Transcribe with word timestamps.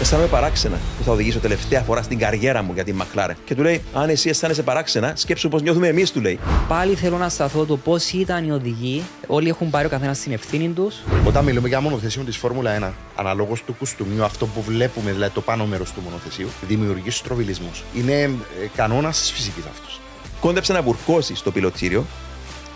αισθάνομαι 0.00 0.28
παράξενα 0.28 0.78
που 0.98 1.04
θα 1.04 1.12
οδηγήσω 1.12 1.38
τελευταία 1.38 1.80
φορά 1.80 2.02
στην 2.02 2.18
καριέρα 2.18 2.62
μου 2.62 2.72
για 2.72 2.84
την 2.84 2.94
Μακλάρεν. 2.94 3.36
Και 3.44 3.54
του 3.54 3.62
λέει, 3.62 3.82
Αν 3.92 4.08
εσύ 4.08 4.28
αισθάνεσαι 4.28 4.62
παράξενα, 4.62 5.12
σκέψου 5.16 5.48
πώς 5.48 5.62
νιώθουμε 5.62 5.88
εμείς, 5.88 6.12
του 6.12 6.20
λέει. 6.20 6.38
Πάλι 6.68 6.94
θέλω 6.94 7.16
να 7.16 7.28
σταθώ 7.28 7.64
το 7.64 7.76
πώς 7.76 8.12
ήταν 8.12 8.46
οι 8.46 8.50
οδηγοί. 8.50 9.02
Όλοι 9.26 9.48
έχουν 9.48 9.70
πάρει 9.70 9.86
ο 9.86 9.88
καθένας 9.88 10.18
την 10.18 10.32
ευθύνη 10.32 10.68
τους. 10.68 10.96
Όταν 11.26 11.44
μιλούμε 11.44 11.68
για 11.68 11.80
μονοθεσίου 11.80 12.24
της 12.24 12.36
Φόρμουλα 12.36 12.78
1, 12.78 12.92
αναλόγως 13.16 13.62
του 13.62 13.72
κουστούμιου, 13.72 14.24
αυτό 14.24 14.46
που 14.46 14.62
βλέπουμε, 14.62 15.12
δηλαδή 15.12 15.34
το 15.34 15.40
πάνω 15.40 15.66
μέρος 15.66 15.92
του 15.92 16.00
μονοθεσίου, 16.04 16.48
δημιουργεί 16.68 17.10
στροβιλισμούς. 17.10 17.82
Είναι 17.94 18.12
ε, 18.22 18.28
κανόνας 18.76 19.18
της 19.18 19.30
φυσικής 19.32 19.64
αυτός. 19.70 20.00
Κόντεψε 20.40 20.72
να 20.72 20.82
βουρκώσεις 20.82 21.38
στο 21.38 21.50
πιλοτσίριο 21.50 22.04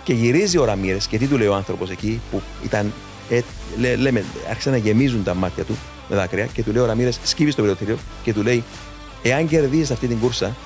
και 0.05 0.13
γυρίζει 0.13 0.59
ο 0.59 0.65
Ραμίρε 0.65 0.99
και 1.09 1.19
τι 1.19 1.27
του 1.27 1.39
λέει 1.39 1.49
ο 1.49 1.55
άνθρωπος 1.55 1.91
εκεί 1.91 2.21
που 2.31 2.43
ήταν. 2.65 2.93
Ε, 3.31 3.41
λέ, 3.79 3.97
λέμε, 3.97 4.25
άρχισαν 4.51 4.73
να 4.73 4.79
γεμίζουν 4.79 5.25
τα 5.25 5.35
μάτια 5.35 5.65
του 5.65 5.77
με 6.09 6.17
δάκρυα 6.17 6.47
και 6.47 6.63
του 6.63 6.73
λέει 6.73 6.83
ο 6.83 6.87
Ραμίρε, 6.87 7.11
σκύβει 7.23 7.51
στο 7.51 7.63
πιλωτήριο 7.63 7.99
και 8.23 8.33
του 8.33 8.43
λέει, 8.43 8.65
Εάν 9.27 9.49
κερδίζεις 9.49 9.91
αυτή 9.91 10.07
την 10.07 10.19
κούρσα, 10.19 10.57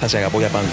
θα 0.00 0.08
σε 0.08 0.16
αγαπώ 0.16 0.38
για 0.38 0.48
πάντα. 0.48 0.66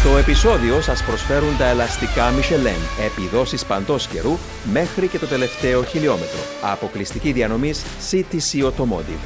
Στο 0.00 0.16
επεισόδιο 0.16 0.80
σας 0.80 1.02
προσφέρουν 1.02 1.56
τα 1.58 1.66
ελαστικά 1.66 2.32
Michelin, 2.32 3.04
επιδόσεις 3.06 3.64
παντός 3.64 4.06
καιρού 4.06 4.38
μέχρι 4.72 5.06
και 5.06 5.18
το 5.18 5.26
τελευταίο 5.26 5.84
χιλιόμετρο. 5.84 6.38
Αποκλειστική 6.62 7.32
διανομή 7.32 7.72
CTC 8.10 8.64
Automotive. 8.64 9.20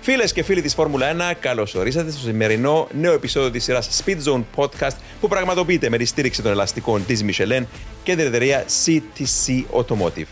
Φίλες 0.00 0.32
και 0.32 0.42
φίλοι 0.42 0.62
της 0.62 0.74
Φόρμουλα 0.74 1.32
1, 1.32 1.34
καλώς 1.40 1.74
ορίσατε 1.74 2.10
στο 2.10 2.20
σημερινό 2.20 2.88
νέο 3.00 3.12
επεισόδιο 3.12 3.50
της 3.50 3.64
σειράς 3.64 4.02
Speed 4.04 4.16
Zone 4.24 4.42
Podcast 4.56 4.96
που 5.20 5.28
πραγματοποιείται 5.28 5.88
με 5.88 5.96
τη 5.96 6.04
στήριξη 6.04 6.42
των 6.42 6.52
ελαστικών 6.52 7.06
της 7.06 7.24
Michelin 7.24 7.62
και 8.02 8.16
την 8.16 8.26
εταιρεία 8.26 8.64
CTC 8.84 9.62
Automotive. 9.72 10.26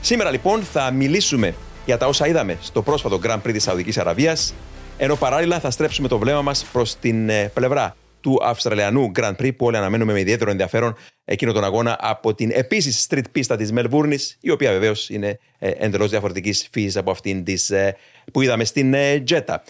Σήμερα 0.00 0.30
λοιπόν 0.30 0.62
θα 0.72 0.90
μιλήσουμε 0.90 1.54
για 1.84 1.98
τα 1.98 2.06
όσα 2.06 2.26
είδαμε 2.26 2.58
στο 2.60 2.82
πρόσφατο 2.82 3.20
Grand 3.22 3.42
Prix 3.42 3.52
της 3.52 3.62
Σαουδικής 3.62 3.98
Αραβίας, 3.98 4.54
ενώ 4.96 5.16
παράλληλα 5.16 5.60
θα 5.60 5.70
στρέψουμε 5.70 6.08
το 6.08 6.18
βλέμμα 6.18 6.42
μας 6.42 6.64
προς 6.72 6.96
την 6.96 7.28
ε, 7.28 7.50
πλευρά 7.54 7.96
του 8.20 8.38
Αυστραλιανού 8.42 9.12
Grand 9.18 9.36
Prix 9.36 9.56
που 9.56 9.66
όλοι 9.66 9.76
αναμένουμε 9.76 10.12
με 10.12 10.20
ιδιαίτερο 10.20 10.50
ενδιαφέρον 10.50 10.96
εκείνο 11.24 11.52
τον 11.52 11.64
αγώνα 11.64 11.96
από 12.00 12.34
την 12.34 12.50
επίσης 12.52 13.06
street 13.10 13.24
πίστα 13.32 13.56
της 13.56 13.72
Μελβούρνης, 13.72 14.36
η 14.40 14.50
οποία 14.50 14.70
βεβαίως 14.70 15.08
είναι 15.08 15.38
ε, 15.58 15.70
εντελώς 15.76 16.10
διαφορετικής 16.10 16.68
φύσης 16.72 16.96
από 16.96 17.10
αυτήν 17.10 17.44
της, 17.44 17.70
ε, 17.70 17.96
που 18.32 18.40
είδαμε 18.40 18.64
στην 18.64 18.94
Τζέτα. 19.24 19.62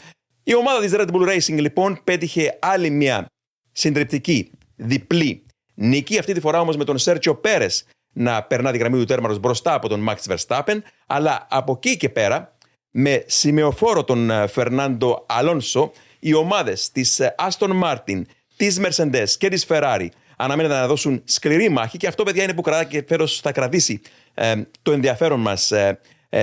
Η 0.42 0.54
ομάδα 0.54 0.80
της 0.80 0.92
Red 0.94 1.08
Bull 1.12 1.28
Racing 1.28 1.58
λοιπόν 1.60 2.00
πέτυχε 2.04 2.58
άλλη 2.60 2.90
μια 2.90 3.26
συντριπτική 3.72 4.50
διπλή 4.76 5.42
νίκη, 5.74 6.18
αυτή 6.18 6.32
τη 6.32 6.40
φορά 6.40 6.60
όμως 6.60 6.76
με 6.76 6.84
τον 6.84 6.98
Σέρτσιο 6.98 7.34
Πέρες 7.34 7.84
να 8.14 8.42
περνά 8.42 8.72
τη 8.72 8.78
γραμμή 8.78 8.98
του 8.98 9.04
τέρματος 9.04 9.38
μπροστά 9.38 9.74
από 9.74 9.88
τον 9.88 10.08
Max 10.08 10.34
Verstappen, 10.34 10.78
αλλά 11.06 11.46
από 11.50 11.72
εκεί 11.72 11.96
και 11.96 12.08
πέρα, 12.08 12.56
με 12.90 13.24
σημεοφόρο 13.26 14.04
τον 14.04 14.30
ε, 14.30 14.46
Φερνάντο 14.46 15.24
Αλόνσο, 15.28 15.92
οι 16.18 16.34
ομάδες 16.34 16.90
της 16.90 17.20
ε, 17.20 17.34
Aston 17.38 17.82
Martin, 17.82 18.22
της 18.56 18.80
Mercedes 18.80 19.28
και 19.38 19.48
της 19.48 19.66
Ferrari 19.68 20.06
αναμένεται 20.36 20.74
να 20.74 20.86
δώσουν 20.86 21.22
σκληρή 21.24 21.68
μάχη 21.68 21.96
και 21.96 22.06
αυτό 22.06 22.22
παιδιά 22.22 22.42
είναι 22.42 22.54
που 22.54 22.62
κρατά 22.62 22.84
και 22.84 23.04
φέρος 23.08 23.40
θα 23.40 23.52
κρατήσει 23.52 24.00
ε, 24.34 24.54
το 24.82 24.92
ενδιαφέρον 24.92 25.40
μας 25.40 25.72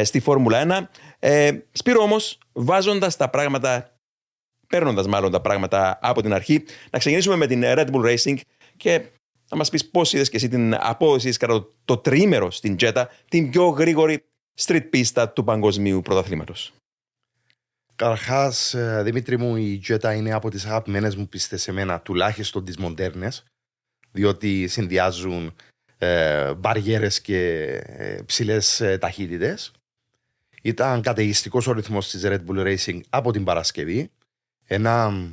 στη 0.04 0.20
Φόρμουλα 0.20 0.88
1. 0.90 1.00
Ε, 1.24 1.52
Σπύρο 1.72 2.04
όμως, 2.04 2.38
βάζοντας 2.52 3.18
τα 3.18 3.30
πράγματα, 3.30 3.98
παίρνοντας 4.68 5.08
μάλλον 5.08 5.32
τα 5.32 5.42
πράγματα 5.42 6.00
από 6.02 6.22
την 6.22 6.34
αρχή, 6.34 6.64
να 6.92 7.00
ξεκινήσουμε 7.00 7.36
με 7.36 7.48
την 7.48 7.62
Red 7.66 7.88
Bull 7.92 8.16
Racing 8.16 8.36
και 8.78 9.02
να 9.52 9.58
μας 9.58 9.70
πεις 9.70 9.90
πώς 9.90 10.14
είδες 10.14 10.30
και 10.30 10.36
εσύ 10.36 10.48
την 10.48 10.76
απόδοση 10.80 11.32
κατά 11.32 11.68
το 11.86 11.98
τρίμερο 11.98 12.52
στην 12.52 12.76
Τζέτα, 12.76 13.10
την 13.30 13.50
πιο 13.50 13.68
γρήγορη 13.68 14.24
street 14.60 14.88
πίστα 14.90 15.30
του 15.30 15.44
παγκοσμίου 15.44 16.02
πρωταθλήματος. 16.02 16.74
Καταρχάς, 17.96 18.74
ε, 18.74 19.02
Δημήτρη 19.04 19.38
μου, 19.38 19.56
η 19.56 19.80
Τζέτα 19.80 20.14
είναι 20.14 20.34
από 20.34 20.50
τις 20.50 20.66
αγαπημένες 20.66 21.16
μου 21.16 21.28
πίστες 21.28 21.62
σε 21.62 21.72
μένα, 21.72 22.00
τουλάχιστον 22.02 22.66
τις 22.66 22.78
μοντέρνες, 22.78 23.44
διότι 24.12 24.68
συνδυάζουν 24.68 25.56
ε, 25.98 26.54
μπαριέρες 26.54 27.22
και 27.22 27.66
ε, 27.86 28.22
ψηλές 28.26 28.82
ε, 28.82 28.98
ταχύτητες. 28.98 29.72
Ήταν 30.62 31.02
καταιγιστικός 31.02 31.68
ο 31.68 31.72
ρυθμός 31.72 32.10
της 32.10 32.22
Red 32.26 32.40
Bull 32.48 32.76
Racing 32.76 33.00
από 33.10 33.32
την 33.32 33.44
Παρασκευή. 33.44 34.12
Ένα 34.66 35.24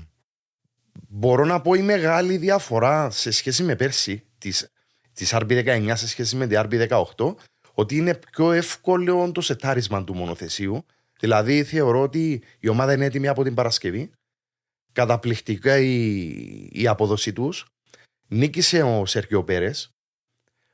μπορώ 1.08 1.44
να 1.44 1.60
πω 1.60 1.74
η 1.74 1.82
μεγάλη 1.82 2.36
διαφορά 2.36 3.10
σε 3.10 3.30
σχέση 3.30 3.62
με 3.62 3.76
πέρσι 3.76 4.26
της, 4.38 4.72
της 5.12 5.34
RB19 5.34 5.92
σε 5.94 6.08
σχέση 6.08 6.36
με 6.36 6.46
την 6.46 6.60
RB18 6.60 7.34
ότι 7.72 7.96
είναι 7.96 8.14
πιο 8.14 8.52
εύκολο 8.52 9.32
το 9.32 9.40
σετάρισμα 9.40 10.04
του 10.04 10.14
μονοθεσίου. 10.14 10.84
Δηλαδή 11.20 11.64
θεωρώ 11.64 12.00
ότι 12.00 12.42
η 12.58 12.68
ομάδα 12.68 12.92
είναι 12.92 13.04
έτοιμη 13.04 13.28
από 13.28 13.42
την 13.42 13.54
Παρασκευή. 13.54 14.10
Καταπληκτικά 14.92 15.78
η, 15.78 16.68
η 16.72 16.86
απόδοση 16.86 17.32
τους. 17.32 17.66
Νίκησε 18.26 18.82
ο 18.82 19.06
Σέρκιο 19.06 19.44
Πέρες. 19.44 19.90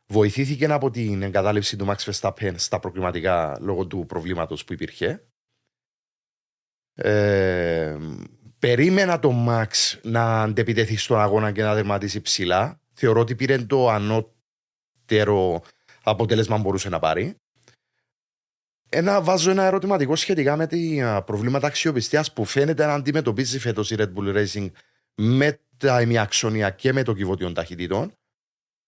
Βοηθήθηκε 0.07 0.65
από 0.67 0.91
την 0.91 1.23
εγκατάλειψη 1.23 1.77
του 1.77 1.87
Max 1.89 1.97
Verstappen 1.97 2.53
στα 2.57 2.81
προκριματικά 2.81 3.59
λόγω 3.61 3.87
του 3.87 4.07
προβλήματος 4.07 4.65
που 4.65 4.73
υπήρχε. 4.73 5.25
Ε, 6.95 7.97
Περίμενα 8.65 9.19
το 9.19 9.31
Μαξ 9.31 9.99
να 10.03 10.43
αντεπιτεθεί 10.43 10.97
στον 10.97 11.21
αγώνα 11.21 11.53
και 11.53 11.63
να 11.63 11.75
δερματίσει 11.75 12.21
ψηλά. 12.21 12.81
Θεωρώ 12.93 13.21
ότι 13.21 13.35
πήρε 13.35 13.59
το 13.59 13.89
ανώτερο 13.89 15.63
αποτέλεσμα 16.03 16.57
που 16.57 16.63
μπορούσε 16.63 16.89
να 16.89 16.99
πάρει. 16.99 17.35
Ένα, 18.89 19.23
βάζω 19.23 19.51
ένα 19.51 19.65
ερωτηματικό 19.65 20.17
σχετικά 20.17 20.57
με 20.57 20.67
τα 20.67 21.23
προβλήματα 21.27 21.67
αξιοπιστίας 21.67 22.33
που 22.33 22.45
φαίνεται 22.45 22.87
να 22.87 22.95
αντιμετωπίζει 22.95 23.59
φέτος 23.59 23.91
η 23.91 23.97
Red 23.99 24.13
Bull 24.15 24.37
Racing 24.37 24.71
με 25.15 25.61
τα 25.77 26.01
ημιαξονία 26.03 26.71
και 26.71 26.93
με 26.93 27.03
το 27.03 27.15
κυβότιο 27.15 27.53
ταχυτήτων. 27.53 28.13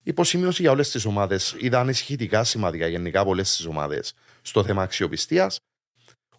Υποσημείωση 0.02 0.62
για 0.62 0.70
όλες 0.70 0.90
τις 0.90 1.04
ομάδες. 1.04 1.56
Είδα 1.58 1.80
ανησυχητικά 1.80 2.44
σημαντικά 2.44 2.86
γενικά 2.86 3.20
από 3.20 3.30
όλες 3.30 3.56
τις 3.56 3.66
ομάδες 3.66 4.14
στο 4.42 4.64
θέμα 4.64 4.82
αξιοπιστίας. 4.82 5.58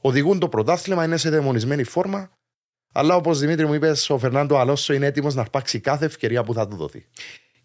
Οδηγούν 0.02 0.40
το 0.40 0.50
πρωτάθλημα, 0.50 1.04
είναι 1.04 1.18
σε 1.18 1.30
δαιμονισμένη 1.30 1.84
φόρμα 1.84 2.37
αλλά 2.98 3.16
όπως 3.16 3.40
Δημήτρη 3.40 3.66
μου 3.66 3.74
είπες, 3.74 4.10
ο 4.10 4.18
Φερνάντο 4.18 4.58
Αλόνσο 4.58 4.94
είναι 4.94 5.06
έτοιμος 5.06 5.36
να 5.36 5.42
αρπάξει 5.42 5.80
κάθε 5.80 6.06
ευκαιρία 6.06 6.44
που 6.44 6.54
θα 6.54 6.68
του 6.68 6.76
δοθεί. 6.76 7.06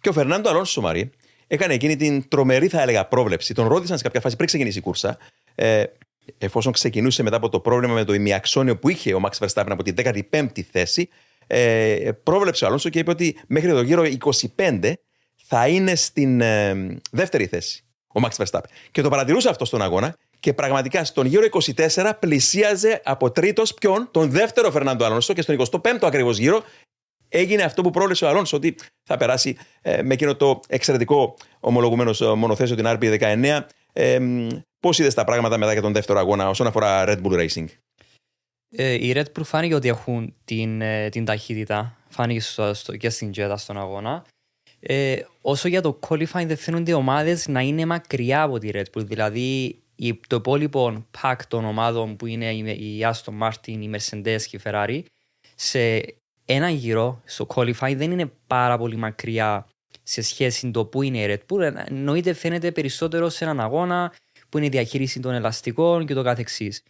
Και 0.01 0.09
ο 0.09 0.13
Φερνάντο 0.13 0.49
Αλόνσο, 0.49 0.81
Μαρή, 0.81 1.11
έκανε 1.47 1.75
εκείνη 1.75 1.97
την 1.97 2.29
τρομερή, 2.29 2.69
θα 2.69 2.83
έλεγα, 2.83 3.07
πρόβλεψη. 3.07 3.55
Τον 3.55 3.67
ρώτησαν 3.67 3.97
σε 3.97 4.03
κάποια 4.03 4.21
φάση 4.21 4.35
πριν 4.35 4.49
ξεκινήσει 4.49 4.79
η 4.79 4.81
κούρσα, 4.81 5.19
ε, 5.55 5.85
εφόσον 6.39 6.73
ξεκινούσε 6.73 7.23
μετά 7.23 7.37
από 7.37 7.49
το 7.49 7.61
πρόβλημα 7.61 7.95
με 7.95 8.05
το 8.05 8.13
ημιαξόνιο 8.13 8.79
που 8.79 8.89
είχε 8.89 9.15
ο 9.15 9.21
Μαξ 9.21 9.39
Verstappen 9.41 9.67
από 9.69 9.83
την 9.83 9.95
15η 9.95 10.61
θέση, 10.61 11.09
ε, 11.47 12.11
πρόβλεψε 12.23 12.65
ο 12.65 12.67
Αλόνσο 12.67 12.89
και 12.89 12.99
είπε 12.99 13.11
ότι 13.11 13.37
μέχρι 13.47 13.71
το 13.71 13.83
γύρο 13.83 14.05
25 14.57 14.93
θα 15.47 15.69
είναι 15.69 15.95
στην 15.95 16.41
ε, 16.41 16.97
δεύτερη 17.11 17.47
θέση 17.47 17.85
ο 18.07 18.21
Μαξ 18.21 18.37
Verstappen. 18.39 18.69
Και 18.91 19.03
το 19.03 19.09
παρατηρούσε 19.09 19.49
αυτό 19.49 19.65
στον 19.65 19.83
αγώνα 19.83 20.17
και 20.43 20.53
πραγματικά 20.53 21.05
στον 21.05 21.27
γύρο 21.27 21.47
24 21.77 22.13
πλησίαζε 22.19 23.01
από 23.05 23.31
τρίτος 23.31 23.75
ποιον, 23.75 24.09
τον 24.11 24.31
δεύτερο 24.31 24.71
Φερνάντο 24.71 25.05
Αλόνσο 25.05 25.33
και 25.33 25.43
στον 25.43 25.57
25ο 25.59 25.99
ακριβώς 26.03 26.39
γύρο 26.39 26.63
έγινε 27.29 27.63
αυτό 27.63 27.83
που 27.83 27.91
πρόλεσε 27.91 28.25
ο 28.25 28.29
Αλόνσο 28.29 28.57
ότι 28.57 28.77
θα 29.03 29.17
περάσει 29.17 29.57
ε, 29.83 30.03
με 30.03 30.15
εκείνο 30.15 30.37
το 30.37 30.61
εξαιρετικό 30.69 31.37
ομολογουμένος 31.61 32.21
ε, 32.21 32.27
μονοθέσιο 32.27 32.77
την 32.77 32.87
RP19. 32.89 33.61
Ε, 33.93 34.19
Πώς 34.81 34.99
είδες 34.99 35.15
τα 35.15 35.25
πράγματα 35.25 35.59
μετά 35.59 35.73
για 35.73 35.83
τον 35.83 35.93
δεύτερο 35.93 36.19
αγώνα 36.19 36.49
όσον 36.49 36.67
αφορά 36.67 37.05
Red 37.07 37.23
Bull 37.23 37.49
Racing; 37.49 37.65
Ε, 38.77 38.93
η 38.93 39.13
Red 39.17 39.39
Bull 39.39 39.45
φάνηκε 39.45 39.75
ότι 39.75 39.89
έχουν 39.89 40.35
την, 40.45 40.81
ε, 40.81 41.09
την 41.09 41.25
ταχύτητα. 41.25 41.97
Φάνηκε 42.09 42.41
στο, 42.41 42.75
στο, 42.75 42.97
και 42.97 43.11
στην 43.11 43.31
Jetta 43.37 43.55
στον 43.57 43.79
αγώνα. 43.79 44.25
Ε, 44.81 45.17
όσο 45.41 45.69
για 45.69 45.81
το 45.81 45.99
qualifying 46.09 46.47
δεν 46.47 46.57
φαίνονται 46.57 46.91
οι 46.91 46.95
ομάδες 46.95 47.49
να 47.49 47.61
είναι 47.61 47.87
μακριά 47.87 48.43
από 48.43 48.59
τη 48.59 48.71
Red 48.73 48.85
Bull. 48.95 49.07
Δηλαδή 49.07 49.82
το 50.27 50.37
υπόλοιπο 50.37 51.07
pack 51.21 51.37
των 51.49 51.65
ομάδων 51.65 52.17
που 52.17 52.27
είναι 52.27 52.53
η 52.53 53.01
Aston 53.03 53.49
Martin, 53.49 53.79
η 53.81 53.91
Mercedes 53.95 54.43
και 54.43 54.57
η 54.57 54.61
Ferrari 54.65 55.03
σε 55.55 56.05
ένα 56.45 56.71
γύρο 56.71 57.23
στο 57.25 57.47
qualify 57.55 57.95
δεν 57.97 58.11
είναι 58.11 58.33
πάρα 58.47 58.79
πολύ 58.79 58.97
μακριά 58.97 59.67
σε 60.03 60.23
σχέση 60.23 60.67
με 60.67 60.73
το 60.73 60.87
που 60.87 61.03
είναι 61.03 61.19
η 61.19 61.27
Red 61.29 61.55
Bull. 61.55 61.73
Εννοείται 61.87 62.33
φαίνεται 62.33 62.73
περισσότερο 62.73 63.29
σε 63.29 63.45
έναν 63.45 63.61
αγώνα 63.61 64.13
που 64.49 64.57
είναι 64.57 64.67
η 64.67 64.71
διαχείριση 64.71 65.21
των 65.21 65.33
ελαστικών 65.33 66.07
και 66.07 66.15
το 66.15 66.23
καθεξής. 66.23 66.83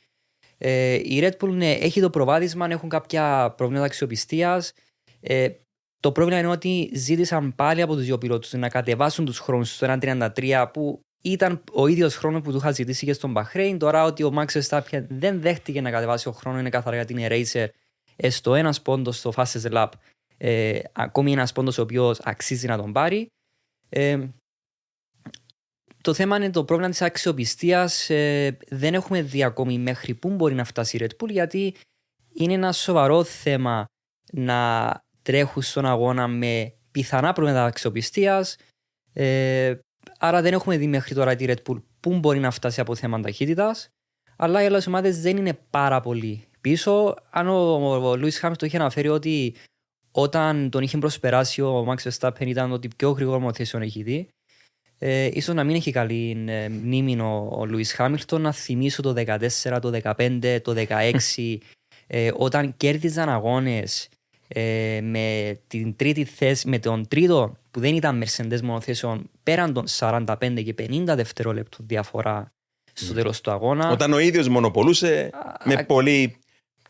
Ε, 0.58 0.94
η 0.94 1.20
Red 1.22 1.36
Bull 1.40 1.48
ναι, 1.48 1.72
έχει 1.72 2.00
το 2.00 2.10
προβάδισμα, 2.10 2.66
έχουν 2.70 2.88
κάποια 2.88 3.54
προβλήματα 3.56 3.86
αξιοπιστίας. 3.86 4.72
Ε, 5.20 5.48
το 6.00 6.12
πρόβλημα 6.12 6.38
είναι 6.38 6.48
ότι 6.48 6.90
ζήτησαν 6.94 7.54
πάλι 7.54 7.82
από 7.82 7.94
τους 7.94 8.04
δύο 8.04 8.18
πιλότους 8.18 8.52
να 8.52 8.68
κατεβάσουν 8.68 9.24
τους 9.24 9.38
χρόνους 9.38 9.74
στο 9.74 9.86
1.33 10.00 10.66
που 10.72 11.00
ήταν 11.22 11.62
ο 11.72 11.86
ίδιος 11.86 12.16
χρόνος 12.16 12.42
που 12.42 12.50
του 12.50 12.56
είχα 12.56 12.70
ζητήσει 12.70 13.06
και 13.06 13.12
στον 13.12 13.30
Μπαχρέιν. 13.30 13.78
Τώρα 13.78 14.04
ότι 14.04 14.22
ο 14.22 14.32
Max 14.36 14.60
Verstappen 14.60 15.04
δεν 15.08 15.40
δέχτηκε 15.40 15.80
να 15.80 15.90
κατεβάσει 15.90 16.28
ο 16.28 16.32
χρόνος 16.32 16.60
είναι 16.60 16.70
καθαρά 16.70 16.96
γιατί 16.96 17.12
είναι 17.12 17.26
racer. 17.30 17.66
Ε, 18.16 18.30
στο 18.30 18.54
ένας 18.54 18.82
πόντος 18.82 19.18
στο 19.18 19.32
fastest 19.36 19.72
lap, 19.72 19.88
ε, 20.36 20.78
ακόμη 20.92 21.32
ένας 21.32 21.52
πόντος 21.52 21.78
ο 21.78 21.82
οποίος 21.82 22.20
αξίζει 22.22 22.66
να 22.66 22.76
τον 22.76 22.92
πάρει. 22.92 23.26
Ε, 23.88 24.28
το 26.00 26.14
θέμα 26.14 26.36
είναι 26.36 26.50
το 26.50 26.64
πρόβλημα 26.64 26.90
της 26.90 27.02
αξιοπιστίας. 27.02 28.10
Ε, 28.10 28.56
δεν 28.68 28.94
έχουμε 28.94 29.22
δει 29.22 29.42
ακόμη 29.42 29.78
μέχρι 29.78 30.14
πού 30.14 30.30
μπορεί 30.30 30.54
να 30.54 30.64
φτάσει 30.64 30.96
η 30.96 31.00
Red 31.02 31.24
Bull, 31.24 31.30
γιατί 31.30 31.74
είναι 32.32 32.52
ένα 32.52 32.72
σοβαρό 32.72 33.24
θέμα 33.24 33.84
να 34.32 34.90
τρέχουν 35.22 35.62
στον 35.62 35.86
αγώνα 35.86 36.26
με 36.28 36.74
πιθανά 36.90 37.32
προβλήματα 37.32 37.64
αξιοπιστίας. 37.64 38.56
Ε, 39.12 39.74
άρα 40.18 40.42
δεν 40.42 40.52
έχουμε 40.52 40.76
δει 40.76 40.86
μέχρι 40.86 41.14
τώρα 41.14 41.36
τη 41.36 41.44
Red 41.48 41.70
Bull 41.70 41.82
πού 42.00 42.18
μπορεί 42.18 42.38
να 42.38 42.50
φτάσει 42.50 42.80
από 42.80 42.94
θέμα 42.94 43.20
ταχύτητας. 43.20 43.88
Αλλά 44.36 44.62
οι 44.62 44.66
άλλες 44.66 44.86
ομάδες 44.86 45.20
δεν 45.20 45.36
είναι 45.36 45.58
πάρα 45.70 46.00
πολύ 46.00 46.44
πίσω. 46.60 47.16
Αν 47.30 47.48
ο 47.48 48.16
Λουί 48.16 48.30
Χάμι 48.30 48.56
το 48.56 48.66
είχε 48.66 48.76
αναφέρει 48.76 49.08
ότι 49.08 49.54
όταν 50.10 50.70
τον 50.70 50.82
είχε 50.82 50.98
προσπεράσει 50.98 51.62
ο 51.62 51.86
Max 51.88 52.10
Verstappen 52.10 52.46
ήταν 52.46 52.72
ότι 52.72 52.88
πιο 52.96 53.10
γρήγορο 53.10 53.40
μονοθέσιο 53.40 53.80
έχει 53.80 54.02
δει. 54.02 54.28
Ε, 54.98 55.28
ίσως 55.32 55.54
να 55.54 55.64
μην 55.64 55.76
έχει 55.76 55.90
καλή 55.90 56.44
ε, 56.48 56.68
μνήμη 56.68 57.20
ο, 57.20 57.48
ο 57.52 57.66
Λουίς 57.66 57.92
Χάμιλτον 57.92 58.40
να 58.40 58.52
θυμίσω 58.52 59.02
το 59.02 59.14
14, 59.16 59.78
το 59.80 60.00
15, 60.02 60.58
το 60.62 60.74
16 60.88 61.56
ε, 62.06 62.30
όταν 62.36 62.76
κέρδιζαν 62.76 63.28
αγώνες 63.28 64.08
ε, 64.54 65.00
με 65.02 65.58
την 65.66 65.96
τρίτη 65.96 66.24
θέση, 66.24 66.68
με 66.68 66.78
τον 66.78 67.08
τρίτο 67.08 67.56
που 67.70 67.80
δεν 67.80 67.94
ήταν 67.94 68.22
Mercedes 68.24 68.60
μονοθέσεων 68.62 69.30
πέραν 69.42 69.72
των 69.72 69.84
45 69.98 70.24
και 70.64 70.74
50 70.78 71.04
δευτερόλεπτων 71.06 71.86
διαφορά 71.88 72.52
στο 72.92 73.14
τέλος 73.14 73.40
του 73.40 73.50
αγώνα. 73.50 73.90
Όταν 73.90 74.12
ο 74.12 74.18
ίδιος 74.18 74.48
μονοπολούσε 74.48 75.30
με 75.64 75.84
πολύ 75.84 76.36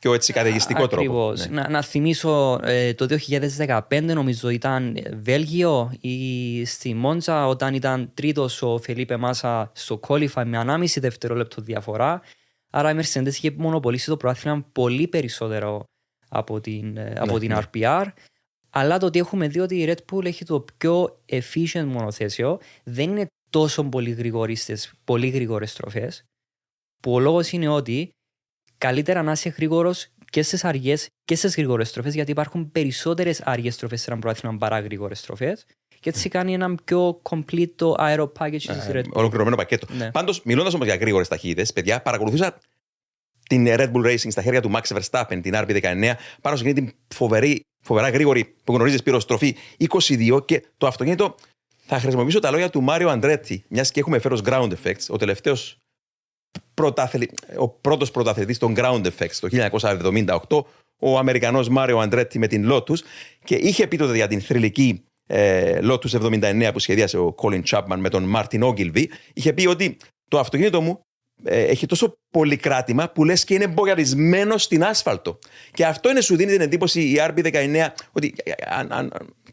πιο 0.00 0.14
έτσι 0.14 0.32
καταιγιστικό 0.32 0.87
τρόπο. 0.87 1.32
Ναι. 1.32 1.61
Να, 1.61 1.69
να 1.69 1.82
θυμίσω 1.82 2.61
ε, 2.62 2.94
το 2.94 3.06
2015 3.88 4.03
νομίζω 4.03 4.49
ήταν 4.49 4.97
Βέλγιο 5.23 5.93
ή 6.00 6.64
στη 6.64 6.94
Μόντζα 6.94 7.47
όταν 7.47 7.75
ήταν 7.75 8.11
τρίτος 8.14 8.62
ο 8.62 8.79
Φελίπε 8.79 9.17
Μάσα 9.17 9.70
στο 9.75 10.00
Qualify 10.09 10.43
με 10.44 10.59
ανάμιση 10.59 11.00
δευτερόλεπτο 11.00 11.62
διαφορά. 11.62 12.20
Άρα 12.70 12.91
η 12.91 12.94
Mercedes 12.99 13.26
είχε 13.26 13.55
μονοπολίσει 13.56 14.06
το 14.06 14.17
πρόθυμα 14.17 14.64
πολύ 14.73 15.09
περισσότερο 15.09 15.85
από 16.32 16.61
την, 16.61 16.96
ε, 16.96 17.14
από 17.19 17.32
ναι, 17.32 17.38
την 17.38 17.49
ναι. 17.49 17.58
RPR. 17.73 18.06
Αλλά 18.70 18.99
το 18.99 19.06
ότι 19.06 19.19
έχουμε 19.19 19.49
δει 19.49 19.61
ότι 19.61 19.76
η 19.76 19.84
Red 19.88 20.14
Bull 20.14 20.25
έχει 20.25 20.44
το 20.44 20.64
πιο 20.76 21.20
efficient 21.26 21.84
μονοθέσιο 21.84 22.58
δεν 22.84 23.11
είναι 23.11 23.26
τόσο 23.50 23.84
πολύ 23.84 24.11
γρήγορε 24.11 24.52
πολύ 25.05 25.29
γρήγορες 25.29 25.70
στροφές 25.70 26.25
που 27.00 27.12
ο 27.12 27.19
λόγος 27.19 27.52
είναι 27.52 27.69
ότι 27.69 28.11
καλύτερα 28.79 29.23
να 29.23 29.32
είσαι 29.32 29.49
γρήγορος 29.49 30.08
και 30.31 30.43
στις 30.43 30.64
αργές 30.64 31.08
και 31.25 31.34
στις 31.34 31.56
γρήγορες 31.56 31.88
στροφές, 31.88 32.14
γιατί 32.14 32.31
υπάρχουν 32.31 32.73
περισσότερες 32.73 33.40
αργές 33.40 33.75
στροφές 33.75 34.00
σε 34.00 34.06
έναν 34.08 34.20
προάθλημα 34.20 34.56
παρά 34.56 34.81
γρήγορες 34.81 35.19
στροφές. 35.19 35.67
Και 36.00 36.08
έτσι 36.08 36.28
κάνει 36.28 36.55
ένα 36.55 36.75
πιο 36.85 37.20
complete 37.31 37.70
το 37.76 37.94
aero 37.99 38.32
package 38.38 38.61
της 38.61 38.88
Red 38.90 39.05
Bull. 39.05 39.12
Ολοκληρωμένο 39.12 39.56
πακέτο. 39.56 39.87
Ναι. 39.96 40.11
Πάντως, 40.11 40.43
μιλώντας 40.44 40.75
όμως 40.75 40.87
για 40.87 40.96
γρήγορες 40.96 41.28
ταχύτητες, 41.28 41.73
παιδιά, 41.73 42.02
παρακολουθούσα 42.02 42.58
την 43.52 43.66
Red 43.69 43.93
Bull 43.93 44.06
Racing 44.06 44.31
στα 44.31 44.43
χέρια 44.43 44.60
του 44.62 44.70
Max 44.75 44.96
Verstappen, 44.96 45.40
την 45.43 45.52
RB19, 45.54 46.12
πάνω 46.40 46.56
σε 46.56 46.72
την 46.72 46.93
φοβερή, 47.14 47.60
φοβερά 47.84 48.08
γρήγορη 48.08 48.54
που 48.64 48.75
γνωρίζεις 48.75 49.02
πύρο 49.02 49.20
στροφή 49.20 49.56
22 49.88 50.44
και 50.44 50.62
το 50.76 50.87
αυτοκίνητο. 50.87 51.34
Θα 51.87 51.99
χρησιμοποιήσω 51.99 52.38
τα 52.38 52.50
λόγια 52.50 52.70
του 52.70 52.82
Μάριο 52.82 53.08
Αντρέτη, 53.08 53.64
μιας 53.69 53.90
και 53.90 54.00
έχουμε 54.00 54.19
φέρω 54.19 54.38
ground 54.44 54.72
effects. 54.82 55.06
Ο 55.08 55.16
τελευταίος 55.16 55.76
ο 57.56 57.69
πρώτος 57.69 58.10
πρωταθλητής 58.10 58.58
των 58.58 58.75
Ground 58.76 59.02
Effects 59.06 59.37
το 59.40 59.49
1978, 60.49 60.64
ο 60.99 61.19
Αμερικανός 61.19 61.69
Μάριο 61.69 61.99
Αντρέτη 61.99 62.38
με 62.38 62.46
την 62.46 62.72
Lotus 62.72 62.99
και 63.44 63.54
είχε 63.54 63.87
πει 63.87 63.96
τότε 63.96 64.14
για 64.14 64.26
την 64.28 64.40
θρηλυκή 64.40 65.04
ε, 65.26 65.78
Lotus 65.82 66.10
79 66.10 66.70
που 66.72 66.78
σχεδίασε 66.78 67.19
ο 67.19 67.34
Colin 67.43 67.62
Chapman 67.62 67.96
με 67.96 68.08
τον 68.08 68.32
Martin 68.37 68.62
Ogilvy, 68.62 69.04
είχε 69.32 69.52
πει 69.52 69.66
ότι 69.66 69.96
το 70.28 70.38
αυτοκίνητο 70.38 70.81
μου 70.81 70.90
ε, 70.90 71.12
έχει 71.44 71.87
τόσο 71.87 72.19
πολύ 72.31 72.56
κράτημα 72.56 73.09
που 73.09 73.25
λες 73.25 73.44
και 73.44 73.55
είναι 73.55 73.67
μπογαρισμένο 73.67 74.59
στην 74.59 74.85
άσφαλτο. 74.85 75.39
Και 75.73 75.87
αυτό 75.87 76.11
είναι 76.11 76.21
σου 76.21 76.37
δίνει 76.37 76.53
την 76.53 76.61
εντύπωση 76.61 77.00
η 77.00 77.17
RB19 77.21 77.87
ότι 78.12 78.35
ε, 78.44 78.55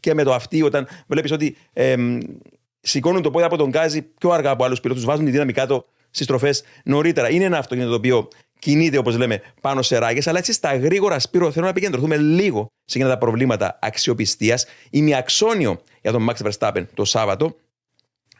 και 0.00 0.14
με 0.14 0.22
το 0.22 0.34
αυτή 0.34 0.62
όταν 0.62 0.88
βλέπεις 1.06 1.32
ότι 1.32 1.56
ε, 1.72 1.96
σηκώνουν 2.80 3.22
το 3.22 3.30
πόδι 3.30 3.44
από 3.44 3.56
τον 3.56 3.68
γκάζι 3.68 4.02
πιο 4.02 4.30
αργά 4.30 4.50
από 4.50 4.64
άλλους 4.64 4.80
πιλότους, 4.80 5.04
βάζουν 5.04 5.24
τη 5.24 5.30
δύναμη 5.30 5.52
κάτω 5.52 5.86
στις 6.10 6.24
στροφές 6.24 6.62
νωρίτερα. 6.84 7.30
Είναι 7.30 7.44
ένα 7.44 7.58
αυτοκίνητο 7.58 7.90
το 7.90 7.96
οποίο 7.96 8.28
κινείται, 8.58 8.98
όπως 8.98 9.16
λέμε, 9.16 9.42
πάνω 9.60 9.82
σε 9.82 9.98
ράγες, 9.98 10.26
αλλά 10.26 10.38
έτσι 10.38 10.52
στα 10.52 10.76
γρήγορα 10.76 11.18
σπύρο 11.18 11.50
θέλω 11.50 11.64
να 11.64 11.70
επικεντρωθούμε 11.70 12.16
λίγο 12.16 12.66
σε 12.84 12.98
εκείνα 12.98 13.12
τα 13.12 13.18
προβλήματα 13.18 13.78
αξιοπιστίας. 13.80 14.66
Ημιαξόνιο 14.90 15.80
για 16.02 16.12
τον 16.12 16.28
Max 16.30 16.50
Verstappen 16.50 16.84
το 16.94 17.04
Σάββατο 17.04 17.56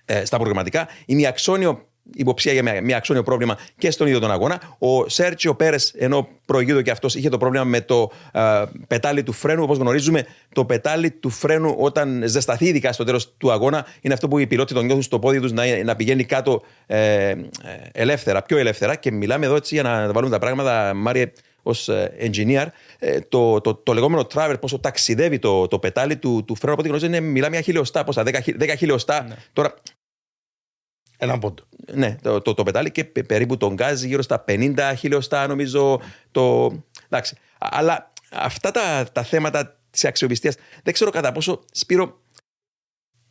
ε, 0.04 0.24
στα 0.24 0.36
προγραμματικά. 0.36 0.88
Ημιαξόνιο 1.06 1.88
υποψία 2.14 2.52
για 2.52 2.62
μια, 2.62 2.82
μια 2.82 2.96
αξόνιο 2.96 3.22
πρόβλημα 3.22 3.58
και 3.78 3.90
στον 3.90 4.06
ίδιο 4.06 4.20
τον 4.20 4.30
αγώνα. 4.30 4.76
Ο 4.78 5.08
Σέρτσιο 5.08 5.54
Πέρες, 5.54 5.94
ενώ 5.98 6.28
προηγείται 6.46 6.82
και 6.82 6.90
αυτός 6.90 7.14
είχε 7.14 7.28
το 7.28 7.38
πρόβλημα 7.38 7.64
με 7.64 7.80
το 7.80 8.10
ε, 8.32 8.62
πετάλι 8.86 9.22
του 9.22 9.32
φρένου. 9.32 9.62
Όπως 9.62 9.78
γνωρίζουμε, 9.78 10.26
το 10.52 10.64
πετάλι 10.64 11.10
του 11.10 11.30
φρένου, 11.30 11.74
όταν 11.78 12.22
ζεσταθεί, 12.26 12.66
ειδικά 12.66 12.92
στο 12.92 13.04
τέλος 13.04 13.34
του 13.36 13.52
αγώνα, 13.52 13.86
είναι 14.00 14.14
αυτό 14.14 14.28
που 14.28 14.38
οι 14.38 14.46
πιλότοι 14.46 14.74
τον 14.74 14.84
νιώθουν 14.84 15.02
στο 15.02 15.18
πόδι 15.18 15.40
τους 15.40 15.52
να, 15.52 15.84
να 15.84 15.96
πηγαίνει 15.96 16.24
κάτω 16.24 16.62
ε, 16.86 17.34
ελεύθερα, 17.92 18.42
πιο 18.42 18.58
ελεύθερα. 18.58 18.96
Και 18.96 19.10
μιλάμε 19.10 19.46
εδώ 19.46 19.54
έτσι 19.54 19.74
για 19.74 19.82
να 19.82 20.12
βάλουμε 20.12 20.32
τα 20.32 20.38
πράγματα, 20.38 20.94
Μάριε, 20.94 21.32
ως 21.62 21.88
ε, 21.88 22.12
engineer, 22.20 22.66
ε, 22.98 23.20
το, 23.20 23.60
το, 23.60 23.74
το, 23.74 23.92
λεγόμενο 23.92 24.26
traver, 24.34 24.54
πόσο 24.60 24.78
ταξιδεύει 24.78 25.38
το, 25.38 25.68
το 25.68 25.78
πετάλι 25.78 26.16
του, 26.16 26.44
του 26.46 26.54
φρένου, 26.54 26.72
από 26.72 26.80
ό,τι 26.80 26.88
γνωρίζω, 26.88 27.06
είναι 27.06 27.20
μιλάμε 27.20 27.54
για 27.54 27.64
χιλιοστά, 27.64 28.04
πόσα, 28.04 28.22
10, 28.22 28.30
10 28.60 28.74
χιλιοστά. 28.76 29.24
Ναι. 29.28 29.34
Τώρα, 29.52 29.74
ένα 31.20 31.38
πόντο. 31.38 31.62
Ναι, 31.92 32.16
το, 32.22 32.40
το, 32.40 32.54
το 32.54 32.62
πετάλι 32.62 32.90
και 32.90 33.04
περίπου 33.04 33.56
τον 33.56 33.74
γκάζι 33.74 34.06
γύρω 34.06 34.22
στα 34.22 34.44
50 34.48 34.92
χιλιοστά, 34.96 35.46
νομίζω. 35.46 36.00
Το... 36.30 36.72
Εντάξει. 37.08 37.36
Αλλά 37.58 38.12
αυτά 38.30 38.70
τα, 38.70 39.08
τα 39.12 39.22
θέματα 39.22 39.80
της 39.90 40.04
αξιοπιστίας 40.04 40.56
δεν 40.82 40.94
ξέρω 40.94 41.10
κατά 41.10 41.32
πόσο. 41.32 41.64
Σπύρο, 41.72 42.20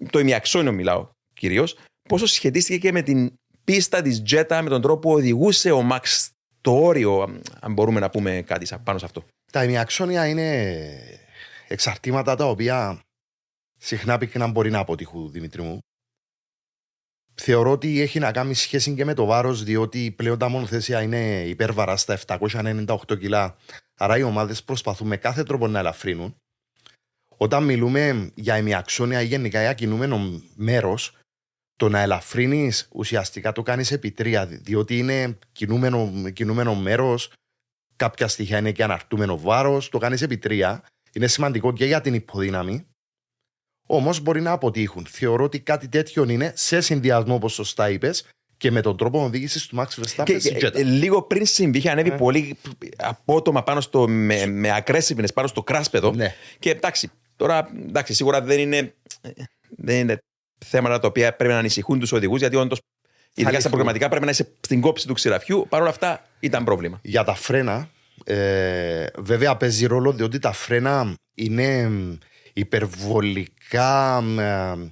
το 0.10 0.20
ημιαξόνιο 0.20 0.72
μιλάω 0.72 1.10
κυρίως, 1.34 1.78
πόσο 2.10 2.26
σχετίστηκε 2.26 2.78
και 2.78 2.92
με 2.92 3.02
την 3.02 3.34
πίστα 3.64 4.02
της 4.02 4.22
Τζέτα, 4.22 4.62
με 4.62 4.70
τον 4.70 4.82
τρόπο 4.82 5.00
που 5.00 5.12
οδηγούσε 5.12 5.72
ο 5.72 5.82
Μαξ 5.82 6.30
το 6.62 6.72
όριο, 6.72 7.42
αν 7.60 7.74
μπορούμε 7.74 8.00
να 8.00 8.10
πούμε 8.10 8.42
κάτι 8.46 8.68
πάνω 8.84 9.00
σε 9.00 9.06
αυτό. 9.06 9.24
Τα 9.52 9.64
ημιαξόνια 9.64 10.28
είναι 10.28 10.70
εξαρτήματα 11.68 12.36
τα 12.36 12.46
οποία 12.46 13.02
συχνά 13.78 14.18
πυκνά 14.18 14.48
μπορεί 14.48 14.70
να 14.70 14.80
αποτύχουν, 14.80 15.32
Δημήτρη 15.32 15.62
μου 15.62 15.80
θεωρώ 17.40 17.72
ότι 17.72 18.02
έχει 18.02 18.20
να 18.20 18.32
κάνει 18.32 18.54
σχέση 18.54 18.94
και 18.94 19.06
με 19.06 19.14
το 19.14 19.26
βάρος, 19.26 19.64
διότι 19.64 20.12
πλέον 20.12 20.38
τα 20.38 20.50
μονοθέσια 20.50 21.02
είναι 21.02 21.44
υπέρβαρα 21.48 21.98
στα 21.98 22.20
798 22.28 23.18
κιλά. 23.20 23.56
Άρα 24.00 24.18
οι 24.18 24.24
ομάδες 24.24 24.64
προσπαθούν 24.64 25.08
με 25.08 25.18
κάθε 25.18 25.44
τρόπο 25.44 25.68
να 25.68 25.80
ελαφρύνουν. 25.80 26.36
Όταν 27.38 27.64
μιλούμε 27.64 28.32
για 28.36 28.58
ημιαξόνια 28.58 29.22
ή 29.22 29.26
γενικά 29.26 29.62
για 29.62 29.74
κινούμενο 29.74 30.42
μέρος, 30.56 31.18
το 31.76 31.90
να 31.90 32.00
ελαφρύνεις 32.00 32.88
ουσιαστικά 32.92 33.52
το 33.52 33.62
κάνεις 33.62 33.92
επί 33.92 34.12
τρία, 34.12 34.46
διότι 34.46 34.98
είναι 34.98 35.38
κινούμενο, 35.52 36.30
κινούμενο 36.34 36.76
μέρος, 36.76 37.32
κάποια 37.96 38.28
στοιχεία 38.28 38.58
είναι 38.58 38.72
και 38.72 38.84
αναρτούμενο 38.84 39.40
βάρος, 39.40 39.90
το 39.90 39.98
κάνεις 39.98 40.22
επί 40.22 40.38
τρία. 40.38 40.84
Είναι 41.14 41.28
σημαντικό 41.28 41.74
και 41.74 41.86
για 41.86 42.02
την 42.02 42.14
υποδύναμη, 42.14 42.88
Όμως 43.92 44.20
μπορεί 44.20 44.42
να 44.42 44.52
αποτύχουν. 44.52 45.06
Θεωρώ 45.10 45.44
ότι 45.44 45.60
κάτι 45.60 45.88
τέτοιο 45.88 46.30
είναι 46.30 46.54
σε 46.56 46.82
συνδυασμό, 46.82 47.34
όπως 47.34 47.54
σωστά 47.54 47.90
είπες, 47.90 48.26
και 48.58 48.72
με 48.72 48.82
τον 48.82 48.98
τρόπο 48.98 49.24
οδήγησης 49.24 49.66
του 49.66 49.78
Max 49.78 49.86
Verstappen. 49.86 50.24
Και, 50.24 50.38
και, 50.38 50.72
ε, 50.74 50.84
λίγο 50.84 51.22
πριν 51.22 51.46
συμβεί, 51.46 51.78
είχε 51.78 51.90
ανέβει 51.90 52.10
ε. 52.10 52.16
πολύ 52.16 52.58
απότομα 52.98 53.64
πάνω 53.64 53.82
στο, 53.82 54.08
με, 54.08 54.46
με 54.46 54.84
πάνω 55.34 55.48
στο 55.48 55.64
κράσπεδο. 55.64 56.12
Ναι. 56.12 56.36
Και 56.60 56.70
εντάξει, 56.70 57.12
τώρα 57.36 57.70
εντάξει, 57.88 58.14
σίγουρα 58.14 58.42
δεν 58.42 58.60
είναι, 58.60 58.94
δεν 59.70 59.96
είναι 60.00 60.18
θέματα 60.66 61.00
τα 61.00 61.08
οποία 61.08 61.36
πρέπει 61.36 61.54
να 61.54 61.60
ανησυχούν 61.60 62.00
τους 62.00 62.12
οδηγούς, 62.12 62.40
γιατί 62.40 62.56
όντως 62.56 62.80
Ειδικά 63.34 63.60
στα 63.60 63.70
προγραμματικά 63.70 64.10
πρέπει 64.10 64.26
να 64.26 64.32
είσαι 64.32 64.52
στην 64.60 64.82
κόψη 64.82 65.08
του 65.08 65.14
ξηραφιού. 65.14 65.66
Παρ' 65.70 65.82
όλα 65.82 65.90
αυτά 65.90 66.26
ήταν 66.40 66.64
πρόβλημα. 66.64 67.00
Για 67.04 67.24
τα 67.24 67.36
φρένα, 67.36 67.90
ε, 68.24 69.06
βέβαια 69.18 69.58
παίζει 69.58 69.86
ρόλο 69.86 70.12
διότι 70.12 70.40
τα 70.40 70.52
φρένα 70.52 71.16
είναι 71.36 71.90
υπερβολικά. 72.60 74.24
Ε, 74.40 74.92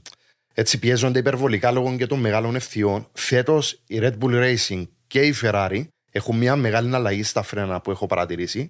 έτσι 0.54 0.80
πιέζονται 0.80 1.20
υπερβολικά 1.20 1.72
λόγω 1.72 1.96
και 1.98 2.08
των 2.08 2.20
μεγάλων 2.20 2.56
ευθειών. 2.56 3.08
Φέτος 3.14 3.82
η 3.88 4.00
Red 4.02 4.18
Bull 4.18 4.56
Racing 4.56 4.88
και 5.08 5.22
η 5.22 5.34
Ferrari 5.42 5.88
έχουν 6.12 6.38
μια 6.38 6.56
μεγάλη 6.56 6.96
αλλαγή 6.96 7.24
στα 7.24 7.42
φρένα 7.42 7.82
που 7.82 7.92
έχω 7.92 8.06
παρατηρήσει. 8.06 8.68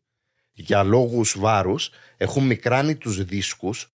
Για 0.53 0.83
λόγους 0.83 1.35
βάρους 1.39 1.89
έχουν 2.17 2.45
μικράνει 2.45 2.95
τους 2.95 3.23
δίσκους 3.23 3.87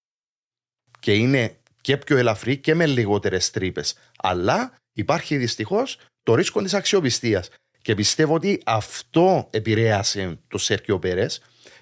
και 1.00 1.14
είναι 1.14 1.58
και 1.82 1.98
πιο 1.98 2.18
ελαφρύ 2.18 2.58
και 2.58 2.76
με 2.76 2.86
λιγότερες 2.86 3.52
τρύπες. 3.52 3.96
Αλλά 4.18 4.76
υπάρχει 4.94 5.38
δυστυχώς 5.38 5.98
το 6.24 6.36
ρίσκο 6.36 6.62
της 6.62 6.74
αξιοπιστίας. 6.74 7.50
Και 7.82 7.96
πιστεύω 7.96 8.34
ότι 8.34 8.62
αυτό 8.66 9.48
επηρέασε 9.52 10.40
το 10.48 10.58
Σέρκιο 10.58 11.00
Πέρε, 11.00 11.26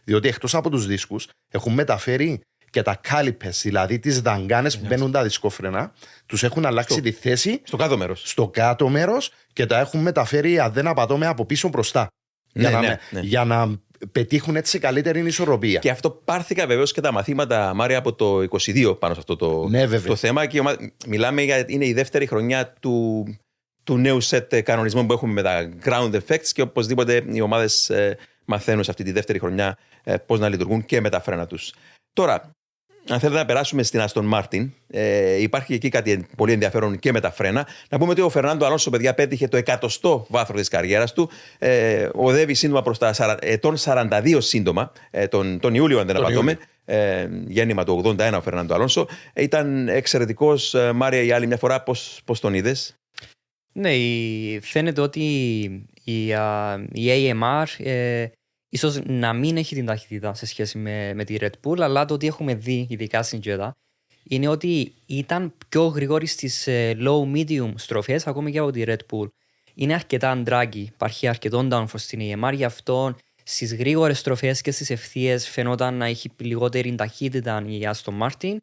διότι 0.03 0.27
εκτός 0.27 0.55
από 0.55 0.69
τους 0.69 0.85
δίσκους 0.87 1.29
έχουν 1.51 1.73
μεταφέρει 1.73 2.41
και 2.71 2.81
τα 2.81 2.95
κάλυπες, 3.01 3.61
δηλαδή 3.61 3.99
τις 3.99 4.21
δαγκάνες 4.21 4.79
που 4.79 4.85
μπαίνουν 4.87 5.11
τα 5.11 5.23
δισκόφρενα, 5.23 5.93
τους 6.25 6.43
έχουν 6.43 6.65
αλλάξει 6.65 6.93
Στο- 6.93 7.01
τη 7.01 7.11
θέση 7.11 7.61
Στο 7.63 7.77
κάτω 7.77 7.97
μέρος. 7.97 8.21
στο 8.29 8.47
κάτω 8.47 8.89
μέρος 8.89 9.31
και 9.53 9.65
τα 9.65 9.79
έχουν 9.79 9.99
μεταφέρει, 10.01 10.59
αν 10.59 10.71
δεν 10.73 10.87
απατώμε, 10.87 11.25
από 11.27 11.45
πίσω 11.45 11.67
μπροστά. 11.69 12.07
για, 12.53 12.69
Ναι, 12.69 12.75
να, 12.75 12.81
ναι, 12.81 12.87
με- 12.87 12.99
ναι. 13.11 13.19
για 13.19 13.43
να 13.43 13.79
πετύχουν 14.11 14.55
έτσι 14.55 14.79
καλύτερη 14.79 15.19
ισορροπία. 15.25 15.79
Και 15.79 15.89
αυτό 15.89 16.09
πάρθηκα 16.11 16.67
βεβαίως 16.67 16.91
και 16.91 17.01
τα 17.01 17.11
μαθήματα, 17.11 17.73
Μάρια, 17.73 17.97
από 17.97 18.13
το 18.13 18.41
22 18.41 18.95
πάνω 18.99 19.13
σε 19.13 19.19
αυτό 19.19 19.35
το, 19.35 19.67
Ναι, 19.67 19.85
βέβαια. 19.85 20.07
το 20.07 20.15
θέμα. 20.15 20.45
Και 20.45 20.57
η 20.57 20.59
ομάδα- 20.59 20.91
μιλάμε 21.07 21.41
για. 21.41 21.63
είναι 21.67 21.85
η 21.85 21.93
δεύτερη 21.93 22.25
χρονιά 22.25 22.73
του, 22.79 23.25
του 23.83 23.97
νέου 23.97 24.21
σετ 24.21 24.55
κανονισμών 24.55 25.07
που 25.07 25.13
έχουμε 25.13 25.33
με 25.33 25.41
τα 25.41 25.69
ground 25.85 26.13
effects 26.13 26.47
και 26.53 26.61
οπωσδήποτε 26.61 27.23
οι 27.31 27.41
ομάδες 27.41 27.91
μαθαίνουν 28.45 28.83
σε 28.83 28.91
αυτή 28.91 29.03
τη 29.03 29.11
δεύτερη 29.11 29.39
χρονιά 29.39 29.77
ε, 30.03 30.15
πώς 30.17 30.39
να 30.39 30.49
λειτουργούν 30.49 30.85
και 30.85 31.01
με 31.01 31.09
τα 31.09 31.21
φρένα 31.21 31.45
τους. 31.47 31.73
Τώρα, 32.13 32.51
αν 33.09 33.19
θέλετε 33.19 33.39
να 33.39 33.45
περάσουμε 33.45 33.83
στην 33.83 34.01
Αστον 34.01 34.25
Μάρτιν, 34.25 34.71
ε, 34.87 35.41
υπάρχει 35.41 35.73
εκεί 35.73 35.89
κάτι 35.89 36.25
πολύ 36.37 36.51
ενδιαφέρον 36.53 36.99
και 36.99 37.11
με 37.11 37.19
τα 37.19 37.31
φρένα. 37.31 37.67
Να 37.89 37.97
πούμε 37.97 38.11
ότι 38.11 38.21
ο 38.21 38.29
Φερνάντο 38.29 38.65
Αλόνσο, 38.65 38.89
παιδιά, 38.89 39.13
πέτυχε 39.13 39.47
το 39.47 39.57
εκατοστό 39.57 40.25
βάθρο 40.29 40.55
της 40.55 40.67
καριέρας 40.67 41.13
του. 41.13 41.29
Ε, 41.59 42.09
οδεύει 42.13 42.53
σύντομα 42.53 42.81
προς 42.81 42.97
τα 42.97 43.13
40, 43.17 43.37
ετών 43.41 43.77
42 43.77 44.37
σύντομα, 44.41 44.91
ε, 45.11 45.27
τον, 45.27 45.59
τον 45.59 45.75
Ιούλιο, 45.75 45.99
αν 45.99 46.05
δεν 46.05 46.15
Τον 46.15 46.25
απατώμε. 46.25 46.57
Ε, 46.85 47.27
γέννημα 47.47 47.83
του 47.83 48.01
81 48.17 48.33
ο 48.37 48.41
Φερνάντο 48.41 48.73
Αλόνσο. 48.73 49.07
Ε, 49.33 49.43
ήταν 49.43 49.87
εξαιρετικός. 49.87 50.73
Ε, 50.73 50.91
Μάρια, 50.91 51.21
η 51.21 51.31
άλλη 51.31 51.47
μια 51.47 51.57
φορά, 51.57 51.81
πώς 52.25 52.39
τον 52.39 52.53
είδες; 52.53 52.95
Ναι, 53.73 53.93
η- 53.95 54.59
φαίνεται 54.63 55.01
ότι 55.01 55.21
η, 56.03 56.33
α, 56.33 56.75
η 56.91 57.07
AMR 57.09 57.65
ε, 58.71 58.77
ίσως 58.77 58.99
να 59.05 59.33
μην 59.33 59.57
έχει 59.57 59.75
την 59.75 59.85
ταχύτητα 59.85 60.33
σε 60.33 60.45
σχέση 60.45 60.77
με, 60.77 61.13
με 61.13 61.23
τη 61.23 61.35
Red 61.39 61.51
Bull, 61.63 61.79
αλλά 61.79 62.05
το 62.05 62.13
ότι 62.13 62.27
έχουμε 62.27 62.55
δει, 62.55 62.87
ειδικά 62.89 63.23
στην 63.23 63.41
Jeddah, 63.43 63.71
είναι 64.23 64.47
ότι 64.47 64.93
ήταν 65.05 65.53
πιο 65.69 65.85
γρήγορη 65.85 66.25
στις 66.25 66.67
ε, 66.67 66.97
low-medium 66.99 67.73
στροφές, 67.75 68.27
ακόμη 68.27 68.51
και 68.51 68.59
από 68.59 68.71
τη 68.71 68.83
Red 68.85 68.99
Bull. 69.11 69.27
Είναι 69.73 69.93
αρκετά 69.93 70.43
draggy, 70.45 70.75
υπάρχει 70.75 71.27
αρκετό 71.27 71.67
downforce 71.71 71.85
στην 71.95 72.19
AMR, 72.21 72.53
γι' 72.53 72.63
αυτό 72.63 73.15
στις 73.43 73.75
γρήγορες 73.75 74.19
στροφές 74.19 74.61
και 74.61 74.71
στις 74.71 74.89
ευθείες 74.89 75.49
φαινόταν 75.49 75.93
να 75.93 76.05
έχει 76.05 76.29
λιγότερη 76.37 76.95
ταχύτητα 76.95 77.63
η 77.67 77.79
Aston 77.83 78.27
Martin. 78.27 78.55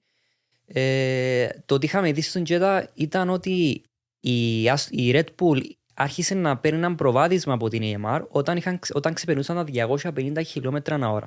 Ε, 0.67 1.49
το 1.67 1.75
ότι 1.75 1.87
είχαμε 1.87 2.13
δει 2.13 2.21
στον 2.21 2.43
Jeddah 2.49 2.83
ήταν 2.95 3.31
ότι 3.31 3.83
η, 4.21 4.65
As- 4.65 4.91
η 4.91 5.11
Red 5.15 5.27
Bull 5.39 5.61
άρχισε 5.99 6.35
να 6.35 6.57
παίρνει 6.57 6.79
ένα 6.79 6.95
προβάδισμα 6.95 7.53
από 7.53 7.69
την 7.69 7.83
AMR 7.83 8.21
όταν, 8.29 8.57
είχαν, 8.57 8.79
ξε- 8.79 8.97
όταν 8.97 9.15
ξεπερνούσαν 9.15 9.57
τα 9.57 9.65
250 10.15 10.43
χιλιόμετρα 10.45 10.95
ανά 10.95 11.11
ώρα. 11.11 11.27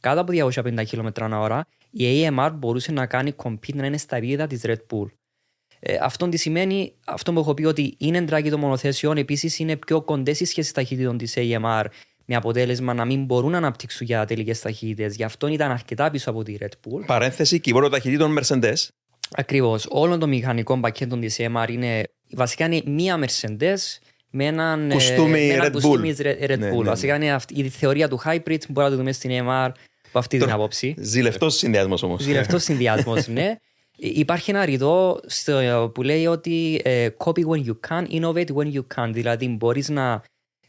Κάτω 0.00 0.20
από 0.20 0.32
250 0.32 0.84
χιλιόμετρα 0.86 1.24
ανά 1.24 1.40
ώρα, 1.40 1.66
η 1.90 2.04
AMR 2.26 2.50
μπορούσε 2.54 2.92
να 2.92 3.06
κάνει 3.06 3.34
compete 3.36 3.74
να 3.74 3.86
είναι 3.86 3.98
στα 3.98 4.16
επίπεδα 4.16 4.46
της 4.46 4.60
Red 4.64 4.76
Bull. 4.90 5.06
Ε, 5.80 5.98
αυτό 6.00 6.28
τι 6.28 6.36
σημαίνει, 6.36 6.94
αυτό 7.04 7.32
που 7.32 7.38
έχω 7.38 7.54
πει 7.54 7.64
ότι 7.64 7.94
είναι 7.98 8.20
ντράκι 8.20 8.50
των 8.50 8.60
μονοθέσεων, 8.60 9.16
επίσης 9.16 9.58
είναι 9.58 9.76
πιο 9.76 10.02
κοντές 10.02 10.40
οι 10.40 10.44
σχέσεις 10.44 10.72
ταχύτητων 10.72 11.18
της 11.18 11.34
AMR, 11.36 11.84
με 12.24 12.36
αποτέλεσμα 12.36 12.94
να 12.94 13.04
μην 13.04 13.24
μπορούν 13.24 13.50
να 13.50 13.56
αναπτύξουν 13.56 14.06
για 14.06 14.24
τελικές 14.24 14.60
ταχύτητες. 14.60 15.16
Γι' 15.16 15.24
αυτό 15.24 15.46
ήταν 15.46 15.70
αρκετά 15.70 16.10
πίσω 16.10 16.30
από 16.30 16.42
τη 16.42 16.56
Red 16.60 16.64
Bull. 16.64 17.06
Παρένθεση, 17.06 17.60
κυβόρο 17.60 17.88
ταχυτήτων 17.88 18.38
Mercedes. 18.38 18.88
Ακριβώς. 19.36 19.86
Όλων 19.90 20.18
των 20.18 20.28
μηχανικών 20.28 20.80
πακέτων 20.80 21.20
της 21.20 21.36
AMR 21.40 21.66
είναι 21.70 22.02
βασικά 22.34 22.64
είναι 22.64 22.82
μία 22.86 23.18
Mercedes 23.24 23.76
με 24.30 24.44
έναν 24.44 24.90
ε, 24.90 24.94
Κουστούμι 24.94 25.30
με 25.30 25.54
ένα 25.54 25.66
Red 25.66 25.72
κουστούμι 25.72 26.14
Bull. 26.18 26.22
Red 26.22 26.50
Red 26.50 26.58
Ναι, 26.58 26.68
Bull. 26.68 26.76
ναι, 26.76 26.76
ναι. 26.76 26.82
Βασικά 26.88 27.14
είναι 27.14 27.32
αυτή, 27.32 27.60
η 27.60 27.68
θεωρία 27.68 28.08
του 28.08 28.20
hybrid 28.24 28.42
που 28.66 28.72
μπορούμε 28.72 28.84
να 28.84 28.90
το 28.90 28.96
δούμε 28.96 29.12
στην 29.12 29.30
AMR 29.30 29.70
από 30.08 30.18
αυτή 30.18 30.28
την 30.36 30.38
Τώρα- 30.40 30.54
άποψη. 30.54 30.94
Ζηλευτός 30.98 31.54
συνδυασμός 31.56 32.02
όμως. 32.02 32.22
Ζηλευτός 32.22 32.62
συνδυασμός, 32.62 33.28
ναι. 33.28 33.54
Υπάρχει 33.96 34.50
ένα 34.50 34.64
ρητό 34.64 35.20
στο, 35.26 35.90
που 35.94 36.02
λέει 36.02 36.26
ότι 36.26 36.80
ε, 36.84 37.08
copy 37.24 37.40
when 37.44 37.64
you 37.66 37.74
can, 37.88 38.04
innovate 38.20 38.46
when 38.54 38.72
you 38.74 38.82
can. 38.96 39.10
Δηλαδή, 39.12 39.48
μπορείς 39.48 39.88
να, 39.88 40.22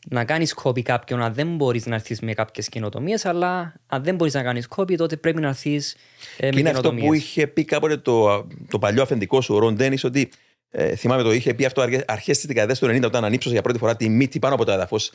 να 0.09 0.25
κάνεις 0.25 0.55
copy 0.63 0.81
κάποιον 0.81 1.21
αν 1.21 1.33
δεν 1.33 1.55
μπορείς 1.55 1.85
να 1.85 1.95
έρθεις 1.95 2.19
με 2.19 2.33
κάποιες 2.33 2.69
καινοτομίες, 2.69 3.25
αλλά 3.25 3.73
αν 3.87 4.03
δεν 4.03 4.15
μπορείς 4.15 4.33
να 4.33 4.43
κάνεις 4.43 4.67
copy, 4.75 4.95
τότε 4.95 5.17
πρέπει 5.17 5.41
να 5.41 5.47
έρθεις 5.47 5.95
ε, 6.37 6.49
Και 6.49 6.53
με 6.53 6.59
είναι 6.59 6.69
αυτό 6.69 6.81
που 6.81 6.95
καινοτομίες. 6.95 7.23
είχε 7.23 7.47
πει 7.47 7.65
κάποτε 7.65 7.97
το, 7.97 8.47
το 8.69 8.79
παλιό 8.79 9.01
αφεντικό 9.01 9.41
σου, 9.41 9.55
ο 9.55 9.59
Ρον 9.59 9.75
Ντένις, 9.75 10.03
ότι 10.03 10.29
ε, 10.69 10.95
θυμάμαι 10.95 11.23
το 11.23 11.31
είχε 11.31 11.53
πει 11.53 11.65
αυτό 11.65 11.81
αρχές 12.05 12.37
της 12.37 12.45
δεκαετίας 12.45 12.79
του 12.79 12.85
90 12.85 13.03
όταν 13.03 13.25
ανύψωσε 13.25 13.53
για 13.53 13.63
πρώτη 13.63 13.77
φορά 13.79 13.95
τη 13.95 14.09
μύτη 14.09 14.39
πάνω 14.39 14.55
από 14.55 14.65
το 14.65 14.71
έδαφος 14.71 15.11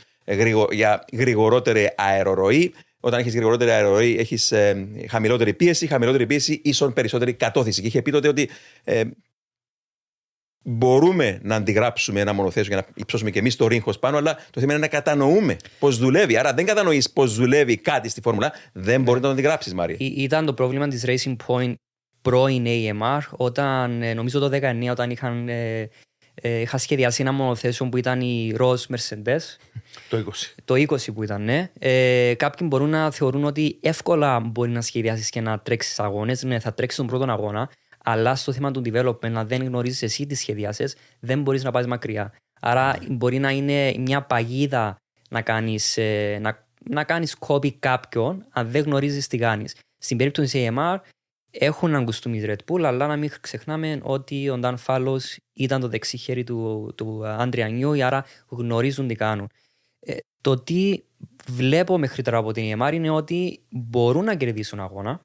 για 0.71 1.05
γρηγορότερη 1.13 1.91
αεροροή. 1.97 2.75
Όταν 3.01 3.21
έχεις 3.21 3.35
γρηγορότερη 3.35 3.71
αεροροή, 3.71 4.17
έχεις 4.19 4.53
χαμηλότερη 5.09 5.55
πίεση. 5.55 5.87
Χαμηλότερη 5.87 6.27
πίεση 6.27 6.61
ίσον 6.65 6.93
περισσότερη 6.93 7.33
κατώθηση. 7.33 7.81
Και 7.81 7.87
είχε 7.87 8.03
πει 8.03 8.11
τότε 8.11 8.29
ότι 8.29 8.49
ε, 8.85 9.03
μπορούμε 10.69 11.39
να 11.43 11.55
αντιγράψουμε 11.57 12.21
ένα 12.21 12.33
μονοθέσιο 12.33 12.73
για 12.75 12.77
να 12.77 12.87
υψώσουμε 12.95 13.31
και 13.31 13.39
εμείς 13.39 13.57
το 13.57 13.67
ρίγχο 13.67 13.99
πάνω, 13.99 14.17
αλλά 14.17 14.35
το 14.51 14.61
θέμα 14.61 14.73
είναι 14.73 14.81
να 14.81 14.89
κατανοούμε 14.89 15.57
πώς 15.79 15.99
δουλεύει. 15.99 16.37
Άρα 16.37 16.55
δεν 16.55 16.67
κατανοείς 16.67 17.11
πώς 17.11 17.35
δουλεύει 17.37 17.77
κάτι 17.77 18.09
στη 18.09 18.21
φόρμουλα, 18.21 18.53
δεν 18.73 19.03
μπορεί 19.03 19.21
να 19.21 19.27
το 19.27 19.33
αντιγράψεις, 19.33 19.75
Μάρια. 19.75 19.97
Ή- 19.99 20.15
Ήταν 20.17 20.47
το 20.47 20.53
πρόβλημα 20.55 20.89
της 20.89 21.05
Racing 21.07 21.37
Point 21.47 21.75
πρώην 22.23 22.65
AMR 22.67 23.19
όταν 23.31 24.03
ε, 24.03 24.15
νομίζω 24.15 24.39
το 24.39 24.51
19 24.53 24.89
όταν 24.91 25.11
είχαν, 25.11 25.49
ε, 25.49 25.89
ε, 26.35 26.61
είχα 26.61 26.79
σχεδιάσει 26.79 27.23
ένα 27.23 27.33
μονοθέσιο 27.33 27.89
που 27.89 27.97
ήταν 27.97 28.21
η 28.21 28.55
Rose 28.59 28.85
Mercedes 28.95 29.39
Το 30.09 30.17
20. 30.19 30.31
το 30.65 30.75
20 30.75 31.13
που 31.15 31.23
ήταν, 31.23 31.43
ναι. 31.45 31.71
Ε, 31.79 32.35
κάποιοι 32.37 32.67
μπορούν 32.71 32.89
να 32.91 33.11
θεωρούν 33.11 33.45
ότι 33.45 33.79
εύκολα 33.81 34.41
μπορεί 34.41 34.71
να 34.71 34.81
σχεδιάσεις 34.81 35.31
και 35.31 35.41
να 35.41 35.59
τρέξεις 35.59 35.99
αγώνες. 36.01 36.43
Ναι, 36.43 36.59
θα 36.61 36.75
τρέξεις 36.75 36.99
τον 36.99 37.07
πρώτον 37.09 37.31
αγώνα, 37.31 37.71
αλλά 38.09 38.35
στο 38.35 38.53
θέμα 38.53 38.71
του 38.71 38.83
development, 38.85 39.31
να 39.31 39.45
δεν 39.45 39.63
γνωρίζεις 39.63 40.03
εσύ 40.03 40.27
τι 40.27 40.35
σχεδιάσεις, 40.35 40.97
δεν 41.21 41.43
μπορείς 41.43 41.65
να 41.65 41.71
πάει 41.71 41.87
μακριά. 41.87 42.33
Άρα 42.61 42.99
μπορεί 43.09 43.39
να 43.39 43.51
είναι 43.51 43.95
μια 43.99 44.23
παγίδα 44.23 44.97
να 45.31 45.43
κάνεις 45.43 45.97
ε, 45.97 46.39
να, 46.41 46.67
να 46.91 47.05
κάνεις 47.05 47.37
copy 47.47 47.71
κάποιον, 47.71 48.47
αν 48.51 48.71
δεν 48.71 48.83
γνωρίζεις 48.83 49.27
τι 49.27 49.39
κάνεις. 49.39 49.77
Στην 49.99 50.17
περίπτωση 50.17 50.71
AMR 50.71 50.97
έχουν 51.51 51.89
έναν 51.89 52.05
κουστούμι 52.05 52.43
Red 52.47 52.73
Bull, 52.73 52.83
αλλά 52.83 53.07
να 53.07 53.17
μην 53.17 53.31
ξεχνάμε 53.41 54.01
ότι 54.03 54.49
ο 54.49 54.61
Dan 54.63 54.75
Fallows 54.87 55.37
ήταν 55.53 55.81
το 55.81 55.89
δεξί 55.89 56.17
χέρι 56.17 56.45
του, 56.45 56.93
του 56.97 57.27
Άντρια 57.27 57.69
Νιού, 57.69 58.05
άρα 58.05 58.25
γνωρίζουν 58.49 59.09
τι 59.09 59.15
κάνουν. 59.15 59.49
Ε, 60.01 60.17
το 60.41 60.59
τι 60.59 61.03
βλέπω 61.47 61.99
μέχρι 61.99 62.23
τώρα 62.23 62.39
από 62.39 62.53
την 62.53 62.79
EMR 62.81 62.91
είναι 62.93 63.11
ότι 63.11 63.61
μπορούν 63.69 64.25
να 64.25 64.35
κερδίσουν 64.35 64.81
αγώνα. 64.81 65.21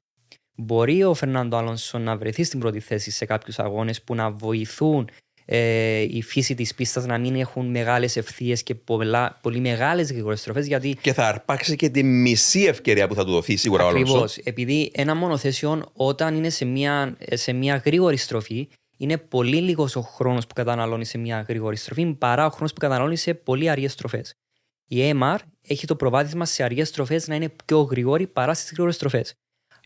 Μπορεί 0.56 1.04
ο 1.04 1.14
Φερνάντο 1.14 1.56
Αλόνσο 1.56 1.98
να 1.98 2.16
βρεθεί 2.16 2.44
στην 2.44 2.60
πρώτη 2.60 2.80
θέση 2.80 3.10
σε 3.10 3.24
κάποιους 3.24 3.58
αγώνες 3.58 4.02
που 4.02 4.14
να 4.14 4.30
βοηθούν 4.30 5.08
ε, 5.44 6.00
η 6.00 6.22
φύση 6.22 6.54
της 6.54 6.74
πίστας 6.74 7.06
να 7.06 7.18
μην 7.18 7.34
έχουν 7.36 7.66
μεγάλες 7.66 8.16
ευθείες 8.16 8.62
και 8.62 8.74
πολλά, 8.74 9.38
πολύ 9.42 9.58
μεγάλες 9.58 10.12
γρήγορες 10.12 10.40
στροφές. 10.40 10.66
Γιατί 10.66 10.96
Και 11.00 11.12
θα 11.12 11.28
αρπάξει 11.28 11.76
και 11.76 11.88
τη 11.88 12.02
μισή 12.02 12.62
ευκαιρία 12.62 13.08
που 13.08 13.14
θα 13.14 13.24
του 13.24 13.30
δοθεί 13.30 13.56
σίγουρα 13.56 13.84
ο 13.84 13.88
Ακριβώς. 13.88 14.14
Αλόνσο. 14.14 14.40
Επειδή 14.44 14.90
ένα 14.94 15.14
μονοθέσιο 15.14 15.82
όταν 15.92 16.34
είναι 16.34 16.50
σε 16.50 16.64
μια, 16.64 17.16
σε 17.32 17.52
μια 17.52 17.82
γρήγορη 17.84 18.16
στροφή, 18.16 18.68
είναι 18.96 19.18
πολύ 19.18 19.56
λίγος 19.56 19.96
ο 19.96 20.00
χρόνος 20.00 20.46
που 20.46 20.54
καταναλώνει 20.54 21.04
σε 21.04 21.18
μια 21.18 21.44
γρήγορη 21.48 21.76
στροφή 21.76 22.14
παρά 22.18 22.46
ο 22.46 22.50
χρόνος 22.50 22.72
που 22.72 22.80
καταναλώνει 22.80 23.16
σε 23.16 23.34
πολύ 23.34 23.68
αργές 23.70 23.92
στροφές. 23.92 24.34
Η 24.88 25.10
AMR 25.12 25.36
έχει 25.66 25.86
το 25.86 25.96
προβάδισμα 25.96 26.44
σε 26.44 26.62
αργές 26.62 26.88
στροφές 26.88 27.28
να 27.28 27.34
είναι 27.34 27.52
πιο 27.64 27.80
γρήγορη 27.80 28.26
παρά 28.26 28.54
στις 28.54 28.68
γρήγορες 28.70 28.94
στροφές. 28.94 29.34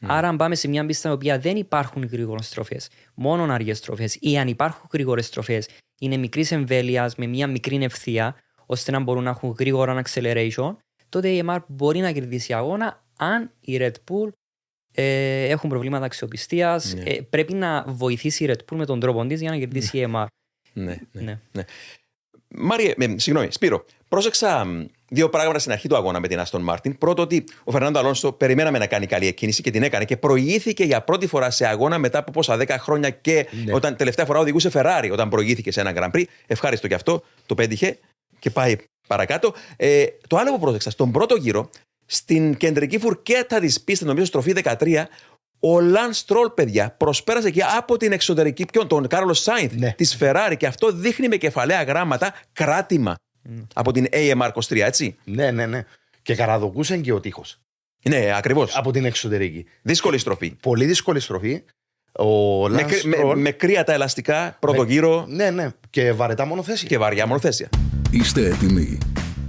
Άρα, 0.00 0.28
αν 0.28 0.36
πάμε 0.36 0.54
σε 0.54 0.68
μια 0.68 0.86
πίστα 0.86 1.08
η 1.08 1.12
οποία 1.12 1.38
δεν 1.38 1.56
υπάρχουν 1.56 2.04
γρήγορες 2.04 2.46
στροφές, 2.46 2.88
μόνο 3.14 3.52
αργές 3.52 3.78
στροφές, 3.78 4.16
ή 4.20 4.38
αν 4.38 4.48
υπάρχουν 4.48 4.88
γρήγορες 4.92 5.26
στροφές, 5.26 5.68
είναι 6.00 6.16
μικρής 6.16 6.52
εμβέλειας 6.52 7.16
με 7.16 7.26
μια 7.26 7.46
μικρή 7.46 7.84
ευθεία, 7.84 8.36
ώστε 8.66 8.90
να 8.90 9.00
μπορούν 9.00 9.22
να 9.22 9.30
έχουν 9.30 9.54
γρήγορα 9.58 10.02
acceleration, 10.04 10.76
τότε 11.08 11.28
η 11.28 11.44
EMR 11.46 11.58
μπορεί 11.66 12.00
να 12.00 12.12
κερδίσει 12.12 12.52
αγώνα 12.52 13.04
αν 13.16 13.50
η 13.60 13.76
Red 13.80 13.92
Bull 14.10 14.28
ε, 14.92 15.44
έχουν 15.48 15.70
προβλήματα 15.70 16.04
αξιοπιστίας. 16.04 16.94
Ναι. 16.94 17.02
Ε, 17.02 17.20
πρέπει 17.22 17.54
να 17.54 17.84
βοηθήσει 17.88 18.44
η 18.44 18.50
Red 18.50 18.72
Bull 18.72 18.76
με 18.76 18.86
τον 18.86 19.00
τρόπο 19.00 19.26
της 19.26 19.40
για 19.40 19.50
να 19.50 19.58
κερδίσει 19.58 19.98
η 19.98 20.08
EMR. 20.10 20.26
Ναι, 20.72 20.96
ναι. 21.12 21.40
Ναι. 21.52 21.64
Μάριε, 22.48 22.94
ε, 22.98 23.18
συγγνώμη, 23.18 23.52
Σπύρο, 23.52 23.84
πρόσεξα 24.08 24.64
μ, 24.64 24.84
δύο 25.08 25.28
πράγματα 25.28 25.58
στην 25.58 25.72
αρχή 25.72 25.88
του 25.88 25.96
αγώνα 25.96 26.20
με 26.20 26.28
την 26.28 26.38
Aston 26.40 26.62
Martin. 26.62 26.98
Πρώτο, 26.98 27.22
ότι 27.22 27.44
ο 27.64 27.70
Φερνάντο 27.70 27.98
Αλόνσο 27.98 28.32
περιμέναμε 28.32 28.78
να 28.78 28.86
κάνει 28.86 29.06
καλή 29.06 29.26
εκκίνηση 29.26 29.62
και 29.62 29.70
την 29.70 29.82
έκανε 29.82 30.04
και 30.04 30.16
προηγήθηκε 30.16 30.84
για 30.84 31.00
πρώτη 31.02 31.26
φορά 31.26 31.50
σε 31.50 31.66
αγώνα 31.66 31.98
μετά 31.98 32.18
από 32.18 32.30
πόσα 32.30 32.56
10 32.56 32.66
χρόνια 32.78 33.10
και 33.10 33.46
Ναι. 33.64 33.74
όταν 33.74 33.96
τελευταία 33.96 34.24
φορά 34.24 34.38
οδηγούσε 34.38 34.70
Ferrari, 34.72 35.08
όταν 35.12 35.28
προηγήθηκε 35.28 35.72
σε 35.72 35.80
ένα 35.80 35.92
Grand 35.96 36.16
Prix. 36.16 36.24
Ευχάριστο 36.46 36.88
και 36.88 36.94
αυτό, 36.94 37.22
το 37.46 37.54
πέτυχε 37.54 37.98
και 38.38 38.50
πάει 38.50 38.76
παρακάτω. 39.08 39.54
Ε, 39.76 40.04
το 40.26 40.36
άλλο 40.36 40.52
που 40.52 40.58
πρόσεξα, 40.60 40.90
στον 40.90 41.10
πρώτο 41.12 41.34
γύρο, 41.34 41.70
στην 42.06 42.56
κεντρική 42.56 42.98
φουρκέτα 42.98 43.60
της 43.60 43.80
πίστας, 43.80 44.06
νομίζω 44.06 44.26
στροφή 44.26 44.52
13, 44.52 45.04
ο 45.60 45.80
Λανς 45.80 46.12
Στρολ, 46.12 46.50
παιδιά, 46.50 46.94
προσπέρασε 46.98 47.50
και 47.50 47.62
από 47.76 47.96
την 47.96 48.12
εξωτερική 48.12 48.64
ποιον, 48.72 48.88
τον 48.88 49.06
Κάρλος 49.06 49.32
Σάινθ 49.34 49.74
Ναι. 49.74 49.92
της 49.96 50.18
Ferrari 50.20 50.54
και 50.56 50.66
αυτό 50.66 50.92
δείχνει 50.92 51.28
με 51.28 51.36
κεφαλαία 51.36 51.82
γράμματα 51.82 52.34
κράτημα 52.52 53.14
από 53.74 53.92
την 53.92 54.06
AMR 54.12 54.50
23, 54.54 54.76
έτσι; 54.80 55.16
Ναι, 55.24 55.50
ναι, 55.50 55.66
ναι. 55.66 55.84
Και 56.22 56.34
καραδοκούσε 56.34 56.96
και 56.96 57.12
ο 57.12 57.20
τείχος. 57.20 57.58
Ναι, 58.02 58.32
ακριβώς. 58.36 58.76
από 58.76 58.90
την 58.90 59.04
εξωτερική. 59.04 59.64
Δύσκολη 59.82 60.18
στροφή. 60.18 60.50
Πολύ 60.50 60.84
δύσκολη 60.84 61.20
στροφή. 61.20 61.62
Ο 62.12 62.68
Με, 62.68 62.82
Lance 62.82 62.86
κρυ- 62.86 63.04
με, 63.04 63.16
Stroll- 63.22 63.36
με 63.36 63.50
κρύα 63.50 63.84
τα 63.84 63.92
ελαστικά, 63.92 64.56
πρώτο 64.60 64.82
Με- 64.82 64.88
γύρο 64.92 65.24
Ναι, 65.28 65.50
ναι. 65.50 65.68
Και 65.90 66.12
βαρετά 66.12 66.44
μονοθέσια. 66.46 66.88
και 66.88 66.98
βαριά 66.98 67.26
μονοθέσια. 67.26 67.68
Είστε 68.10 68.46
έτοιμοι. 68.46 68.98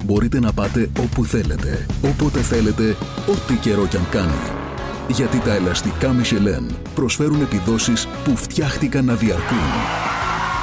Μπορείτε 0.03 0.39
να 0.39 0.53
πάτε 0.53 0.89
όπου 0.99 1.25
θέλετε, 1.25 1.85
όποτε 2.03 2.39
θέλετε, 2.41 2.95
ό,τι 3.29 3.53
καιρό 3.53 3.87
κι 3.87 3.97
αν 3.97 4.09
κάνει. 4.09 4.37
Γιατί 5.07 5.39
τα 5.39 5.53
ελαστικά 5.53 6.15
Michelin 6.21 6.75
προσφέρουν 6.95 7.41
επιδόσεις 7.41 8.07
που 8.23 8.35
φτιάχτηκαν 8.37 9.05
να 9.05 9.15
διαρκούν. 9.15 9.57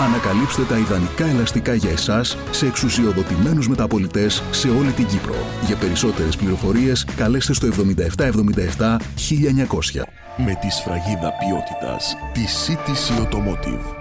Ανακαλύψτε 0.01 0.65
τα 0.65 0.79
ιδανικά 0.79 1.27
ελαστικά 1.27 1.75
για 1.75 1.91
εσάς 1.91 2.37
σε 2.51 2.67
εξουσιοδοτημένους 2.67 3.69
μεταπολιτές 3.69 4.43
σε 4.51 4.69
όλη 4.69 4.93
την 4.93 5.07
Κύπρο. 5.07 5.35
Για 5.67 5.77
περισσότερες 5.77 6.37
πληροφορίες 6.37 7.05
καλέστε 7.17 7.53
στο 7.53 7.69
7777 7.69 8.97
1900. 9.17 10.03
Με 10.37 10.55
τη 10.61 10.71
σφραγίδα 10.71 11.33
ποιότητας 11.33 12.17
τη 12.33 12.45
CTC 12.67 13.23
Automotive. 13.23 13.97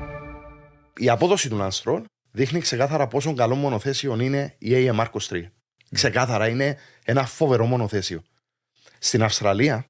Η 0.98 1.10
απόδοση 1.10 1.50
του 1.50 1.58
Lance 1.62 1.84
Stroll 1.84 2.04
δείχνει 2.32 2.60
ξεκάθαρα 2.60 3.08
πόσο 3.08 3.34
καλό 3.34 3.56
μονοθέσιο 3.56 4.22
είναι 4.22 4.56
η 4.58 4.70
AM 4.74 5.00
Marcos 5.00 5.28
3. 5.30 5.44
Ξεκάθαρα 5.92 6.48
είναι 6.48 6.78
ένα 7.06 7.26
φοβερό 7.26 7.66
μονοθέσιο. 7.66 8.22
Στην 9.00 9.24
Αυστραλία 9.24 9.86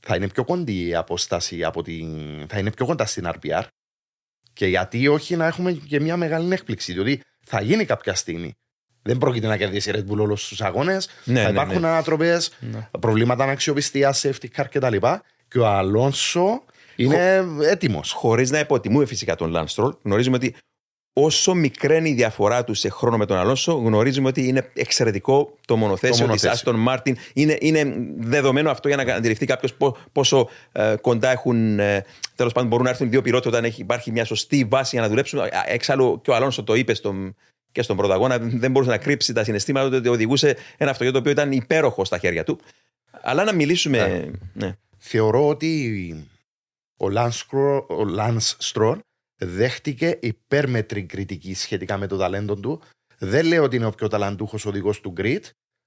θα 0.00 0.16
είναι 0.16 0.28
πιο 0.28 0.44
κοντή 0.44 0.86
η 0.86 0.94
απόσταση 0.94 1.64
από 1.64 1.82
την... 1.82 2.08
θα 2.48 2.58
είναι 2.58 2.70
πιο 2.70 2.86
κοντά 2.86 3.06
στην 3.06 3.26
RPR 3.26 3.62
και 4.58 4.66
γιατί 4.66 5.08
όχι 5.08 5.36
να 5.36 5.46
έχουμε 5.46 5.72
και 5.72 6.00
μια 6.00 6.16
μεγάλη 6.16 6.52
έκπληξη 6.52 6.92
διότι 6.92 7.20
θα 7.44 7.60
γίνει 7.60 7.84
κάποια 7.84 8.14
στιγμή. 8.14 8.54
Δεν 9.02 9.18
πρόκειται 9.18 9.46
να 9.46 9.56
κερδίσει 9.56 9.90
η 9.90 9.92
Red 9.96 10.12
Bull 10.12 10.18
όλους 10.18 10.48
τους 10.48 10.60
αγώνες. 10.60 11.08
Ναι, 11.24 11.40
θα 11.40 11.44
ναι, 11.44 11.50
υπάρχουν 11.50 11.80
ναι. 11.80 11.88
ανατροπές, 11.88 12.52
Ναι. 12.60 12.88
προβλήματα 13.00 13.42
αναξιοπιστία, 13.42 14.14
safety 14.14 14.46
car 14.56 14.64
κτλ. 14.70 14.96
Και 15.48 15.58
ο 15.58 15.66
Αλόνσο 15.66 16.64
είναι 16.96 17.44
έτοιμος. 17.62 18.12
Χωρίς 18.12 18.50
να 18.50 18.58
υποτιμούμε 18.58 19.06
φυσικά 19.06 19.34
τον 19.34 19.52
Lance 19.56 19.74
Stroll, 19.74 19.92
γνωρίζουμε 20.02 20.36
ότι 20.36 20.54
όσο 21.12 21.54
μικρή 21.54 21.96
είναι 21.96 22.08
η 22.08 22.12
διαφορά 22.12 22.64
του 22.64 22.74
σε 22.74 22.88
χρόνο 22.88 23.16
με 23.16 23.26
τον 23.26 23.36
Αλόνσο, 23.36 23.72
γνωρίζουμε 23.72 24.28
ότι 24.28 24.48
είναι 24.48 24.70
εξαιρετικό 24.74 25.54
το 25.66 25.76
μονοθέσιο, 25.76 26.26
Το 26.26 26.32
της 26.32 26.42
μονοθέσιο. 26.44 26.72
Aston 26.72 26.88
Martin. 26.88 27.14
Είναι, 27.32 27.56
είναι 27.60 27.94
δεδομένο 28.18 28.70
αυτό 28.70 28.88
για 28.88 28.96
να 28.96 29.14
αντιληφθεί 29.14 29.46
κάποιος 29.46 29.76
πόσο 30.12 30.48
ε, 30.72 30.94
κοντά 31.00 31.30
έχουν. 31.30 31.78
Ε, 31.78 32.04
Τέλος 32.34 32.52
πάντων, 32.52 32.68
μπορούν 32.68 32.84
να 32.84 32.90
έρθουν 32.90 33.10
δύο 33.10 33.22
πιλότοι 33.22 33.48
όταν 33.48 33.64
έχει, 33.64 33.80
υπάρχει 33.80 34.10
μια 34.12 34.24
σωστή 34.24 34.64
βάση 34.64 34.90
για 34.92 35.00
να 35.00 35.08
δουλέψουν. 35.08 35.40
Α, 35.40 35.48
Εξάλλου, 35.66 36.20
και 36.22 36.30
ο 36.30 36.34
Αλόνσο 36.34 36.64
το 36.64 36.74
είπε 36.74 36.94
στον, 36.94 37.34
και 37.72 37.82
στον 37.82 37.96
πρωταγώνα, 37.96 38.38
δεν 38.38 38.70
μπορούσε 38.70 38.90
να 38.90 38.98
κρύψει 38.98 39.32
τα 39.32 39.44
συναισθήματα 39.44 39.88
του 39.88 39.96
ότι 39.96 40.08
οδηγούσε 40.08 40.56
ένα 40.76 40.90
αυτοκίνητο 40.90 41.12
το 41.12 41.18
οποίο 41.18 41.30
ήταν 41.32 41.52
υπέροχο 41.52 42.04
στα 42.04 42.18
χέρια 42.18 42.44
του. 42.44 42.60
Αλλά 43.22 43.44
να 43.44 43.52
μιλήσουμε. 43.52 44.30
Ναι. 44.52 44.76
Θεωρώ 44.98 45.48
ότι 45.48 46.26
ο 46.96 47.06
Lance, 48.18 48.54
Scro- 49.40 49.46
ο 49.46 49.54
Lance 49.54 49.54
Stroll 49.54 49.56
δέχτηκε 49.56 50.18
υπέρμετρη 50.20 51.02
κριτική 51.02 51.54
σχετικά 51.54 51.96
με 51.96 52.06
το 52.06 52.16
ταλέντο 52.16 52.56
του. 52.56 52.82
Δεν 53.18 53.46
λέω 53.46 53.62
ότι 53.62 53.76
είναι 53.76 53.86
ο 53.86 53.90
πιο 53.90 54.08
ταλαντούχος 54.08 54.66
οδηγός 54.66 55.00
του 55.00 55.12
grid, 55.16 55.40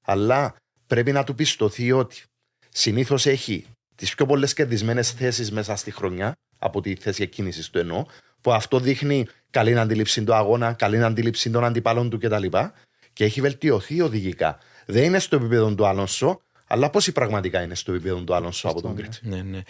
αλλά 0.05 0.55
πρέπει 0.88 1.12
να 1.12 1.24
του 1.24 1.36
πιστωθεί 1.36 1.91
ότι 1.91 2.24
συνήθως 2.70 3.25
έχει 3.25 3.65
τις 3.96 4.15
πιο 4.15 4.25
πολλές 4.25 4.53
κερδισμένες 4.53 5.12
θέσεις 5.12 5.51
μέσα 5.51 5.75
στη 5.75 5.91
χρονιά 5.91 6.34
από 6.60 6.81
τη 6.81 6.96
θέση 6.96 7.24
εκκίνησης 7.24 7.70
του 7.70 7.77
εννοώ, 7.77 8.05
που 8.41 8.53
αυτό 8.53 8.79
δείχνει 8.79 9.27
καλή 9.50 9.79
αντίληψη 9.79 10.24
του 10.24 10.34
αγώνα, 10.34 10.74
καλή 10.74 11.03
αντίληψη 11.03 11.51
των 11.51 11.63
αντιπάλων 11.63 12.10
του 12.10 12.20
κτλ. 12.20 12.46
Και 13.13 13.24
έχει 13.24 13.41
βελτιωθεί 13.41 14.01
οδηγικά. 14.01 14.58
Δεν 14.86 15.03
είναι 15.03 15.20
στο 15.20 15.36
επίπεδο 15.36 15.75
του 15.75 15.86
Αλόνσο, 15.86 16.41
αλλά 16.67 16.89
πόσοι 16.89 17.12
πραγματικά 17.12 17.62
είναι 17.62 17.75
στο 17.75 17.93
επίπεδο 17.93 18.24
του 18.24 18.36
Αλόνσο 18.36 18.67
από 18.67 18.81
τον 18.81 18.96
Grid; 18.98 19.20
Ναι, 19.22 19.41
ναι. 19.41 19.62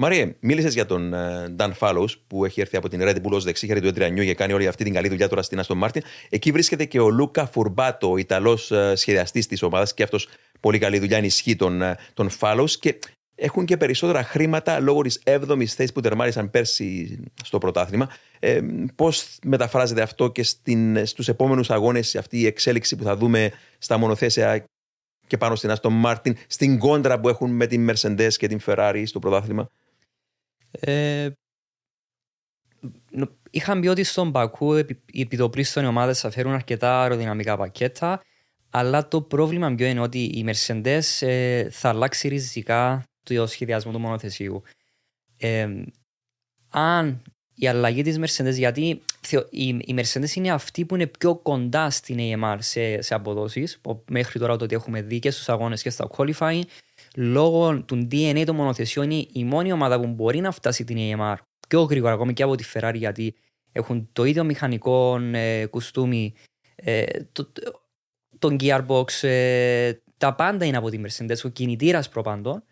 Μαρίε, 0.00 0.36
μίλησες 0.40 0.74
για 0.74 0.86
τον 0.86 1.14
ε, 1.14 1.54
Dan 1.58 1.70
Fallows 1.78 2.10
που 2.26 2.44
έχει 2.44 2.60
έρθει 2.60 2.76
από 2.76 2.88
την 2.88 3.00
Red 3.02 3.16
Bull 3.16 3.30
ως 3.30 3.44
δεξίχαρη 3.44 3.80
του 3.80 3.88
Εντριανιού 3.88 4.24
και 4.24 4.34
κάνει 4.34 4.52
όλη 4.52 4.66
αυτή 4.66 4.84
την 4.84 4.92
καλή 4.92 5.08
δουλειά 5.08 5.28
τώρα 5.28 5.42
στην 5.42 5.60
Aston 5.66 5.82
Martin. 5.82 6.00
Εκεί 6.28 6.52
βρίσκεται 6.52 6.84
και 6.84 7.00
ο 7.00 7.08
Λούκα 7.10 7.46
Φουρμπάτο, 7.46 8.10
ο 8.10 8.16
Ιταλός 8.16 8.72
σχεδιαστής 8.94 9.46
της 9.46 9.62
ομάδας 9.62 9.94
και 9.94 10.02
αυτός 10.02 10.28
πολύ 10.60 10.78
καλή 10.78 10.98
δουλειά 10.98 11.16
ενισχύει 11.16 11.56
τον, 11.56 11.82
ε, 11.82 11.96
τον 12.14 12.30
Fallows 12.40 12.70
και 12.70 12.98
έχουν 13.34 13.64
και 13.64 13.76
περισσότερα 13.76 14.22
χρήματα 14.22 14.80
λόγω 14.80 15.02
της 15.02 15.22
7η 15.24 15.64
θέσης 15.64 15.92
που 15.92 16.00
τερμάρισαν 16.00 16.50
πέρσι 16.50 17.20
στο 17.44 17.58
πρωτάθλημα. 17.58 18.10
Ε, 18.38 18.60
Πώς 18.94 19.38
μεταφράζεται 19.44 20.02
αυτό 20.02 20.30
και 20.30 20.42
στους 21.04 21.28
επόμενους 21.28 21.70
αγώνες, 21.70 22.16
αυτή 22.16 22.38
η 22.40 22.46
εξέλιξη 22.46 22.96
που 22.96 23.04
θα 23.04 23.16
δούμε 23.16 23.52
στα 23.78 23.98
μονοθέσια 23.98 24.64
και 25.26 25.36
πάνω 25.36 25.54
στην 25.54 25.70
Aston 25.70 26.04
Martin, 26.04 26.32
στην 26.46 26.78
κόντρα 26.78 27.20
που 27.20 27.28
έχουν 27.28 27.50
με 27.50 27.66
την 27.66 27.90
Mercedes 27.90 28.32
και 28.36 28.48
την 28.48 28.60
Ferrari 28.66 29.02
στο 29.06 29.18
πρωτάθλημα; 29.18 29.70
Ε, 30.70 31.30
νο- 33.10 33.36
είχαν 33.50 33.80
πει 33.80 33.86
ότι 33.88 34.04
στον 34.04 34.32
Πακού 34.32 34.72
επί, 34.74 35.00
οι 35.12 35.20
επιτοπλίστων 35.20 35.84
οι 35.84 35.86
ομάδες 35.86 36.20
θα 36.20 36.30
φέρουν 36.30 36.52
αρκετά 36.52 37.02
αεροδυναμικά 37.02 37.56
πακέτα 37.56 38.22
αλλά 38.70 39.08
το 39.08 39.22
πρόβλημα 39.22 39.74
ποιο 39.74 39.86
είναι 39.86 40.00
ότι 40.00 40.22
η 40.22 40.44
Mercedes 40.48 41.00
ε, 41.20 41.70
θα 41.70 41.88
αλλάξει 41.88 42.28
ριζικά 42.28 43.02
το 43.22 43.46
σχεδιασμό 43.46 43.92
του 43.92 43.98
μονοθεσίου. 43.98 44.62
Ε, 45.36 45.68
αν 46.68 47.22
η 47.54 47.68
αλλαγή 47.68 48.02
της 48.02 48.18
Mercedes, 48.18 48.54
γιατί 48.54 49.02
θεω- 49.20 49.46
η, 49.50 49.66
η 49.66 49.94
Mercedes 49.96 50.30
είναι 50.34 50.50
αυτή 50.50 50.84
που 50.84 50.94
είναι 50.94 51.06
πιο 51.06 51.36
κοντά 51.36 51.90
στην 51.90 52.16
AMR 52.20 52.56
σε, 52.58 53.02
σε 53.02 53.14
αποδόσεις, 53.14 53.78
που 53.78 54.04
μέχρι 54.10 54.38
τώρα 54.38 54.56
το 54.56 54.64
ότι 54.64 54.74
έχουμε 54.74 55.02
δει 55.02 55.18
και 55.18 55.30
στους 55.30 55.48
αγώνες 55.48 55.82
και 55.82 55.90
στα 55.90 56.08
qualifying, 56.16 56.62
λόγω 57.16 57.82
του 57.82 58.08
DNA 58.10 58.42
των 58.46 58.54
μονοθεσιών 58.56 59.10
είναι 59.10 59.26
η 59.32 59.44
μόνη 59.44 59.72
ομάδα 59.72 60.00
που 60.00 60.06
μπορεί 60.06 60.40
να 60.40 60.50
φτάσει 60.50 60.84
την 60.84 60.96
AMR 61.00 61.34
πιο 61.68 61.82
γρήγορα 61.82 62.12
ακόμη 62.12 62.32
και 62.32 62.42
από 62.42 62.54
τη 62.56 62.64
Ferrari 62.74 62.94
γιατί 62.94 63.34
έχουν 63.72 64.08
το 64.12 64.24
ίδιο 64.24 64.44
μηχανικό 64.44 65.18
ε, 65.32 65.66
κουστούμι, 65.66 66.34
ε, 66.74 67.04
το, 67.32 67.52
τον 68.38 68.56
gearbox, 68.60 69.22
ε, 69.22 69.92
τα 70.18 70.34
πάντα 70.34 70.64
είναι 70.64 70.76
από 70.76 70.90
τη 70.90 71.00
Mercedes, 71.04 71.36
ο 71.44 71.48
κινητήρας 71.48 72.08
προπαντών. 72.08 72.62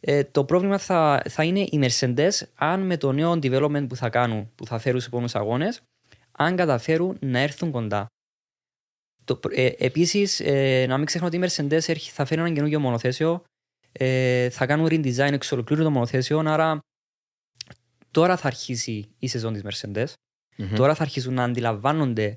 Ε, 0.00 0.24
το 0.24 0.44
πρόβλημα 0.44 0.78
θα, 0.78 1.22
θα 1.28 1.44
είναι 1.44 1.60
οι 1.60 1.80
Mercedes 1.82 2.30
αν 2.54 2.80
με 2.80 2.96
το 2.96 3.12
νέο 3.12 3.32
development 3.32 3.86
που 3.88 3.96
θα 3.96 4.08
κάνουν, 4.08 4.50
που 4.54 4.66
θα 4.66 4.78
φέρουν 4.78 4.98
στους 5.00 5.06
επόμενους 5.06 5.34
αγώνες, 5.34 5.80
αν 6.32 6.56
καταφέρουν 6.56 7.16
να 7.20 7.38
έρθουν 7.38 7.70
κοντά. 7.70 8.06
Το, 9.24 9.40
ε, 9.50 9.70
επίσης, 9.78 10.40
ε, 10.40 10.86
να 10.88 10.96
μην 10.96 11.06
ξεχνώ 11.06 11.26
ότι 11.26 11.36
οι 11.36 11.40
Mercedes 11.42 11.88
έρχει- 11.88 12.12
θα 12.12 12.24
φέρουν 12.24 12.44
ένα 12.44 12.54
καινούργιο 12.54 12.80
μονοθέσιο, 12.80 13.42
ε, 13.98 14.50
θα 14.50 14.66
κάνουν 14.66 14.86
redesign 14.90 15.32
εξ 15.32 15.52
ολοκλήρου 15.52 15.82
των 15.82 15.92
μονοθέσεων, 15.92 16.46
άρα 16.46 16.80
τώρα 18.10 18.36
θα 18.36 18.46
αρχίσει 18.46 19.14
η 19.18 19.28
σεζόν 19.28 19.52
της 19.52 19.62
Mercedes. 19.64 20.12
Τώρα 20.76 20.94
θα 20.94 21.02
αρχίσουν 21.02 21.34
να 21.34 21.44
αντιλαμβάνονται 21.44 22.36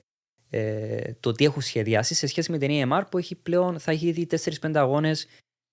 ε, 0.50 1.14
το 1.20 1.32
τι 1.32 1.46
έχουν 1.46 1.62
σχεδιάσει 1.62 2.14
σε 2.14 2.28
σχέση 2.28 2.52
με 2.52 2.58
την 2.58 2.70
EMR 2.72 3.02
που 3.12 3.18
έχει 3.18 3.36
πλέον, 3.36 3.80
θα 3.80 3.92
έχει 3.92 4.08
ήδη 4.08 4.28
4-5 4.62 4.72
αγώνες 4.74 5.28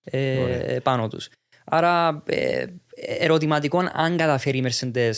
ε, 0.04 0.38
Ωραία. 0.38 0.80
πάνω 0.80 1.08
τους. 1.08 1.28
Άρα 1.64 2.22
ε, 2.26 2.66
ερωτηματικό 2.94 3.90
αν 3.92 4.16
καταφέρει 4.16 4.58
η 4.58 4.66
Mercedes 4.66 5.12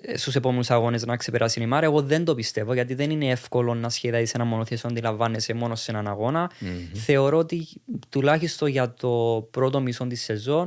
ε, 0.00 0.16
στους 0.16 0.34
επόμενους 0.34 0.70
αγώνες 0.70 1.04
να 1.04 1.16
ξεπεράσει 1.16 1.60
την 1.60 1.72
EMR, 1.72 1.82
εγώ 1.82 2.02
δεν 2.02 2.24
το 2.24 2.34
πιστεύω 2.34 2.74
γιατί 2.74 2.94
δεν 2.94 3.10
είναι 3.10 3.28
εύκολο 3.28 3.74
να 3.74 3.88
σχεδιάσεις 3.88 4.34
ένα 4.34 4.44
μονοθέσιο 4.44 4.88
να 4.88 4.96
αντιλαμβάνεσαι 4.96 5.54
μόνο 5.54 5.74
σε 5.74 5.90
έναν 5.90 6.08
αγώνα. 6.08 6.50
Θεωρώ 6.92 7.38
ότι 7.38 7.66
τουλάχιστον 8.08 8.68
για 8.68 8.94
το 8.94 9.46
πρώτο 9.50 9.80
μισό 9.80 10.06
της 10.06 10.22
σεζόν, 10.22 10.66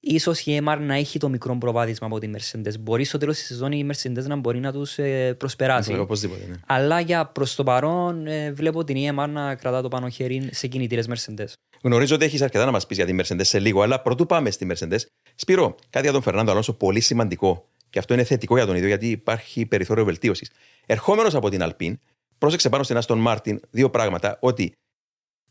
ίσως 0.00 0.40
η 0.40 0.60
EMR 0.62 0.78
να 0.80 0.94
έχει 0.94 1.18
το 1.18 1.28
μικρό 1.28 1.56
προβάδισμα 1.58 2.06
από 2.06 2.18
τη 2.18 2.30
Mercedes. 2.36 2.78
Μπορεί 2.80 3.04
στο 3.04 3.18
τέλος 3.18 3.36
της 3.36 3.46
σεζόν 3.46 3.72
η 3.72 3.86
Mercedes 3.90 4.24
να 4.26 4.36
μπορεί 4.36 4.60
να 4.60 4.72
τους 4.72 4.98
προσπεράσει. 5.36 5.98
Οπωσδήποτε. 5.98 6.46
Ναι. 6.48 6.56
Αλλά 6.66 7.00
για 7.00 7.26
προς 7.26 7.54
το 7.54 7.62
παρόν 7.62 8.26
ε, 8.26 8.52
βλέπω 8.52 8.84
την 8.84 8.96
EMR 8.96 9.28
να 9.28 9.54
κρατά 9.54 9.82
το 9.82 9.88
πάνω 9.88 10.08
χέρι 10.08 10.48
σε 10.52 10.66
κινητήρες 10.66 11.08
Mercedes. 11.08 11.52
Γνωρίζω 11.82 12.14
ότι 12.14 12.24
έχεις 12.24 12.42
αρκετά 12.42 12.64
να 12.64 12.70
μας 12.70 12.86
πεις 12.86 12.96
για 12.96 13.06
τη 13.06 13.16
Mercedes 13.20 13.44
σε 13.44 13.58
λίγο, 13.58 13.82
αλλά 13.82 14.00
πρωτού 14.00 14.26
πάμε 14.26 14.50
στη 14.50 14.66
Mercedes. 14.70 14.98
Σπύρο, 15.34 15.74
κάτι 15.90 16.04
για 16.04 16.12
τον 16.12 16.22
Φερνάντο 16.22 16.50
Αλόνσο 16.50 16.72
πολύ 16.72 17.00
σημαντικό. 17.00 17.68
Και 17.94 18.00
αυτό 18.00 18.14
είναι 18.14 18.24
θετικό 18.24 18.56
για 18.56 18.66
τον 18.66 18.74
ίδιο, 18.76 18.88
γιατί 18.88 19.10
υπάρχει 19.10 19.66
περιθώριο 19.66 20.04
βελτίωσης. 20.04 20.50
Ερχόμενος 20.86 21.34
από 21.34 21.48
την 21.50 21.60
Alpine, 21.62 21.92
πρόσεξε 22.38 22.68
πάνω 22.68 22.82
στην 22.82 22.98
Aston 23.06 23.26
Martin 23.26 23.56
δύο 23.70 23.90
πράγματα. 23.90 24.36
Ότι 24.40 24.72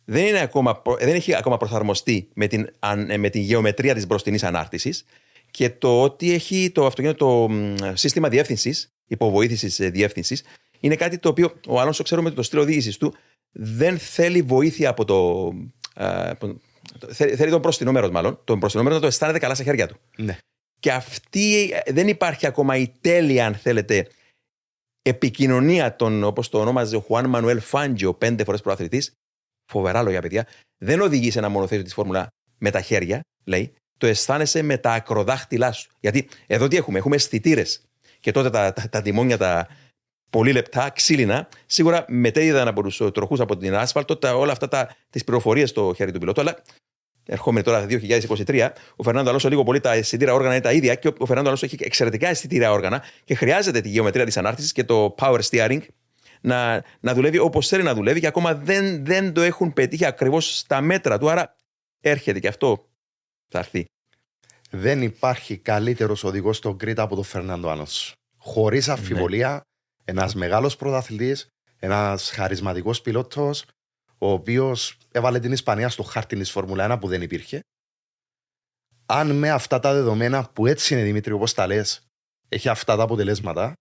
δεν, 0.06 0.26
είναι 0.26 0.40
ακόμα, 0.40 0.82
προ- 0.82 1.00
δεν 1.00 1.14
έχει 1.16 1.36
ακόμα 1.36 1.58
προσαρμοστεί 1.58 2.30
με 2.34 2.48
την, 2.48 2.70
αν- 2.80 3.10
ε, 3.10 3.18
με 3.18 3.30
την 3.30 3.42
γεωμετρία 3.42 3.94
της 3.94 4.08
μπροστινής 4.08 4.44
ανάρτησης 4.44 5.06
και 5.52 5.70
το 5.70 6.02
ότι 6.02 6.32
έχει 6.34 6.72
το 6.72 6.86
αυτοκίνητο 6.86 7.18
το 7.26 7.50
μ, 7.50 7.76
σύστημα 7.94 8.30
διεύθυνσης, 8.30 8.94
υποβοήθησης 9.08 9.76
διεύθυνσης, 9.92 10.44
είναι 10.80 10.96
κάτι 10.96 11.18
το 11.18 11.30
οποίο 11.30 11.54
ο 11.68 11.80
Αλόνσο 11.80 12.04
ξέρουμε 12.04 12.28
ότι 12.28 12.36
το 12.36 12.44
στυλ 12.44 12.60
οδήγησης 12.60 12.98
του 12.98 13.14
δεν 13.52 13.98
θέλει 13.98 14.42
βοήθεια 14.42 14.90
από 14.90 15.06
το. 15.06 15.48
α, 15.96 16.30
από- 16.30 16.60
το- 17.00 17.14
θέλει, 17.14 17.36
θέλει 17.36 17.52
τον 17.52 17.60
μπροστινό 17.60 17.92
μέρο, 17.92 18.12
μάλλον. 18.12 18.40
Τον 18.44 18.58
μπροστινό 18.58 18.84
μέρο 18.84 18.96
να 18.96 19.02
το 19.02 19.08
αισθάνεται 19.08 19.40
καλά 19.40 19.56
στα 19.56 19.64
χέρια 19.64 19.88
του. 19.88 19.98
Ναι. 20.18 20.38
Και 20.84 20.92
αυτή 20.92 21.74
δεν 21.88 22.08
υπάρχει 22.08 22.48
ακόμα 22.48 22.78
η 22.78 22.88
τέλεια, 23.02 23.46
αν 23.46 23.56
θέλετε, 23.56 24.08
επικοινωνία 25.02 25.96
των, 25.96 26.24
όπως 26.24 26.50
το 26.50 26.60
ονόμαζε 26.60 26.96
ο 26.96 27.00
Χουάν 27.00 27.30
Μανουέλ 27.30 27.60
Φάντζιο, 27.60 28.14
πέντε 28.14 28.44
φορές 28.44 28.62
προαθλητής, 28.62 29.12
φοβερά 29.72 30.02
λόγια 30.02 30.22
παιδιά, 30.22 30.48
δεν 30.78 31.02
οδηγεί 31.02 31.32
σε 31.32 31.40
ένα 31.40 31.50
μονοθέσιο 31.50 31.84
της 31.84 31.94
Φόρμουλα 31.94 32.28
με 32.58 32.72
τα 32.72 32.82
χέρια, 32.82 33.22
λέει, 33.44 33.74
το 33.98 34.08
αισθάνεσαι 34.08 34.62
με 34.62 34.78
τα 34.78 34.94
ακροδάχτυλά 34.94 35.72
σου. 35.72 35.90
Γιατί 36.00 36.30
εδώ 36.48 36.68
τι 36.68 36.76
έχουμε, 36.76 36.98
έχουμε 36.98 37.16
αισθητήρες. 37.16 37.82
Και 38.20 38.32
τότε 38.32 38.50
τα, 38.50 38.74
τα, 38.74 38.90
τα 38.90 39.02
τιμόνια, 39.02 39.38
τα 39.38 39.68
πολύ 40.30 40.52
λεπτά, 40.52 40.90
ξύλινα, 40.90 41.48
σίγουρα 41.66 42.06
μετέδιδαν 42.08 42.68
από 42.68 42.84
του 42.84 43.12
τροχούς 43.12 43.40
από 43.40 43.58
την 43.58 43.76
άσφαλτο 43.76 44.18
τα, 44.18 44.36
όλα 44.36 44.52
αυτά 44.52 44.96
τις 45.10 45.24
πληροφορίες 45.24 45.70
στο 45.70 45.94
χέρι 45.96 46.12
του 46.12 46.20
πιλότου. 46.20 46.42
Αλλά 46.42 46.62
ερχόμενοι 47.26 47.66
τώρα 47.66 47.86
2023, 47.90 48.70
ο 48.96 49.04
Φερνάντο 49.04 49.28
Αλόνσο 49.28 49.50
λίγο 49.50 49.64
πολύ 49.64 49.80
τα 49.80 49.94
αισθητήρα 49.94 50.34
όργανα 50.34 50.54
είναι 50.54 50.64
τα 50.64 50.72
ίδια 50.72 50.96
και 50.96 51.08
ο 51.08 51.26
Φερνάντο 51.26 51.48
Αλόνσο 51.48 51.66
έχει 51.66 51.78
εξαιρετικά 51.80 52.28
αισθητήρα 52.28 52.72
όργανα 52.72 53.04
και 53.24 53.36
χρειάζεται 53.36 53.82
τη 53.82 53.90
γεωμετρία 53.90 54.26
της 54.26 54.38
ανάρτησης 54.38 54.72
και 54.72 54.84
το 54.84 55.16
power 55.20 55.40
steering 55.50 55.82
να, 56.42 56.84
να 57.00 57.14
δουλεύει 57.14 57.38
όπως 57.38 57.68
θέλει 57.68 57.84
να 57.84 57.94
δουλεύει 57.94 58.20
και 58.20 58.28
ακόμα 58.28 58.56
δεν, 58.56 59.06
δεν 59.06 59.34
το 59.34 59.42
έχουν 59.42 59.74
πετύχει 59.74 60.06
ακριβώς 60.06 60.58
στα 60.58 60.82
μέτρα 60.82 61.18
του. 61.18 61.30
Άρα 61.30 61.56
έρχεται 62.02 62.40
και 62.40 62.48
αυτό 62.48 62.90
θα 63.48 63.60
έρθει. 63.60 63.86
Δεν 64.70 65.02
υπάρχει 65.02 65.58
καλύτερος 65.58 66.24
οδηγός 66.24 66.58
στον 66.58 66.78
Κρήτα 66.78 67.02
από 67.02 67.16
τον 67.16 67.24
Φερνάντο 67.24 67.70
Αλόνσο. 67.70 68.14
Χωρίς 68.38 68.90
αμφιβολία, 68.90 69.52
ναι. 69.52 69.60
ένας 70.04 70.36
μεγάλος 70.36 70.76
πρωταθλητής, 70.76 71.48
ένας 71.80 72.32
χαρισματικός 72.32 73.02
πιλότος, 73.02 73.66
ο 74.24 74.32
οποίος 74.32 74.98
έβαλε 75.12 75.40
την 75.40 75.52
Ισπανία 75.52 75.90
στο 75.90 76.04
χάρτη 76.04 76.36
της 76.36 76.52
Φόρμουλα 76.52 76.96
1 76.96 77.00
που 77.00 77.08
δεν 77.08 77.22
υπήρχε. 77.22 77.60
Αν 79.06 79.32
με 79.32 79.50
αυτά 79.50 79.80
τα 79.80 79.94
δεδομένα 79.94 80.50
που 80.54 80.66
έτσι 80.66 80.94
είναι 80.94 81.04
Δημήτρη, 81.04 81.34
όπως 81.34 81.54
τα 81.54 81.68
λες, 81.68 82.08
έχει 82.50 82.70
αυτά 82.70 82.96
τα 82.96 83.04
αποτελέσματα, 83.04 83.74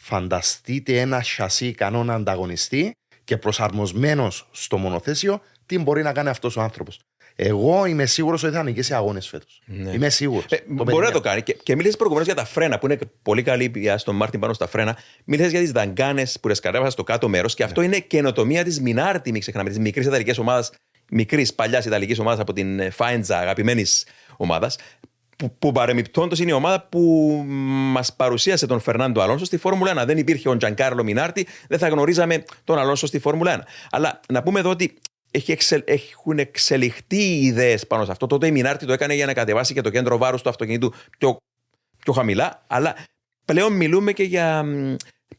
φανταστείτε 0.00 1.00
ένα 1.00 1.22
σασί 1.22 1.66
ικανό 1.66 2.04
να 2.04 2.14
ανταγωνιστεί 2.14 2.92
και 3.24 3.36
προσαρμοσμένος 3.36 4.48
στο 4.52 4.78
μονοθέσιο, 4.78 5.40
τι 5.66 5.78
μπορεί 5.78 6.02
να 6.02 6.12
κάνει 6.12 6.28
αυτός 6.28 6.56
ο 6.56 6.60
άνθρωπος. 6.60 7.00
Εγώ 7.42 7.86
είμαι 7.86 8.06
σίγουρος 8.06 8.42
ότι 8.42 8.54
θα 8.54 8.62
νικήσει 8.62 8.94
αγώνες 8.94 9.28
φέτος. 9.28 9.62
Ναι. 9.64 9.90
Είμαι 9.90 10.08
σίγουρος. 10.08 10.44
Ε, 10.48 10.62
μπορεί 10.66 11.04
να 11.04 11.10
το 11.10 11.20
κάνει. 11.20 11.42
Και, 11.42 11.52
και 11.62 11.74
μίλησες 11.74 11.96
προηγουμένως 11.96 12.32
για 12.32 12.42
τα 12.42 12.48
φρένα, 12.48 12.78
που 12.78 12.86
είναι 12.86 12.98
πολύ 13.22 13.42
καλή 13.42 13.72
για 13.74 13.98
στον 13.98 14.16
Μάρτιν 14.16 14.40
πάνω 14.40 14.52
στα 14.52 14.66
φρένα. 14.66 14.98
Μίλησες 15.24 15.50
για 15.50 15.60
τις 15.60 15.72
δαγκάνες 15.72 16.38
που 16.40 16.48
ρεσκαρέβασαν 16.48 16.92
στο 16.92 17.04
κάτω 17.04 17.28
μέρος. 17.28 17.54
Και 17.54 17.62
αυτό 17.62 17.80
ναι. 17.80 17.86
είναι 17.86 17.98
καινοτομία 17.98 18.64
της 18.64 18.80
Μινάρτη, 18.80 19.32
μην 19.32 19.40
ξεχνάμε, 19.40 19.68
της 19.68 19.78
μικρής 19.78 20.06
Ιταλικής 20.06 20.38
ομάδας, 20.38 20.72
μικρής 21.10 21.54
παλιάς 21.54 21.84
Ιταλικής 21.84 22.18
ομάδας 22.18 22.40
από 22.40 22.52
την 22.52 22.92
Φάιντζα, 22.92 23.38
αγαπημένης 23.38 24.06
ομάδας. 24.36 24.76
Που, 25.36 25.56
που 25.58 25.72
παρεμιπτόντω 25.72 26.36
είναι 26.38 26.50
η 26.50 26.54
ομάδα 26.54 26.86
που 26.88 27.00
μας 27.92 28.14
παρουσίασε 28.14 28.66
τον 28.66 28.80
Φερνάντο 28.80 29.20
Αλόνσο 29.20 29.44
στη 29.44 29.56
Φόρμουλα 29.56 30.02
1. 30.02 30.06
Δεν 30.06 30.18
υπήρχε 30.18 30.48
ο 30.48 30.56
Τζανκάρλο 30.56 31.02
Μινάρτη, 31.02 31.46
δεν 31.68 31.78
θα 31.78 31.88
γνωρίζαμε 31.88 32.44
τον 32.64 32.78
Αλόνσο 32.78 33.06
στη 33.06 33.18
Φόρμουλα 33.18 33.60
1. 33.60 33.62
Αλλά 33.90 34.20
να 34.28 34.42
πούμε 34.42 34.60
εδώ 34.60 34.70
ότι 34.70 34.98
έχει 35.30 35.52
εξελ, 35.52 35.82
έχουν 35.84 36.38
εξελιχθεί 36.38 37.16
οι 37.16 37.44
ιδέες 37.44 37.86
πάνω 37.86 38.04
σε 38.04 38.10
αυτό. 38.10 38.26
Τότε 38.26 38.46
η 38.46 38.50
Μινάρτη 38.50 38.86
το 38.86 38.92
έκανε 38.92 39.14
για 39.14 39.26
να 39.26 39.34
κατεβάσει 39.34 39.74
και 39.74 39.80
το 39.80 39.90
κέντρο 39.90 40.16
βάρους 40.16 40.42
του 40.42 40.48
αυτοκινήτου 40.48 40.92
πιο, 41.18 41.36
πιο 41.98 42.12
χαμηλά. 42.12 42.64
Αλλά 42.66 42.96
πλέον 43.44 43.72
μιλούμε 43.72 44.12
και 44.12 44.22
για 44.22 44.64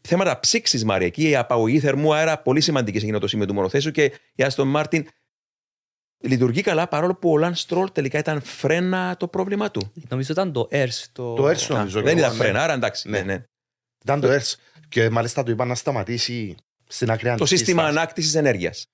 θέματα 0.01 0.39
ψήξης, 0.39 0.85
Μάρια. 0.85 1.07
Εκεί 1.07 1.29
η 1.29 1.35
απαγωγή 1.35 1.79
θερμού 1.79 2.13
αέρα 2.13 2.37
πολύ 2.37 2.61
σημαντική 2.61 2.97
σε 2.97 3.03
εκείνο 3.03 3.19
το 3.19 3.27
σημείο 3.27 3.45
του 3.45 3.53
μονοθέσου 3.53 3.91
και 3.91 4.11
η 4.35 4.43
Άστον 4.43 4.67
Μάρτιν 4.67 5.07
λειτουργεί 6.21 6.61
καλά 6.61 6.87
παρόλο 6.87 7.15
που 7.15 7.31
ο 7.31 7.37
Λαν 7.37 7.55
Στρόλ 7.55 7.91
τελικά 7.91 8.19
ήταν 8.19 8.41
φρένα 8.41 9.15
το 9.17 9.27
πρόβλημά 9.27 9.71
του. 9.71 9.91
Νομίζω 10.09 10.33
ήταν 10.33 10.51
το 10.51 10.67
ERS. 10.71 11.05
Το, 11.11 11.33
το 11.33 11.47
ERS 11.49 11.67
νομίζω. 11.67 12.01
Δεν 12.01 12.17
ήταν 12.17 12.31
ναι. 12.31 12.37
φρένα, 12.37 12.63
άρα 12.63 12.73
εντάξει. 12.73 13.09
Ναι. 13.09 13.17
Ναι, 13.17 13.23
ναι. 13.33 13.43
Ήταν 14.03 14.19
το 14.19 14.27
ERS. 14.33 14.55
Και 14.89 15.09
μάλιστα 15.09 15.43
του 15.43 15.51
είπαν 15.51 15.67
να 15.67 15.75
σταματήσει 15.75 16.55
στην 16.87 17.11
ακραία 17.11 17.35
Το 17.35 17.45
σύστημα 17.45 17.83
ανάκτησης 17.83 18.35
ενέργειας 18.35 18.85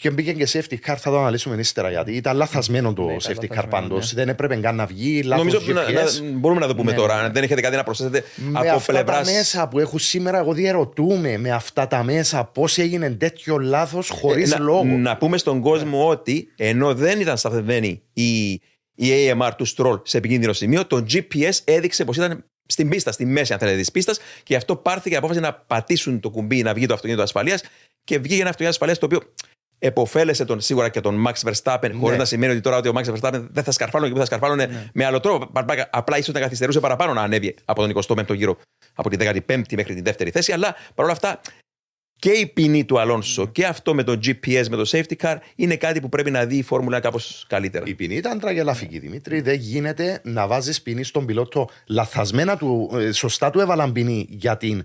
και 0.00 0.10
μπήκε 0.10 0.32
και 0.32 0.48
safety 0.52 0.90
car, 0.90 0.94
θα 0.98 1.10
το 1.10 1.18
αναλύσουμε 1.18 1.56
ύστερα 1.56 1.90
γιατί 1.90 2.12
ήταν 2.12 2.36
λαθασμένο 2.36 2.92
το 2.92 3.02
ναι, 3.02 3.16
safety 3.18 3.58
car 3.58 3.64
πάντως. 3.68 4.12
Ναι. 4.12 4.20
Δεν 4.20 4.28
έπρεπε 4.28 4.56
καν 4.56 4.74
να 4.74 4.86
βγει. 4.86 5.22
Νομίζω 5.24 5.60
να, 5.66 5.90
να, 5.90 6.02
μπορούμε 6.32 6.60
να 6.60 6.66
το 6.66 6.74
πούμε 6.74 6.90
ναι, 6.90 6.96
τώρα. 6.96 7.22
Ναι. 7.22 7.28
Δεν 7.28 7.42
έχετε 7.42 7.60
κάτι 7.60 7.76
να 7.76 7.84
προσθέσετε 7.84 8.24
με 8.36 8.58
από 8.58 8.68
αυτά 8.68 8.92
πλευράς... 8.92 9.26
τα 9.26 9.34
μέσα 9.34 9.68
που 9.68 9.78
έχουν 9.78 9.98
σήμερα, 9.98 10.38
εγώ 10.38 10.52
διαρωτούμε 10.52 11.38
με 11.38 11.50
αυτά 11.50 11.86
τα 11.86 12.02
μέσα 12.02 12.44
πώς 12.44 12.78
έγινε 12.78 13.10
τέτοιο 13.10 13.58
λάθος 13.58 14.08
χωρίς 14.08 14.52
ε, 14.52 14.58
λόγο. 14.58 14.84
Να, 14.84 14.96
να 14.96 15.16
πούμε 15.16 15.38
στον 15.38 15.60
κόσμο 15.60 15.98
ναι. 15.98 16.10
ότι 16.10 16.52
ενώ 16.56 16.94
δεν 16.94 17.20
ήταν 17.20 17.36
σταθερμένη 17.36 18.02
η, 18.12 18.50
η 18.94 19.08
AMR 19.30 19.50
του 19.56 19.66
Stroll 19.76 20.00
σε 20.04 20.16
επικίνδυνο 20.16 20.52
σημείο, 20.52 20.86
το 20.86 21.04
GPS 21.12 21.58
έδειξε 21.64 22.04
πως 22.04 22.16
ήταν 22.16 22.44
στην 22.66 22.88
πίστα, 22.88 23.12
στη 23.12 23.26
μέση, 23.26 23.52
αν 23.52 23.58
θέλετε, 23.58 23.78
της 23.78 23.90
πίστας, 23.90 24.18
και 24.18 24.44
γι' 24.46 24.54
αυτό 24.54 24.76
πάρθηκε 24.76 25.14
η 25.14 25.18
απόφαση 25.18 25.40
να 25.40 25.54
πατήσουν 25.54 26.20
το 26.20 26.30
κουμπί 26.30 26.62
να 26.62 26.74
βγει 26.74 26.86
το 26.86 26.94
αυτοκίνητο 26.94 27.22
ασφαλείας 27.22 27.62
και 28.04 28.18
βγήκε 28.18 28.40
ένα 28.40 28.50
αυτοκίνητο 28.50 28.68
ασφαλείας 28.68 28.98
το 28.98 29.06
οποίο 29.06 29.20
εποφέλεσε 29.78 30.44
τον 30.44 30.60
σίγουρα 30.60 30.88
και 30.88 31.00
τον 31.00 31.24
Max 31.26 31.50
Verstappen, 31.50 31.90
ναι. 31.92 31.98
χωρί 31.98 32.16
να 32.16 32.24
σημαίνει 32.24 32.52
ότι 32.52 32.60
τώρα 32.60 32.76
ότι 32.76 32.88
ο 32.88 32.92
Max 32.96 33.04
Verstappen 33.04 33.46
δεν 33.50 33.64
θα 33.64 33.70
σκαρφάλωνε 33.70 34.08
και 34.08 34.14
που 34.14 34.20
θα 34.20 34.26
σκαρφάλωνε 34.26 34.66
ναι. 34.66 34.90
με 34.92 35.04
άλλο 35.04 35.20
τρόπο. 35.20 35.50
Απλά 35.90 36.18
ίσως 36.18 36.34
να 36.34 36.40
καθυστερούσε 36.40 36.80
παραπάνω 36.80 37.12
να 37.12 37.22
ανέβει 37.22 37.54
από 37.64 37.86
τον 37.86 38.18
25ο 38.18 38.34
γύρο, 38.34 38.56
από 38.94 39.10
την 39.10 39.18
15η 39.22 39.74
μέχρι 39.74 39.94
την 39.94 40.04
δεύτερη 40.04 40.30
θέση. 40.30 40.52
Αλλά 40.52 40.76
παρόλα 40.94 41.14
αυτά 41.14 41.40
και 42.18 42.30
η 42.30 42.46
ποινή 42.46 42.84
του 42.84 43.00
Αλόνσο 43.00 43.42
ναι. 43.42 43.50
και 43.50 43.66
αυτό 43.66 43.94
με 43.94 44.02
το 44.02 44.12
GPS, 44.12 44.66
με 44.70 44.76
το 44.76 44.90
safety 44.90 45.16
car 45.22 45.36
είναι 45.54 45.76
κάτι 45.76 46.00
που 46.00 46.08
πρέπει 46.08 46.30
να 46.30 46.44
δει 46.44 46.56
η 46.56 46.62
φόρμουλα 46.62 47.00
κάπως 47.00 47.44
καλύτερα. 47.48 47.84
Η 47.86 47.94
ποινή 47.94 48.14
ήταν 48.14 48.38
τραγελαφική, 48.38 48.98
Δημήτρη. 48.98 49.40
Δεν 49.40 49.54
γίνεται 49.54 50.20
να 50.24 50.46
βάζεις 50.46 50.82
ποινή 50.82 51.02
στον 51.02 51.26
πιλότο 51.26 51.68
λαθασμένα 51.86 52.56
του, 52.56 52.90
ε, 52.94 53.12
σωστά 53.12 53.50
του 53.50 53.60
έβαλαν 53.60 53.92
ποινή 53.92 54.26
για 54.30 54.56
την 54.56 54.84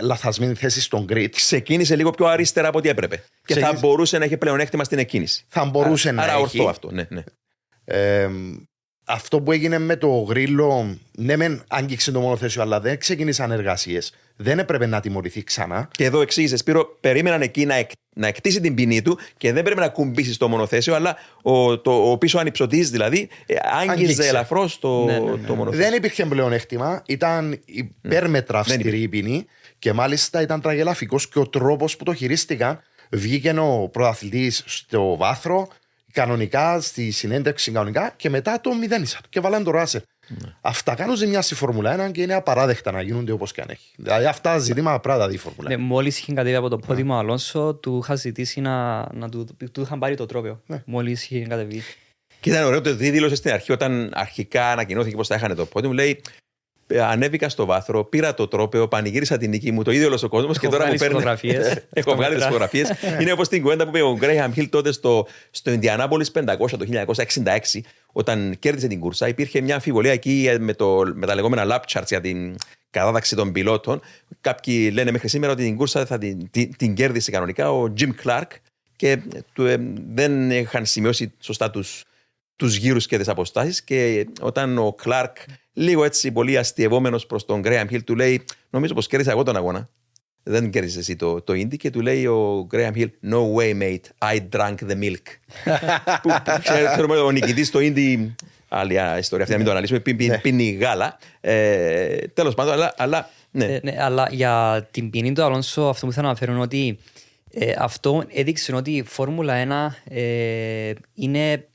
λαθασμένη 0.00 0.54
θέση 0.54 0.80
στον 0.80 1.06
grid. 1.08 1.28
Ξεκίνησε 1.30 1.96
λίγο 1.96 2.10
πιο 2.10 2.26
αριστερά 2.26 2.68
από 2.68 2.78
ό,τι 2.78 2.88
έπρεπε. 2.88 3.24
Και 3.44 3.54
θα 3.54 3.72
μπορούσε 3.80 4.18
να 4.18 4.24
έχει 4.24 4.36
πλεονέκτημα 4.36 4.84
στην 4.84 4.98
εκκίνηση. 4.98 5.44
Θα 5.48 5.64
μπορούσε 5.64 6.10
να 6.10 6.22
άρα 6.22 6.32
έχει. 6.32 6.42
ορθό 6.42 6.68
αυτό, 6.68 6.90
ναι. 6.90 7.06
ναι. 7.08 7.22
Ε, 7.84 8.28
αυτό 9.06 9.40
που 9.40 9.52
έγινε 9.52 9.78
με 9.78 9.96
το 9.96 10.08
γρίλο, 10.08 10.98
ναι, 11.12 11.36
μεν 11.36 11.64
άγγιξε 11.68 12.12
το 12.12 12.20
μονοθέσιο, 12.20 12.62
αλλά 12.62 12.80
δεν 12.80 12.98
ξεκίνησαν 12.98 13.50
εργασίες. 13.50 14.12
Δεν 14.36 14.58
έπρεπε 14.58 14.86
να 14.86 15.00
τιμωρηθεί 15.00 15.44
ξανά. 15.44 15.88
Και 15.92 16.04
εδώ 16.04 16.20
εξήγησες, 16.20 16.58
Σπύρο, 16.58 16.96
περίμεναν 17.00 17.42
εκεί 17.42 17.66
να, 17.66 17.74
εκ, 17.74 17.90
να 18.14 18.26
εκτίσει 18.26 18.60
την 18.60 18.74
ποινή 18.74 19.02
του 19.02 19.18
και 19.36 19.52
δεν 19.52 19.62
πρέπει 19.62 19.80
να 19.80 19.88
κουμπίσεις 19.88 20.34
στο 20.34 20.48
μονοθέσιο, 20.48 20.94
αλλά 20.94 21.16
ο, 21.42 21.78
το, 21.78 22.10
ο 22.10 22.18
πίσω 22.18 22.38
ανυψωτής 22.38 22.90
δηλαδή 22.90 23.28
ε, 23.46 23.54
άγγιζε 23.88 24.28
ελαφρώς 24.28 24.78
το, 24.78 25.04
ναι, 25.04 25.18
ναι, 25.18 25.30
ναι. 25.30 25.46
το 25.46 25.54
μονοθέσιο. 25.54 25.84
Δεν 25.84 25.94
υπήρχε 25.94 26.26
πλεονέκτημα. 26.26 27.02
Ήταν 27.06 27.60
υπέρμετρα 27.64 28.58
αυστηρή 28.58 29.00
η 29.00 29.08
ποινή 29.08 29.46
και 29.78 29.92
μάλιστα 29.92 30.40
ήταν 30.40 30.60
τραγελαφικός 30.60 31.28
και 31.28 31.38
ο 31.38 31.48
τρόπος 31.48 31.96
που 31.96 32.04
το 32.04 32.14
χειρίστηκαν. 32.14 32.80
Βγήκε 33.10 33.58
ο 33.58 33.88
πρωταθλητής 33.92 34.62
στο 34.66 35.16
βάθρο, 35.16 35.68
κανονικά, 36.12 36.80
στη 36.80 37.10
συνέντευξη 37.10 37.70
κανονικά 37.70 38.12
και 38.16 38.30
μετά 38.30 38.60
το 38.60 38.74
μηδένισαν 38.74 39.20
και 39.28 39.40
βάλαν 39.40 39.64
το 39.64 39.70
Ράσερ. 39.70 40.00
Ναι. 40.28 40.54
Αυτά 40.60 40.94
κάνουν 40.94 41.16
ζημιά 41.16 41.42
στη 41.42 41.54
Φόρμουλα 41.54 42.08
1 42.08 42.12
και 42.12 42.22
είναι 42.22 42.34
απαράδεκτα 42.34 42.90
να 42.90 43.02
γίνονται 43.02 43.32
όπως 43.32 43.52
και 43.52 43.60
αν 43.60 43.68
έχει. 43.70 43.92
Δηλαδή 43.96 44.24
αυτά 44.24 44.52
τα 44.52 44.58
ζητήματα 44.58 45.00
πρέπει 45.00 45.18
να 45.18 45.28
δει 45.28 45.34
η 45.34 45.38
Φόρμουλα 45.38 45.68
1. 45.68 45.70
Ναι, 45.70 45.76
Μόλις 45.76 46.18
είχε 46.18 46.32
κατέβει 46.32 46.54
από 46.54 46.68
το 46.68 46.78
πόδι 46.78 47.02
μου 47.02 47.14
ο 47.14 47.18
Αλόνσο, 47.18 47.74
του 47.74 48.00
είχα 48.02 48.14
ζητήσει 48.14 48.60
να, 48.60 49.06
να 49.14 49.28
του, 49.28 49.46
του 49.72 49.80
είχαν 49.80 49.98
πάρει 49.98 50.14
το 50.16 50.26
τρόπαιο. 50.26 50.62
Ναι. 50.66 50.82
Μόλις 50.86 51.24
είχε 51.24 51.46
κατέβει. 51.46 51.82
Και 52.40 52.50
ήταν 52.50 52.64
ωραίο 52.64 52.80
το 52.80 52.94
δίδυλωσε 52.94 53.34
στην 53.34 53.52
αρχή 53.52 53.72
όταν 53.72 54.10
αρχικά 54.14 54.70
ανακοινώθηκε 54.70 55.16
πως 55.16 55.26
θα 55.26 55.34
είχαν 55.34 55.56
το 55.56 55.66
πόδι 55.66 55.86
μου. 55.86 55.92
Λέει 55.92 56.10
ε, 56.10 56.20
ανέβηκα 56.94 57.48
στο 57.48 57.64
βάθρο, 57.64 58.04
πήρα 58.04 58.34
το 58.34 58.48
τρόπεο, 58.48 58.88
πανηγύρισα 58.88 59.36
την 59.36 59.50
νίκη 59.50 59.72
μου, 59.72 59.82
το 59.82 59.90
ίδιο 59.90 60.06
όλος 60.06 60.22
ο 60.22 60.28
κόσμος 60.28 60.58
και 60.58 60.68
τώρα 60.68 60.86
μου 60.86 60.94
παίρνει. 60.94 61.22
Έχω 61.92 62.14
βγάλει 62.14 62.34
τις 62.34 62.44
φωτογραφίες. 62.44 62.92
Είναι 63.20 63.32
όπως 63.32 63.48
την 63.48 63.62
κουβέντα 63.62 63.84
που 63.84 63.96
είπε 63.96 64.00
ο 64.00 64.16
Γκρέιαμ 64.16 64.52
Χιλ 64.52 64.68
τότε 64.68 64.92
στο, 64.92 65.26
στο 65.50 65.70
Ιντιανάπολη 65.70 66.26
500 66.32 66.44
το 66.56 66.86
1966, 67.72 67.80
όταν 68.12 68.56
κέρδισε 68.58 68.86
την 68.86 69.00
κούρσα. 69.00 69.28
Υπήρχε 69.28 69.60
μια 69.60 69.74
αμφιβολία 69.74 70.12
εκεί 70.12 70.48
με, 70.60 70.74
το, 70.74 71.02
με 71.14 71.26
τα 71.26 71.34
λεγόμενα 71.34 71.64
lap 71.68 71.98
charts 71.98 72.06
για 72.06 72.20
την 72.20 72.56
κατάταξη 72.90 73.36
των 73.36 73.52
πιλότων. 73.52 74.00
Κάποιοι 74.40 74.90
λένε 74.92 75.10
μέχρι 75.10 75.28
σήμερα 75.28 75.52
ότι 75.52 75.64
την 75.64 75.76
κούρσα 75.76 76.06
θα 76.06 76.18
την, 76.18 76.50
την, 76.50 76.76
την 76.76 76.94
κέρδισε 76.94 77.30
κανονικά 77.30 77.72
ο 77.72 77.92
Jim 77.98 78.10
Clark 78.24 78.48
και 78.96 79.18
του, 79.52 79.66
ε, 79.66 79.76
δεν 80.14 80.50
είχαν 80.50 80.86
σημειώσει 80.86 81.32
σωστά 81.40 81.70
τους 82.56 82.68
τους 82.72 82.76
γύρους 82.76 83.06
και 83.06 83.18
τις 83.18 83.28
αποστάσεις 83.28 83.84
και 83.84 84.26
όταν 84.40 84.78
ο 84.78 84.92
Κλάρκ 84.92 85.36
λίγο 85.72 86.04
έτσι 86.04 86.32
πολύ 86.32 86.58
αστειευόμενος 86.58 87.26
προς 87.26 87.44
τον 87.44 87.62
Graham 87.64 87.86
Hill 87.90 88.02
του 88.04 88.14
λέει 88.14 88.44
νομίζω 88.70 88.94
πως 88.94 89.06
κέρδισα 89.06 89.30
εγώ 89.30 89.42
τον 89.42 89.56
αγώνα 89.56 89.88
δεν 90.42 90.70
κέρδισε 90.70 90.98
εσύ 90.98 91.16
το, 91.16 91.42
το 91.42 91.52
Indy 91.52 91.76
και 91.76 91.90
του 91.90 92.00
λέει 92.00 92.26
ο 92.26 92.66
Graham 92.72 92.92
Hill 92.92 93.08
No 93.30 93.54
way 93.56 93.82
mate, 93.82 94.34
I 94.34 94.38
drank 94.56 94.74
the 94.88 94.98
milk 95.02 95.26
που, 96.22 96.30
ξέρουμε 96.92 97.16
ο 97.16 97.30
νικητής 97.30 97.68
στο 97.68 97.78
Indy 97.82 98.28
άλλη 98.68 98.94
ιστορία 99.18 99.44
αυτή 99.44 99.50
να 99.50 99.56
μην 99.56 99.64
το 99.64 99.70
αναλύσουμε 99.70 100.02
ναι. 100.16 100.38
πίνει 100.38 100.70
γάλα 100.70 101.18
ε, 101.40 102.16
τέλος 102.16 102.54
πάντων 102.54 102.72
αλλά, 102.72 102.94
αλλά 102.96 103.30
ναι. 103.50 103.64
Ε, 103.64 103.80
ναι, 103.82 103.96
αλλά 103.98 104.28
για 104.30 104.86
την 104.90 105.10
ποινή 105.10 105.32
του 105.32 105.42
Αλόνσο 105.42 105.82
αυτό 105.82 106.06
που 106.06 106.12
θέλω 106.12 106.24
να 106.24 106.30
αναφέρω 106.30 106.52
είναι 106.52 106.62
ότι 106.62 106.98
ε, 107.52 107.72
αυτό 107.78 108.24
έδειξε 108.28 108.74
ότι 108.74 108.90
η 108.90 109.02
Φόρμουλα 109.02 109.94
1 110.04 110.14
ε, 110.14 110.92
είναι 111.14 111.68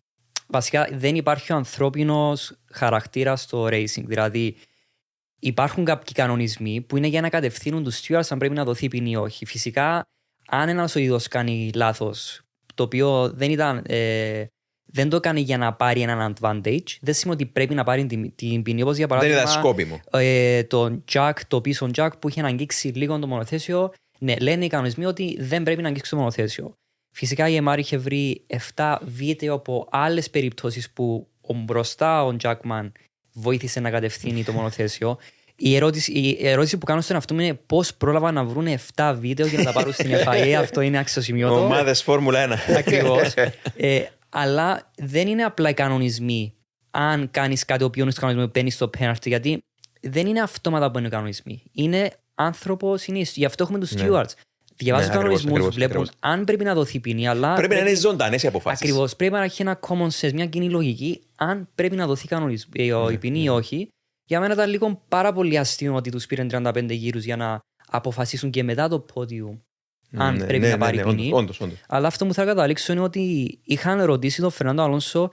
βασικά 0.52 0.90
δεν 0.94 1.16
υπάρχει 1.16 1.54
ο 1.54 1.56
ανθρώπινος 1.56 2.58
χαρακτήρας 2.72 3.42
στο 3.42 3.66
racing. 3.66 4.04
Δηλαδή, 4.06 4.56
υπάρχουν 5.40 5.86
κάποιοι 5.86 6.14
κανονισμοί 6.14 6.82
που 6.82 6.98
είναι 6.98 7.08
για 7.08 7.22
να 7.22 7.30
κατευθύνουν 7.30 7.84
τους 7.84 8.02
stewards 8.02 8.28
αν 8.30 8.38
πρέπει 8.38 8.54
να 8.56 8.64
δοθεί 8.64 8.88
ποινή 8.88 9.10
ή 9.12 9.16
όχι. 9.16 9.46
Φυσικά, 9.46 10.04
αν 10.48 10.70
ένας 10.70 10.96
οδηγός 10.96 11.28
κάνει 11.28 11.72
λάθος, 11.76 12.42
το 12.76 12.84
οποίο 12.84 13.30
δεν 13.30 13.52
ήταν. 13.52 13.84
Ε, 13.88 14.46
δεν 14.94 15.10
το 15.10 15.16
έκανε 15.16 15.40
για 15.40 15.58
να 15.58 15.74
πάρει 15.74 16.02
έναν 16.02 16.34
advantage. 16.40 16.86
Δεν 17.02 17.14
σημαίνει 17.14 17.42
ότι 17.42 17.46
πρέπει 17.46 17.74
να 17.74 17.84
πάρει 17.84 18.06
την, 18.06 18.36
την 18.36 18.62
ποινή. 18.64 18.82
Όπως 18.82 18.98
για 18.98 19.08
Δεν 19.08 19.18
παράδειγμα. 19.18 19.42
ήταν 19.42 19.54
σκόπιμο. 19.62 20.00
ε, 20.12 20.64
τον 20.64 21.04
Jack, 21.12 21.34
το 21.48 21.62
πίσω 21.62 21.90
Jack 21.96 22.10
που 22.20 22.30
είχε 22.30 22.42
αγγίξει 22.46 22.88
λίγο 22.88 23.20
το 23.20 23.28
μονοθέσιο. 23.28 23.92
Ναι, 24.20 24.36
λένε 24.36 24.66
οι 24.66 24.68
κανονισμοί 24.68 25.06
ότι 25.06 25.38
δεν 25.40 25.64
πρέπει 25.64 25.82
να 25.82 25.88
αγγίξει 25.88 26.12
το 26.12 26.18
μονοθέσιο. 26.18 26.78
Φυσικά 27.12 27.50
η 27.50 27.60
MR 27.68 27.78
είχε 27.78 27.98
βρει 27.98 28.46
7 28.76 28.96
βίντεο 29.02 29.54
από 29.54 29.88
άλλες 29.92 30.30
περιπτώσεις 30.30 30.90
που 30.92 31.28
ο 31.42 31.54
μπροστά 31.54 32.26
ο 32.26 32.36
Jackman 32.44 32.92
βοήθησε 33.34 33.80
να 33.80 33.90
κατευθύνει 33.90 34.44
το 34.44 34.52
μονοθέσιο. 34.52 35.18
Η 35.56 35.76
ερώτηση, 35.76 36.12
η 36.12 36.48
ερώτηση 36.48 36.78
που 36.78 36.86
κάνω 36.86 37.02
στον 37.02 37.16
εαυτό 37.16 37.34
μου 37.34 37.40
είναι 37.40 37.54
πώς 37.54 37.94
πρόλαβα 37.94 38.32
να 38.32 38.44
βρουν 38.44 38.68
7 38.96 39.16
βίντεο 39.20 39.48
για 39.48 39.58
να 39.58 39.64
τα 39.64 39.72
πάρουν 39.72 39.94
στην 39.94 40.12
FIA. 40.26 40.52
Αυτό 40.64 40.82
είναι 40.82 40.98
αξιοσημείωτο. 40.98 41.64
Ομάδες 41.64 42.04
Φόρμουλα 42.04 42.68
1. 42.70 42.76
Ακριβώς. 42.78 43.34
ε, 43.78 44.02
αλλά 44.30 44.92
δεν 44.98 45.28
είναι 45.28 45.44
απλά 45.44 45.70
οι 45.70 45.74
κανονισμοί. 45.74 46.54
Αν 46.92 47.32
κάνεις 47.32 47.66
κάτι 47.66 47.84
οποίος 47.84 48.04
είναι 48.04 48.12
στο 48.12 48.22
κανονισμό, 48.22 48.48
παίρνεις 48.52 48.74
στο 48.74 48.90
penalty, 49.00 49.26
γιατί 49.26 49.64
δεν 50.02 50.28
είναι 50.28 50.42
αυτόματα 50.42 50.92
που 50.92 50.98
είναι 50.98 51.08
οι 51.08 51.10
κανονισμοί. 51.10 51.64
Είναι 51.72 52.12
άνθρωπος 52.36 53.02
συνήθω. 53.02 53.32
Γι' 53.36 53.46
αυτό 53.46 53.64
έχουμε 53.64 53.80
τους 53.80 53.92
Ναι. 53.92 54.08
stewards. 54.08 54.32
Διαβάζουν 54.84 55.10
Ναι, 55.10 55.14
του 55.16 55.20
ακριβώς, 55.22 55.42
κανονισμού, 55.44 55.52
ακριβώς, 55.52 55.76
βλέπουν 55.76 56.02
ακριβώς. 56.02 56.32
αν 56.38 56.44
πρέπει 56.46 56.64
να 56.64 56.74
δοθεί 56.74 57.00
ποινή, 57.00 57.28
αλλά. 57.28 57.54
Πρέπει 57.56 57.74
να 57.74 57.80
είναι 57.80 57.96
ζωντανές 57.96 58.44
οι 58.44 58.48
αποφάσεις. 58.48 58.82
Ακριβώς. 58.82 59.16
Πρέπει 59.16 59.34
να 59.34 59.44
έχει 59.44 59.62
ένα 59.62 59.80
common 59.88 60.08
sense, 60.20 60.34
μια 60.34 60.46
κοινή 60.46 60.70
λογική, 60.70 61.22
αν 61.36 61.70
πρέπει 61.76 61.96
να 61.96 62.08
δοθεί 62.08 62.28
κανονισ- 62.28 62.68
ε, 62.80 62.84
Ναι, 62.86 62.94
ο- 62.94 63.10
η 63.10 63.18
ποινή 63.18 63.44
ή 63.44 63.48
όχι. 63.50 63.88
Για 64.26 64.40
μένα 64.40 64.54
ήταν 64.54 64.70
λίγο 64.70 65.02
πάρα 65.08 65.34
πολύ 65.34 65.58
αστείο 65.58 65.96
ότι 65.96 66.10
τους 66.12 66.26
πήραν 66.26 66.48
35 66.48 66.94
γύρους 66.94 67.24
για 67.24 67.36
να 67.36 67.60
αποφασίσουν 67.88 68.50
και 68.50 68.64
μετά 68.64 68.88
το 68.88 69.06
podium 69.14 69.58
αν 70.18 70.38
πρέπει 70.48 70.68
να 70.68 70.78
πάρει 70.78 71.04
ποινή. 71.04 71.30
Όντως, 71.34 71.60
όντως. 71.62 71.78
Αλλά 71.88 72.08
αυτό 72.08 72.26
που 72.26 72.34
θα 72.34 72.46
καταλήξω 72.46 72.92
είναι 72.94 73.02
ότι 73.02 73.60
είχαν 73.64 74.04
ρωτήσει 74.04 74.42
τον 74.42 74.52
Φερνάντο 74.52 74.82
Αλόνσο 74.82 75.30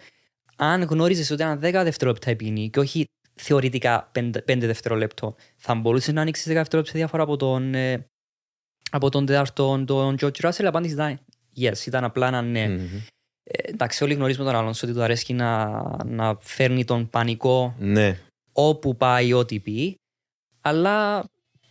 αν 0.57 0.83
γνώριζες 0.83 1.31
ότι 1.31 1.43
ήταν 1.43 1.61
10 1.61 1.85
δευτερόλεπτα 1.85 2.31
η 2.31 2.37
ποινή 2.37 2.71
και 2.71 2.79
όχι 2.79 3.05
θεωρητικά 3.35 4.11
5, 4.13 4.67
δευτερόλεπτο. 4.67 5.35
Θα 5.57 5.75
μπορούσε 5.75 6.13
να 6.13 6.21
ανοίξεις 6.21 6.47
10 6.47 6.55
δευτερόλεπτα 6.55 6.99
διαφορά 6.99 7.23
από 7.23 7.37
τον, 7.37 7.75
ε, 7.75 8.07
από 8.91 9.09
τον 9.11 9.27
τέταρτο, 9.27 9.83
τον 9.87 10.17
George 10.21 10.41
Russell. 10.49 10.65
Απάντηση 10.65 10.95
ήταν 10.95 11.19
yes, 11.61 11.87
ήταν 11.87 12.05
απλά 12.05 12.27
ένα 12.27 12.43
ναι. 12.43 12.69
Μμμ. 12.69 12.79
Ε, 13.51 13.71
εντάξει, 13.71 14.05
όλοι 14.05 14.15
γνωρίζουμε 14.15 14.45
τον 14.45 14.55
Αλόνσο 14.55 14.87
ότι 14.87 14.97
του 14.97 15.03
αρέσει 15.03 15.33
να, 15.33 15.81
να 16.05 16.37
φέρνει 16.41 16.85
τον 16.85 17.11
πανικό 17.11 17.75
Ναι. 17.79 18.19
όπου 18.53 18.97
πάει 18.97 19.33
ό,τι 19.33 19.61
πει. 19.61 19.95
Αλλά 20.61 21.25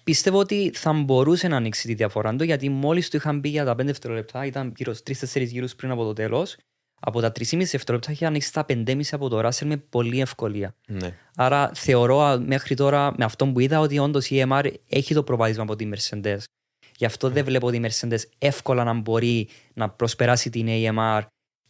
πιστεύω 0.04 0.40
ότι 0.40 0.72
θα 0.74 0.94
μπορούσε 0.94 1.48
να 1.48 1.56
ανοίξει 1.56 1.88
τη 1.88 1.94
διαφορά 1.94 2.36
του 2.36 2.44
γιατί 2.44 2.70
μόλις 2.70 3.10
του 3.10 3.16
είχαν 3.16 3.42
πει 3.42 3.50
για 3.50 3.66
τα 3.66 3.72
5 3.74 3.76
δευτερόλεπτα, 3.86 4.46
ήταν 4.46 4.74
γύρω 4.78 4.94
στου 4.94 5.16
3-4 5.16 5.46
γύρους 5.48 5.76
πριν 5.76 5.92
από 5.92 6.04
το 6.04 6.14
τέλος. 6.14 6.56
Από 7.00 7.22
τα 7.22 7.32
3,5 7.32 7.58
δευτερόλεπτα 7.58 8.12
είχε 8.12 8.26
ανοίξει 8.26 8.54
τα 8.54 8.66
5,5 8.70 9.00
από 9.12 9.30
το 9.30 9.40
Ράσελ 9.40 9.68
με 9.68 9.78
πολύ 9.78 10.20
ευκολία. 10.22 10.76
ναι. 10.88 11.14
Άρα 11.36 11.72
θεωρώ 11.74 12.22
α, 12.22 12.40
μέχρι 12.40 12.76
τώρα 12.76 13.14
με 13.18 13.26
αυτό 13.26 13.46
που 13.48 13.60
είδα 13.60 13.80
ότι 13.80 14.00
όντως 14.00 14.30
η 14.30 14.44
EMR 14.48 14.72
έχει 14.90 15.14
το 15.14 15.24
προβάδισμα 15.24 15.64
από 15.64 15.76
τη 15.76 15.90
Mercedes. 15.94 16.38
Γι' 16.98 17.06
αυτό 17.06 17.30
δεν 17.30 17.46
βλέπω 17.46 17.68
ότι 17.68 17.78
η 17.78 17.82
Mercedes 17.84 18.22
εύκολα 18.38 18.84
να 18.84 18.94
μπορεί 18.94 19.48
να 19.74 19.90
προσπεράσει 19.90 20.50
την 20.50 20.68
AMR 20.70 21.22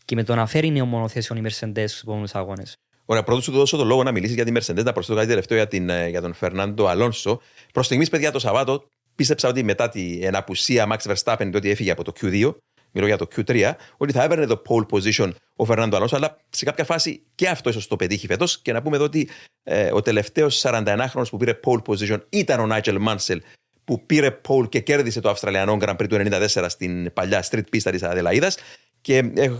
και 0.05 0.15
με 0.15 0.23
το 0.23 0.35
να 0.35 0.45
φέρει 0.45 0.69
νέο 0.69 0.85
μονοθέσιο 0.85 1.35
η 1.35 1.41
Mercedes 1.43 1.83
στους 1.87 2.01
επόμενους 2.01 2.35
αγώνες. 2.35 2.73
Ωραία, 3.05 3.23
πρώτα 3.23 3.41
σου 3.41 3.51
δώσω 3.51 3.77
το 3.77 3.83
λόγο 3.83 4.03
να 4.03 4.11
μιλήσεις 4.11 4.35
για 4.35 4.45
τη 4.45 4.51
Mercedes, 4.55 4.83
να 4.83 4.91
προσθέσω 4.91 5.17
κάτι 5.17 5.27
τελευταίο 5.27 5.57
για, 5.57 5.67
την, 5.67 5.89
ε, 5.89 6.07
για 6.09 6.21
τον 6.21 6.33
Φερνάντο 6.33 6.87
Αλόνσο. 6.87 7.41
Προς 7.73 7.85
στιγμής, 7.85 8.09
παιδιά, 8.09 8.31
το 8.31 8.39
Σαββάτο 8.39 8.83
πίστεψα 9.15 9.49
ότι 9.49 9.63
μετά 9.63 9.89
την 9.89 10.35
απουσία 10.35 10.87
Max 10.91 11.13
Verstappen, 11.13 11.51
ότι 11.55 11.69
έφυγε 11.69 11.91
από 11.91 12.03
το 12.03 12.13
Q2, 12.21 12.53
μιλώ 12.91 13.07
για 13.07 13.17
το 13.17 13.27
Q3, 13.35 13.71
ότι 13.97 14.11
θα 14.11 14.23
έπαιρνε 14.23 14.45
το 14.45 14.61
pole 14.67 14.85
position 14.91 15.31
ο 15.55 15.65
Φερνάντο 15.65 15.95
Αλόνσο, 15.95 16.15
αλλά 16.15 16.37
σε 16.49 16.65
κάποια 16.65 16.83
φάση 16.83 17.23
και 17.35 17.47
αυτός 17.47 17.71
ίσως 17.71 17.87
το 17.87 17.95
πετύχει 17.95 18.27
φέτος. 18.27 18.61
Και 18.61 18.73
να 18.73 18.81
πούμε 18.81 18.95
εδώ 18.95 19.05
ότι 19.05 19.29
ε, 19.63 19.91
ο 19.91 20.01
τελευταίος 20.01 20.61
41χρονο 20.65 21.23
που 21.29 21.37
πήρε 21.37 21.59
pole 21.63 21.81
position 21.87 22.19
ήταν 22.29 22.59
ο 22.59 22.65
Νάιτζελ 22.65 22.97
Μάνσελ, 22.97 23.41
που 23.87 24.05
πήρε 24.05 24.39
pole 24.47 24.69
και 24.69 24.79
κέρδισε 24.79 25.21
το 25.21 25.29
Αυστραλιανό 25.29 25.77
Grand 25.81 25.95
Prix 25.95 26.07
του 26.09 26.15
1994 26.15 26.65
στην 26.67 27.13
παλιά 27.13 27.43
street 27.49 27.63
pista 27.75 27.91
της 27.91 28.03
Αδελαίδας. 28.03 28.57
Και 29.01 29.17
ε, 29.35 29.51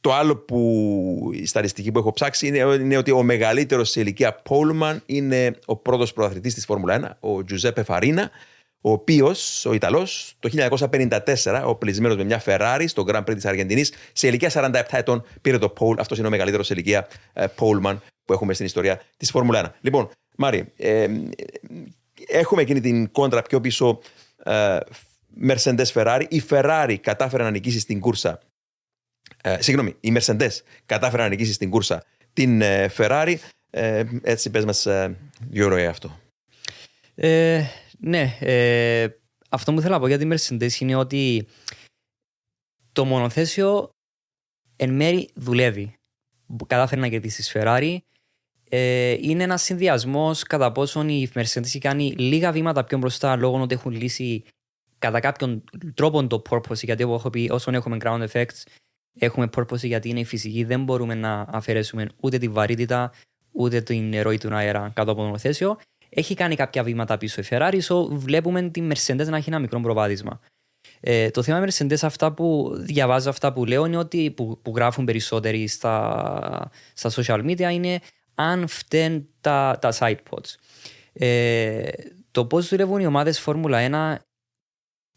το 0.00 0.12
άλλο 0.12 0.36
που 0.36 1.30
η 1.32 1.46
στατιστική 1.46 1.92
που 1.92 1.98
έχω 1.98 2.12
ψάξει 2.12 2.46
είναι, 2.46 2.58
είναι 2.58 2.96
ότι 2.96 3.10
ο 3.10 3.22
μεγαλύτερος 3.22 3.90
σε 3.90 4.00
ηλικία 4.00 4.34
Πόλμαν 4.34 5.02
είναι 5.06 5.58
ο 5.64 5.76
πρώτος 5.76 6.12
πρωταθλητή 6.12 6.54
της 6.54 6.64
Φόρμουλα 6.64 7.18
1, 7.20 7.30
ο 7.30 7.44
Τζουζέπε 7.44 7.82
Φαρίνα, 7.82 8.30
ο 8.80 8.92
οποίος, 8.92 9.64
ο 9.66 9.72
Ιταλός, 9.72 10.34
το 10.38 10.50
1954, 11.42 11.62
οπλισμένο 11.64 12.14
με 12.14 12.24
μια 12.24 12.42
Ferrari 12.44 12.84
στο 12.86 13.04
Grand 13.08 13.24
Prix 13.24 13.34
της 13.34 13.44
Αργεντινής, 13.44 13.92
σε 14.12 14.26
ηλικία 14.26 14.50
47 14.54 14.82
ετών 14.90 15.24
πήρε 15.40 15.58
το 15.58 15.72
Pole. 15.78 15.98
Αυτός 15.98 16.18
είναι 16.18 16.26
ο 16.26 16.30
μεγαλύτερος 16.30 16.66
σε 16.66 16.74
ηλικία 16.74 17.08
ε, 17.32 17.46
Πόλμαν 17.46 18.02
που 18.24 18.32
έχουμε 18.32 18.52
στην 18.52 18.66
ιστορία 18.66 19.02
της 19.16 19.30
Φόρμουλα 19.30 19.66
1. 19.66 19.72
Λοιπόν, 19.80 20.10
Μάρι, 20.36 20.72
ε, 20.76 21.02
ε, 21.02 21.08
έχουμε 22.28 22.62
εκείνη 22.62 22.80
την 22.80 23.10
κόντρα 23.10 23.42
πιο 23.42 23.60
πίσω 23.60 23.98
ε, 24.44 24.78
Mercedes 25.48 25.86
Ferrari. 25.94 26.24
Η 26.28 26.42
Ferrari 26.48 26.96
κατάφερε 27.00 27.42
να 27.42 27.50
νικήσει 27.50 27.80
στην 27.80 28.00
κούρσα 28.00 28.40
ε, 29.42 29.62
συγγνώμη, 29.62 29.96
η 30.00 30.12
Mercedes 30.16 30.50
κατάφερε 30.86 31.22
να 31.22 31.28
νικήσει 31.28 31.52
στην 31.52 31.70
κούρσα 31.70 32.04
την 32.32 32.60
ε, 32.60 32.90
Ferrari. 32.96 33.34
Ε, 33.70 34.04
έτσι 34.22 34.50
πες 34.50 34.64
μας 34.64 34.86
ε, 34.86 35.16
δύο 35.48 35.68
ροέ 35.68 35.86
αυτό. 35.86 36.20
Ε, 37.14 37.64
ναι, 37.98 38.36
ε, 38.40 39.08
αυτό 39.48 39.72
που 39.72 39.80
θέλω 39.80 39.94
να 39.94 40.00
πω 40.00 40.06
για 40.06 40.18
τη 40.18 40.28
Mercedes 40.30 40.80
είναι 40.80 40.94
ότι 40.94 41.46
το 42.92 43.04
μονοθέσιο 43.04 43.90
εν 44.76 44.90
μέρη 44.90 45.28
δουλεύει. 45.34 45.94
Κατάφερε 46.66 47.00
να 47.00 47.08
κερδίσει 47.08 47.42
τη 47.42 47.50
Ferrari. 47.54 47.96
Ε, 48.74 49.16
είναι 49.20 49.42
ένας 49.42 49.62
συνδυασμός 49.62 50.42
κατά 50.42 50.72
πόσον 50.72 51.08
η 51.08 51.30
Mercedes 51.34 51.64
έχει 51.64 51.78
κάνει 51.78 52.12
λίγα 52.12 52.52
βήματα 52.52 52.84
πιο 52.84 52.98
μπροστά 52.98 53.36
λόγω 53.36 53.60
ότι 53.60 53.74
έχουν 53.74 53.92
λύσει 53.92 54.44
κατά 54.98 55.20
κάποιον 55.20 55.64
τρόπο 55.94 56.26
το 56.26 56.42
purpose. 56.50 56.82
Γιατί 56.82 57.02
όπως 57.02 57.18
έχω 57.18 57.30
πει, 57.30 57.48
όσον 57.50 57.74
έχουμε 57.74 57.96
ground 58.00 58.26
effects, 58.28 58.62
έχουμε 59.18 59.48
purpose 59.56 59.82
γιατί 59.82 60.08
είναι 60.08 60.20
η 60.20 60.24
φυσική. 60.24 60.64
Δεν 60.64 60.84
μπορούμε 60.84 61.14
να 61.14 61.46
αφαιρέσουμε 61.48 62.06
ούτε 62.20 62.38
τη 62.38 62.48
βαρύτητα 62.48 63.12
ούτε 63.52 63.80
την 63.80 64.20
ροή 64.22 64.38
του 64.38 64.54
αέρα 64.54 64.90
κάτω 64.94 65.10
από 65.10 65.20
το 65.20 65.26
μονοθέσιο. 65.26 65.78
Έχει 66.08 66.34
κάνει 66.34 66.56
κάποια 66.56 66.82
βήματα 66.82 67.18
πίσω 67.18 67.40
η 67.40 67.44
Ferrari, 67.48 67.80
so 67.88 68.08
βλέπουμε 68.10 68.62
τη 68.62 68.88
Mercedes 68.90 69.26
να 69.26 69.36
έχει 69.36 69.48
ένα 69.48 69.58
μικρό 69.58 69.80
προβάδισμα. 69.80 70.40
Ε, 71.00 71.30
το 71.30 71.42
θέμα 71.42 71.66
Mercedes, 71.66 71.98
αυτά 72.02 72.32
που 72.32 72.72
διαβάζω, 72.78 73.30
αυτά 73.30 73.52
που 73.52 73.64
λέω, 73.64 73.86
είναι 73.86 73.96
ότι 73.96 74.30
που, 74.30 74.58
που 74.62 74.72
γράφουν 74.76 75.04
περισσότεροι 75.04 75.66
στα, 75.66 76.70
στα 76.94 77.10
social 77.10 77.44
media 77.44 77.72
είναι 77.72 78.00
αν 78.34 78.68
φταίνουν 78.68 79.28
τα, 79.40 79.78
τα 79.80 79.92
side 79.98 80.18
pods. 80.30 80.54
Ε, 81.12 81.88
το 82.30 82.46
πώς 82.46 82.68
δουλεύουν 82.68 83.00
οι 83.00 83.06
ομάδες 83.06 83.40
Φόρμουλα 83.40 84.18
1 84.18 84.22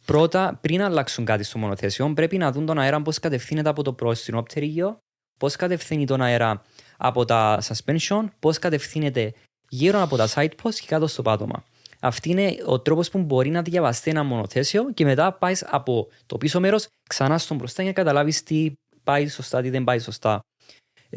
πρώτα, 0.05 0.57
πριν 0.61 0.81
αλλάξουν 0.81 1.25
κάτι 1.25 1.43
στο 1.43 1.57
μονοθέσιο, 1.57 2.13
πρέπει 2.13 2.37
να 2.37 2.51
δουν 2.51 2.65
τον 2.65 2.79
αέρα 2.79 3.01
πώς 3.01 3.19
κατευθύνεται 3.19 3.69
από 3.69 3.83
το 3.83 3.93
πρόστινο 3.93 4.43
πτερίγιο, 4.43 4.97
πώς 5.39 5.55
κατευθύνει 5.55 6.05
τον 6.05 6.21
αέρα 6.21 6.61
από 6.97 7.25
τα 7.25 7.61
suspension, 7.61 8.25
πώς 8.39 8.59
κατευθύνεται 8.59 9.33
γύρω 9.69 10.01
από 10.01 10.15
τα 10.15 10.27
side 10.33 10.51
posts 10.63 10.75
και 10.75 10.85
κάτω 10.87 11.07
στο 11.07 11.21
πάτωμα. 11.21 11.63
Αυτή 11.99 12.29
είναι 12.29 12.55
ο 12.65 12.79
τρόπος 12.79 13.09
που 13.09 13.19
μπορεί 13.19 13.49
να 13.49 13.61
διαβαστεί 13.61 14.09
ένα 14.09 14.23
μονοθέσιο 14.23 14.91
και 14.93 15.05
μετά 15.05 15.33
πάεις 15.33 15.65
από 15.67 16.07
το 16.25 16.37
πίσω 16.37 16.59
μέρος 16.59 16.87
ξανά 17.09 17.37
στον 17.37 17.57
μπροστά 17.57 17.81
για 17.81 17.91
να 17.91 17.97
καταλάβεις 17.97 18.43
τι 18.43 18.73
πάει 19.03 19.27
σωστά, 19.27 19.61
τι 19.61 19.69
δεν 19.69 19.83
πάει 19.83 19.99
σωστά. 19.99 20.39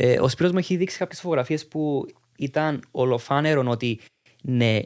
Ε, 0.00 0.20
ο 0.20 0.28
Σπύρος 0.28 0.52
μου 0.52 0.58
έχει 0.58 0.76
δείξει 0.76 0.98
κάποιες 0.98 1.20
φωτογραφίες 1.20 1.66
που 1.66 2.06
ήταν 2.38 2.82
ολοφάνερο 2.90 3.64
ότι 3.66 4.00
ναι, 4.42 4.78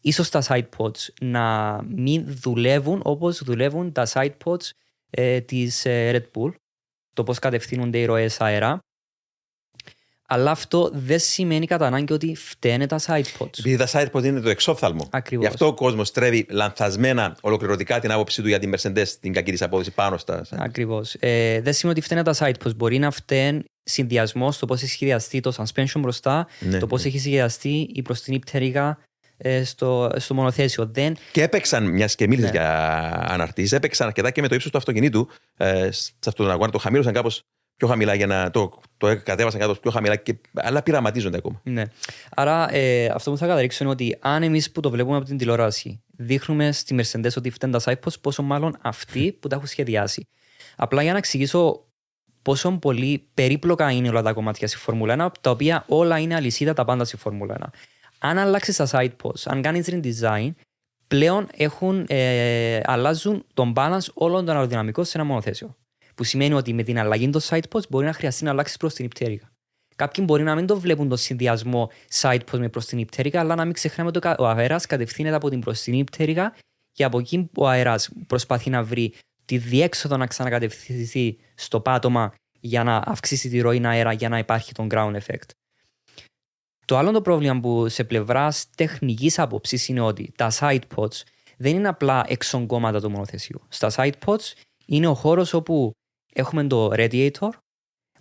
ίσως 0.00 0.28
τα 0.28 0.42
side 0.46 0.68
pods 0.76 1.12
να 1.20 1.78
μην 1.88 2.24
δουλεύουν 2.26 3.00
όπως 3.04 3.44
δουλεύουν 3.44 3.92
τα 3.92 4.06
side 4.12 4.34
pods 4.44 4.70
ε, 5.10 5.40
της 5.40 5.84
ε, 5.84 6.10
Red 6.12 6.40
Bull, 6.40 6.52
το 7.14 7.24
πώς 7.24 7.38
κατευθύνονται 7.38 7.98
οι 7.98 8.04
ροές 8.04 8.40
αέρα. 8.40 8.78
Αλλά 10.30 10.50
αυτό 10.50 10.90
δεν 10.92 11.18
σημαίνει 11.18 11.66
κατά 11.66 11.86
ανάγκη 11.86 12.12
ότι 12.12 12.34
φταίνε 12.34 12.86
τα 12.86 12.98
side 13.00 13.24
pods. 13.38 13.58
Επειδή 13.58 13.76
τα 13.76 13.88
side 13.92 14.10
pod 14.12 14.24
είναι 14.24 14.40
το 14.40 14.48
εξόφθαλμο. 14.48 15.08
Ακριβώς. 15.10 15.46
Γι' 15.46 15.52
αυτό 15.52 15.66
ο 15.66 15.74
κόσμος 15.74 16.10
τρέβει 16.10 16.46
λανθασμένα 16.50 17.36
ολοκληρωτικά 17.40 18.00
την 18.00 18.10
άποψή 18.10 18.42
του 18.42 18.48
για 18.48 18.58
τη 18.58 18.70
Mercedes, 18.74 19.08
την 19.20 19.32
κακή 19.32 19.50
της 19.50 19.62
απόδοση 19.62 19.90
πάνω 19.90 20.18
στα. 20.18 20.46
Ακριβώς. 20.50 21.14
Ε, 21.18 21.60
δεν 21.60 21.72
σημαίνει 21.72 21.98
ότι 21.98 22.06
φταίνε 22.06 22.22
τα 22.22 22.34
side 22.38 22.66
pods. 22.66 22.76
Μπορεί 22.76 22.98
να 22.98 23.10
φταίνουν 23.10 23.64
συνδυασμός 23.88 24.54
στο 24.54 24.66
πώς 24.66 24.82
έχει 24.82 24.90
σχεδιαστεί 24.90 25.40
το 25.40 25.52
suspension 25.56 25.98
μπροστά, 25.98 26.46
Ναι, 26.60 26.78
το 26.78 26.86
πώς 26.86 27.02
ναι. 27.02 27.08
έχει 27.08 27.18
σχεδιαστεί 27.18 27.90
η 27.94 28.00
μπροστινή 28.00 28.38
πτέρυγα 28.38 28.98
ε, 29.36 29.64
στο, 29.64 30.10
στο 30.16 30.34
μονοθέσιο. 30.34 30.90
Δεν, 30.92 31.16
Και 31.32 31.42
έπαιξαν, 31.42 31.84
μιας 31.90 32.14
και 32.14 32.26
μίλησες 32.26 32.50
Ναι. 32.50 32.56
για 32.58 32.70
αναρτήσεις, 33.28 33.72
έπαιξαν 33.72 34.06
αρκετά 34.06 34.30
και 34.30 34.40
με 34.40 34.48
το 34.48 34.54
ύψος 34.54 34.70
του 34.70 34.78
αυτοκινήτου. 34.78 35.28
Ε, 35.56 35.88
σε 35.90 36.12
αυτόν 36.26 36.44
τον 36.46 36.50
αγώνα 36.50 36.70
το 36.70 36.78
χαμήλωσαν 36.78 37.12
κάπως 37.12 37.42
πιο 37.76 37.88
χαμηλά 37.88 38.14
για 38.14 38.26
να 38.26 38.50
το, 38.50 38.80
το 38.96 39.20
κατέβασαν 39.22 39.60
κάπως 39.60 39.80
πιο 39.80 39.90
χαμηλά, 39.90 40.16
και, 40.16 40.38
αλλά 40.54 40.82
πειραματίζονται 40.82 41.36
ακόμα. 41.36 41.60
ναι. 41.64 41.82
Άρα 42.34 42.74
ε, 42.74 43.06
αυτό 43.06 43.30
που 43.30 43.36
θα 43.36 43.46
καταλήξω 43.46 43.84
είναι 43.84 43.92
ότι 43.92 44.16
αν 44.20 44.42
εμείς 44.42 44.70
που 44.70 44.80
το 44.80 44.90
βλέπουμε 44.90 45.16
από 45.16 45.24
την 45.26 45.36
τηλεόραση 45.36 46.02
δείχνουμε 46.16 46.72
στη 46.72 46.96
Mercedes 46.98 47.36
ότι 47.36 47.50
φταίνουν 47.50 47.80
τα 47.82 47.92
side 47.92 48.06
pods, 48.08 48.20
πόσο 48.20 48.42
μάλλον 48.42 48.76
αυτοί 48.82 49.32
που 49.32 49.48
τα 49.48 49.54
έχουν 49.56 49.66
σχεδιάσει. 49.68 50.26
Απλά 50.76 51.02
για 51.02 51.12
να 51.12 51.18
εξηγήσω 51.18 51.87
πόσο 52.42 52.70
πολύ 52.70 53.24
περίπλοκα 53.34 53.90
είναι 53.90 54.08
όλα 54.08 54.22
τα 54.22 54.32
κομμάτια 54.32 54.68
στη 54.68 54.76
Φόρμουλα 54.76 55.28
1, 55.28 55.32
τα 55.40 55.50
οποία 55.50 55.84
όλα 55.88 56.18
είναι 56.18 56.34
αλυσίδα 56.34 56.72
τα 56.72 56.84
πάντα 56.84 57.04
στη 57.04 57.16
Φόρμουλα 57.16 57.56
1. 57.60 57.64
Αν 58.18 58.38
αλλάξεις 58.38 58.76
τα 58.76 58.88
side 58.90 59.10
pods, 59.22 59.42
αν 59.44 59.62
κάνεις 59.62 59.88
redesign, 59.90 60.50
πλέον 61.08 61.48
έχουν, 61.56 62.04
ε, 62.08 62.80
αλλάζουν 62.84 63.44
τον 63.54 63.72
balance 63.76 64.06
όλων 64.14 64.44
των 64.44 64.54
αεροδυναμικών 64.54 65.04
σε 65.04 65.18
ένα 65.18 65.26
μονοθέσιο. 65.26 65.76
Που 66.14 66.24
σημαίνει 66.24 66.54
ότι 66.54 66.72
με 66.72 66.82
την 66.82 66.98
αλλαγή 66.98 67.30
των 67.30 67.40
side 67.44 67.62
pods 67.72 67.88
μπορεί 67.88 68.06
να 68.06 68.12
χρειαστεί 68.12 68.44
να 68.44 68.50
αλλάξεις 68.50 68.76
προς 68.76 68.94
την 68.94 69.04
υπτέρυγα. 69.04 69.50
Κάποιοι 69.96 70.24
μπορεί 70.26 70.42
να 70.42 70.54
μην 70.54 70.66
το 70.66 70.80
βλέπουν 70.80 71.08
το 71.08 71.16
συνδυασμό 71.16 71.90
side 72.20 72.40
pod 72.52 72.58
με 72.58 72.68
προς 72.68 72.86
την 72.86 72.98
υπτέρυγα, 72.98 73.40
αλλά 73.40 73.54
να 73.54 73.64
μην 73.64 73.74
ξεχνάμε 73.74 74.10
ότι 74.14 74.28
ο 74.38 74.46
αέρας 74.46 74.86
κατευθύνεται 74.86 75.34
από 75.36 75.48
την 75.50 75.58
μπροστινή 75.58 75.98
υπτέρυγα 75.98 76.54
και 76.92 77.04
από 77.04 77.18
εκεί 77.18 77.50
ο 77.56 77.68
αέρας 77.68 78.10
προσπαθεί 78.26 78.70
να 78.70 78.82
βρει 78.82 79.12
τη 79.48 79.58
διέξοδο 79.58 80.16
να 80.16 80.26
ξανακατευθυνθεί 80.26 81.36
στο 81.54 81.80
πάτωμα 81.80 82.34
για 82.60 82.84
να 82.84 83.02
αυξήσει 83.06 83.48
τη 83.48 83.60
ροή 83.60 83.86
αέρα 83.86 84.12
για 84.12 84.28
να 84.28 84.38
υπάρχει 84.38 84.72
τον 84.72 84.88
ground 84.90 85.16
effect. 85.16 85.48
Το 86.84 86.96
άλλο 86.96 87.10
το 87.10 87.20
πρόβλημα 87.20 87.60
που 87.60 87.88
σε 87.88 88.04
πλευρά 88.04 88.52
τεχνικής 88.76 89.38
άποψης 89.38 89.88
είναι 89.88 90.00
ότι 90.00 90.32
τα 90.36 90.50
side 90.58 90.82
pods 90.94 91.22
δεν 91.56 91.74
είναι 91.74 91.88
απλά 91.88 92.24
εξογκώματα 92.28 93.00
του 93.00 93.10
μονοθεσίου. 93.10 93.60
Στα 93.68 93.90
side 93.94 94.12
pods 94.24 94.52
είναι 94.86 95.06
ο 95.06 95.14
χώρος 95.14 95.52
όπου 95.52 95.90
έχουμε 96.32 96.66
το 96.66 96.90
radiator 96.92 97.48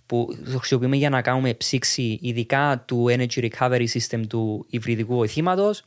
που 0.06 0.38
το 0.52 0.58
χρησιμοποιούμε 0.58 0.96
για 0.96 1.10
να 1.10 1.22
κάνουμε 1.22 1.54
ψήξη 1.54 2.20
ειδικά 2.22 2.84
του 2.88 3.06
energy 3.10 3.50
recovery 3.50 3.88
system 3.88 4.28
του 4.28 4.66
υβριδικού 4.70 5.16
βοηθήματος. 5.16 5.84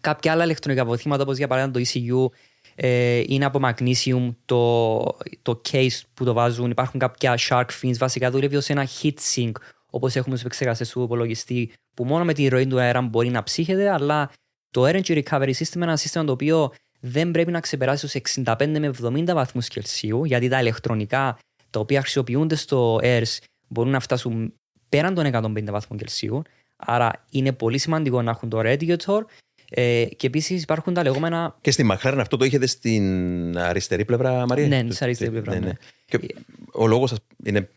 Κάποια 0.00 0.32
άλλα 0.32 0.44
ηλεκτρονικά 0.44 0.84
βοηθήματα 0.84 1.22
όπως 1.22 1.36
για 1.36 1.48
παράδειγμα 1.48 1.80
το 1.80 1.90
ECU 1.90 2.36
ε, 2.74 3.22
είναι 3.26 3.44
από 3.44 3.60
magnesium 3.62 4.34
το, 4.44 4.98
το 5.42 5.60
case 5.70 6.00
που 6.14 6.24
το 6.24 6.32
βάζουν. 6.32 6.70
Υπάρχουν 6.70 7.00
κάποια 7.00 7.38
shark 7.48 7.66
fins. 7.82 7.96
Βασικά 7.98 8.30
δουλεύει 8.30 8.60
σε 8.60 8.72
ένα 8.72 8.86
heat 9.02 9.14
sink 9.34 9.52
όπως 9.90 10.16
έχουμε 10.16 10.36
στου 10.36 10.46
επεξεργαστές 10.46 10.90
του 10.90 11.02
υπολογιστή 11.02 11.72
που 11.94 12.04
μόνο 12.04 12.24
με 12.24 12.32
τη 12.32 12.48
ροή 12.48 12.66
του 12.66 12.80
αέρα 12.80 13.00
μπορεί 13.00 13.28
να 13.28 13.42
ψύχεται, 13.42 13.90
αλλά 13.90 14.30
το 14.70 14.86
Energy 14.86 15.22
Recovery 15.22 15.52
System 15.52 15.74
είναι 15.74 15.84
ένα 15.84 15.96
σύστημα 15.96 16.24
το 16.24 16.32
οποίο 16.32 16.72
δεν 17.00 17.30
πρέπει 17.30 17.50
να 17.50 17.60
ξεπεράσει 17.60 18.20
τους 18.20 18.34
65 18.46 18.66
με 18.78 18.90
70 19.02 19.24
βαθμούς 19.24 19.68
Κελσίου, 19.68 20.24
γιατί 20.24 20.48
τα 20.48 20.60
ηλεκτρονικά 20.60 21.38
τα 21.70 21.80
οποία 21.80 22.00
χρησιμοποιούνται 22.00 22.54
στο 22.54 23.00
ERS 23.02 23.38
μπορούν 23.68 23.92
να 23.92 24.00
φτάσουν 24.00 24.54
πέραν 24.88 25.14
των 25.14 25.26
150 25.32 25.64
βαθμών 25.64 25.98
Κελσίου. 25.98 26.42
Άρα 26.76 27.24
είναι 27.30 27.52
πολύ 27.52 27.78
σημαντικό 27.78 28.22
να 28.22 28.30
έχουν 28.30 28.48
το 28.48 28.60
radiator 28.64 29.20
ε, 29.72 30.04
και 30.16 30.26
επίσης 30.26 30.62
υπάρχουν 30.62 30.94
τα 30.94 31.02
λεγόμενα. 31.02 31.56
Και 31.60 31.70
στη 31.70 31.82
Μαχάρεν 31.82 32.20
αυτό 32.20 32.36
το 32.36 32.44
είχετε 32.44 32.66
στην 32.66 33.58
αριστερή 33.58 34.04
πλευρά, 34.04 34.46
Μαρία; 34.46 34.66
Ναι, 34.66 34.90
στην 34.90 35.04
αριστερή 35.04 35.30
πλευρά. 35.30 35.52
Ναι, 35.52 35.58
ναι. 35.58 35.66
ναι. 35.66 35.72
Και 36.04 36.34
ο 36.72 36.86
λόγος 36.86 37.10
σα 37.10 37.48
είναι. 37.50 37.68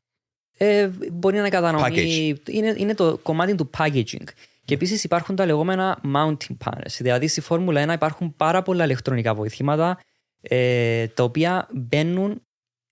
Ε, 0.57 0.89
μπορεί 1.11 1.35
να 1.35 1.39
είναι 1.39 1.49
κατανομή. 1.49 2.35
Είναι, 2.49 2.73
είναι 2.77 2.93
το 2.93 3.17
κομμάτι 3.23 3.55
του 3.55 3.69
packaging. 3.77 4.23
Και 4.65 4.73
επίσης 4.73 5.03
υπάρχουν 5.03 5.35
τα 5.35 5.45
λεγόμενα 5.45 6.01
mounting 6.15 6.57
panels. 6.65 6.95
Δηλαδή 6.99 7.27
στη 7.27 7.41
Φόρμουλα 7.41 7.85
1 7.89 7.93
υπάρχουν 7.93 8.35
πάρα 8.35 8.61
πολλά 8.61 8.83
ηλεκτρονικά 8.83 9.33
βοηθήματα 9.33 9.99
ε, 10.41 11.07
τα 11.07 11.23
οποία 11.23 11.67
μπαίνουν 11.73 12.41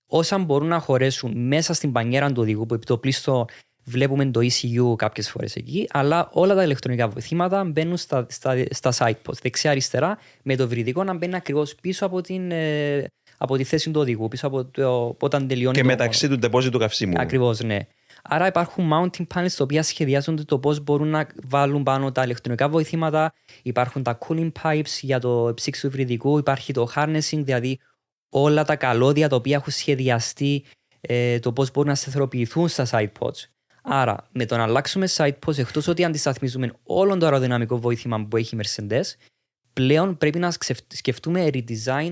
όσα 0.06 0.38
μπορούν 0.38 0.68
να 0.68 0.78
χωρέσουν 0.78 1.46
μέσα 1.46 1.74
στην 1.74 1.92
πανιέρα 1.92 2.32
του 2.32 2.40
οδηγού 2.42 2.66
που 2.66 2.74
επί 2.74 2.86
το 2.86 2.98
πλήστο 2.98 3.46
βλέπουμε 3.84 4.24
το 4.24 4.40
ECU 4.40 4.96
κάποιες 4.96 5.30
φορές 5.30 5.56
εκεί, 5.56 5.88
αλλά 5.90 6.28
όλα 6.32 6.54
τα 6.54 6.62
ηλεκτρονικά 6.62 7.08
βοηθήματα 7.08 7.64
μπαίνουν 7.64 7.96
στα, 7.96 8.26
στα, 8.28 8.64
στα 8.70 8.92
side 8.98 9.28
pods, 9.28 9.38
δεξιά-αριστερά, 9.42 10.18
με 10.42 10.56
το 10.56 10.68
βρυδικό 10.68 11.04
να 11.04 11.14
μπαίνει 11.14 11.34
ακριβώς 11.34 11.74
πίσω 11.74 12.06
από, 12.06 12.20
την, 12.20 12.50
ε, 12.50 13.04
από 13.38 13.56
τη 13.56 13.64
θέση 13.64 13.90
του 13.90 14.00
οδηγού, 14.00 14.28
πίσω 14.28 14.46
από 14.46 14.64
το, 14.64 15.16
όταν 15.20 15.48
τελειώνει. 15.48 15.74
Και 15.74 15.82
το, 15.82 15.86
μεταξύ 15.86 16.28
του 16.28 16.38
του 16.70 16.78
καυσίμου. 16.78 17.14
Ακριβώς, 17.16 17.60
ναι. 17.60 17.78
Άρα 18.22 18.46
υπάρχουν 18.46 18.90
mounting 18.92 19.26
panels 19.34 19.52
τα 19.56 19.64
οποία 19.64 19.82
σχεδιάζονται 19.82 20.42
το 20.42 20.58
πώς 20.58 20.80
μπορούν 20.80 21.08
να 21.08 21.26
βάλουν 21.48 21.82
πάνω 21.82 22.12
τα 22.12 22.22
ηλεκτρονικά 22.22 22.68
βοηθήματα. 22.68 23.32
Υπάρχουν 23.62 24.02
τα 24.02 24.18
cooling 24.26 24.50
pipes 24.62 24.98
για 25.00 25.18
το 25.18 25.52
ψήξη 25.54 25.80
του 25.80 25.86
υβριδικού, 25.86 26.38
υπάρχει 26.38 26.72
το 26.72 26.88
harnessing, 26.94 27.42
δηλαδή 27.44 27.78
όλα 28.28 28.64
τα 28.64 28.76
καλώδια 28.76 29.28
τα 29.28 29.36
οποία 29.36 29.56
έχουν 29.56 29.72
σχεδιαστεί 29.72 30.64
ε, 31.00 31.38
το 31.38 31.52
πώς 31.52 31.70
μπορούν 31.70 31.88
να 31.88 31.94
σταθεροποιηθούν 31.94 32.68
στα 32.68 32.86
side 32.90 33.12
pods. 33.18 33.51
Άρα, 33.82 34.28
με 34.32 34.46
το 34.46 34.56
να 34.56 34.62
αλλάξουμε 34.62 35.08
site 35.16 35.38
post, 35.46 35.58
εκτός 35.58 35.86
ότι 35.86 36.04
αντισταθμίζουμε 36.04 36.72
όλο 36.82 37.16
το 37.16 37.24
αεροδυναμικό 37.24 37.78
βοήθημα 37.78 38.26
που 38.26 38.36
έχει 38.36 38.56
η 38.56 38.58
Mercedes, 38.62 39.02
πλέον 39.72 40.16
πρέπει 40.18 40.38
να 40.38 40.52
σκεφτούμε 40.88 41.48
redesign 41.52 42.10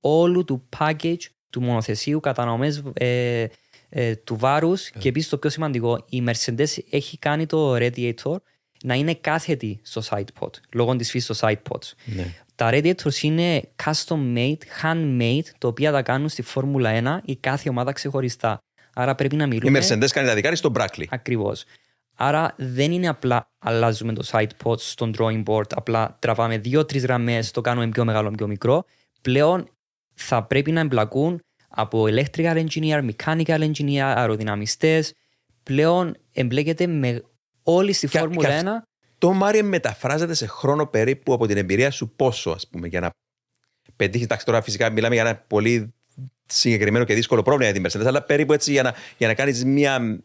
όλου 0.00 0.44
του 0.44 0.68
package 0.78 1.24
του 1.50 1.62
μονοθεσίου, 1.62 2.20
κατανομές 2.20 2.82
ε, 2.92 3.46
ε, 3.88 4.16
του 4.16 4.36
βάρους 4.36 4.88
yeah. 4.88 4.98
και 4.98 5.08
επίσης 5.08 5.28
το 5.28 5.38
πιο 5.38 5.50
σημαντικό, 5.50 6.04
η 6.08 6.22
Mercedes 6.26 6.78
έχει 6.90 7.18
κάνει 7.18 7.46
το 7.46 7.76
radiator 7.76 8.36
να 8.84 8.94
είναι 8.94 9.14
κάθετη 9.14 9.80
στο 9.82 10.02
side 10.10 10.40
pod, 10.40 10.50
λόγω 10.72 10.96
της 10.96 11.10
φύσης 11.10 11.36
στο 11.36 11.48
side 11.48 11.62
pods. 11.70 11.92
Ναι. 12.04 12.34
Τα 12.54 12.70
radiators 12.72 13.22
είναι 13.22 13.62
custom 13.84 14.36
made, 14.36 14.58
handmade, 14.82 15.44
τα 15.58 15.68
οποία 15.68 15.92
τα 15.92 16.02
κάνουν 16.02 16.28
στη 16.28 16.42
Φόρμουλα 16.42 17.20
1 17.22 17.28
η 17.28 17.36
κάθε 17.36 17.68
ομάδα 17.68 17.92
ξεχωριστά. 17.92 18.58
Άρα 18.94 19.14
πρέπει 19.14 19.36
να 19.36 19.46
μιλούμε. 19.46 19.78
Η 19.78 19.82
Mercedes 19.82 20.06
κάνει 20.06 20.28
τα 20.28 20.34
δικά 20.34 20.54
στον 20.54 20.72
Brackley. 20.76 21.04
Ακριβώς. 21.08 21.64
Άρα 22.16 22.54
δεν 22.56 22.92
είναι 22.92 23.08
απλά 23.08 23.50
αλλάζουμε 23.58 24.12
το 24.12 24.28
side 24.30 24.48
pod 24.64 24.78
στον 24.78 25.14
drawing 25.18 25.42
board, 25.44 25.74
απλά 25.74 26.16
τραβάμε 26.18 26.58
δύο-τρεις 26.58 27.02
γραμμές, 27.02 27.50
το 27.50 27.60
κάνουμε 27.60 27.88
πιο 27.88 28.04
μεγάλο, 28.04 28.30
πιο 28.30 28.46
μικρό. 28.46 28.84
Πλέον 29.22 29.68
θα 30.14 30.42
πρέπει 30.42 30.72
να 30.72 30.80
εμπλακούν 30.80 31.40
από 31.68 32.04
electrical 32.08 32.66
engineer, 32.66 33.10
mechanical 33.10 33.70
engineer, 33.70 33.98
αεροδυναμιστές. 33.98 35.14
Πλέον 35.62 36.16
εμπλέκεται 36.32 36.86
με 36.86 37.22
όλη 37.62 37.92
στη 37.92 38.06
Φόρμουλα 38.06 38.60
1. 38.60 38.64
Το 39.18 39.32
Μάριε 39.32 39.62
μεταφράζεται 39.62 40.34
σε 40.34 40.46
χρόνο 40.46 40.86
περίπου 40.86 41.32
από 41.32 41.46
την 41.46 41.56
εμπειρία 41.56 41.90
σου 41.90 42.12
πόσο, 42.16 42.50
ας 42.50 42.68
πούμε, 42.68 42.88
για 42.88 43.00
να 43.00 43.10
πετύχεις. 43.96 44.24
Εντάξει, 44.24 44.46
τώρα 44.46 44.62
φυσικά 44.62 44.90
μιλάμε 44.90 45.14
για 45.14 45.24
ένα 45.24 45.36
πολύ 45.36 45.94
συγκεκριμένο 46.58 47.04
και 47.04 47.14
δύσκολο 47.14 47.42
πρόβλημα 47.42 47.70
για 47.70 47.80
την 47.80 48.00
Mercedes, 48.00 48.06
αλλά 48.06 48.22
περίπου 48.22 48.52
έτσι 48.52 48.72
για 48.72 48.82
να, 48.82 48.94
για 49.16 49.26
να 49.26 49.34
κάνεις 49.34 49.64
μια 49.64 50.20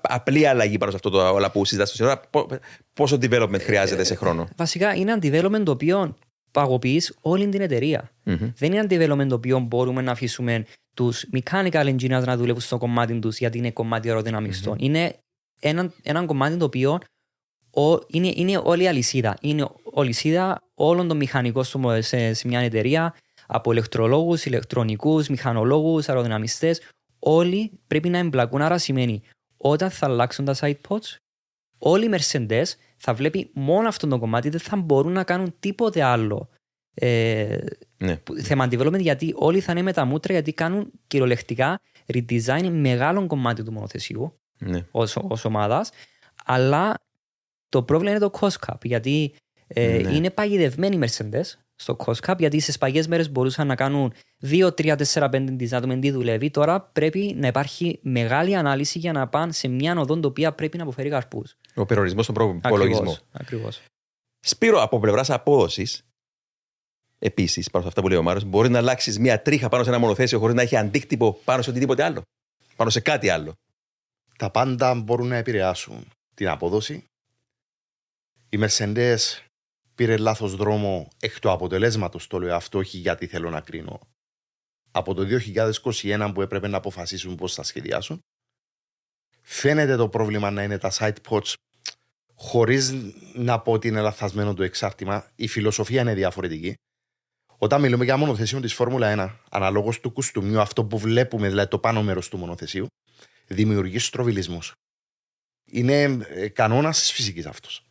απλή 0.00 0.46
αλλαγή 0.46 0.78
πάνω 0.78 0.90
σε 0.90 0.96
αυτό 0.96 1.10
το 1.10 1.28
όλα 1.28 1.50
που 1.50 1.64
συζητάς 1.64 1.88
στο 1.88 1.96
σύνορα, 1.96 2.20
πόσο 2.94 3.18
development 3.20 3.60
χρειάζεται 3.60 4.04
σε 4.04 4.14
χρόνο; 4.14 4.48
Βασικά 4.56 4.94
είναι 4.94 5.12
ένα 5.12 5.20
development 5.22 5.64
το 5.64 5.70
οποίο 5.70 6.16
παγωποιείς 6.50 7.16
όλη 7.20 7.48
την 7.48 7.60
εταιρεία. 7.60 8.10
Mm-hmm. 8.26 8.52
Δεν 8.56 8.72
είναι 8.72 8.86
ένα 8.88 9.14
development 9.14 9.28
το 9.28 9.34
οποίο 9.34 9.58
μπορούμε 9.58 10.02
να 10.02 10.10
αφήσουμε 10.12 10.64
τους 10.94 11.24
mechanical 11.32 11.94
engineers 11.94 12.24
να 12.24 12.36
δουλεύουν 12.36 12.60
στο 12.60 12.78
κομμάτι 12.78 13.18
τους 13.18 13.38
γιατί 13.38 13.58
είναι 13.58 13.70
κομμάτι 13.70 14.08
αεροδυναμιστών. 14.08 14.74
Mm-hmm. 14.74 14.82
Είναι 14.82 15.16
ένα, 15.60 15.92
ένα 16.02 16.24
κομμάτι 16.24 16.56
το 16.56 16.64
οποίο 16.64 16.98
ο, 17.70 17.98
είναι, 18.06 18.32
είναι 18.34 18.60
όλη 18.64 18.82
η 18.82 18.88
αλυσίδα. 18.88 19.36
Είναι 19.40 19.62
η 19.62 19.66
αλυσίδα 19.94 20.62
όλων 20.74 21.08
των 21.08 21.16
μηχανικών 21.16 21.64
σε, 21.98 22.32
σε 22.32 22.48
μια 22.48 22.60
εταιρεία 22.60 23.14
από 23.46 23.72
ηλεκτρολόγους, 23.72 24.44
ηλεκτρονικούς, 24.44 25.28
μηχανολόγους, 25.28 26.08
αεροδυναμιστές. 26.08 26.80
Όλοι 27.18 27.70
πρέπει 27.86 28.08
να 28.08 28.18
εμπλακούν. 28.18 28.62
Άρα 28.62 28.78
σημαίνει 28.78 29.22
όταν 29.56 29.90
θα 29.90 30.06
αλλάξουν 30.06 30.44
τα 30.44 30.54
side 30.60 30.80
pods, 30.88 31.16
όλοι 31.78 32.06
οι 32.06 32.10
Mercedes 32.12 32.64
θα 32.96 33.14
βλέπει 33.14 33.50
μόνο 33.54 33.88
αυτό 33.88 34.06
το 34.06 34.18
κομμάτι, 34.18 34.48
δεν 34.48 34.60
θα 34.60 34.76
μπορούν 34.76 35.12
να 35.12 35.24
κάνουν 35.24 35.54
τίποτε 35.60 36.02
άλλο. 36.02 36.48
Ε, 36.94 37.58
ναι. 37.98 38.22
Θέμα 38.42 38.68
development 38.70 39.00
γιατί 39.00 39.34
όλοι 39.36 39.60
θα 39.60 39.72
είναι 39.72 39.82
με 39.82 39.92
τα 39.92 40.04
μούτρα 40.04 40.32
γιατί 40.32 40.52
κάνουν 40.52 40.90
κυριολεκτικά 41.06 41.80
redesign 42.12 42.68
μεγάλων 42.70 43.26
κομμάτι 43.26 43.62
του 43.62 43.72
μονοθεσιού 43.72 44.38
ναι. 44.58 44.86
ως, 44.90 45.16
ως 45.16 45.44
ομάδας. 45.44 45.90
Αλλά 46.44 46.94
το 47.68 47.82
πρόβλημα 47.82 48.14
είναι 48.14 48.28
το 48.28 48.38
cost 48.40 48.66
cap 48.66 48.84
γιατί 48.84 49.34
ε, 49.66 50.00
ναι. 50.02 50.12
είναι 50.12 50.30
παγιδευμένοι 50.30 50.96
οι 50.96 51.00
Mercedes 51.02 51.65
στο 51.76 51.96
cost 52.04 52.30
cap, 52.30 52.38
γιατί 52.38 52.60
στις 52.60 52.78
παλιές 52.78 53.08
μέρες 53.08 53.30
μπορούσαν 53.30 53.66
να 53.66 53.74
κάνουν 53.74 54.12
2, 54.40 54.74
3, 54.74 54.96
4, 54.96 55.28
5 55.30 55.56
της 55.56 55.70
να 55.70 55.80
δούμε 55.80 55.98
τι 55.98 56.10
δουλεύει. 56.10 56.50
Τώρα 56.50 56.80
πρέπει 56.80 57.34
να 57.36 57.46
υπάρχει 57.46 57.98
μεγάλη 58.02 58.56
ανάλυση 58.56 58.98
για 58.98 59.12
να 59.12 59.28
πάνε 59.28 59.52
σε 59.52 59.68
μια 59.68 59.98
οδόν 59.98 60.20
το 60.20 60.28
οποία 60.28 60.52
πρέπει 60.52 60.76
να 60.76 60.82
αποφέρει 60.82 61.08
καρπούς. 61.08 61.56
Ο 61.74 61.86
περιορισμός 61.86 62.24
στον 62.24 62.34
προπολογισμό. 62.34 63.16
Ακριβώς. 63.32 63.82
Σπύρο, 64.40 64.82
από 64.82 64.98
πλευράς 64.98 65.30
απόδοσης, 65.30 66.06
επίσης, 67.18 67.70
πάνω 67.70 67.82
σε 67.82 67.88
αυτά 67.88 68.00
που 68.00 68.08
λέει 68.08 68.18
ο 68.18 68.22
Μάριο, 68.22 68.48
μπορεί 68.48 68.68
να 68.68 68.78
αλλάξεις 68.78 69.18
μια 69.18 69.42
τρίχα 69.42 69.68
πάνω 69.68 69.82
σε 69.82 69.88
ένα 69.88 69.98
μονοθέσιο 69.98 70.38
χωρίς 70.38 70.54
να 70.54 70.62
έχει 70.62 70.76
αντίκτυπο 70.76 71.40
πάνω 71.44 71.62
σε 71.62 71.70
οτιδήποτε 71.70 72.02
άλλο. 72.02 72.22
Πάνω 72.76 72.90
σε 72.90 73.00
κάτι 73.00 73.28
άλλο. 73.28 73.54
Τα 74.38 74.50
πάντα 74.50 74.94
μπορούν 74.94 75.26
να 75.26 75.36
επηρεάσουν 75.36 76.08
την 76.34 76.48
απόδοση. 76.48 77.04
Οι 78.48 78.58
Mercedes 78.60 79.16
πήρε 79.96 80.16
λάθος 80.16 80.56
δρόμο 80.56 81.08
εκ 81.20 81.40
του 81.40 81.50
αποτελέσματος, 81.50 82.26
το 82.26 82.38
λέω 82.38 82.54
αυτό, 82.54 82.78
όχι 82.78 82.98
γιατί 82.98 83.26
θέλω 83.26 83.50
να 83.50 83.60
κρίνω. 83.60 84.00
Από 84.90 85.14
το 85.14 85.22
2021 85.22 86.30
που 86.34 86.42
έπρεπε 86.42 86.68
να 86.68 86.76
αποφασίσουν 86.76 87.34
πώς 87.34 87.54
θα 87.54 87.62
σχεδιάσουν. 87.62 88.20
Φαίνεται 89.42 89.96
το 89.96 90.08
πρόβλημα 90.08 90.50
να 90.50 90.62
είναι 90.62 90.78
τα 90.78 90.92
side 90.92 91.16
pods 91.28 91.52
χωρίς 92.34 92.92
να 93.34 93.60
πω 93.60 93.72
ότι 93.72 93.88
είναι 93.88 94.00
λαθασμένο 94.00 94.54
το 94.54 94.62
εξάρτημα. 94.62 95.30
Η 95.34 95.46
φιλοσοφία 95.46 96.00
είναι 96.00 96.14
διαφορετική. 96.14 96.74
Όταν 97.58 97.80
μιλούμε 97.80 98.04
για 98.04 98.16
μονοθεσίο 98.16 98.60
της 98.60 98.74
Φόρμουλα 98.74 99.14
1, 99.30 99.40
αναλόγως 99.50 100.00
του 100.00 100.10
κουστούμιου, 100.10 100.60
αυτό 100.60 100.84
που 100.84 100.98
βλέπουμε, 100.98 101.48
δηλαδή 101.48 101.70
το 101.70 101.78
πάνω 101.78 102.02
μέρος 102.02 102.28
του 102.28 102.38
μονοθεσίου, 102.38 102.86
δημιουργεί 103.46 103.98
στροβιλισμούς. 103.98 104.72
Είναι 105.70 106.16
κανόνας 106.52 107.00
τη 107.00 107.12
φυσικής 107.12 107.46
αυτός. 107.46 107.82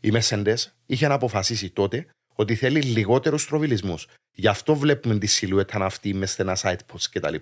Η 0.00 0.10
Mercedes 0.12 0.56
είχε 0.88 1.06
αποφασίσει 1.06 1.70
τότε 1.70 2.06
ότι 2.34 2.54
θέλει 2.54 2.80
λιγότερους 2.80 3.42
στροβιλισμούς. 3.42 4.08
Γι' 4.32 4.48
αυτό 4.48 4.74
βλέπουμε 4.74 5.18
τη 5.18 5.26
σιλουέτα 5.26 5.84
αυτή 5.84 6.14
μες 6.14 6.30
στενά 6.30 6.56
side 6.60 6.76
posts 6.92 7.06
κτλ. 7.10 7.34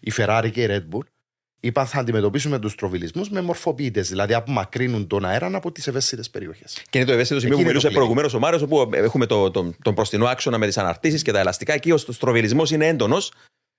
Η 0.00 0.12
Ferrari 0.16 0.48
και 0.52 0.62
η 0.62 0.66
Red 0.70 0.94
Bull 0.94 1.02
είπαν 1.60 1.86
θα 1.86 1.98
αντιμετωπίσουμε 1.98 2.58
τους 2.58 2.74
τροβιλισμού 2.74 3.24
με 3.30 3.40
μορφοποιητές, 3.40 4.08
δηλαδή 4.08 4.34
απομακρύνουν 4.34 5.06
τον 5.06 5.24
αέρα 5.24 5.56
από 5.56 5.72
τις 5.72 5.86
ευαίσθητες 5.86 6.30
περιοχές. 6.30 6.82
Και 6.90 6.98
είναι 6.98 7.06
το 7.06 7.12
ευαίσθητο 7.12 7.40
σημείο 7.40 7.56
που 7.56 7.62
μιλούσε 7.62 7.90
προηγουμένως 7.90 8.34
ο 8.34 8.38
Μάριο, 8.38 8.60
όπου 8.62 8.90
έχουμε 8.94 9.26
το, 9.26 9.50
το, 9.50 9.74
τον 9.82 9.94
προστινό 9.94 10.26
άξονα 10.26 10.58
με 10.58 10.66
τις 10.66 10.78
αναρτήσεις 10.78 11.22
και 11.22 11.32
τα 11.32 11.38
ελαστικά. 11.38 11.72
Εκεί 11.72 11.90
ο 11.90 11.96
στροβιλισμός 11.96 12.70
είναι 12.70 12.86
έντονος. 12.86 13.32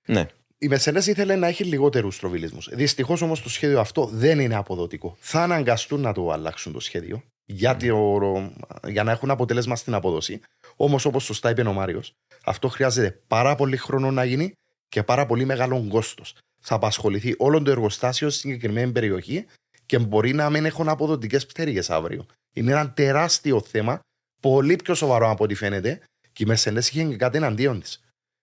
Ναι. 0.08 0.26
Η 0.58 0.70
Mercedes 0.72 1.06
ήθελε 1.06 1.36
να 1.36 1.48
έχει 1.48 1.64
λιγότερους 1.64 2.16
στροβιλισμούς. 2.16 2.70
Δυστυχώς 2.72 3.22
όμως 3.22 3.42
το 3.42 3.50
σχέδιο 3.50 3.80
αυτό 3.80 4.10
δεν 4.14 4.40
είναι 4.40 4.56
αποδοτικό. 4.56 5.18
Θα 5.20 5.42
αναγκαστούν 5.44 6.02
να 6.02 6.14
το 6.14 6.32
αλλάξουν 6.32 6.74
το 6.74 6.80
σχέδιο 6.80 7.24
για, 7.46 7.78
το, 7.78 8.52
για 8.88 9.04
να 9.04 9.12
έχουν 9.12 9.32
αποτέλεσμα 9.32 9.76
στην 9.76 9.93
απόδοση. 9.93 10.41
Όμως, 10.76 11.06
όπως 11.06 11.24
σωστά 11.24 11.50
είπε 11.50 11.62
ο 11.62 11.74
Μάριος, 11.74 12.14
αυτό 12.43 12.68
χρειάζεται 12.68 13.22
πάρα 13.28 13.56
πολύ 13.56 13.78
χρόνο 13.78 14.12
να 14.12 14.24
γίνει 14.24 14.54
και 14.89 15.04
πάρα 15.04 15.26
πολύ 15.26 15.46
μεγάλο 15.46 15.88
κόστος 15.89 16.36
θα 16.68 16.76
απασχοληθεί 16.76 17.36
όλο 17.38 17.62
το 17.62 17.72
εργοστάσιο 17.72 18.30
στη 18.30 18.39
συγκεκριμένη 18.39 18.91
περιοχή 18.91 19.46
και 19.86 20.00
μπορεί 20.00 20.34
να 20.34 20.50
μην 20.50 20.66
έχουν 20.66 20.89
αποδοτικές 20.89 21.46
πτέρυγες 21.46 21.89
αύριο. 21.89 22.26
Είναι 22.54 22.72
ένα 22.72 22.91
τεράστιο 22.91 23.62
θέμα, 23.62 24.00
πολύ 24.41 24.76
πιο 24.76 24.93
σοβαρό 24.93 25.30
από 25.30 25.43
ό,τι 25.43 25.56
φαίνεται, 25.56 26.02
και 26.34 26.43
η 26.43 26.48
Mercedes 26.50 26.78
είχε 26.78 27.04
και 27.04 27.16
κάτι 27.16 27.38
εναντίον 27.38 27.80
της. 27.80 28.00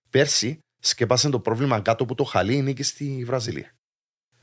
Πέρσι 0.09 0.59
σκεπάσε 0.79 1.29
το 1.29 1.39
πρόβλημα 1.39 1.79
κάτω 1.79 2.05
που 2.05 2.15
το 2.15 2.23
χαλί 2.23 2.61
νίκη 2.61 2.83
στη 2.83 3.23
Βραζιλία. 3.25 3.72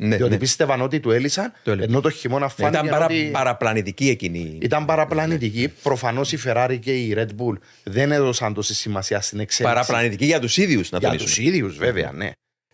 Ναι, 0.03 0.17
Διότι 0.17 0.33
ναι. 0.33 0.39
πίστευαν 0.39 0.81
ότι 0.81 1.01
του 1.01 1.11
έλυσαν, 1.11 1.53
το 1.63 1.71
ενώ 1.71 2.01
το 2.01 2.11
χειμώνα 2.11 2.45
ναι, 2.45 2.53
φάνηκε. 2.57 2.77
Ήταν 2.77 2.91
παρα, 2.91 3.05
ότι... 3.05 3.29
παραπλανητική 3.33 4.09
εκείνη. 4.09 4.59
Ήταν 4.61 4.85
παραπλανητική. 4.85 5.61
Ναι. 5.61 5.73
Προφανώς 5.83 6.33
η 6.33 6.39
Ferrari 6.45 6.79
και 6.81 6.97
η 6.97 7.15
Red 7.17 7.29
Bull 7.29 7.59
δεν 7.83 8.13
έδωσαν 8.13 8.55
τόση 8.55 8.75
σημασία 8.75 9.21
στην 9.21 9.41
εξέλιξη. 9.41 9.75
Παραπλανητική 9.75 10.25
για 10.25 10.41
τους 10.41 10.57
ίδιους, 10.57 10.91
να 10.91 10.99
Για 10.99 11.11
τους 11.11 11.39
ίδιους, 11.39 11.77
βέβαια, 11.77 12.13
ναι 12.13 12.31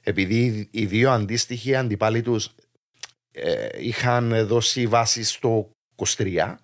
επειδή 0.08 0.68
οι 0.70 0.86
δύο 0.86 1.10
αντίστοιχοι 1.10 1.74
αντιπάλοι 1.74 2.22
τους 2.22 2.54
ε, 3.32 3.68
είχαν 3.78 4.46
δώσει 4.46 4.86
βάση 4.86 5.24
στο 5.24 5.70
23 6.16 6.54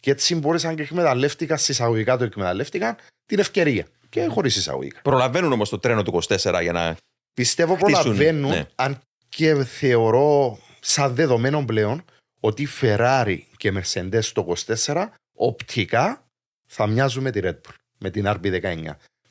και 0.00 0.10
έτσι 0.10 0.34
μπόρεσαν 0.34 0.76
και 0.76 0.82
εκμεταλλεύτηκαν, 0.82 1.58
συσσαγωγικά 1.58 2.16
το 2.16 2.24
εκμεταλλεύτηκαν 2.24 2.96
την 3.26 3.38
ευκαιρία 3.38 3.86
και 4.08 4.26
χωρίς 4.26 4.56
εισαγωγικά. 4.56 5.00
Προλαβαίνουν 5.02 5.52
όμως 5.52 5.68
το 5.68 5.78
τρένο 5.78 6.02
του 6.02 6.22
24 6.28 6.58
για 6.62 6.72
να. 6.72 6.96
Πιστεύω 7.34 7.74
χτίσουν, 7.74 8.02
προλαβαίνουν, 8.02 8.50
ναι. 8.50 8.66
αν 8.74 9.00
και 9.36 9.64
θεωρώ 9.64 10.58
σαν 10.80 11.14
δεδομένο 11.14 11.64
πλέον 11.64 12.04
ότι 12.40 12.62
η 12.62 12.68
Ferrari 12.80 13.38
και 13.56 13.72
Mercedes 13.74 14.24
το 14.24 14.54
24 14.84 15.06
οπτικά 15.36 16.26
θα 16.66 16.86
μοιάζουν 16.86 17.22
με 17.22 17.30
τη 17.30 17.40
Red 17.42 17.54
Bull, 17.54 17.74
με 17.98 18.10
την 18.10 18.24
RB19. 18.26 18.84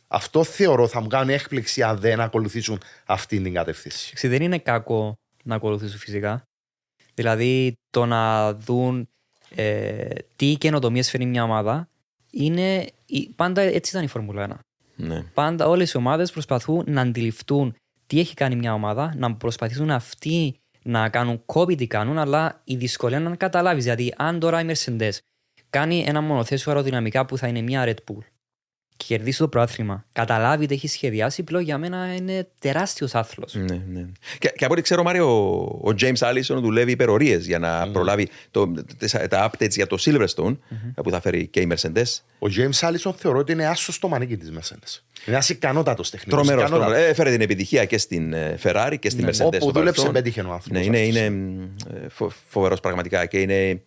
Αυτό 0.07 0.43
θεωρώ 0.43 0.87
θα 0.87 1.01
μου 1.01 1.07
κάνει 1.07 1.33
έκπληξη 1.33 1.83
αν 1.83 1.97
δεν 1.97 2.21
ακολουθήσουν 2.21 2.81
αυτή 3.05 3.41
την 3.41 3.53
κατευθύνση. 3.53 4.27
δεν 4.27 4.41
είναι 4.41 4.59
κακό 4.59 5.13
να 5.43 5.55
ακολουθήσουν 5.55 5.99
φυσικά. 5.99 6.43
Δηλαδή 7.13 7.73
το 7.89 8.05
να 8.05 8.53
δουν 8.53 9.07
ε, 9.55 10.07
τι 10.35 10.55
καινοτομίες 10.57 11.09
φέρνει 11.09 11.25
μια 11.25 11.43
ομάδα 11.43 11.89
είναι. 12.31 12.87
Πάντα 13.35 13.61
έτσι 13.61 13.91
ήταν 13.91 14.03
η 14.03 14.07
Φόρμουλα 14.07 14.47
1. 14.47 14.57
Ναι. 14.95 15.23
Πάντα 15.33 15.67
όλες 15.67 15.91
οι 15.91 15.97
ομάδες 15.97 16.31
προσπαθούν 16.31 16.83
να 16.87 17.01
αντιληφθούν 17.01 17.75
τι 18.07 18.19
έχει 18.19 18.33
κάνει 18.33 18.55
μια 18.55 18.73
ομάδα, 18.73 19.13
να 19.17 19.35
προσπαθήσουν 19.35 19.91
αυτοί 19.91 20.59
να 20.83 21.09
κάνουν 21.09 21.45
κόπη 21.45 21.75
τι 21.75 21.87
κάνουν, 21.87 22.17
αλλά 22.17 22.61
η 22.63 22.75
δυσκολία 22.75 23.17
είναι 23.17 23.29
να 23.29 23.35
καταλάβεις. 23.35 23.83
Δηλαδή, 23.83 24.13
αν 24.17 24.39
τώρα 24.39 24.61
η 24.61 24.65
Mercedes 24.69 25.11
κάνει 25.69 26.03
ένα 26.07 26.21
μονοθέσιο 26.21 26.71
αεροδυναμικά 26.71 27.25
που 27.25 27.37
θα 27.37 27.47
είναι 27.47 27.61
μια 27.61 27.85
Red 27.85 28.11
Bull 28.11 28.23
κερδίσει 28.97 29.37
το 29.37 29.47
πρόθυμα, 29.47 30.05
καταλάβει 30.13 30.65
τι 30.65 30.73
έχει 30.73 30.87
σχεδιάσει, 30.87 31.43
πλέον 31.43 31.63
για 31.63 31.77
μένα 31.77 32.15
είναι 32.15 32.47
τεράστιος 32.59 33.15
άθλος. 33.15 33.53
Ναι, 33.53 33.81
ναι. 33.91 34.05
Και, 34.39 34.53
και 34.55 34.65
από 34.65 34.73
ό,τι 34.73 34.81
ξέρω, 34.81 35.03
Μάριο, 35.03 35.27
ο 35.83 35.93
James 35.99 36.17
Allison 36.17 36.61
δουλεύει 36.61 36.91
υπερορίε 36.91 37.37
για 37.37 37.59
να 37.59 37.87
mm. 37.87 37.91
προλάβει 37.91 38.29
το, 38.51 38.73
τα 39.29 39.51
updates 39.51 39.71
για 39.71 39.87
το 39.87 39.97
Silverstone 39.99 40.51
mm-hmm. 40.51 41.03
που 41.03 41.09
θα 41.09 41.21
φέρει 41.21 41.47
και 41.47 41.59
η 41.59 41.71
Mercedes. 41.71 42.19
Ο 42.39 42.47
James 42.57 42.89
Allison 42.89 43.13
θεωρώ 43.17 43.39
ότι 43.39 43.51
είναι 43.51 43.67
άσος 43.67 43.95
στο 43.95 44.07
μανίκι 44.07 44.37
της 44.37 44.49
Mercedes. 44.49 45.01
Είναι 45.25 45.35
ένας 45.35 45.49
ικανότατος 45.49 46.09
τεχνικός. 46.09 46.47
Τρομερός. 46.47 46.95
Ε, 46.95 47.05
έφερε 47.05 47.31
την 47.31 47.41
επιτυχία 47.41 47.85
και 47.85 47.97
στην 47.97 48.33
ε, 48.33 48.57
Ferrari 48.63 48.95
και 48.99 49.09
στην 49.09 49.25
ναι. 49.25 49.31
Mercedes. 49.31 49.59
Όπου 49.59 49.71
δούλεψε, 49.71 50.09
πέτυχε 50.09 50.41
ο 50.41 50.51
άνθρωπος. 50.51 50.71
Ναι, 50.71 50.85
είναι, 50.85 50.99
είναι 50.99 51.25
ε, 51.93 52.07
φοβερός 52.49 52.79
πραγματικά 52.79 53.25
και 53.25 53.39
είναι 53.39 53.81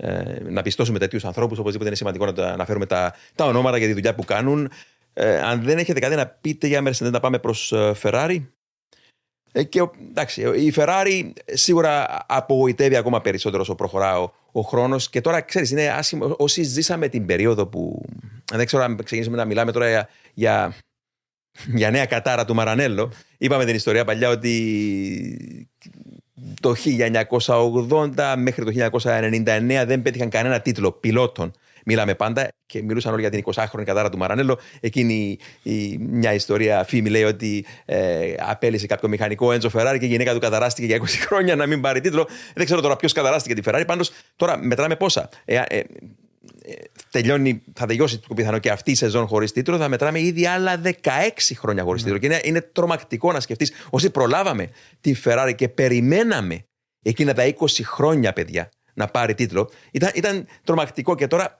ε, 0.00 0.40
να 0.48 0.62
πιστώσουμε 0.62 0.98
τέτοιους 0.98 1.24
ανθρώπους. 1.24 1.58
Οπωσδήποτε 1.58 1.88
είναι 1.88 1.96
σημαντικό 1.96 2.24
να 2.24 2.32
τα 2.32 2.52
αναφέρουμε 2.52 2.86
τα, 2.86 3.14
τα 3.34 3.44
ονόματα 3.44 3.78
για 3.78 3.86
τη 3.86 3.92
δουλειά 3.92 4.14
που 4.14 4.24
κάνουν. 4.24 4.70
Ε, 5.12 5.40
αν 5.40 5.62
δεν 5.62 5.78
έχετε 5.78 6.00
κάτι 6.00 6.14
να 6.14 6.26
πείτε 6.26 6.66
για 6.66 6.82
Mercedes, 6.82 7.10
να 7.10 7.20
πάμε 7.20 7.38
προς 7.38 7.72
ε, 7.72 7.92
Ferrari. 8.02 8.42
Ε, 9.52 9.62
και 9.62 9.88
εντάξει, 10.08 10.42
η 10.42 10.72
Ferrari 10.76 11.30
σίγουρα 11.44 12.24
απογοητεύει 12.28 12.96
ακόμα 12.96 13.20
περισσότερο 13.20 13.62
όσο 13.62 13.74
προχωρά 13.74 14.20
ο, 14.20 14.32
ο 14.52 14.60
χρόνος. 14.60 15.10
Και 15.10 15.20
τώρα 15.20 15.40
ξέρεις, 15.40 15.70
είναι 15.70 15.88
άσχημο. 15.88 16.34
Όσοι 16.38 16.62
ζήσαμε 16.62 17.08
την 17.08 17.26
περίοδο 17.26 17.66
που. 17.66 18.04
Δεν 18.52 18.66
ξέρω 18.66 18.82
αν 18.82 18.96
ξεκινήσουμε 18.96 19.36
να 19.36 19.44
μιλάμε 19.44 19.72
τώρα 19.72 19.88
για, 19.88 20.08
για, 20.34 20.74
για 21.74 21.90
νέα 21.90 22.06
κατάρα 22.06 22.44
του 22.44 22.54
Μαρανέλο. 22.54 23.12
Είπαμε 23.38 23.64
την 23.64 23.74
ιστορία 23.74 24.04
παλιά 24.04 24.28
ότι 24.28 25.68
το 26.60 26.74
1980 28.16 28.34
μέχρι 28.36 28.64
το 28.64 28.88
1999 29.02 29.84
δεν 29.86 30.02
πέτυχαν 30.02 30.28
κανένα 30.28 30.60
τίτλο 30.60 30.92
πιλότων. 30.92 31.52
Μιλάμε 31.84 32.14
πάντα 32.14 32.48
και 32.66 32.82
μιλούσαν 32.82 33.12
όλοι 33.12 33.20
για 33.20 33.30
την 33.30 33.42
20χρονη 33.44 33.82
κατάρα 33.84 34.08
του 34.08 34.18
Μαρανέλο. 34.18 34.58
Εκείνη 34.80 35.38
η, 35.62 35.98
μια 35.98 36.34
ιστορία 36.34 36.84
φήμη 36.84 37.08
λέει 37.08 37.24
ότι 37.24 37.66
ε, 37.84 38.34
απέλησε 38.38 38.86
κάποιο 38.86 39.08
μηχανικό 39.08 39.52
Έντζο 39.52 39.68
Φεράρι 39.68 39.98
και 39.98 40.04
η 40.04 40.08
γυναίκα 40.08 40.32
του 40.32 40.38
καταράστηκε 40.38 40.86
για 40.86 41.00
20 41.00 41.04
χρόνια 41.26 41.56
να 41.56 41.66
μην 41.66 41.80
πάρει 41.80 42.00
τίτλο. 42.00 42.28
Δεν 42.54 42.64
ξέρω 42.64 42.80
τώρα 42.80 42.96
ποιος 42.96 43.12
καταράστηκε 43.12 43.54
τη 43.54 43.62
Φεράρι. 43.62 43.84
Πάντως 43.84 44.10
τώρα 44.36 44.58
μετράμε 44.58 44.96
πόσα. 44.96 45.28
Ε, 45.44 45.62
ε, 45.68 45.80
τελειώνει, 47.10 47.62
θα 47.72 47.86
τελειώσει 47.86 48.18
το 48.18 48.34
πιθανό 48.34 48.58
και 48.58 48.70
αυτή 48.70 48.90
η 48.90 48.94
σεζόν 48.94 49.26
χωρίς 49.26 49.52
τίτλο, 49.52 49.76
θα 49.76 49.88
μετράμε 49.88 50.20
ήδη 50.20 50.46
άλλα 50.46 50.80
16 50.84 50.90
χρόνια 51.56 51.82
χωρίς 51.82 52.02
τίτλο. 52.02 52.18
Και 52.18 52.26
είναι, 52.26 52.40
είναι 52.44 52.60
τρομακτικό 52.60 53.32
να 53.32 53.40
σκεφτείς, 53.40 53.72
όσοι 53.90 54.10
προλάβαμε 54.10 54.70
τη 55.00 55.14
Ferrari 55.24 55.52
και 55.56 55.68
περιμέναμε 55.68 56.64
εκείνα 57.02 57.34
τα 57.34 57.54
20 57.58 57.66
χρόνια, 57.84 58.32
παιδιά, 58.32 58.68
να 58.94 59.06
πάρει 59.06 59.34
τίτλο, 59.34 59.70
ήταν, 59.90 60.10
ήταν 60.14 60.46
τρομακτικό. 60.64 61.14
Και 61.14 61.26
τώρα 61.26 61.56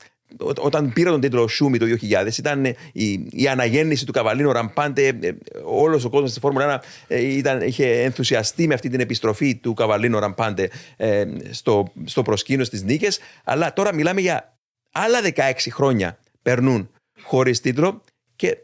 όταν 0.60 0.92
πήρε 0.92 1.10
τον 1.10 1.20
τίτλο 1.20 1.48
ο 1.48 1.53
Σούμι 1.53 1.78
το 1.78 1.86
2000, 1.86 2.38
ήταν 2.38 2.64
η, 2.92 3.26
η 3.30 3.48
αναγέννηση 3.48 4.06
του 4.06 4.12
Cavallino 4.12 4.52
Rampante. 4.52 5.06
Ε, 5.06 5.32
Όλος 5.64 6.04
ο 6.04 6.10
κόσμος 6.10 6.30
στη 6.30 6.40
Φόρμουλα 6.40 6.80
1 6.80 6.84
ε, 7.08 7.36
ήταν, 7.36 7.60
είχε 7.60 8.02
ενθουσιαστεί 8.02 8.66
με 8.66 8.74
αυτή 8.74 8.88
την 8.88 9.00
επιστροφή 9.00 9.56
του 9.56 9.74
Cavallino 9.74 10.18
Rampante 10.18 10.70
ε, 10.96 11.24
στο, 11.50 11.92
στο 12.04 12.22
προσκήνιο 12.22 12.64
στις 12.64 12.82
νίκες. 12.82 13.18
Αλλά 13.44 13.72
τώρα 13.72 13.94
μιλάμε 13.94 14.20
για 14.20 14.57
άλλα 14.98 15.20
16 15.34 15.52
χρόνια 15.70 16.18
περνούν 16.42 16.90
χωρίς 17.22 17.60
τίτλο 17.60 18.02
και 18.36 18.58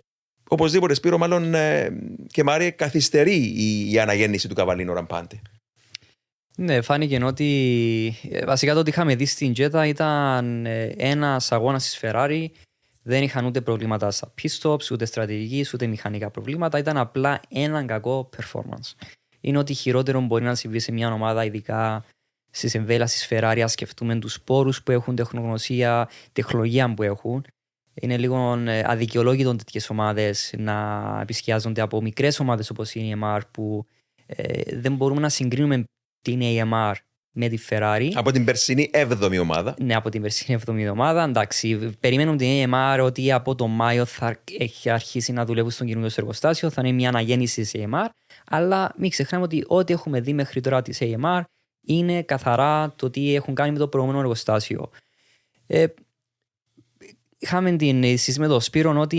οπωσδήποτε 0.48 0.94
Σπύρο 0.94 1.18
μάλλον 1.18 1.54
ε, 1.54 1.90
και 2.26 2.44
Μάρια 2.44 2.70
καθυστερεί 2.70 3.36
η, 3.36 3.92
η 3.92 3.98
αναγέννηση 3.98 4.48
του 4.48 4.54
Καβαλίνου 4.54 4.94
Ραμπάντε. 4.94 5.40
Ναι, 6.56 6.80
φάνηκε 6.80 7.24
ότι 7.24 8.14
ε, 8.30 8.44
βασικά 8.44 8.72
το 8.74 8.78
ότι 8.78 8.90
είχαμε 8.90 9.14
δει 9.14 9.24
στην 9.26 9.52
Τζέτα 9.52 9.86
ήταν 9.86 10.66
ε, 10.66 10.84
ένας 10.96 11.52
αγώνας 11.52 11.84
της 11.84 11.98
Ferrari. 12.02 12.46
Δεν 13.02 13.22
είχαν 13.22 13.44
ούτε 13.44 13.60
προβλήματα 13.60 14.10
στα 14.10 14.34
pit 14.42 14.48
stops, 14.60 14.90
ούτε 14.90 15.04
στρατηγικής, 15.04 15.74
ούτε 15.74 15.86
μηχανικά 15.86 16.30
προβλήματα. 16.30 16.78
Ήταν 16.78 16.96
απλά 16.96 17.40
ένα 17.48 17.84
κακό 17.84 18.28
performance. 18.36 19.06
Είναι 19.40 19.58
ότι 19.58 19.74
χειρότερο 19.74 20.20
μπορεί 20.20 20.44
να 20.44 20.54
συμβεί 20.54 20.78
σε 20.78 20.92
μια 20.92 21.12
ομάδα, 21.12 21.44
ειδικά 21.44 22.04
στι 22.54 22.78
εμβέλειε 22.78 23.04
τη 23.04 23.26
Ferrari, 23.28 23.60
α 23.64 23.68
σκεφτούμε 23.68 24.18
τους 24.18 24.40
πόρους 24.40 24.82
που 24.82 24.92
έχουν, 24.92 25.14
τεχνογνωσία, 25.14 26.08
τεχνολογία 26.32 26.94
που 26.94 27.02
έχουν. 27.02 27.44
Είναι 27.94 28.16
λίγο 28.16 28.62
ε, 28.66 28.82
αδικαιολόγητο 28.86 29.56
τέτοιες 29.56 29.90
ομάδες 29.90 30.54
να 30.58 31.18
επισκιάζονται 31.22 31.80
από 31.80 32.02
μικρές 32.02 32.40
ομάδες 32.40 32.70
όπως 32.70 32.94
είναι 32.94 33.06
η 33.06 33.18
MR 33.22 33.40
που 33.50 33.86
ε, 34.26 34.78
δεν 34.78 34.94
μπορούμε 34.94 35.20
να 35.20 35.28
συγκρίνουμε 35.28 35.84
την 36.22 36.40
AMR 36.42 36.94
με 37.36 37.48
τη 37.48 37.58
Ferrari. 37.68 38.10
Από 38.14 38.30
την 38.30 38.44
περσινή 38.44 38.90
7η 38.92 39.38
ομάδα. 39.40 39.74
Ναι, 39.80 39.94
από 39.94 40.08
την 40.08 40.22
περσινή 40.22 40.60
7η 40.66 40.88
ομάδα. 40.90 41.24
Εντάξει, 41.24 41.90
περιμένουμε 42.00 42.36
την 42.36 42.70
AMR 42.72 42.98
ότι 43.02 43.32
από 43.32 43.54
το 43.54 43.66
Μάιο 43.66 44.04
θα 44.04 44.40
έχει 44.58 44.90
αρχίσει 44.90 45.32
να 45.32 45.44
δουλεύει 45.44 45.70
στον 45.70 45.86
καινούριο 45.86 46.10
εργοστάσιο. 46.16 46.70
Θα 46.70 46.82
είναι 46.84 46.94
μια 46.94 47.08
αναγέννηση 47.08 47.60
της 47.60 47.72
AMR. 47.74 48.06
Αλλά 48.46 48.94
μην 48.96 49.10
ξεχνάμε 49.10 49.44
ότι 49.44 49.64
ό,τι 49.66 49.92
έχουμε 49.92 50.20
δει 50.20 50.32
μέχρι 50.32 50.60
τώρα 50.60 50.82
της 50.82 50.98
AMR 51.00 51.42
είναι 51.84 52.22
καθαρά 52.22 52.92
το 52.96 53.10
τι 53.10 53.34
έχουν 53.34 53.54
κάνει 53.54 53.72
με 53.72 53.78
το 53.78 53.88
προηγούμενο 53.88 54.20
εργοστάσιο. 54.20 54.90
Ε, 55.66 55.86
είχαμε 57.38 57.76
την 57.76 58.02
συζήτηση 58.02 58.40
με 58.40 58.46
τον 58.46 58.60
Σπύρο 58.60 59.00
ότι 59.00 59.18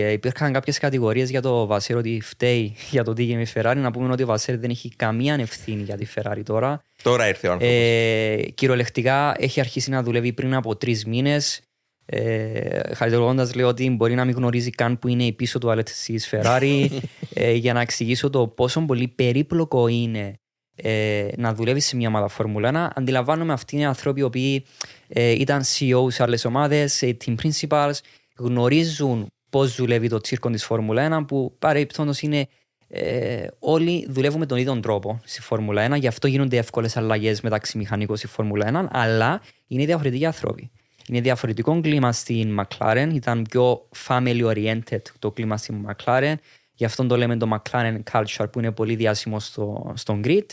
ε, 0.00 0.12
υπήρχαν 0.12 0.52
κάποιες 0.52 0.78
κατηγορίες 0.78 1.30
για 1.30 1.42
το 1.42 1.66
Βασέρ 1.66 1.96
ότι 1.96 2.20
φταίει 2.22 2.76
για 2.90 3.04
το 3.04 3.12
τι 3.12 3.22
έγινε 3.22 3.42
η 3.42 3.46
Ferrari. 3.54 3.76
Να 3.76 3.90
πούμε 3.90 4.12
ότι 4.12 4.22
ο 4.22 4.26
Βασέρ 4.26 4.58
δεν 4.58 4.70
έχει 4.70 4.88
καμία 4.96 5.34
ευθύνη 5.34 5.82
για 5.82 5.96
τη 5.96 6.06
Ferrari 6.14 6.42
τώρα. 6.44 6.82
Τώρα 7.02 7.28
ήρθε 7.28 7.48
ο 7.48 7.52
άνθρωπος. 7.52 7.76
Ε, 7.78 8.36
κυριολεκτικά 8.54 9.34
έχει 9.38 9.60
αρχίσει 9.60 9.90
να 9.90 10.02
δουλεύει 10.02 10.32
πριν 10.32 10.54
από 10.54 10.76
τρεις 10.76 11.04
μήνες. 11.04 11.60
Ε, 12.06 12.94
Χαριτολογώντας, 12.94 13.54
λέω 13.54 13.68
ότι 13.68 13.90
μπορεί 13.90 14.14
να 14.14 14.24
μην 14.24 14.34
γνωρίζει 14.34 14.70
καν 14.70 14.98
που 14.98 15.08
είναι 15.08 15.24
η 15.24 15.32
πίσω 15.32 15.58
του 15.58 15.82
της 15.84 16.28
Ferrari. 16.30 16.88
ε, 17.34 17.52
για 17.52 17.72
να 17.72 17.80
εξηγήσω 17.80 18.30
το 18.30 18.48
πόσο 18.48 18.80
πολύ 18.80 19.08
περίπλοκο 19.08 19.88
είναι 19.88 20.38
ε, 20.76 21.28
να 21.36 21.54
δουλεύεις 21.54 21.86
σε 21.86 21.96
μια 21.96 22.08
ομάδα 22.08 22.28
Φόρμουλα 22.28 22.90
1. 22.92 22.92
Αντιλαμβάνομαι 22.94 23.52
αυτοί 23.52 23.76
είναι 23.76 23.86
άνθρωποι 23.86 24.20
οι 24.20 24.22
οποίοι 24.22 24.64
ε, 25.08 25.30
ήταν 25.30 25.62
CEO 25.62 26.06
σε 26.08 26.22
άλλες 26.22 26.44
ομάδες, 26.44 27.02
team 27.02 27.34
principals, 27.42 27.94
γνωρίζουν 28.36 29.26
πώς 29.50 29.74
δουλεύει 29.74 30.08
το 30.08 30.20
τσίρκο 30.20 30.50
της 30.50 30.64
Φόρμουλα 30.64 31.20
1, 31.20 31.26
που 31.26 31.56
παρεμπιπτόντως 31.58 32.22
είναι 32.22 32.48
ε, 32.88 33.46
όλοι 33.58 34.06
δουλεύουν 34.08 34.38
με 34.38 34.46
τον 34.46 34.58
ίδιο 34.58 34.80
τρόπο 34.80 35.20
στη 35.24 35.40
Φόρμουλα 35.40 35.94
1, 35.94 35.98
γι' 35.98 36.06
αυτό 36.06 36.26
γίνονται 36.26 36.56
εύκολες 36.56 36.96
αλλαγές 36.96 37.40
μεταξύ 37.40 37.78
μηχανικών 37.78 38.16
στη 38.16 38.26
Φόρμουλα 38.26 38.88
1, 38.88 38.88
αλλά 38.90 39.40
είναι 39.66 39.84
διαφορετικοί 39.84 40.26
άνθρωποι. 40.26 40.70
Είναι 41.08 41.20
διαφορετικό 41.20 41.80
κλίμα 41.80 42.12
στην 42.12 42.60
McLaren, 42.60 43.10
ήταν 43.14 43.46
πιο 43.50 43.88
family 44.06 44.44
oriented 44.44 45.02
το 45.18 45.30
κλίμα 45.30 45.56
στην 45.56 45.86
McLaren, 45.86 46.34
γι' 46.74 46.84
αυτό 46.84 47.06
το 47.06 47.16
λέμε 47.16 47.36
το 47.36 47.48
McLaren 47.54 47.98
culture 48.12 48.46
που 48.52 48.58
είναι 48.58 48.72
πολύ 48.72 48.94
διάσημο 48.94 49.40
στο, 49.40 49.92
στον 49.96 50.20
grid. 50.24 50.46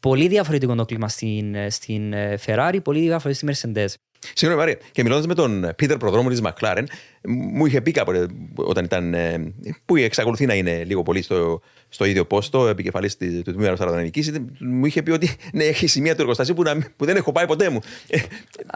Πολύ 0.00 0.28
διαφορετικό 0.28 0.74
το 0.74 0.84
κλίμα 0.84 1.08
στην, 1.08 1.70
στην 1.70 2.12
ε, 2.12 2.38
Ferrari, 2.46 2.78
πολύ 2.84 3.00
διαφορετικό 3.00 3.52
στη 3.52 3.70
Mercedes. 3.74 3.88
Συγγνώμη, 4.34 4.64
Μαρία. 4.64 4.78
Και 4.92 5.02
μιλώντας 5.02 5.26
με 5.26 5.34
τον 5.34 5.72
Πίτερ 5.76 5.96
Προδρόμου 5.96 6.28
της 6.28 6.40
Μακλάρεν, 6.40 6.88
μου 7.28 7.66
είχε 7.66 7.80
πει 7.80 7.90
κάποτε 7.90 8.26
όταν 8.54 8.84
ήταν. 8.84 9.14
Ε, 9.14 9.52
που 9.84 9.96
εξακολουθεί 9.96 10.46
να 10.46 10.54
είναι 10.54 10.84
λίγο 10.84 11.02
πολύ 11.02 11.22
στο, 11.22 11.60
στο 11.88 12.04
ίδιο 12.04 12.24
πόστο, 12.24 12.68
επικεφαλής 12.68 13.16
του 13.16 13.42
τμήματος 13.42 13.80
αεροδυναμικής, 13.80 14.32
μου 14.58 14.86
είχε 14.86 15.02
πει 15.02 15.10
ότι 15.10 15.36
ναι, 15.52 15.64
έχει 15.64 15.86
σημεία 15.86 16.14
του 16.14 16.20
εργοστασίου 16.20 16.54
που, 16.54 16.62
που 16.96 17.04
δεν 17.04 17.16
έχω 17.16 17.32
πάει 17.32 17.46
ποτέ 17.46 17.68
μου. 17.68 17.80
Ε, 18.08 18.18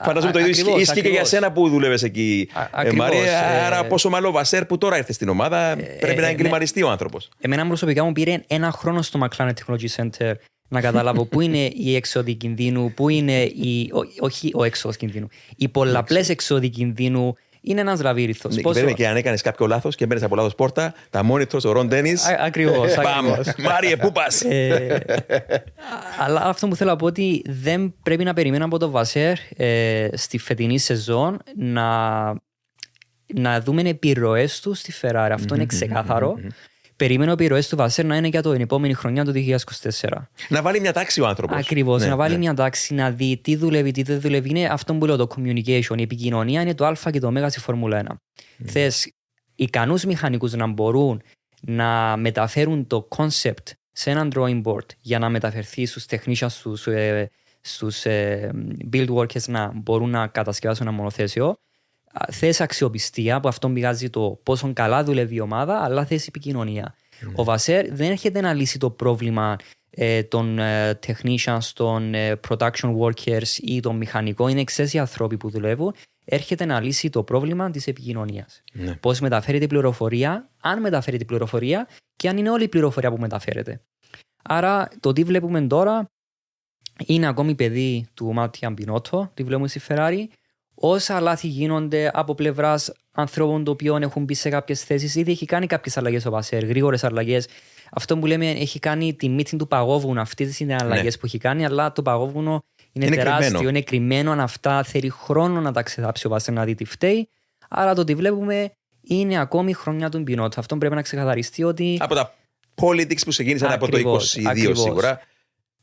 φαντάζομαι 0.03 0.32
το 0.32 0.38
ίδιο 0.38 0.78
ισχύει 0.78 1.01
και 1.01 1.09
για 1.09 1.24
σένα 1.24 1.53
που 1.53 1.68
δούλευε 1.68 1.99
εκεί, 2.03 2.49
ε, 2.84 2.92
Μαρία. 2.92 3.66
Άρα, 3.66 3.84
πόσο 3.84 4.09
μάλλον 4.09 4.28
ο 4.28 4.32
Βασέρ 4.32 4.64
που 4.64 4.78
τώρα 4.78 4.97
ήρθε 4.97 5.12
στην 5.12 5.28
ομάδα, 5.28 5.76
πρέπει 6.01 6.20
να 6.20 6.28
εγκληματιστεί 6.28 6.82
ο 6.82 6.90
άνθρωπος. 6.90 7.28
Εμένα 7.40 7.66
προσωπικά 7.66 8.05
μου 8.05 8.12
πήρε 8.12 8.42
ένα 8.47 8.70
χρόνο 8.70 9.03
στο 9.03 9.20
McLaren 9.22 9.51
Technology 9.51 9.88
Center 9.97 10.32
να 10.75 10.81
καταλάβω 10.81 11.25
πού 11.25 11.41
είναι 11.41 11.70
η 11.75 11.97
έξοδη 11.97 12.35
κινδύνου, 12.35 12.93
πού 12.93 13.09
είναι 13.09 13.43
η. 13.43 13.91
όχι 14.18 14.51
ο 14.55 14.64
έξοδος 14.64 14.97
κινδύνου. 14.97 15.29
Οι 15.57 15.68
πολλαπλές 15.68 16.29
έξοδοι 16.29 16.68
κινδύνου 16.68 17.37
είναι 17.64 17.81
ένας 17.81 18.03
λαβύριθος. 18.03 18.57
Ναι, 18.57 18.62
Πόσο... 18.62 18.93
Και 18.93 19.09
αν 19.09 19.16
έκανες 19.16 19.43
κάποιο 19.43 19.66
λάθος 19.66 19.95
και 19.95 20.07
μπαίνεις 20.07 20.22
από 20.22 20.35
λάθος 20.35 20.55
πόρτα, 20.55 20.95
τα 21.11 21.22
μόνιτρο, 21.22 21.61
ο 21.64 21.72
Ρον 21.72 21.89
Ντένις. 21.89 22.27
Ακριβώς. 22.39 22.95
Μάριε, 23.59 23.97
πού 23.97 24.12
πας; 24.12 24.43
Ε, 24.43 25.05
αλλά 26.18 26.41
αυτό 26.41 26.68
που 26.68 26.77
θέλω 26.77 26.91
να 26.91 26.97
πω 26.97 27.07
ότι 27.07 27.43
δεν 27.47 27.95
πρέπει 28.03 28.25
να 28.25 28.33
περιμένω 28.33 28.64
από 28.64 28.79
το 28.79 28.91
Βασέρ 28.91 29.37
ε, 29.57 30.09
στη 30.12 30.39
φετινή 30.39 30.79
σεζόν 30.79 31.39
να, 31.57 32.27
να 33.35 33.61
δούμε 33.61 33.83
επιρροές 33.83 34.61
του 34.61 34.75
στη 34.75 34.93
Ferrari. 35.01 35.31
Αυτό 35.33 35.55
είναι 35.55 35.66
ξεκάθαρο 35.66 36.39
περίμενε 36.97 37.30
ο 37.30 37.32
επιρροέ 37.32 37.62
του 37.68 37.76
Βασέρ 37.76 38.05
να 38.05 38.16
είναι 38.16 38.28
για 38.28 38.42
την 38.42 38.61
επόμενη 38.61 38.95
χρονιά 38.95 39.24
το 39.24 39.32
2024. 40.01 40.09
Να 40.49 40.62
βάλει 40.62 40.80
μια 40.80 40.92
τάξη 40.92 41.20
ο 41.20 41.26
άνθρωπος. 41.26 41.57
Ακριβώς. 41.57 42.03
Ναι, 42.03 42.09
να 42.09 42.16
βάλει 42.16 42.32
ναι. 42.32 42.38
μια 42.38 42.55
τάξη, 42.55 42.95
να 42.95 43.11
δει 43.11 43.40
τι 43.42 43.57
δουλεύει, 43.57 43.90
τι 43.90 44.03
δεν 44.03 44.20
δουλεύει. 44.20 44.49
Είναι 44.49 44.66
αυτό 44.66 44.95
που 44.95 45.07
λέω 45.07 45.16
το 45.16 45.26
communication. 45.36 45.99
Η 45.99 46.03
επικοινωνία 46.03 46.61
είναι 46.61 46.74
το 46.74 46.86
Α 46.86 46.97
και 47.11 47.20
το 47.20 47.32
Ω 47.45 47.49
στη 47.49 47.61
Φόρμουλα 47.61 48.03
1. 48.09 48.12
Mm. 48.12 48.16
Θες 48.64 49.12
ικανούς 49.55 50.05
μηχανικούς 50.05 50.53
να 50.53 50.66
μπορούν 50.66 51.22
να 51.61 52.16
μεταφέρουν 52.16 52.86
το 52.86 53.09
concept 53.16 53.72
σε 53.92 54.11
έναν 54.11 54.32
drawing 54.34 54.62
board 54.62 54.86
για 55.01 55.18
να 55.18 55.28
μεταφερθεί 55.28 55.86
στους 55.86 56.07
τεχνίτε, 56.07 56.49
στους 56.49 56.86
ε, 56.86 57.30
στους, 57.66 58.05
ε, 58.05 58.51
build 58.92 59.09
workers 59.09 59.45
να 59.47 59.72
μπορούν 59.74 60.11
να 60.11 60.26
κατασκευάσουν 60.26 60.86
ένα 60.86 60.97
μονοθέσιο 60.97 61.57
θες 62.33 62.61
αξιοπιστία, 62.61 63.41
που 63.41 63.49
αυτό 63.49 63.69
πηγάζει 63.69 64.11
το 64.11 64.41
πόσο 64.43 64.73
καλά 64.73 65.05
δουλεύει 65.05 65.35
η 65.35 65.41
ομάδα, 65.41 65.79
αλλά 65.83 66.05
θες 66.05 66.27
επικοινωνία. 66.27 66.95
Mm. 66.95 67.33
Ο 67.35 67.45
Βασέρ 67.45 67.95
δεν 67.95 68.11
έρχεται 68.11 68.41
να 68.41 68.53
λύσει 68.53 68.79
το 68.79 68.91
πρόβλημα 68.91 69.57
ε, 69.91 70.23
των 70.23 70.59
ε, 70.59 70.99
technicians, 71.07 71.71
των 71.75 72.15
ε, 72.15 72.41
production 72.49 72.97
workers 72.99 73.57
ή 73.61 73.81
των 73.81 73.97
μηχανικών. 73.97 74.51
Είναι 74.51 74.61
εξαίσια 74.61 75.01
άνθρωποι 75.01 75.37
που 75.37 75.51
δουλεύουν. 75.51 75.95
Έρχεται 76.25 76.65
να 76.65 76.81
λύσει 76.81 77.11
το 77.11 77.23
πρόβλημα 77.23 77.71
της 77.71 77.87
επικοινωνίας. 77.87 78.62
Ναι. 78.73 78.95
Πώς 78.95 79.21
μεταφέρεται 79.21 79.65
η 79.65 79.69
πληροφορία, 79.69 80.51
αν 80.61 80.81
μεταφέρεται 80.81 81.23
η 81.23 81.27
πληροφορία 81.27 81.89
και 82.17 82.29
αν 82.29 82.37
είναι 82.37 82.51
όλη 82.51 82.65
η 82.65 82.69
πληροφορία 82.69 83.11
που 83.11 83.19
μεταφέρεται. 83.21 83.81
Άρα 84.43 84.89
το 85.01 85.12
τι 85.12 85.23
βλέπουμε 85.25 85.61
τώρα 85.61 86.07
είναι 87.07 87.27
ακόμη 87.27 87.55
παιδί 87.55 88.07
του 88.15 88.33
Μάτια 88.33 88.71
Μπινότο, 88.71 89.31
τι 89.35 89.43
βλέπουμε 89.43 89.69
στη 89.69 89.81
Ferrari; 89.89 90.25
Όσα 90.75 91.20
λάθη 91.20 91.47
γίνονται 91.47 92.11
από 92.12 92.35
πλευράς 92.35 92.93
ανθρώπων 93.12 93.64
των 93.64 93.75
οποίων 93.75 94.03
έχουν 94.03 94.25
μπει 94.25 94.35
σε 94.35 94.49
κάποιες 94.49 94.85
θέσεις, 94.85 95.14
ήδη 95.14 95.31
έχει 95.31 95.47
κάνει 95.47 95.66
κάποιες 95.66 95.97
αλλαγές 95.97 96.27
ο 96.27 96.31
Βασέρ, 96.31 96.64
γρήγορες 96.64 97.05
αλλαγές. 97.05 97.49
Αυτό 97.93 98.18
που 98.18 98.27
λέμε 98.27 98.51
έχει 98.51 98.79
κάνει 98.79 99.14
τη 99.14 99.29
μύτη 99.29 99.57
του 99.57 99.68
παγόβουνου. 99.68 100.20
Αυτέ 100.20 100.55
είναι 100.59 100.77
αλλαγές 100.81 101.05
ναι. 101.05 101.20
που 101.20 101.27
έχει 101.27 101.39
κάνει, 101.39 101.64
αλλά 101.64 101.93
το 101.93 102.03
παγόβουνο 102.03 102.64
είναι, 102.93 103.07
είναι 103.07 103.16
τεράστιο, 103.16 103.49
κρυμμένο. 103.49 103.68
είναι 103.68 103.83
κρυμμένο. 103.83 104.31
Αν 104.31 104.41
αυτά 104.41 104.83
θέλει 104.83 105.09
χρόνο 105.09 105.61
να 105.61 105.72
τα 105.72 105.83
ξεδάψει 105.83 106.27
ο 106.27 106.31
Βασέρ 106.31 106.55
να 106.55 106.64
δει 106.64 106.75
τι 106.75 106.85
φταίει. 106.85 107.29
Άρα 107.68 107.95
το 107.95 108.01
ότι 108.01 108.14
βλέπουμε 108.14 108.72
είναι 109.01 109.41
ακόμη 109.41 109.70
η 109.70 109.75
χρονιά 109.75 110.09
του 110.09 110.18
Μπινότ. 110.18 110.59
Αυτό 110.59 110.77
πρέπει 110.77 110.95
να 110.95 111.03
ξεκαθαριστεί 111.03 111.64
ότι. 111.64 111.99
Από 112.01 112.14
τα 112.14 112.35
politics 112.75 113.20
που 113.25 113.31
ξεκίνησαν 113.31 113.72
από 113.72 113.89
το 113.89 113.99
22 113.99 114.47
ακριβώς. 114.47 114.81
σίγουρα. 114.81 115.20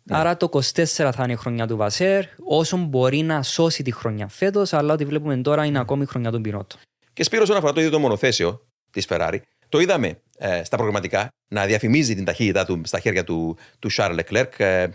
Ναι. 0.03 0.17
Άρα 0.17 0.37
το 0.37 0.49
24 0.51 0.85
θα 0.95 1.23
είναι 1.23 1.31
η 1.31 1.35
χρονιά 1.35 1.67
του 1.67 1.77
Βασέρ, 1.77 2.25
όσο 2.43 2.77
μπορεί 2.77 3.21
να 3.21 3.43
σώσει 3.43 3.83
τη 3.83 3.91
χρονιά 3.91 4.27
φέτος, 4.27 4.73
αλλά 4.73 4.93
ό,τι 4.93 5.05
βλέπουμε 5.05 5.37
τώρα 5.37 5.65
είναι 5.65 5.79
ακόμη 5.79 6.03
η 6.03 6.05
χρονιά 6.05 6.31
του 6.31 6.41
Πινότο. 6.41 6.77
Και 7.13 7.23
Σπύρος, 7.23 7.43
όσον 7.43 7.57
αφορά 7.57 7.73
το 7.73 7.79
ίδιο 7.79 7.91
το 7.91 7.99
μονοθέσιο 7.99 8.67
της 8.91 9.05
Ferrari, 9.09 9.37
το 9.69 9.79
είδαμε 9.79 10.19
ε, 10.37 10.63
στα 10.63 10.75
προγραμματικά 10.75 11.27
να 11.47 11.65
διαφημίζει 11.65 12.15
την 12.15 12.25
ταχύτητά 12.25 12.65
του 12.65 12.81
στα 12.85 12.99
χέρια 12.99 13.23
του, 13.23 13.57
του 13.79 13.89
Charles 13.91 14.19
Leclerc, 14.19 14.49
ε, 14.57 14.87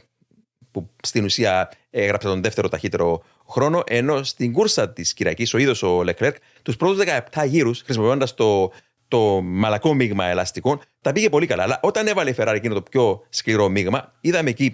που 0.71 0.91
στην 1.03 1.25
ουσία 1.25 1.71
έγραψε 1.91 2.29
τον 2.29 2.43
δεύτερο 2.43 2.69
ταχύτερο 2.69 3.23
χρόνο, 3.49 3.83
ενώ 3.87 4.23
στην 4.23 4.53
κούρσα 4.53 4.91
της 4.93 5.15
Κυριακής 5.15 5.55
ο 5.55 5.59
ίδιος 5.59 5.83
ο 5.83 6.01
Leclerc 6.01 6.35
τους 6.63 6.77
πρώτους 6.77 7.05
17 7.33 7.47
γύρους, 7.47 7.83
χρησιμοποιώντας 7.83 8.35
το, 8.35 8.73
το 9.09 9.41
μαλακό 9.43 9.95
μείγμα 9.95 10.25
ελαστικών, 10.25 10.81
τα 11.01 11.13
πήγε 11.13 11.29
πολύ 11.29 11.47
καλά. 11.47 11.63
Αλλά 11.63 11.81
όταν 11.83 12.07
έβαλε 12.07 12.31
η 12.31 12.35
Ferrari 12.39 12.55
εκείνο 12.55 12.75
το 12.75 12.83
πιο 12.83 13.23
σκληρό 13.29 13.69
μείγμα, 13.69 14.13
είδαμε 14.21 14.51
εκεί 14.51 14.73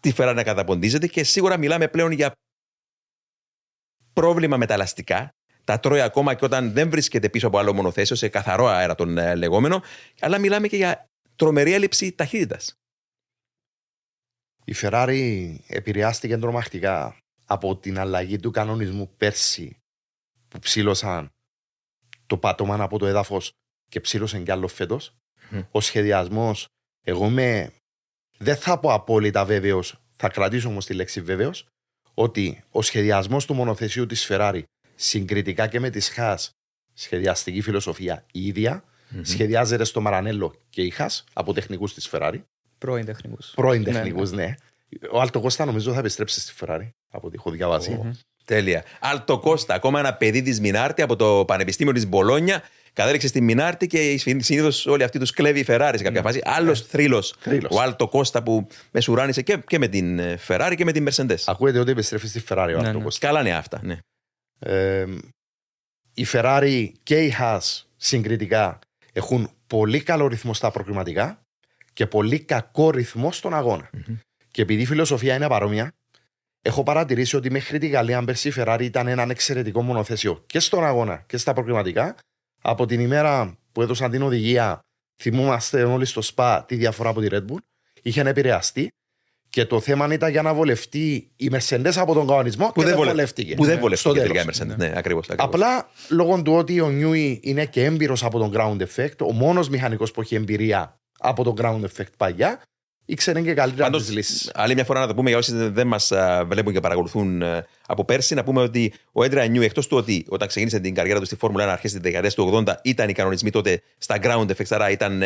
τη 0.00 0.12
Ferrari 0.16 0.32
να 0.34 0.42
καταποντίζεται 0.42 1.06
και 1.06 1.24
σίγουρα 1.24 1.56
μιλάμε 1.56 1.88
πλέον 1.88 2.10
για 2.10 2.32
πρόβλημα 4.12 4.56
με 4.56 4.66
τα 4.66 4.74
ελαστικά. 4.74 5.28
Τα 5.64 5.80
τρώει 5.80 6.00
ακόμα 6.00 6.34
και 6.34 6.44
όταν 6.44 6.72
δεν 6.72 6.90
βρίσκεται 6.90 7.28
πίσω 7.28 7.46
από 7.46 7.58
άλλο 7.58 7.72
μονοθέσιο, 7.72 8.16
σε 8.16 8.28
καθαρό 8.28 8.66
αέρα 8.66 8.94
τον 8.94 9.18
ε, 9.18 9.34
λεγόμενο, 9.34 9.82
αλλά 10.20 10.38
μιλάμε 10.38 10.68
και 10.68 10.76
για 10.76 11.06
τρομερή 11.36 11.72
έλλειψη 11.72 12.12
ταχύτητας. 12.12 12.74
Η 14.64 14.74
Ferrari 14.76 15.54
επηρεάστηκε 15.66 16.38
τρομακτικά 16.38 17.16
από 17.46 17.76
την 17.76 17.98
αλλαγή 17.98 18.38
του 18.38 18.50
κανονισμού 18.50 19.14
πέρσι 19.16 19.76
που 20.48 20.58
ψήλωσαν 20.58 21.28
το 22.26 22.38
πάτωμα 22.38 22.82
από 22.82 22.98
το 22.98 23.06
έδαφος 23.06 23.52
και 23.88 24.00
ψήλωσαν 24.00 24.44
κι 24.44 24.50
άλλο 24.50 24.68
φέτος. 24.68 25.14
Ο 25.70 25.80
σχεδιασμός, 25.80 26.66
εγώ 27.06 27.26
είμαι 27.26 27.72
δεν 28.42 28.56
θα 28.56 28.78
πω 28.78 28.92
απόλυτα 28.92 29.44
βέβαιος, 29.44 30.00
θα 30.16 30.28
κρατήσω 30.28 30.68
όμως 30.68 30.86
τη 30.86 30.94
λέξη 30.94 31.20
βέβαιος, 31.20 31.66
ότι 32.14 32.62
ο 32.70 32.82
σχεδιασμός 32.82 33.46
του 33.46 33.54
μονοθεσίου 33.54 34.06
της 34.06 34.28
Ferrari 34.30 34.62
συγκριτικά 34.94 35.66
και 35.66 35.80
με 35.80 35.90
τη 35.90 36.00
Χάς 36.00 36.50
σχεδιαστική 36.92 37.60
φιλοσοφία 37.60 38.24
η 38.32 38.46
ίδια, 38.46 38.82
mm-hmm. 38.84 39.20
σχεδιάζεται 39.22 39.84
στο 39.84 40.00
Μαρανέλο 40.00 40.54
και 40.68 40.82
η 40.82 40.90
Χάς 40.90 41.24
από 41.32 41.52
τεχνικούς 41.52 41.94
της 41.94 42.08
Ferrari. 42.12 42.42
Πρώην 42.78 43.04
τεχνικούς. 43.04 43.52
Πρώην 43.54 43.84
τεχνικούς, 43.84 44.30
ναι, 44.30 44.44
ναι. 44.44 44.54
Ο 45.12 45.20
Άλτο 45.20 45.40
Κώστα 45.40 45.64
νομίζω 45.64 45.92
θα 45.92 45.98
επιστρέψει 45.98 46.40
στη 46.40 46.52
Ferrari 46.60 46.88
από 47.10 47.26
ό,τι 47.26 47.36
έχω 47.38 47.50
διαβάσει. 47.50 48.00
Mm-hmm. 48.02 48.18
Τέλεια. 48.44 48.84
Άλτο 49.00 49.38
Κώστα, 49.38 49.74
ακόμα 49.74 49.98
ένα 49.98 50.14
παιδί 50.14 50.42
της 50.42 50.60
Μινάρτη 50.60 51.02
από 51.02 51.16
το 51.16 51.44
Πανεπιστήμιο 51.44 51.92
της 51.92 52.06
Μπολόνια 52.06 52.62
Κατέληξε 52.92 53.28
στη 53.28 53.40
Μινάρτη 53.40 53.86
και 53.86 54.18
συνήθως 54.18 54.86
όλοι 54.86 55.02
αυτοί 55.02 55.18
τους 55.18 55.30
κλέβει 55.30 55.60
η 55.60 55.64
Ferrari 55.68 55.94
σε 55.96 56.02
κάποια 56.02 56.20
ναι. 56.20 56.26
φάση. 56.26 56.40
Άλλος 56.44 56.80
ναι. 56.80 56.86
θρύλος, 56.86 57.34
ο 57.70 57.80
Άλτο 57.80 58.08
Κώστα 58.08 58.42
που 58.42 58.66
μεσουράνησε 58.90 59.42
και, 59.42 59.58
και 59.66 59.78
με 59.78 59.88
την 59.88 60.18
ε, 60.18 60.38
Ferrari 60.48 60.72
και 60.76 60.84
με 60.84 60.92
την 60.92 61.08
Mercedes. 61.10 61.42
Ακούετε 61.46 61.78
ότι 61.78 61.90
επιστρέφει 61.90 62.26
στη 62.26 62.42
Ferrari 62.48 62.74
ο 62.78 62.80
ναι, 62.80 62.88
Άλτο 62.88 63.00
Κώστα. 63.00 63.26
Καλά 63.26 63.40
είναι 63.40 63.54
αυτά. 63.54 63.80
Ναι. 63.82 63.98
Ε, 64.58 65.06
η 66.14 66.26
Ferrari 66.32 66.88
και 67.02 67.24
η 67.24 67.34
Haas 67.40 67.82
συγκριτικά 67.96 68.78
έχουν 69.12 69.50
πολύ 69.66 70.02
καλό 70.02 70.26
ρυθμό 70.26 70.54
στα 70.54 70.70
προκριματικά 70.70 71.42
και 71.92 72.06
πολύ 72.06 72.40
κακό 72.40 72.90
ρυθμό 72.90 73.32
στον 73.32 73.54
αγώνα. 73.54 73.90
Mm-hmm. 73.96 74.16
Και 74.50 74.62
επειδή 74.62 74.82
η 74.82 74.86
φιλοσοφία 74.86 75.34
είναι 75.34 75.48
παρόμοια, 75.48 75.92
έχω 76.62 76.82
παρατηρήσει 76.82 77.36
ότι 77.36 77.50
μέχρι 77.50 77.78
τη 77.78 77.86
Γαλλία 77.86 78.24
πέρσι 78.24 78.48
η 78.48 78.52
Ferrari 78.56 78.80
ήταν 78.80 79.06
ένα 79.06 79.26
εξαιρετικό 79.30 79.82
μονοθέσιο 79.82 80.42
και 80.46 80.58
στον 80.58 80.84
αγώνα 80.84 81.24
και 81.26 81.36
στα 81.36 81.52
προκριματικά. 81.52 82.14
Από 82.62 82.86
την 82.86 83.00
ημέρα 83.00 83.58
που 83.72 83.82
έδωσαν 83.82 84.10
την 84.10 84.22
οδηγία, 84.22 84.78
θυμούμαστε 85.22 85.82
όλοι 85.82 86.04
στο 86.04 86.22
ΣΠΑ 86.22 86.64
τη 86.68 86.74
διαφορά 86.76 87.08
από 87.08 87.20
τη 87.20 87.26
Red 87.30 87.40
Bull, 87.52 87.58
είχε 88.02 88.20
επηρεαστεί 88.20 88.88
και 89.48 89.64
το 89.64 89.80
θέμα 89.80 90.12
ήταν 90.12 90.30
για 90.30 90.42
να 90.42 90.54
βολευτεί 90.54 91.30
η 91.36 91.50
Mercedes 91.52 91.92
από 91.96 92.14
τον 92.14 92.26
κανονισμό 92.26 92.66
Που 92.66 92.72
και 92.72 92.80
δεν, 92.80 92.88
δεν 92.88 92.96
βολε... 92.96 93.10
βολεύτηκε. 93.10 93.54
που 93.54 93.64
δεν 93.64 93.72
Στο 93.72 93.80
βολεύτηκε 93.80 94.14
τέλος. 94.14 94.28
τελικά 94.32 94.42
η 94.42 94.72
Mercedes. 94.72 94.76
Ναι, 94.76 94.92
ακριβώς, 94.98 95.28
ακριβώς. 95.30 95.54
Απλά 95.54 95.88
λόγω 96.08 96.42
του 96.42 96.52
ότι 96.52 96.80
ο 96.80 96.90
Νιούι 96.90 97.40
είναι 97.42 97.66
και 97.66 97.84
έμπειρος 97.84 98.24
από 98.24 98.38
τον 98.38 98.52
ground 98.54 98.78
effect, 98.86 99.16
ο 99.28 99.32
μόνος 99.32 99.68
μηχανικός 99.68 100.10
που 100.10 100.20
έχει 100.20 100.34
εμπειρία 100.34 100.94
από 101.18 101.44
τον 101.44 101.54
ground 101.60 101.80
effect 101.84 102.12
παλιά, 102.16 102.60
ήξερε 103.10 103.40
και 103.40 103.54
καλύτερα 103.54 103.84
Πάντως, 103.84 104.02
τις 104.04 104.14
λύσεις. 104.14 104.50
άλλη 104.54 104.74
μια 104.74 104.84
φορά 104.84 105.00
να 105.00 105.06
το 105.06 105.14
πούμε 105.14 105.28
για 105.28 105.38
όσοι 105.38 105.52
δεν 105.54 105.86
μας 105.86 106.12
βλέπουν 106.46 106.72
και 106.72 106.80
παρακολουθούν 106.80 107.42
ε, 107.42 107.66
από 107.86 108.04
πέρσι, 108.04 108.34
να 108.34 108.44
πούμε 108.44 108.60
ότι 108.60 108.92
ο 109.12 109.24
Έντρα 109.24 109.46
Νιού, 109.46 109.62
εκτός 109.62 109.86
του 109.86 109.96
ότι 109.96 110.24
όταν 110.28 110.48
ξεκίνησε 110.48 110.80
την 110.80 110.94
καριέρα 110.94 111.18
του 111.18 111.26
στη 111.26 111.36
Φόρμουλα 111.36 111.64
1 111.66 111.68
αρχές 111.68 111.92
της 111.92 112.00
δεκαετίας 112.00 112.34
του 112.34 112.64
80, 112.66 112.74
ήταν 112.82 113.08
οι 113.08 113.12
κανονισμοί 113.12 113.50
τότε 113.50 113.82
στα 113.98 114.18
ground 114.22 114.46
effects, 114.46 114.68
άρα 114.68 114.90
ήταν 114.90 115.22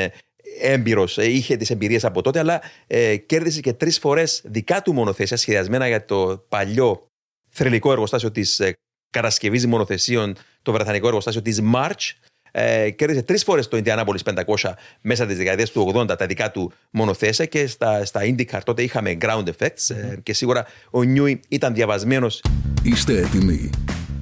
έμπειρος, 0.60 1.16
είχε 1.16 1.56
τις 1.56 1.70
εμπειρίες 1.70 2.04
από 2.04 2.22
τότε, 2.22 2.38
αλλά 2.38 2.62
ε, 2.86 3.16
κέρδισε 3.16 3.60
και 3.60 3.72
τρεις 3.72 3.98
φορές 3.98 4.42
δικά 4.44 4.82
του 4.82 4.92
μονοθέσια 4.92 5.36
σχεδιασμένα 5.36 5.88
για 5.88 6.04
το 6.04 6.44
παλιό 6.48 7.08
θρηλυκό 7.48 7.92
εργοστάσιο 7.92 8.30
της 8.30 8.60
ε, 8.60 8.72
κατασκευής 9.10 9.66
μονοθεσίων, 9.66 10.36
το 10.62 10.72
βρετανικό 10.72 11.06
εργοστάσιο 11.06 11.42
της 11.42 11.60
March. 11.74 12.10
Ε, 12.56 12.90
κέρδισε 12.90 13.22
τρεις 13.22 13.42
φορές 13.42 13.68
το 13.68 13.80
Indianapolis 13.84 14.44
500 14.56 14.72
μέσα 15.00 15.26
τη 15.26 15.34
δεκαετία 15.34 15.66
του 15.66 15.92
80 15.94 16.18
τα 16.18 16.26
δικά 16.26 16.50
του 16.50 16.72
μονοθέσια 16.90 17.44
και 17.44 17.66
στα, 17.66 18.04
στα 18.04 18.20
IndyCar 18.22 18.60
τότε 18.64 18.82
είχαμε 18.82 19.16
ground 19.20 19.44
effects 19.44 19.94
ε, 19.94 20.16
και 20.22 20.32
σίγουρα 20.32 20.66
ο 20.90 21.02
Νιούι 21.02 21.40
ήταν 21.48 21.74
διαβασμένος. 21.74 22.42
Είστε 22.82 23.18
έτοιμοι. 23.18 23.70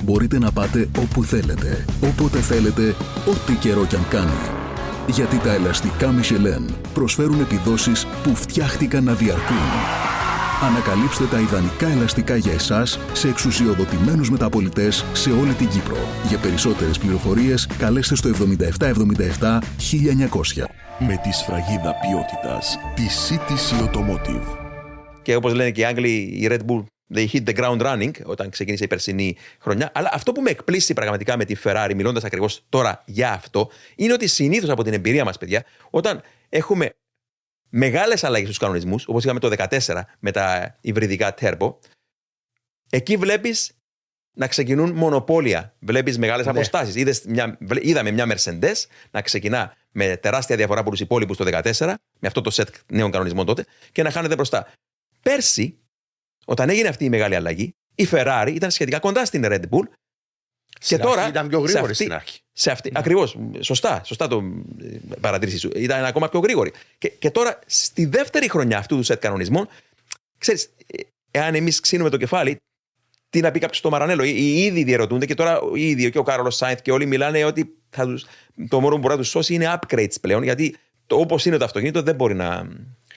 Μπορείτε 0.03 0.39
να 0.39 0.53
πάτε 0.53 0.89
όπου 0.99 1.24
θέλετε, 1.24 1.85
όποτε 2.03 2.39
θέλετε, 2.39 2.95
ό,τι 3.26 3.53
καιρό 3.53 3.87
κι 3.87 3.97
αν 3.97 4.09
κάνει. 4.09 4.62
Γιατί 5.07 5.39
τα 5.39 5.53
ελαστικά 5.53 6.14
Michelin 6.20 6.74
προσφέρουν 6.95 7.41
επιδόσεις 7.41 8.07
που 8.22 8.35
φτιάχτηκαν 8.35 9.05
να 9.05 9.12
διαρκούν. 9.12 9.57
Ανακαλύψτε 10.62 11.24
τα 11.24 11.40
ιδανικά 11.40 11.88
ελαστικά 11.88 12.36
για 12.36 12.52
εσάς 12.52 12.98
σε 13.12 13.28
εξουσιοδοτημένους 13.28 14.30
μεταπολιτές 14.30 15.04
σε 15.12 15.30
όλη 15.30 15.52
την 15.52 15.68
Κύπρο. 15.68 15.96
Για 16.28 16.38
περισσότερες 16.38 16.98
πληροφορίες 16.98 17.66
καλέστε 17.78 18.14
στο 18.14 18.28
7777 18.28 19.58
1900. 19.78 20.64
Με 20.98 21.20
τη 21.22 21.32
σφραγίδα 21.32 21.94
ποιότητας 21.94 22.78
τη 22.94 23.02
CTC 23.28 23.84
Automotive. 23.84 24.58
Και 25.22 25.34
όπως 25.34 25.54
λένε 25.54 25.70
και 25.70 25.80
οι 25.80 25.84
Άγγλοι, 25.84 26.10
η 26.10 26.48
Red 26.50 26.60
Bull 26.66 26.84
they 27.14 27.26
hit 27.32 27.44
the 27.44 27.54
ground 27.54 27.80
running 27.80 28.12
όταν 28.24 28.50
ξεκίνησε 28.50 28.84
η 28.84 28.86
περσινή 28.86 29.36
χρονιά. 29.58 29.90
Αλλά 29.94 30.10
αυτό 30.12 30.32
που 30.32 30.40
με 30.40 30.50
εκπλήσει 30.50 30.92
πραγματικά 30.92 31.36
με 31.36 31.44
τη 31.44 31.54
Ferrari, 31.64 31.92
μιλώντας 31.96 32.24
ακριβώς 32.24 32.64
τώρα 32.68 33.02
για 33.06 33.32
αυτό, 33.32 33.70
είναι 33.96 34.12
ότι 34.12 34.26
συνήθως 34.26 34.70
από 34.70 34.82
την 34.82 34.92
εμπειρία 34.92 35.24
μας, 35.24 35.38
παιδιά, 35.38 35.64
όταν 35.90 36.22
έχουμε 36.48 36.90
μεγάλες 37.75 38.25
αλλαγές 38.25 38.47
στους 38.47 38.59
κανονισμούς, 38.59 39.07
όπως 39.07 39.25
είχαμε 39.25 39.41
το 39.41 39.49
2014 39.49 40.09
με 40.18 40.31
τα 40.31 40.77
υβριδικά 40.81 41.35
turbo, 41.41 41.75
εκεί 42.91 43.16
βλέπεις 43.16 43.73
να 44.35 44.47
ξεκινούν 44.49 44.91
μονοπόλια. 44.93 45.75
Βλέπεις 45.81 46.18
μεγάλες 46.18 46.45
Ναι. 46.45 46.51
αποστάσεις. 46.51 46.95
Είδαμε 47.81 48.11
μια 48.11 48.27
Mercedes 48.29 48.85
να 49.11 49.23
ξεκινά 49.23 49.77
με 49.91 50.16
τεράστια 50.16 50.57
διαφορά 50.57 50.81
από 50.81 50.91
τους 50.91 51.01
υπόλοιπους 51.01 51.37
το 51.37 51.45
2014, 51.45 51.95
με 52.18 52.29
αυτό 52.29 52.41
το 52.41 52.51
σετ 52.51 52.68
νέων 52.87 53.11
κανονισμών 53.11 53.47
τότε, 53.47 53.64
και 53.93 54.03
να 54.03 54.11
χάνεται 54.11 54.35
μπροστά. 54.35 54.68
Πέρσι, 55.23 55.79
όταν 56.45 56.68
έγινε 56.68 56.89
αυτή 56.89 57.05
η 57.05 57.09
μεγάλη 57.09 57.35
αλλαγή, 57.35 57.75
η 57.95 58.09
Ferrari 58.11 58.53
ήταν 58.55 58.70
σχετικά 58.70 58.99
κοντά 58.99 59.25
στην 59.25 59.43
Red 59.45 59.62
Bull. 59.70 59.85
Και 60.83 60.99
τώρα, 60.99 61.28
ήταν 61.28 61.49
πιο 61.49 61.59
σε 61.59 61.64
γρήγορη 61.64 61.91
αυτή- 61.91 62.05
στην 62.05 62.12
αρχή. 62.12 62.41
Σε 62.53 62.70
αυτή, 62.70 62.91
Ακριβώς, 62.95 63.37
σωστά, 63.61 64.03
σωστά 64.05 64.28
το 64.28 64.43
ε, 64.83 65.16
παρατήρηση 65.20 65.59
σου. 65.59 65.70
Ήταν 65.74 66.05
ακόμα 66.05 66.28
πιο 66.28 66.41
γρήγορη. 66.41 66.72
Και, 66.99 67.09
και 67.09 67.30
τώρα, 67.30 67.59
στη 67.66 68.05
δεύτερη 68.05 68.49
χρονιά 68.51 68.78
αυτού 68.78 68.97
του 68.97 69.03
σετ 69.03 69.20
κανονισμών, 69.20 69.68
ξέρεις, 70.39 70.64
ε, 70.87 71.03
εάν 71.30 71.55
εμείς 71.55 71.80
ξύνουμε 71.80 72.11
το 72.11 72.16
κεφάλι, 72.16 72.57
τι 73.30 73.41
να 73.41 73.51
πει 73.51 73.59
κάποιος 73.59 73.78
στο 73.78 73.91
Μαρανέλο; 73.91 74.22
Οι, 74.24 74.30
οι 74.37 74.64
ίδιοι 74.64 74.85
διαρωτούνται 74.85 75.26
και 75.26 75.35
τώρα 75.35 75.61
οι 75.74 75.89
ίδιοι 75.89 76.11
και 76.11 76.18
ο 76.18 76.22
Κάρολος 76.22 76.57
Σάινθ 76.57 76.80
και 76.83 76.93
όλοι 76.93 77.07
μιλάνε 77.07 77.45
ότι 77.45 77.74
θα 77.91 78.05
τους, 78.05 78.24
το 78.68 78.80
μόνο 78.80 78.95
που 78.95 79.01
μπορεί 79.01 79.14
να 79.14 79.20
τους 79.20 79.28
σώσει 79.28 79.55
είναι 79.55 79.78
upgrades 79.80 80.20
πλέον, 80.20 80.43
γιατί 80.43 80.76
όπως 81.11 81.45
είναι 81.47 81.57
το 81.57 81.64
αυτοκίνητο 81.64 82.03
δεν 82.03 82.14
μπορεί 82.14 82.35
να, 82.35 82.49
να 82.62 82.64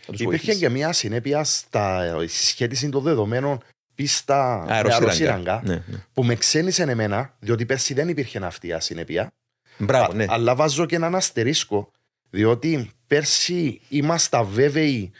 τους 0.05 0.20
Υπήρχε 0.20 0.26
βοηθήσει. 0.26 0.57
και 0.59 0.70
μια 0.70 0.93
συνέπεια 0.93 1.43
στα 1.43 2.16
στη 2.20 2.28
συσχέτιση 2.28 2.89
των 2.89 3.01
δεδομένων 3.03 3.63
πίστα 3.95 4.63
με 4.67 4.73
Αεροσύραγγα. 4.73 5.05
αεροσύραγγα, 5.05 5.61
Ναι, 5.65 5.73
ναι. 5.87 6.05
που 6.13 6.23
με 6.23 6.35
ξένησε 6.35 6.83
εμένα, 6.83 7.35
διότι 7.39 7.65
πέρσι 7.65 7.93
δεν 7.93 8.09
υπήρχε 8.09 8.37
αυτή 8.45 8.67
η 8.67 8.73
ασυνέπεια. 8.73 9.31
Μπράβο, 9.77 10.11
Α- 10.11 10.15
ναι. 10.15 10.25
Αλλά 10.29 10.55
βάζω 10.55 10.85
και 10.85 10.95
έναν 10.95 11.15
αστερίσκο, 11.15 11.91
διότι 12.29 12.91
πέρσι 13.07 13.81
είμαστε 13.89 14.43
βέβαιοι 14.43 15.11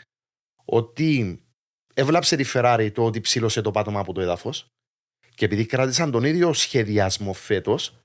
ότι 0.65 1.39
έβλαψε 1.93 2.36
τη 2.36 2.45
Ferrari 2.53 2.89
το 2.93 3.05
ότι 3.05 3.21
ψήλωσε 3.21 3.61
το 3.61 3.71
πάτωμα 3.71 3.99
από 3.99 4.13
το 4.13 4.21
έδαφος. 4.21 4.67
Και 5.36 5.45
επειδή 5.45 5.65
κράτησαν 5.65 6.11
τον 6.11 6.23
ίδιο 6.23 6.53
σχεδιασμό 6.53 7.34
φέτος, 7.34 7.95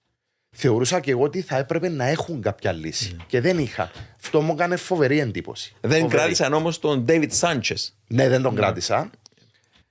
θεωρούσα 0.56 1.00
και 1.00 1.10
εγώ 1.10 1.22
ότι 1.22 1.40
θα 1.40 1.56
έπρεπε 1.56 1.88
να 1.88 2.04
έχουν 2.04 2.42
κάποια 2.42 2.72
λύση. 2.72 3.16
Και 3.26 3.40
δεν 3.40 3.58
είχα. 3.58 3.90
Αυτό 4.16 4.40
μου 4.40 4.52
έκανε 4.52 4.76
φοβερή 4.76 5.18
εντύπωση. 5.18 5.72
Ναι. 5.80 5.88
Δεν 5.88 6.00
Φοβερή. 6.00 6.18
κράτησαν 6.20 6.52
όμως 6.52 6.78
τον 6.78 7.04
David 7.08 7.30
Sanchez, 7.40 7.88
Ναι, 8.06 8.28
δεν 8.28 8.42
τον 8.42 8.54
κράτησα. 8.54 9.10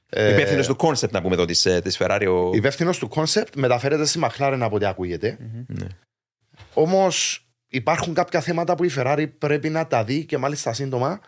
Ε, 0.10 0.34
υπεύθυνος 0.34 0.68
του 0.68 0.76
concept 0.80 1.10
να 1.10 1.22
πούμε 1.22 1.34
εδώ 1.34 1.46
της 1.46 1.68
της 1.84 1.98
Ferrari. 2.00 2.26
Ο... 2.28 2.56
Υπεύθυνος 2.56 2.98
του 2.98 3.10
concept 3.16 3.56
μεταφέρεται 3.56 4.06
στη 4.06 4.20
McLaren 4.24 4.58
από 4.62 4.76
ό,τι 4.76 4.86
ακούγεται. 4.86 5.38
Ναι. 5.68 5.88
Όμως 6.74 7.46
υπάρχουν 7.68 8.14
κάποια 8.14 8.42
θέματα 8.42 8.76
που 8.76 8.84
η 8.84 8.92
Ferrari 8.98 9.26
πρέπει 9.38 9.70
να 9.70 9.88
τα 9.88 10.04
δει 10.04 10.26
και 10.26 10.38
μάλιστα 10.38 10.74
σύντομα. 10.74 11.20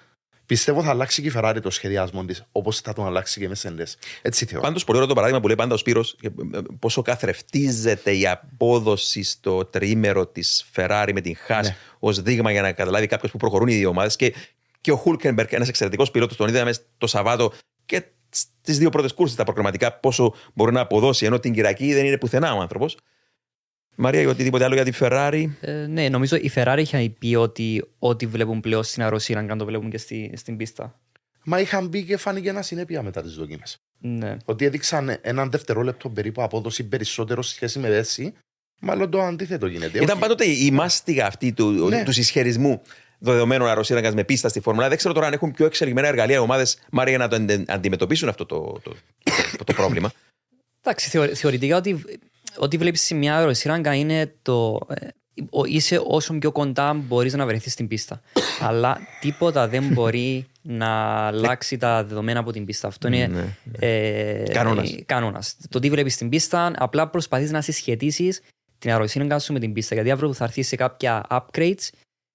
Πιστεύω 0.45 0.83
θα 0.83 0.89
αλλάξει 0.89 1.21
και 1.21 1.27
η 1.27 1.31
Ferrari 1.35 1.57
το 1.61 1.69
σχεδιασμό 1.69 2.25
της, 2.25 2.43
όπως 2.51 2.79
θα 2.79 2.93
τον 2.93 3.05
αλλάξει 3.05 3.39
και 3.39 3.45
η 3.45 3.51
Mercedes. 3.55 3.93
Έτσι 4.21 4.45
θεωρώ. 4.45 4.61
Πάντως, 4.61 4.83
πολύ 4.83 4.97
ωραίο 4.97 5.09
το 5.09 5.15
παράδειγμα 5.15 5.41
που 5.41 5.47
λέει 5.47 5.55
πάντα 5.55 5.73
ο 5.73 5.77
Σπύρος 5.77 6.17
ε, 6.21 6.27
ε, 6.27 6.61
πόσο 6.79 7.01
καθρεφτίζεται 7.01 8.15
η 8.15 8.27
απόδοση 8.27 9.23
στο 9.23 9.65
τριήμερο 9.65 10.27
της 10.27 10.65
Ferrari 10.75 11.09
με 11.13 11.21
την 11.21 11.35
Haas 11.47 11.61
Ναι. 11.61 11.75
ως 11.99 12.21
δείγμα 12.21 12.51
για 12.51 12.61
να 12.61 12.71
καταλάβει 12.71 13.07
κάποιος 13.07 13.31
που 13.31 13.37
προχωρούν 13.37 13.67
οι 13.67 13.75
δύο 13.75 13.89
ομάδες. 13.89 14.15
Και, 14.15 14.33
και 14.81 14.91
ο 14.91 14.95
Χούλκενμπεργκ, 14.95 15.53
ένας 15.53 15.67
εξαιρετικός 15.67 16.11
πιλότος, 16.11 16.37
τον 16.37 16.47
είδαμε 16.47 16.73
το 16.97 17.07
Σαββάτο 17.07 17.51
και 17.85 18.03
στις 18.31 18.77
δύο 18.77 18.89
πρώτες 18.89 19.13
κούρσει 19.13 19.35
τα 19.35 19.43
προκριματικά 19.43 19.93
πόσο 19.93 20.33
μπορεί 20.53 20.71
να 20.73 20.81
αποδώσει. 20.81 21.25
Ενώ 21.25 21.39
την 21.39 21.53
Κυριακή 21.53 21.93
δεν 21.93 22.05
είναι 22.05 22.17
πουθενά 22.17 22.53
ο 22.53 22.59
άνθρωπος. 22.61 22.97
Μαρία, 23.95 24.29
οτιδήποτε 24.29 24.63
άλλο 24.63 24.73
για 24.73 24.83
τη 24.83 24.91
Ferrari. 24.99 25.45
Ε, 25.61 25.71
ναι, 25.71 26.09
νομίζω 26.09 26.35
η 26.35 26.51
Ferrari 26.55 26.77
είχε 26.79 27.13
πει 27.19 27.35
ότι 27.35 27.83
ό,τι 27.99 28.25
βλέπουν 28.25 28.59
πλέον 28.59 28.83
στην 28.83 29.03
αεροσύραγγα 29.03 29.55
το 29.55 29.65
βλέπουν 29.65 29.89
και 29.89 29.97
στη, 29.97 30.31
στην 30.35 30.57
πίστα. 30.57 30.99
Μα 31.43 31.59
είχαν 31.59 31.87
μπει 31.87 32.03
και 32.03 32.17
φάνηκε 32.17 32.49
ένα 32.49 32.61
συνέπεια 32.61 33.01
μετά 33.01 33.21
τις 33.21 33.33
δοκιμέ. 33.33 33.63
Ναι. 33.99 34.37
Ότι 34.45 34.65
έδειξαν 34.65 35.17
έναν 35.21 35.51
δευτερόλεπτο 35.51 36.09
περίπου 36.09 36.41
απόδοση 36.43 36.83
περισσότερο 36.83 37.41
σε 37.41 37.53
σχέση 37.53 37.79
με 37.79 37.87
πέρσι. 37.87 38.33
Μάλλον 38.79 39.09
το 39.11 39.21
αντίθετο 39.21 39.65
γίνεται. 39.67 39.97
Ήταν 39.97 40.09
Όχι. 40.09 40.19
πάντοτε 40.19 40.45
η 40.45 40.71
μάστιγα 40.71 41.25
αυτή 41.25 41.53
του, 41.53 41.71
Ναι. 41.71 42.03
του 42.03 42.11
συσχετισμού 43.21 43.31
δεδομένων 43.31 43.67
αεροσύραγγα 43.67 44.13
με 44.13 44.23
πίστα 44.23 44.49
στη 44.49 44.59
Φόρμουλα. 44.59 44.87
Δεν 44.87 44.97
ξέρω 44.97 45.13
τώρα 45.13 45.27
αν 45.27 45.33
έχουν 45.33 45.51
πιο 45.51 45.65
εξελιγμένα 45.65 46.07
εργαλεία 46.07 46.35
οι 46.35 46.39
ομάδες, 46.39 46.77
Μάρια, 46.91 47.17
να 47.17 47.27
το 47.27 47.35
αντε- 47.35 47.69
αντιμετωπίσουν 47.71 48.29
αυτό 48.29 48.45
το, 48.45 48.79
το, 48.83 48.95
το, 49.57 49.63
το 49.63 49.73
πρόβλημα. 49.73 50.11
Εντάξει, 50.83 51.09
θεωρη- 51.09 51.35
θεωρητικά 51.35 51.77
ότι, 51.77 52.03
ότι 52.57 52.77
βλέπεις 52.77 53.01
σε 53.01 53.15
μια 53.15 53.37
αεροσύραγγα 53.37 53.93
είναι 53.95 54.33
το. 54.41 54.79
ε, 54.89 55.07
ο- 55.49 55.65
είσαι 55.65 56.01
όσο 56.07 56.33
πιο 56.33 56.51
κοντά 56.51 56.93
μπορείς 56.93 57.33
να 57.33 57.45
βρεθείς 57.45 57.71
στην 57.73 57.87
πίστα. 57.87 58.21
Αλλά 58.61 58.97
τίποτα 59.21 59.67
δεν 59.67 59.87
μπορεί 59.87 60.45
να 60.61 60.87
αλλάξει 61.27 61.77
τα 61.77 62.03
δεδομένα 62.03 62.39
από 62.39 62.51
την 62.51 62.65
πίστα. 62.65 62.87
Αυτό 62.87 63.07
είναι 63.07 63.27
Ναι, 63.27 63.57
ε, 63.79 64.43
Κανόνας. 64.51 64.91
ε, 64.91 65.01
κανόνας. 65.05 65.55
Το 65.69 65.79
τι 65.79 65.89
βλέπεις 65.89 66.13
στην 66.13 66.29
πίστα, 66.29 66.71
απλά 66.77 67.07
προσπαθείς 67.07 67.51
να 67.51 67.61
συσχετήσει 67.61 68.33
την 68.79 68.91
αεροσύραγγα 68.91 69.39
σου 69.39 69.53
με 69.53 69.59
την 69.59 69.73
πίστα. 69.73 69.93
Γιατί 69.95 70.11
αύριο 70.11 70.27
που 70.29 70.35
θα 70.35 70.43
έρθεις 70.43 70.67
σε 70.67 70.75
κάποια 70.75 71.25
upgrades, 71.29 71.89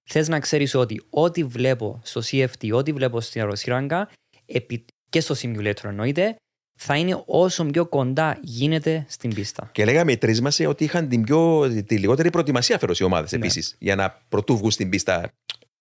θες 0.07 0.27
να 0.27 0.39
ξέρεις 0.39 0.75
ότι 0.75 1.01
ό,τι 1.09 1.43
βλέπω 1.43 1.99
στο 2.03 2.21
CFT, 2.25 2.71
ό,τι 2.73 2.91
βλέπω 2.91 3.21
στην 3.21 3.41
αεροσύραγγα 3.41 4.09
επί- 4.45 4.87
και 5.09 5.19
στο 5.19 5.35
simulator 5.41 5.83
εννοείται, 5.83 6.35
θα 6.79 6.95
είναι 6.97 7.23
όσο 7.25 7.65
πιο 7.65 7.85
κοντά 7.85 8.39
γίνεται 8.41 9.05
στην 9.09 9.33
πίστα. 9.33 9.69
Και 9.71 9.85
λέγαμε 9.85 10.11
οι 10.11 10.17
τρεις 10.17 10.41
μας 10.41 10.59
ότι 10.59 10.83
είχαν 10.83 11.07
την, 11.09 11.23
πιο, 11.23 11.69
τη 11.83 11.97
λιγότερη 11.97 12.29
προετοιμασία 12.29 12.77
φέρω 12.79 12.93
οι 12.99 13.03
ομάδες 13.03 13.31
Ναι. 13.31 13.37
επίσης. 13.37 13.75
Για 13.79 13.95
να 13.95 14.17
πρωτού 14.29 14.57
βγουν 14.57 14.71
στην 14.71 14.89
πίστα 14.89 15.31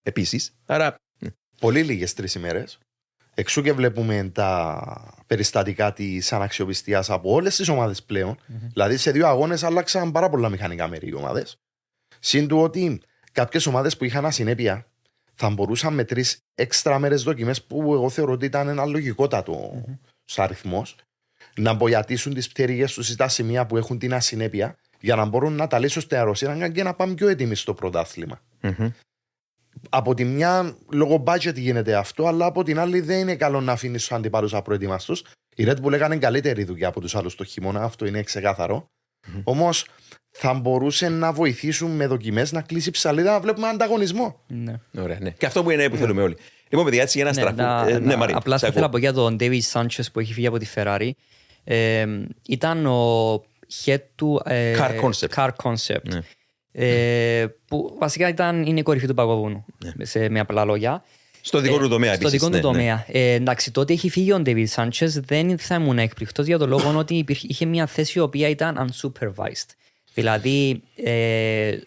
επίσης. 0.02 0.52
Άρα. 0.66 0.94
Πολύ 1.60 1.82
λίγες 1.82 2.14
τρεις 2.14 2.34
ημέρες. 2.34 2.78
Εξού 3.34 3.62
και 3.62 3.72
βλέπουμε 3.72 4.30
τα 4.34 5.22
περιστατικά 5.26 5.92
της 5.92 6.32
αναξιοπιστίας 6.32 7.10
από 7.10 7.30
όλες 7.32 7.56
τις 7.56 7.68
ομάδες 7.68 8.02
πλέον. 8.02 8.38
Δηλαδή 8.72 8.96
σε 8.96 9.10
δύο 9.10 9.26
αγώνες 9.26 9.62
άλλαξαν 9.62 10.12
πάρα 10.12 10.28
πολλά 10.30 10.48
μηχανικά 10.48 10.88
μέρη 10.88 11.08
οι 11.08 11.14
ομάδες. 11.14 11.56
Συν 12.18 12.48
του 12.48 12.58
ότι 12.58 13.00
κάποιες 13.36 13.66
ομάδες 13.66 13.96
που 13.96 14.04
είχαν 14.04 14.26
ασυνέπεια 14.26 14.86
θα 15.34 15.50
μπορούσαν 15.50 15.94
με 15.94 16.04
τρεις 16.04 16.38
έξτρα 16.54 16.98
μέρες 16.98 17.22
δοκιμές 17.22 17.62
που 17.62 17.92
εγώ 17.92 18.10
θεωρώ 18.10 18.32
ότι 18.32 18.44
ήταν 18.44 18.68
ένα 18.68 18.84
λογικότατο 18.84 19.84
αριθμός. 20.36 20.96
να 21.56 21.74
μποιατίσουν 21.74 22.34
τις 22.34 22.48
πτέρυγες 22.48 22.92
τους 22.92 23.08
στα 23.08 23.28
σημεία 23.28 23.66
που 23.66 23.76
έχουν 23.76 23.98
την 23.98 24.14
ασυνέπεια 24.14 24.76
για 25.00 25.16
να 25.16 25.24
μπορούν 25.24 25.52
να 25.52 25.66
τα 25.66 25.78
λύσουν 25.78 26.02
στην 26.02 26.16
αεροσύραγγα 26.16 26.68
και 26.68 26.82
να 26.82 26.94
πάμε 26.94 27.14
πιο 27.14 27.28
έτοιμοι 27.28 27.54
στο 27.54 27.74
πρωτάθλημα. 27.74 28.40
Μμμ. 28.60 28.90
Από 29.88 30.14
τη 30.14 30.24
μια, 30.24 30.76
λόγω 30.90 31.22
budget 31.26 31.54
γίνεται 31.54 31.94
αυτό, 31.94 32.26
αλλά 32.26 32.46
από 32.46 32.62
την 32.62 32.78
άλλη 32.78 33.00
δεν 33.00 33.18
είναι 33.18 33.36
καλό 33.36 33.60
να 33.60 33.72
αφήνεις 33.72 34.00
τους 34.00 34.12
αντιπάλους 34.12 34.54
απροετοιμαστούς. 34.54 35.24
Η 35.56 35.64
Red 35.66 35.82
Bull 35.82 35.92
έκανε 35.92 36.16
καλύτερη 36.16 36.64
δουλειά 36.64 36.88
από 36.88 37.00
τους 37.00 37.14
άλλους 37.14 37.34
το 37.34 37.44
χειμώνα, 37.44 37.82
αυτό 37.82 38.06
είναι 38.06 38.22
ξεκάθαρο. 38.22 38.86
Όμως 39.44 39.86
θα 40.38 40.54
μπορούσε 40.54 41.08
να 41.08 41.32
βοηθήσουν 41.32 41.90
με 41.90 42.06
δοκιμές 42.06 42.52
να 42.52 42.60
κλείσει 42.60 42.90
ψαλίδα 42.90 43.32
να 43.32 43.40
βλέπουμε 43.40 43.68
ανταγωνισμό. 43.68 44.40
Ναι. 44.46 44.74
Ωραία, 45.00 45.18
ναι. 45.20 45.30
Και 45.30 45.46
αυτό 45.46 45.62
που 45.62 45.70
είναι 45.70 45.88
που 45.88 45.96
θέλουμε 45.96 46.22
όλοι. 46.22 46.36
Λοιπόν, 46.68 46.84
παιδιά, 46.84 47.02
έτσι 47.02 47.18
για 47.18 47.26
να 47.26 47.32
Ναι, 47.34 47.40
στραφούμε. 47.40 47.62
να- 47.62 47.88
Ε, 47.88 47.98
Ναι, 47.98 48.06
να- 48.06 48.16
Μαρία. 48.16 48.36
Απλά 48.36 48.58
σε 48.58 48.64
θα 48.64 48.66
ήθελα 48.66 48.80
να 48.90 48.96
ακούω. 48.96 49.00
πω 49.00 49.04
για 49.06 49.12
τον 49.12 49.36
David 49.40 49.60
Sanchez 49.72 50.04
που 50.12 50.20
έχει 50.20 50.32
φύγει 50.32 50.46
από 50.46 50.58
τη 50.58 50.66
Ferrari. 50.74 51.10
Ε, 51.64 52.06
ήταν 52.48 52.86
ο 52.86 53.32
head 53.84 53.98
του 54.14 54.42
ε, 54.44 54.76
Car 54.78 54.90
Concept. 55.04 55.28
Car 55.34 55.48
Concept. 55.62 56.02
Ναι. 56.02 56.20
Ε, 56.72 57.46
που 57.68 57.96
βασικά 57.98 58.28
ήταν, 58.28 58.66
είναι 58.66 58.80
η 58.80 58.82
κορυφή 58.82 59.06
του 59.06 59.14
παγκοβούνου, 59.14 59.64
σε, 59.98 60.28
με 60.28 60.40
απλά 60.40 60.64
λόγια. 60.64 61.04
Στο 61.40 61.60
δικό 61.60 61.78
του 61.78 61.88
τομέα, 61.88 62.12
Ε, 62.12 62.14
Στο 62.14 62.26
επίσης, 62.26 62.40
δικό 62.40 62.50
του 62.50 62.50
ναι, 62.68 62.70
ναι. 62.70 62.78
τομέα. 62.78 63.04
Ε, 63.08 63.32
εντάξει, 63.32 63.70
τότε 63.72 63.92
έχει 63.92 64.10
φύγει 64.10 64.32
ο 64.32 64.42
David 64.46 64.66
Sanchez, 64.74 65.06
δεν 65.08 65.58
θα 65.58 65.74
ήμουν 65.74 65.98
έκπληκτος 65.98 66.46
για 66.46 66.58
τον 66.58 66.68
λόγο 66.68 66.96
ότι 66.98 67.14
υπήρχε, 67.14 67.46
είχε 67.50 67.64
μια 67.64 67.86
θέση 67.86 68.18
η 68.18 68.20
οποία 68.22 68.48
ήταν 68.48 68.90
unsupervised. 68.90 69.68
Δηλαδή, 70.16 70.82
ε, 70.96 71.78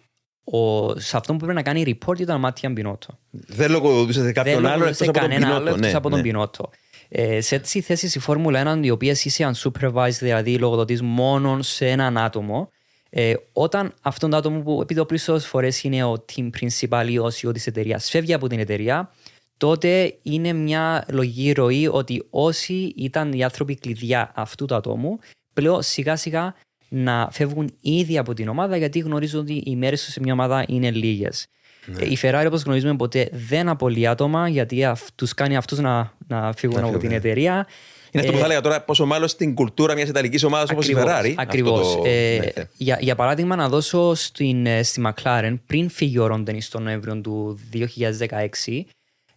ο, 0.43 0.93
σε 0.99 1.17
αυτό 1.17 1.31
που 1.31 1.37
πρέπει 1.37 1.53
να 1.53 1.61
κάνει 1.61 1.83
report 1.85 2.19
ήταν 2.19 2.35
ο 2.35 2.39
Μάτια 2.39 2.69
Μπινότο. 2.69 3.19
Δεν 3.31 3.71
λογοδοτούσε 3.71 4.23
σε 4.23 4.31
κάποιον 4.31 4.55
Δεν 4.55 4.65
άλλο 4.65 4.79
λογοδοτούσε 4.79 5.03
εκτός 5.03 5.07
από 5.07 5.19
τον 5.19 5.29
κανένα 5.29 5.55
άλλο 5.55 5.63
Πινότο. 5.63 5.75
εκτός 5.75 5.91
Ναι, 5.91 5.97
από 5.97 6.09
τον 6.09 6.17
ναι. 6.17 6.23
Πινότο. 6.23 6.69
Ε, 7.09 7.41
σε 7.41 7.55
έτσι 7.55 7.81
θέσει 7.81 8.17
η 8.17 8.19
Φόρμουλα 8.19 8.79
1, 8.79 8.83
οι 8.83 8.89
οποίε 8.89 9.11
είσαι 9.23 9.51
unsupervised, 9.53 10.17
δηλαδή 10.19 10.57
λογοδοτείς 10.57 11.01
μόνο 11.01 11.61
σε 11.61 11.87
έναν 11.87 12.17
άτομο, 12.17 12.69
ε, 13.09 13.33
όταν 13.53 13.93
αυτόν 14.01 14.29
το 14.29 14.37
άτομο 14.37 14.59
που 14.59 14.81
επειδή 14.81 14.99
ο 14.99 15.05
πλήσιο 15.05 15.39
φορές 15.39 15.83
είναι 15.83 16.03
ο 16.03 16.25
team 16.33 16.49
principal 16.59 17.05
ή 17.09 17.17
ο 17.17 17.25
CEO 17.25 17.53
της 17.53 17.67
εταιρείας, 17.67 18.09
φεύγει 18.09 18.33
από 18.33 18.47
την 18.47 18.59
εταιρεία, 18.59 19.11
τότε 19.57 20.17
είναι 20.21 20.53
μια 20.53 21.05
λογική 21.09 21.51
ροή 21.51 21.87
ότι 21.87 22.27
όσοι 22.29 22.93
ήταν 22.95 23.33
οι 23.33 23.43
άνθρωποι 23.43 23.75
κλειδιά 23.75 24.31
αυτού 24.35 24.65
του 24.65 24.75
ατόμου, 24.75 25.19
πλέον 25.53 25.81
σιγά 25.81 26.15
σιγά 26.15 26.55
να 26.89 27.27
φεύγουν 27.31 27.69
ήδη 27.81 28.17
από 28.17 28.33
την 28.33 28.47
ομάδα 28.47 28.77
γιατί 28.77 28.99
γνωρίζουν 28.99 29.39
ότι 29.39 29.53
οι 29.65 29.75
μέρες 29.75 30.03
τους 30.03 30.13
σε 30.13 30.19
μια 30.19 30.33
ομάδα 30.33 30.65
είναι 30.67 30.91
λίγες. 30.91 31.47
Ναι. 31.85 32.05
Η 32.05 32.17
Ferrari, 32.21 32.43
όπως 32.47 32.61
γνωρίζουμε, 32.61 32.95
ποτέ 32.95 33.29
δεν 33.31 33.69
απολύει 33.69 34.07
άτομα 34.07 34.47
γιατί 34.49 34.87
τους 35.15 35.33
κάνει 35.33 35.57
αυτούς 35.57 35.79
να, 35.79 36.13
να 36.27 36.53
φύγουν 36.55 36.75
Να 36.75 36.81
από 36.81 36.87
φύγουν, 36.87 36.99
την 37.01 37.09
ναι. 37.09 37.15
εταιρεία. 37.15 37.67
Είναι 38.11 38.21
αυτό 38.23 38.31
που 38.31 38.37
Ε, 38.37 38.39
θα 38.39 38.45
έλεγα 38.45 38.61
τώρα, 38.61 38.81
πόσο 38.81 39.05
μάλλον 39.05 39.27
στην 39.27 39.55
κουλτούρα 39.55 39.93
μιας 39.93 40.09
Ιταλικής 40.09 40.43
ομάδας 40.43 40.69
όπως 40.71 40.87
η 40.87 40.91
Ακριβώς, 40.93 41.13
Ferrari. 41.21 41.33
Ακριβώς. 41.37 41.79
αυτό 41.87 41.97
το- 41.97 42.03
Ε, 42.09 42.37
ναι, 42.39 42.51
ναι. 42.55 42.67
για, 42.77 42.97
για 43.01 43.15
παράδειγμα, 43.15 43.55
να 43.55 43.69
δώσω 43.69 44.13
στην, 44.15 44.65
ε, 44.65 44.83
στη 44.83 45.01
McLaren 45.07 45.55
πριν 45.65 45.89
φύγει 45.89 46.17
ο 46.19 46.27
Ρόντενι 46.27 46.61
τον 46.69 46.83
Νοέμβριο 46.83 47.21
του 47.21 47.59
2016, 47.71 48.85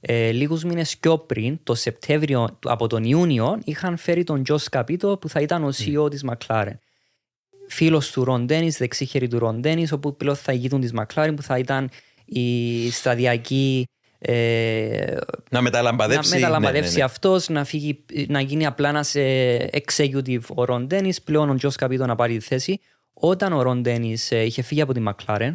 ε, 0.01 0.31
λίγους 0.31 0.65
μήνες 0.65 0.97
πιο 0.99 1.19
πριν, 1.19 1.59
το 1.63 1.75
Σεπτέμβριο 1.75 2.57
του- 2.61 2.71
από 2.71 2.87
τον 2.87 3.05
Ιούνιο, 3.05 3.59
είχαν 3.65 3.97
φέρει 3.97 4.25
τον 4.25 4.43
Τζος 4.43 4.69
Καπίτο 4.69 5.17
που 5.21 5.29
θα 5.29 5.41
ήταν 5.41 5.65
ο 5.65 5.69
CEO 5.73 6.11
της 6.11 6.25
McLaren. 6.31 6.73
Φίλος 7.73 8.11
του 8.11 8.25
Ροντένι, 8.25 8.71
δεξίχερη 8.71 9.29
του 9.29 9.39
Ροντένι, 9.39 9.87
όπου 9.93 10.17
πλέον 10.17 10.37
θα 10.37 10.53
ηγείτουν 10.53 10.81
τη 10.81 10.89
McLaren, 10.95 11.33
που 11.37 11.43
θα 11.43 11.59
ήταν 11.59 11.91
η 12.25 12.91
σταδιακή 12.91 13.87
ε, 14.19 15.17
Να 15.51 15.61
μεταλαμπαδεύσει. 15.61 16.31
να 16.31 16.37
μεταλαμπαδεύσει 16.37 16.83
ναι, 16.83 16.91
ναι, 16.91 16.99
ναι. 16.99 17.05
αυτός, 17.05 17.49
να, 17.49 17.65
φύγει, 17.65 18.05
να 18.29 18.41
γίνει 18.41 18.67
απλά 18.67 18.89
ένας 18.89 19.15
executive 19.71 20.41
ο 20.55 20.65
Ρον 20.65 20.87
Ντένις, 20.87 21.23
πλέον 21.23 21.51
ο 21.51 21.55
Τζος 21.55 21.77
Καπίτο 21.77 22.07
να 22.07 22.15
πάρει 22.15 22.37
τη 22.37 22.45
θέση. 22.45 22.81
Όταν 23.13 23.53
ο 23.53 23.63
Ρον 23.63 23.81
Ντένις 23.81 24.31
ε, 24.33 24.45
είχε 24.45 24.63
φύγει 24.63 24.81
από 24.81 24.93
τη 24.93 25.03
McLaren, 25.09 25.53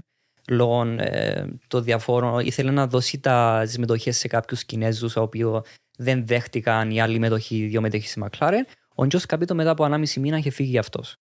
λόγω 0.49 0.84
ε, 0.97 1.45
των 1.68 1.84
διαφόρων, 1.84 2.39
ήθελε 2.39 2.72
να 2.72 2.88
δώσει 2.88 3.20
τα 3.20 3.61
τις 3.65 3.78
μετοχές 3.78 4.18
σε 4.18 4.28
κάποιους 4.28 4.63
Κινέζους, 4.63 5.13
οι 5.13 5.20
οποίοι 5.20 5.45
δεν 5.97 6.26
δέχτηκαν 6.28 6.91
οι 6.91 7.01
άλλοι 7.01 7.20
μετοχοί, 7.20 7.65
δύο 7.65 7.82
μετοχοί 7.82 8.07
στη 8.07 8.22
McLaren. 8.26 8.63
Ο 8.95 9.07
Τζος 9.07 9.26
Καπίτο 9.26 9.55
μετά 9.55 9.70
από 9.70 9.84
1,5 9.84 10.13
μήνα 10.20 10.38
είχε 10.38 10.49
φύγει 10.49 10.78
αυτός. 10.78 11.15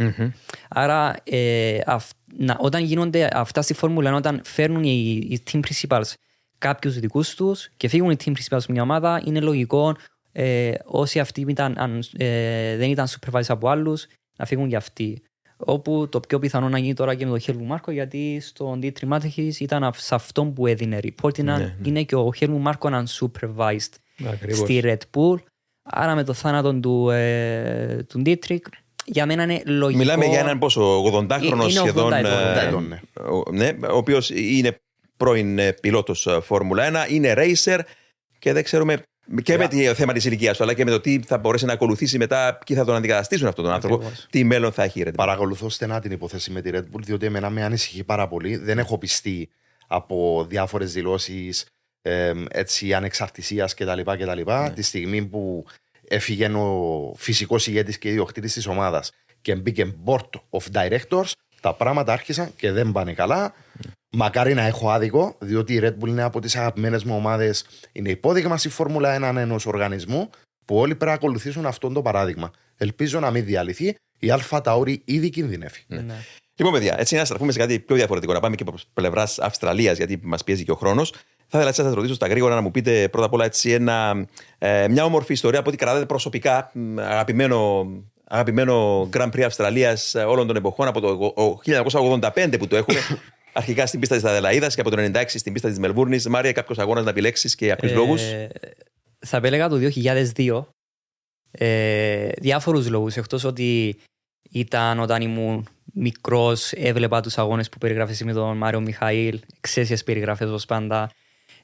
Μμμ. 0.00 0.30
Άρα, 0.68 1.14
ε, 1.24 1.78
αυ- 1.86 2.10
να, 2.36 2.56
όταν 2.60 2.84
γίνονται 2.84 3.28
αυτά 3.32 3.62
στη 3.62 3.74
Φόρμουλα, 3.74 4.10
1, 4.10 4.14
όταν 4.16 4.40
φέρνουν 4.44 4.84
οι, 4.84 5.26
οι 5.30 5.42
team 5.52 5.60
principals 5.60 6.12
κάποιους 6.58 6.98
δικούς 6.98 7.34
τους 7.34 7.68
και 7.76 7.88
φύγουν 7.88 8.10
οι 8.10 8.16
team 8.24 8.28
principals 8.30 8.60
σε 8.60 8.72
μια 8.72 8.82
ομάδα, 8.82 9.22
είναι 9.24 9.40
λογικό 9.40 9.96
ε, 10.32 10.72
όσοι 10.84 11.20
αυτοί 11.20 11.44
ήταν, 11.48 11.74
αν, 11.78 12.02
ε, 12.16 12.76
δεν 12.76 12.90
ήταν 12.90 13.06
supervised 13.08 13.44
από 13.48 13.68
άλλους 13.68 14.06
να 14.36 14.44
φύγουν 14.46 14.68
για 14.68 14.78
αυτοί. 14.78 15.22
Όπου 15.56 16.08
το 16.08 16.20
πιο 16.20 16.38
πιθανό 16.38 16.68
να 16.68 16.78
γίνει 16.78 16.94
τώρα 16.94 17.14
και 17.14 17.24
με 17.24 17.30
τον 17.30 17.40
Χέλμου 17.40 17.64
Μάρκο, 17.64 17.90
γιατί 17.90 18.40
στον 18.40 18.80
Dietrich 18.82 19.06
Μάτεχη 19.06 19.54
ήταν 19.60 19.84
αυ- 19.84 20.00
σε 20.00 20.14
αυτόν 20.14 20.52
που 20.52 20.66
έδινε 20.66 20.98
report. 21.02 21.38
Είναι, 21.38 21.52
Ναι, 21.52 21.58
ναι. 21.58 21.74
είναι 21.82 22.02
και 22.02 22.14
ο 22.16 22.32
Χέλμου 22.34 22.58
Μάρκο 22.58 22.88
unsupervised 22.92 23.94
Ακριβώς. 24.32 24.58
στη 24.58 24.80
Red 24.84 24.96
Bull. 25.16 25.36
Άρα 25.82 26.14
με 26.14 26.24
το 26.24 26.32
θάνατο 26.32 26.74
του, 26.80 27.10
ε, 27.10 28.02
του 28.08 28.22
Dietrich, 28.26 28.58
για 29.12 29.26
μένα 29.26 29.42
είναι 29.42 29.62
λογικό. 29.64 29.98
Μιλάμε 29.98 30.24
για 30.24 30.38
έναν 30.38 30.58
πόσο, 30.58 31.02
80χρονο 31.04 31.42
Είναι 31.42 31.64
80 31.64 31.70
σχεδόν. 31.70 32.12
ετών, 32.12 32.32
ε, 32.32 32.52
80 32.52 32.62
ετών, 32.66 32.88
ναι. 32.88 33.00
ο- 33.30 33.50
ναι, 33.52 33.68
ο 33.90 33.96
οποίος 33.96 34.30
είναι 34.30 34.80
πρώην 35.16 35.58
πιλότος 35.80 36.28
Φόρμουλα 36.42 36.84
1, 36.84 37.06
είναι 37.12 37.34
racer 37.36 37.78
και 38.38 38.52
δεν 38.52 38.62
ξέρουμε 38.64 39.02
και 39.42 39.56
με 39.56 39.68
το 39.68 39.94
θέμα 39.94 40.12
της 40.12 40.24
ηλικίας 40.24 40.56
του, 40.56 40.62
αλλά 40.62 40.74
και 40.74 40.84
με 40.84 40.90
το 40.90 41.00
τι 41.00 41.20
θα 41.26 41.38
μπορέσει 41.38 41.64
να 41.64 41.72
ακολουθήσει 41.72 42.18
μετά, 42.18 42.58
ποιοι 42.66 42.76
θα 42.76 42.84
τον 42.84 42.94
αντικαταστήσουν 42.94 43.46
αυτόν 43.46 43.64
τον 43.64 43.72
άνθρωπο, 43.72 43.94
Ακριβώς. 43.94 44.26
τι 44.30 44.44
μέλλον 44.44 44.72
θα 44.72 44.82
έχει 44.82 45.00
η 45.00 45.02
Red 45.06 45.08
Bull. 45.10 45.14
Παρακολουθώ 45.16 45.68
στενά 45.68 46.00
την 46.00 46.10
υπόθεση 46.12 46.50
με 46.50 46.60
τη 46.60 46.70
Red 46.72 46.78
Bull, 46.96 47.00
διότι 47.04 47.26
εμένα 47.26 47.50
με 47.50 47.64
ανησυχεί 47.64 48.04
πάρα 48.04 48.28
πολύ. 48.28 48.56
Δεν 48.56 48.78
έχω 48.78 48.98
πιστεί 48.98 49.48
από 49.86 50.46
διάφορες 50.48 50.92
δηλώσεις 50.92 51.66
έτσι 52.50 52.94
ανεξαρτησίας 52.94 53.74
κτλ. 53.74 54.00
κτλ. 54.04 54.40
Τη 54.74 54.82
στιγμή 54.82 55.24
που 55.24 55.64
έφυγε 56.10 56.46
ο 56.46 57.14
φυσικός 57.16 57.66
ηγέτης 57.66 57.98
και 57.98 58.08
ιδιοκτήτης 58.08 58.52
της 58.52 58.66
ομάδας 58.66 59.10
και 59.40 59.54
μπήκε 59.54 59.94
board 60.04 60.30
of 60.50 60.62
directors, 60.72 61.32
τα 61.60 61.74
πράγματα 61.74 62.12
άρχισαν 62.12 62.52
και 62.56 62.72
δεν 62.72 62.92
πάνε 62.92 63.12
καλά. 63.12 63.54
Μακάρι 64.10 64.54
να 64.54 64.62
έχω 64.62 64.90
άδικο, 64.90 65.36
διότι 65.38 65.74
η 65.74 65.80
Red 65.82 65.94
Bull 66.00 66.08
είναι 66.08 66.22
από 66.22 66.40
τις 66.40 66.56
αγαπημένες 66.56 67.04
μου 67.04 67.14
ομάδες. 67.16 67.64
Είναι 67.92 68.10
υπόδειγμα 68.10 68.56
στη 68.56 68.68
Φόρμουλα 68.68 69.32
1 69.32 69.36
ενός 69.36 69.66
οργανισμού 69.66 70.30
που 70.64 70.76
όλοι 70.76 70.94
πρέπει 70.94 71.10
να 71.10 71.12
ακολουθήσουν 71.12 71.66
αυτόν 71.66 71.92
το 71.92 72.02
παράδειγμα. 72.02 72.50
Ελπίζω 72.76 73.20
να 73.20 73.30
μην 73.30 73.44
διαλυθεί. 73.44 73.96
Η 74.18 74.30
Αλφα 74.30 74.60
Ταόρι 74.60 75.02
ήδη 75.04 75.30
κινδυνεύει. 75.30 75.80
Ναι. 75.86 76.14
Λοιπόν, 76.54 76.72
παιδιά, 76.72 76.94
έτσι 76.98 77.16
να 77.16 77.24
στραφούμε 77.24 77.52
σε 77.52 77.58
κάτι 77.58 77.78
πιο 77.78 77.96
διαφορετικό, 77.96 78.32
να 78.32 78.40
πάμε 78.40 78.56
και 78.56 78.64
από 78.66 78.74
πλευράς 78.94 79.38
Αυστραλίας, 79.38 79.96
γιατί 79.96 80.20
μας 80.22 80.44
πιέζει 80.44 80.64
και 80.64 80.70
ο 80.70 80.74
χρόνος. 80.74 81.14
Θα 81.52 81.58
ήθελα 81.58 81.68
έτσι 81.68 81.80
να 81.80 81.86
σας 81.86 81.94
ρωτήσω 81.96 82.14
στα 82.14 82.26
γρήγορα 82.26 82.54
να 82.54 82.60
μου 82.60 82.70
πείτε 82.70 83.08
πρώτα 83.08 83.26
απ' 83.26 83.32
όλα 83.32 83.44
έτσι 83.44 83.70
ένα, 83.70 84.26
ε, 84.58 84.88
μια 84.88 85.04
όμορφη 85.04 85.32
ιστορία 85.32 85.58
από 85.58 85.68
ό,τι 85.68 85.76
κρατάτε 85.78 86.06
προσωπικά, 86.06 86.70
μ, 86.74 86.98
αγαπημένο, 86.98 87.86
αγαπημένο 88.24 89.08
Grand 89.12 89.28
Prix 89.30 89.40
Αυστραλίας 89.42 90.14
όλων 90.14 90.46
των 90.46 90.56
εποχών 90.56 90.86
από 90.86 91.00
το 91.00 91.08
ο- 91.42 91.60
1985 91.64 92.58
που 92.58 92.66
το 92.66 92.76
έχουμε. 92.76 92.98
Αρχικά 93.52 93.86
στην 93.86 94.00
πίστα 94.00 94.14
της 94.14 94.24
Αδελαίδας 94.24 94.74
και 94.74 94.80
από 94.80 94.90
το 94.90 94.96
1996 94.96 95.24
στην 95.38 95.52
πίστα 95.52 95.68
της 95.68 95.78
Μελβούρνης. 95.78 96.28
Μάρια, 96.28 96.52
κάποιος 96.52 96.78
αγώνας 96.78 97.04
να 97.04 97.10
επιλέξεις 97.10 97.54
και 97.54 97.64
για 97.64 97.76
ποιου 97.76 97.88
Ε, 97.88 97.92
λόγους; 97.94 98.22
Θα 99.18 99.36
επέλεγα 99.36 99.68
το 99.68 99.76
2002. 99.76 100.66
Ε, 101.50 102.28
διάφορους 102.28 102.88
λόγους, 102.88 103.16
εκτός 103.16 103.44
ότι 103.44 103.96
ήταν 104.50 105.00
όταν 105.00 105.22
ήμουν 105.22 105.68
μικρός, 105.94 106.72
έβλεπα 106.72 107.20
τους 107.20 107.38
αγώνες 107.38 107.68
που 107.68 107.78
περιγράφει 107.78 108.12
εσύ 108.12 108.24
με 108.24 108.32
τον 108.32 108.56
Μάριο 108.56 108.80
Μιχαήλ, 108.80 109.40
εξαίσιες 109.56 110.04
περιγραφές 110.04 110.48
ως 110.48 110.66
πάντα. 110.66 111.10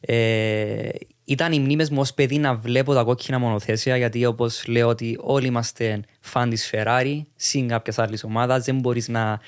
Ε, 0.09 0.89
ήταν 1.25 1.53
οι 1.53 1.59
μνήμες 1.59 1.91
μου 1.91 2.01
ως 2.01 2.15
παιδί 2.15 2.39
να 2.39 2.55
βλέπω 2.55 2.95
τα 2.95 3.03
κόκκινα 3.03 3.39
μονοθέσια, 3.39 3.97
γιατί 3.97 4.27
όπως 4.27 4.65
λέω 4.67 4.89
ότι 4.89 5.19
όλοι 5.21 5.47
είμαστε 5.47 6.01
φαν 6.21 6.51
της 6.51 6.71
Ferrari, 6.75 7.21
συν 7.37 7.69
κάποιες 7.69 7.99
άλλες 7.99 8.25
ομάδας, 8.25 8.65
δεν 8.65 8.79
μπορείς 8.79 9.09
να, 9.09 9.41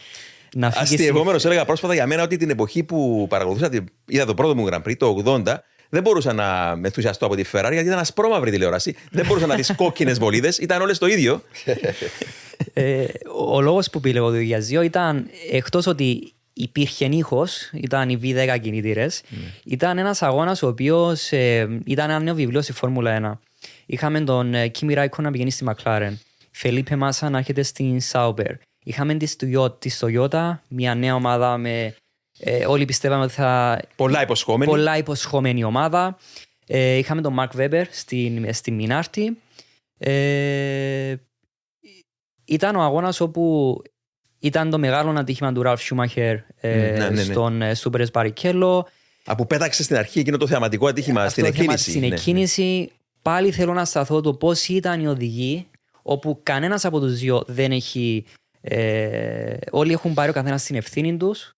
να 0.54 0.70
φύγεις... 0.70 0.90
Αστειευόμενο, 0.92 1.38
έλεγα 1.44 1.64
πρόσφατα 1.64 1.94
για 1.94 2.06
μένα 2.06 2.22
ότι 2.22 2.36
την 2.36 2.50
εποχή 2.50 2.82
που 2.84 3.26
παρακολουθούσα, 3.28 3.68
τη- 3.68 3.84
είδα 4.06 4.24
το 4.24 4.34
πρώτο 4.34 4.56
μου 4.56 4.66
Grand 4.70 4.82
Prix, 4.82 4.96
το 4.96 5.22
80, 5.24 5.42
δεν 5.88 6.02
μπορούσα 6.02 6.32
να 6.32 6.76
με 6.76 6.86
ενθουσιαστώ 6.86 7.26
από 7.26 7.34
τη 7.36 7.42
Ferrari 7.52 7.70
γιατί 7.72 7.86
ήταν 7.86 7.98
ασπρόμαυρη 7.98 8.50
τηλεόραση. 8.50 8.96
δεν 9.11 9.26
μπορούσα 9.26 9.46
να 9.46 9.54
δεις 9.54 9.72
κόκκινες 9.76 10.18
βολίδες, 10.18 10.59
ήταν 10.59 10.80
όλες 10.82 10.98
το 10.98 11.06
ίδιο. 11.06 11.42
Ε, 12.72 13.04
ο 13.36 13.54
ο 13.56 13.61
λόγος 13.61 13.90
που 13.90 14.00
πήλε 14.00 14.18
το 14.18 14.32
2002 14.80 14.84
ήταν 14.84 15.26
εκτός 15.50 15.86
ότι 15.86 16.32
υπήρχε 16.59 17.04
ήχος, 17.04 17.70
ήταν 17.72 18.09
οι 18.09 18.18
V10 18.22 18.59
κινητήρες, 18.61 19.22
ήταν 19.64 19.98
ένας 19.98 20.22
αγώνας 20.22 20.62
ο 20.62 20.66
οποίος 20.66 21.32
ε, 21.32 21.80
ήταν 21.84 22.11
ένα 22.11 22.18
νέο 22.18 22.34
βιβλίο 22.34 22.62
στη 22.62 22.72
Φόρμουλα 22.72 23.38
1. 23.38 23.38
Είχαμε 23.86 24.20
τον 24.20 24.54
ε, 24.54 24.70
Kimi 24.78 24.96
Räikkönen 24.96 25.22
να 25.22 25.30
πηγαίνει 25.30 25.50
στη 25.50 25.66
McLaren, 25.68 26.12
Felipe 26.62 26.98
Massa 27.02 27.30
να 27.30 27.38
έρχεται 27.38 27.62
στην 27.62 27.98
Sauber. 28.12 28.54
Είχαμε 28.84 29.14
τη 29.14 29.34
Toyota, 29.40 29.80
της 29.80 30.04
Toyota, 30.04 30.59
μια 30.68 30.94
νέα 30.94 31.14
ομάδα 31.14 31.56
με... 31.56 31.94
Ε, 32.40 32.66
όλοι 32.66 32.84
πιστεύαμε 32.84 33.24
ότι 33.24 33.32
θα 33.32 33.80
Πολλά 33.96 34.22
υποσχόμενη. 34.22 34.70
πολλά 34.70 34.96
υποσχόμενη 34.96 35.64
ομάδα. 35.64 36.18
Ε, 36.66 36.96
είχαμε 36.96 37.20
τον 37.20 37.36
Mark 37.38 37.61
Webber 37.61 37.84
στην, 37.90 38.54
στη 38.54 38.70
Μινάρτη. 38.70 39.38
Ε, 39.98 41.14
ήταν 42.44 42.76
ο 42.76 42.82
αγώνας 42.82 43.20
όπου 43.20 43.76
ήταν 44.39 44.70
το 44.70 44.78
μεγάλο 44.78 45.11
ατύχημα 45.18 45.53
του 45.53 45.62
Ραλφ 45.62 45.82
Σούμαχερ 45.82 46.34
ε, 46.34 46.43
Ναι, 46.61 46.99
ναι, 46.99 47.09
ναι. 47.09 47.22
στον 47.22 47.62
ε, 47.62 47.74
Σούπερ 47.74 48.07
Μπαρικέλο. 48.12 48.89
Από 49.24 49.47
πέταξε 49.47 49.82
στην 49.82 49.97
αρχή 49.97 50.18
εκείνο 50.20 50.36
το 50.36 50.47
θεαματικό 50.47 50.86
ατύχημα 50.86 51.20
Αυτό 51.20 51.30
στην 51.30 51.45
το 51.45 51.51
θέμα 51.51 51.62
εκκίνηση. 51.62 51.91
Στην 51.91 52.01
Ναι, 52.03 52.09
ναι. 52.09 52.14
εκκίνηση 52.14 52.91
πάλι 53.22 53.51
θέλω 53.51 53.72
να 53.72 53.84
σταθώ 53.84 54.20
το 54.20 54.34
πώς 54.34 54.68
ήταν 54.68 55.01
οι 55.01 55.07
οδηγοί, 55.07 55.66
όπου 56.03 56.41
κανένας 56.43 56.84
από 56.84 57.01
τους 57.01 57.18
δύο 57.18 57.43
δεν 57.47 57.72
έχει. 57.72 58.24
Ε, 58.61 59.57
όλοι 59.70 59.93
έχουν 59.93 60.14
πάρει 60.14 60.30
ο 60.30 60.32
καθένας 60.32 60.64
την 60.64 60.76
ευθύνη 60.76 61.16
τους 61.16 61.53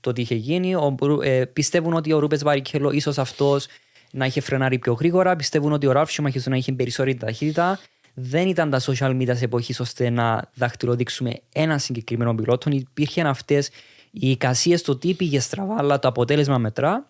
το 0.00 0.12
τι 0.12 0.20
είχε 0.20 0.34
γίνει. 0.34 0.74
Ο, 0.74 0.94
Μπρου- 0.98 1.22
ε, 1.24 1.44
πιστεύουν 1.44 1.92
ότι 1.94 2.12
ο 2.12 2.18
Ρούπε 2.18 2.36
Βαρικέλο 2.36 2.90
ίσως 2.90 3.18
αυτός 3.18 3.66
να 4.12 4.26
είχε 4.26 4.40
φρενάρει 4.40 4.78
πιο 4.78 4.92
γρήγορα. 4.92 5.36
Πιστεύουν 5.36 5.72
ότι 5.72 5.86
ο 5.86 5.92
Ράφ 5.92 6.10
Σούμαχερ 6.10 6.48
να 6.48 6.56
είχε 6.56 6.72
περισσότερη 6.72 7.14
ταχύτητα. 7.14 7.78
Δεν 8.18 8.48
ήταν 8.48 8.70
τα 8.70 8.80
social 8.80 9.10
media 9.10 9.26
της 9.26 9.42
εποχής 9.42 9.80
ώστε 9.80 10.10
να 10.10 10.50
δαχτυλοδείξουμε 10.54 11.32
ένα 11.52 11.78
συγκεκριμένο 11.78 12.34
πιλότο. 12.34 12.70
Υπήρχαν 12.70 13.26
αυτές 13.26 13.68
οι 14.10 14.30
εικασίες 14.30 14.80
στο 14.80 14.96
τι 14.96 15.14
πήγε 15.14 15.40
στραβά, 15.40 15.74
αλλά 15.78 15.98
το 15.98 16.08
αποτέλεσμα 16.08 16.58
μετρά. 16.58 17.06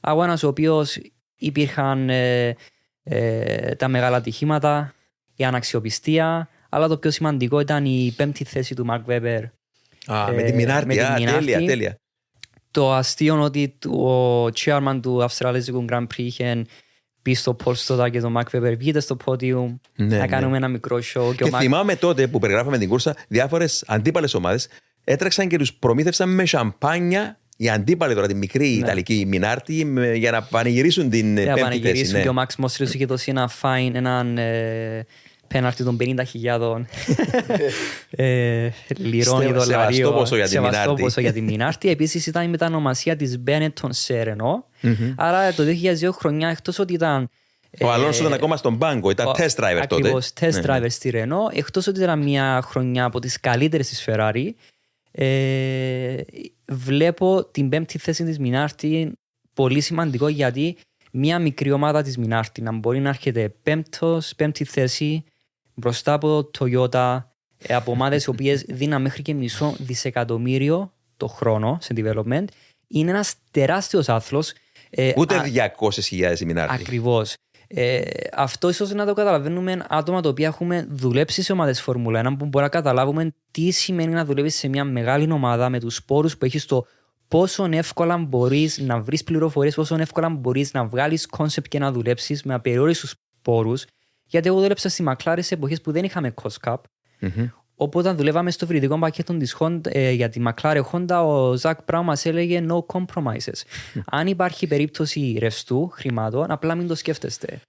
Αγώνας 0.00 0.42
ο 0.42 0.48
οποίος 0.48 0.98
υπήρχαν 1.36 2.10
ε, 2.10 2.56
ε, 3.02 3.74
τα 3.74 3.88
μεγάλα 3.88 4.16
ατυχήματα, 4.16 4.94
η 5.36 5.44
αναξιοπιστία, 5.44 6.48
αλλά 6.68 6.88
το 6.88 6.96
πιο 6.96 7.10
σημαντικό 7.10 7.60
ήταν 7.60 7.84
η 7.84 8.14
πέμπτη 8.16 8.44
θέση 8.44 8.74
του 8.74 8.84
Μαρκ 8.84 9.04
Βέμπερ. 9.04 9.44
Α, 10.06 10.28
ε, 10.30 10.34
με 10.34 10.42
τη 10.42 10.52
Μινάρτη. 10.52 10.86
με 10.86 10.94
τη 10.94 11.00
Α, 11.00 11.14
Μινάρτη. 11.18 11.44
τέλεια, 11.44 11.66
τέλεια. 11.66 11.98
Το 12.70 12.92
αστείο 12.92 13.40
ότι 13.42 13.78
ο 13.88 14.44
chairman 14.46 14.98
του 15.02 15.22
Αυστραλέζικου 15.22 15.84
Grand 15.88 16.02
Prix 16.02 16.18
είχε 16.18 16.64
πεις 17.24 17.40
στο 17.40 17.54
Πολστοδα 17.54 18.08
και 18.08 18.20
το 18.20 18.30
Μαρκ 18.30 18.50
Βέμπερ 18.50 18.76
βγείτε 18.76 19.00
στο 19.00 19.16
podium 19.24 19.74
Ναι, 19.96 20.06
να 20.06 20.16
ναι. 20.16 20.26
κάνουμε 20.26 20.56
ένα 20.56 20.68
μικρό 20.68 20.96
show 20.96 21.02
και, 21.30 21.34
Και 21.36 21.44
ο 21.44 21.48
Mark- 21.52 21.58
θυμάμαι 21.60 21.96
τότε 21.96 22.26
που 22.26 22.38
περιγράφαμε 22.38 22.78
την 22.78 22.88
κούρσα, 22.88 23.14
διάφορες 23.28 23.84
αντίπαλες 23.86 24.34
ομάδες 24.34 24.68
έτρεξαν 25.04 25.48
και 25.48 25.58
τους 25.58 25.72
προμήθευσαν 25.74 26.28
με 26.34 26.46
σαμπάνια 26.46 27.38
οι 27.56 27.68
αντίπαλοι 27.70 28.14
τώρα, 28.14 28.26
τη 28.26 28.34
μικρή 28.34 28.68
Ιταλική 28.68 29.24
Μινάρτη, 29.28 29.84
με- 29.84 30.14
για 30.14 30.30
να 30.30 30.42
πανηγυρίσουν 30.42 31.10
την 31.10 31.32
Ναι. 31.32 31.40
για 31.42 31.48
να 31.50 31.54
πέμπτη 31.54 31.68
πανηγυρίσουν 31.68 32.04
θέση. 32.04 32.16
ναι. 32.16 32.22
και 32.22 32.28
ο 32.28 32.32
Μαξ 32.32 32.56
Μόστριος 32.56 32.94
είχε 32.94 33.06
δώσει 33.06 33.30
ένα 33.30 33.50
fine, 33.62 33.90
έναν 33.94 34.38
ε, 34.38 35.06
πέναρτι 35.48 35.84
των 35.84 35.96
50.000 36.00 36.86
ε, 38.10 38.68
λιρών 38.96 39.40
ή 39.40 39.44
Στε- 39.44 39.54
δολαρίων. 39.56 39.92
σεβαστό 39.94 40.12
ποσό 40.12 40.34
για 40.36 40.44
τη 40.44 40.50
Σεβαστό 40.50 40.78
Μινάρτη. 40.80 41.02
ποσό 41.02 41.20
για 41.20 41.32
τη 41.32 41.40
Μινάρτη. 41.40 41.90
Επίσης 41.90 42.26
ήταν 42.26 42.44
η 42.44 42.48
μετανομασία 42.48 43.16
της 43.16 43.42
Benetton 43.46 43.88
σε 43.88 44.14
Renault. 44.84 45.14
Άρα 45.16 45.52
το 45.52 45.62
2002 46.00 46.10
χρονιά 46.12 46.48
εκτός 46.48 46.78
ότι 46.78 46.92
ήταν 46.92 47.28
Ο 47.80 47.86
ε, 47.88 47.90
Αλόνσο 47.92 48.20
ήταν 48.20 48.32
ακόμα 48.32 48.56
στον 48.56 48.78
πάγκο, 48.78 49.10
ήταν 49.10 49.26
ο- 49.26 49.30
test 49.30 49.54
driver 49.56 49.82
τότε. 49.88 49.94
Ακριβώς, 49.94 50.32
test 50.40 50.52
Ναι, 50.52 50.60
ναι. 50.60 50.64
driver 50.66 50.86
στη 50.90 51.10
Renault. 51.14 51.56
Εκτός 51.56 51.86
ότι 51.86 52.00
ήταν 52.02 52.22
μια 52.22 52.62
χρονιά 52.64 53.04
από 53.04 53.18
τις 53.18 53.40
καλύτερες 53.40 53.88
της 53.88 54.04
Ferrari, 54.08 54.48
ε, 55.10 56.16
βλέπω 56.66 57.44
την 57.44 57.68
πέμπτη 57.68 57.98
θέση 57.98 58.24
της 58.24 58.38
Μινάρτη 58.38 59.12
πολύ 59.54 59.80
σημαντικό 59.80 60.28
γιατί 60.28 60.76
μια 61.12 61.38
μικρή 61.38 61.70
ομάδα 61.72 62.02
της 62.02 62.18
Μινάρτη 62.18 62.62
να 62.62 62.72
μπορεί 62.72 63.00
να 63.00 63.08
έρχεται 63.08 63.54
πέμπτος, 63.62 64.32
πέμπτη 64.36 64.64
θέση 64.64 65.24
μπροστά 65.74 66.12
από 66.12 66.44
το 66.44 66.50
Toyota, 66.64 67.22
ε, 67.66 67.74
από 67.74 67.90
ομάδες 67.92 68.24
οι 68.24 68.28
οποίες 68.28 68.64
δίναν 68.78 69.02
μέχρι 69.02 69.22
και 69.22 69.34
μισό 69.34 69.74
δισεκατομμύριο 69.78 70.92
το 71.16 71.26
χρόνο 71.26 71.78
σε 71.80 71.94
development, 71.96 72.44
είναι 72.88 73.10
ένας 73.10 73.34
τεράστιος 73.50 74.08
άθλος. 74.08 74.52
Ε, 74.96 75.12
Ούτε 75.16 75.36
α- 75.36 75.42
200.000 75.80 76.40
η 76.40 76.44
Μινάρτη. 76.44 76.74
Ακριβώς. 76.74 77.34
Ε, 77.66 78.00
αυτό 78.32 78.68
ίσως 78.68 78.92
να 78.92 79.06
το 79.06 79.12
καταλαβαίνουμε 79.12 79.84
άτομα 79.88 80.20
τα 80.20 80.28
οποία 80.28 80.46
έχουμε 80.46 80.86
δουλέψει 80.90 81.42
σε 81.42 81.52
ομάδες 81.52 81.80
Φόρμουλα 81.82 82.20
1 82.20 82.36
που 82.38 82.46
μπορεί 82.46 82.64
να 82.64 82.70
καταλάβουμε 82.70 83.34
τι 83.50 83.70
σημαίνει 83.70 84.12
να 84.12 84.24
δουλεύεις 84.24 84.54
σε 84.54 84.68
μια 84.68 84.84
μεγάλη 84.84 85.32
ομάδα 85.32 85.68
με 85.68 85.80
τους 85.80 86.04
πόρους 86.04 86.38
που 86.38 86.44
έχεις 86.44 86.64
το 86.66 86.86
πόσο 87.28 87.68
εύκολα 87.70 88.16
μπορείς 88.18 88.78
να 88.78 89.00
βρεις 89.00 89.24
πληροφορίες, 89.24 89.74
πόσο 89.74 89.96
εύκολα 89.96 90.28
μπορείς 90.28 90.72
να 90.72 90.84
βγάλεις 90.84 91.26
concept 91.26 91.68
και 91.68 91.78
να 91.78 91.92
δουλέψεις 91.92 92.42
με 92.42 92.54
απεριόριστους 92.54 93.14
πόρους. 93.42 93.84
Γιατί 94.26 94.48
εγώ 94.48 94.60
δούλεψα 94.60 94.88
στη 94.88 95.02
Μακλάρη 95.02 95.42
σε 95.42 95.54
εποχές 95.54 95.80
που 95.80 95.92
δεν 95.92 96.04
είχαμε 96.04 96.34
cost 96.42 96.70
cap. 96.70 96.76
Μμμ. 97.20 97.48
Οπότε 97.76 98.06
όταν 98.06 98.16
δουλεύαμε 98.16 98.50
στο 98.50 98.66
βρυδικό 98.66 98.98
πακέτο 98.98 99.36
της 99.36 99.56
Honda, 99.58 99.80
ε, 99.84 100.10
για 100.10 100.28
τη 100.28 100.42
McLaren 100.46 100.82
Honda, 100.92 101.24
ο 101.26 101.56
Ζακ 101.56 101.78
Μπράουν 101.86 102.04
μας 102.04 102.26
έλεγε 102.26 102.66
no 102.68 102.78
compromises. 102.86 103.62
Αν 104.18 104.26
υπάρχει 104.26 104.66
περίπτωση 104.66 105.36
ρευστού 105.38 105.88
χρημάτων, 105.88 106.50
απλά 106.50 106.74
μην 106.74 106.86
το 106.86 106.94
σκέφτεστε. 106.94 107.60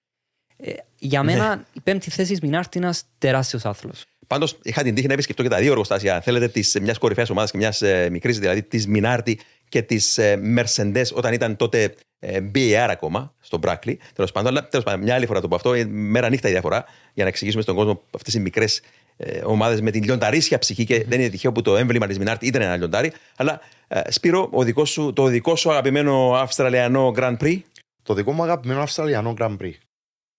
Ε, 0.58 0.72
για 1.00 1.24
μένα 1.24 1.66
η 1.74 1.80
πέμπτη 1.80 2.10
θέση 2.10 2.32
της 2.32 2.42
Minardi 2.42 2.78
είναι 2.78 2.86
ένας 2.86 3.04
τεράστιος 3.18 3.66
άθλος. 3.66 4.06
Πάντως 4.28 4.58
είχα 4.64 4.84
την 4.84 4.96
τύχη 4.96 5.08
να 5.08 5.14
επισκεφτώ 5.14 5.44
και 5.44 5.50
τα 5.50 5.58
δύο 5.58 5.72
εργοστάσια, 5.72 6.16
αν 6.16 6.22
θέλετε, 6.22 6.48
της 6.48 6.78
μιας 6.82 6.98
κορυφαίας 6.98 7.30
ομάδας 7.30 7.52
και 7.52 7.58
μιας 7.58 7.82
ε, 7.82 8.10
μικρής, 8.12 8.40
δηλαδή 8.40 8.64
της 8.64 8.88
Minardi 8.88 9.40
και 9.70 9.82
της 9.82 10.18
ε, 10.18 10.40
Mercedes, 10.58 11.12
όταν 11.14 11.34
ήταν 11.34 11.56
τότε 11.56 11.96
ε, 12.20 12.40
BAR 12.56 12.88
ακόμα, 12.90 13.34
στον 13.40 13.60
Μπράκλι. 13.60 14.00
Τέλος 14.14 14.32
πάντων, 14.32 14.52
αλλά 14.52 14.68
τέλος 14.68 14.86
πάντων, 14.86 15.02
μια 15.02 15.16
άλλη 15.16 15.26
φορά 15.26 15.42
το 15.42 15.48
πω 15.48 15.56
αυτό, 15.56 15.74
ε, 15.74 15.86
μέρα 15.86 16.30
νύχτα 16.30 16.48
η 16.48 16.52
διαφορά, 16.52 16.86
για 17.14 17.24
να 17.24 17.30
εξηγήσουμε 17.30 17.62
στον 17.62 17.76
κόσμο 17.76 18.04
αυτές 18.16 18.34
οι 18.34 18.40
μικρές 18.40 18.78
ε, 18.78 18.84
ομάδες 19.44 19.82
με 19.82 19.92
την 19.92 20.04
λιονταρίσια 20.04 20.58
ψυχή 20.58 20.86
και 20.86 21.04
δεν 21.04 21.20
είναι 21.20 21.30
τυχαίο 21.30 21.52
που 21.52 21.62
το 21.62 21.78
έμβλημα 21.78 22.08
της 22.08 22.18
Μινάρτη 22.18 22.46
ήταν 22.46 22.62
ένα 22.62 22.78
λιοντάρι. 22.78 23.12
Αλλά 23.36 23.62
ε, 23.88 24.12
Σπύρο, 24.12 24.50
ο 24.52 24.64
δικός 24.64 24.90
σου, 24.90 25.14
το 25.14 25.26
δικό 25.26 25.56
σου 25.56 25.72
αγαπημένο 25.72 26.34
Αυστραλιανό 26.36 27.14
Grand 27.18 27.38
Prix; 27.38 27.62
Το 28.04 28.14
δικό 28.14 28.32
μου 28.32 28.44
αγαπημένο 28.44 28.82
Αυστραλιανό 28.82 29.34
Grand 29.38 29.58
Prix. 29.58 29.74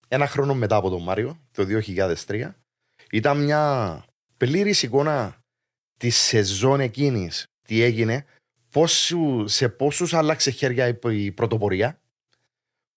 Ένα 0.09 0.27
χρόνο 0.27 0.55
μετά 0.55 0.77
από 0.77 0.91
τον 0.91 1.03
Μάριο, 1.03 1.39
το 1.53 1.66
2003, 2.27 2.51
ήταν 3.11 3.43
μια 3.43 4.05
πλήρης 4.37 4.83
εικόνα 4.83 5.39
της 5.99 6.16
σεζόν 6.16 6.81
εκείνης. 6.81 7.45
Τι 7.68 7.83
έγινε, 7.83 8.24
πόσου, 8.70 9.45
σε 9.49 9.68
πόσους 9.68 10.14
άλλαξε 10.14 10.51
χέρια 10.51 10.89
η, 10.89 10.99
η 11.11 11.33
πρωτοπορία. 11.33 11.99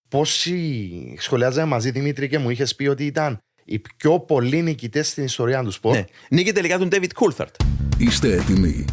Πόσοι 0.10 1.16
σχολιάζαμε 1.20 1.68
μαζί, 1.68 1.92
Δημήτρη, 1.92 2.28
και 2.28 2.38
μου 2.38 2.50
είχες 2.50 2.76
πει 2.76 2.88
ότι 2.88 3.06
ήταν 3.06 3.40
οι 3.70 3.82
πιο 3.98 4.20
πολλοί 4.20 4.62
νικητές 4.62 5.08
στην 5.08 5.24
ιστορία 5.24 5.64
του 5.64 5.72
σπορ. 5.72 5.96
Ναι. 5.96 6.06
Νίκη 6.30 6.52
τελικά 6.52 6.78
του 6.78 6.88
David 6.92 7.10
Coulthard. 7.20 7.66
Είστε 7.98 8.34
έτοιμοι; 8.34 8.86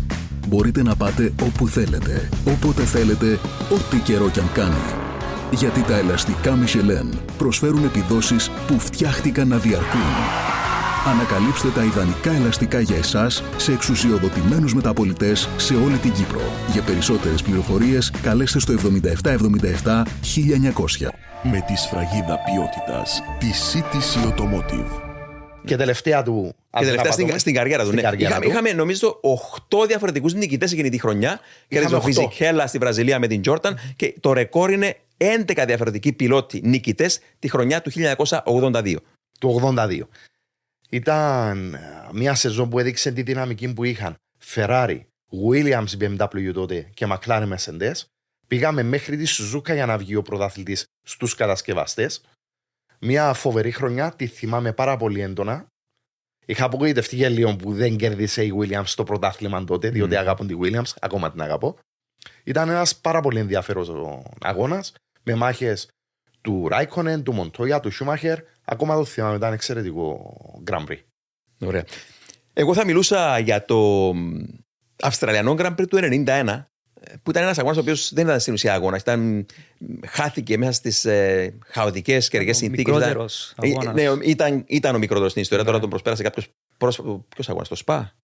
Μπορείτε 0.48 0.82
να 0.82 0.96
πάτε 0.96 1.32
όπου 1.42 1.68
θέλετε, 1.68 2.28
όποτε 2.44 2.82
θέλετε, 2.82 3.38
ό,τι 3.70 3.96
καιρό 3.96 4.30
κι 4.30 4.40
αν 4.40 4.52
κάνει. 4.52 4.76
Γιατί 5.50 5.82
τα 5.82 5.96
ελαστικά 5.96 6.58
Michelin 6.64 7.18
προσφέρουν 7.38 7.84
επιδόσεις 7.84 8.50
που 8.66 8.78
φτιάχτηκαν 8.78 9.48
να 9.48 9.58
διαρκούν. 9.58 10.00
Ανακαλύψτε 11.06 11.68
τα 11.68 11.84
ιδανικά 11.84 12.32
ελαστικά 12.32 12.80
για 12.80 12.96
εσάς 12.96 13.42
σε 13.56 13.72
εξουσιοδοτημένους 13.72 14.74
μεταπολιτές 14.74 15.48
σε 15.56 15.74
όλη 15.74 15.96
την 15.96 16.12
Κύπρο. 16.12 16.40
Για 16.72 16.82
περισσότερες 16.82 17.42
πληροφορίες 17.42 18.12
καλέστε 18.22 18.58
στο 18.58 18.72
7777 18.72 20.02
1900. 20.22 21.25
Με 21.42 21.60
τη 21.66 21.76
σφραγίδα 21.76 22.38
ποιότητας 22.38 23.22
της 23.38 23.74
CTC 23.74 24.28
Automotive. 24.28 25.02
Και 25.64 25.76
τελευταία 25.76 26.22
του. 26.22 26.54
Και 26.70 26.84
τελευταία 26.84 27.12
στην, 27.12 27.24
αδυναπατώμε, 27.24 27.38
στην 27.38 27.54
καριέρα 27.54 27.82
του. 27.82 27.88
στην 27.88 27.96
ναι. 27.96 28.08
καριέρα 28.08 28.30
είχαμε, 28.30 28.44
του. 28.44 28.50
είχαμε, 28.50 28.72
νομίζω, 28.72 29.20
8 29.70 29.86
διαφορετικούς 29.86 30.34
νικητές 30.34 30.72
εκείνη 30.72 30.90
τη 30.90 30.98
χρονιά. 30.98 31.40
Κέρδισε 31.68 31.94
ο 31.94 31.96
οχτώ. 31.96 32.10
Φιζικέλα 32.10 32.66
στη 32.66 32.78
Βραζιλία 32.78 33.18
με 33.18 33.26
την 33.26 33.40
Τζόρταν 33.40 33.78
και 33.96 34.14
το 34.20 34.32
ρεκόρ 34.32 34.70
είναι 34.70 34.96
11 35.16 35.64
διαφορετικοί 35.66 36.12
πιλότοι 36.12 36.60
νικητές 36.64 37.20
τη 37.38 37.48
χρονιά 37.48 37.82
του 37.82 37.90
1982. 38.44 38.96
του 39.40 39.74
82. 39.76 40.00
Ήταν 40.90 41.74
ε, 41.74 41.78
μια 42.12 42.34
σεζόν 42.34 42.68
που 42.68 42.78
έδειξε 42.78 43.12
τη 43.12 43.22
δυναμική 43.22 43.72
που 43.72 43.84
είχαν 43.84 44.14
Ferrari, 44.54 45.00
Williams 45.50 45.98
BMW 46.00 46.50
τότε 46.54 46.90
και 46.94 47.06
McLaren 47.08 47.48
Mercedes. 47.48 48.15
Πήγαμε 48.46 48.82
μέχρι 48.82 49.16
τη 49.16 49.24
Σουζούκα 49.24 49.74
για 49.74 49.86
να 49.86 49.98
βγει 49.98 50.16
ο 50.16 50.22
πρωταθλητής 50.22 50.84
στους 51.02 51.34
κατασκευαστές. 51.34 52.20
Μια 52.98 53.32
φοβερή 53.32 53.70
χρονιά, 53.70 54.12
τη 54.12 54.26
θυμάμαι 54.26 54.72
πάρα 54.72 54.96
πολύ 54.96 55.20
έντονα. 55.20 55.66
Είχα 56.46 56.64
απογοητευτεί 56.64 57.16
για 57.16 57.28
λίγο 57.28 57.56
που 57.56 57.74
δεν 57.74 57.96
κέρδισε 57.96 58.44
η 58.44 58.52
Williams 58.60 58.82
στο 58.84 59.04
πρωτάθλημα 59.04 59.64
τότε, 59.64 59.90
διότι 59.90 60.14
Μμμ. 60.14 60.20
αγαπούν 60.20 60.46
τη 60.46 60.54
Williams, 60.60 60.92
ακόμα 61.00 61.30
την 61.30 61.42
αγαπώ. 61.42 61.78
Ήταν 62.44 62.68
ένας 62.68 62.96
πάρα 62.96 63.20
πολύ 63.20 63.38
ενδιαφέρον 63.38 64.22
αγώνας, 64.40 64.92
με 65.22 65.34
μάχες 65.34 65.88
του 66.40 66.68
Ράικονεν, 66.68 67.22
του 67.22 67.32
Μοντόια, 67.32 67.80
του 67.80 67.90
Σούμαχερ. 67.90 68.38
Ακόμα 68.64 68.94
το 68.96 69.04
θυμάμαι, 69.04 69.36
ήταν 69.36 69.52
εξαιρετικό 69.52 70.36
Grand 70.70 70.86
Prix. 70.86 70.98
Ωραία. 71.58 71.84
Εγώ 72.52 72.74
θα 72.74 72.84
μιλούσα 72.84 73.38
για 73.38 73.64
το 73.64 73.76
μ, 74.14 74.44
Αυστραλιανό 75.02 75.54
Grand 75.58 75.74
Prix 75.76 75.88
του 75.88 75.98
1991, 76.26 76.64
που 77.22 77.30
ήταν 77.30 77.42
ένας 77.42 77.58
αγώνας 77.58 77.76
ο 77.76 77.80
οποίος 77.80 78.12
δεν 78.14 78.26
ήταν 78.26 78.40
στην 78.40 78.52
ουσία 78.52 78.74
αγώνας. 78.74 79.00
Ήταν, 79.00 79.46
μ, 79.78 79.86
χάθηκε 80.06 80.58
μέσα 80.58 80.72
στις 80.72 81.04
ε, 81.04 81.54
χαοτικές 81.66 82.28
καιρικές 82.28 82.56
Ο 82.56 82.58
συνθήκε. 82.58 82.90
μικρότερος 82.90 83.54
αγώνας. 83.56 83.94
Ναι, 83.94 84.02
ήταν, 84.22 84.64
ήταν 84.66 84.94
ο 84.94 84.98
μικρότερος 84.98 85.30
στην 85.30 85.42
ιστορία. 85.42 85.64
Τώρα 85.64 85.80
τον 85.80 85.90
προσπέρασε 85.90 86.22
κάποιος 86.22 86.48
πρόσφατο. 86.76 87.24
Ποιος 87.28 87.48
αγώνας, 87.48 87.68
το 87.68 87.74
ΣΠΑ. 87.74 88.14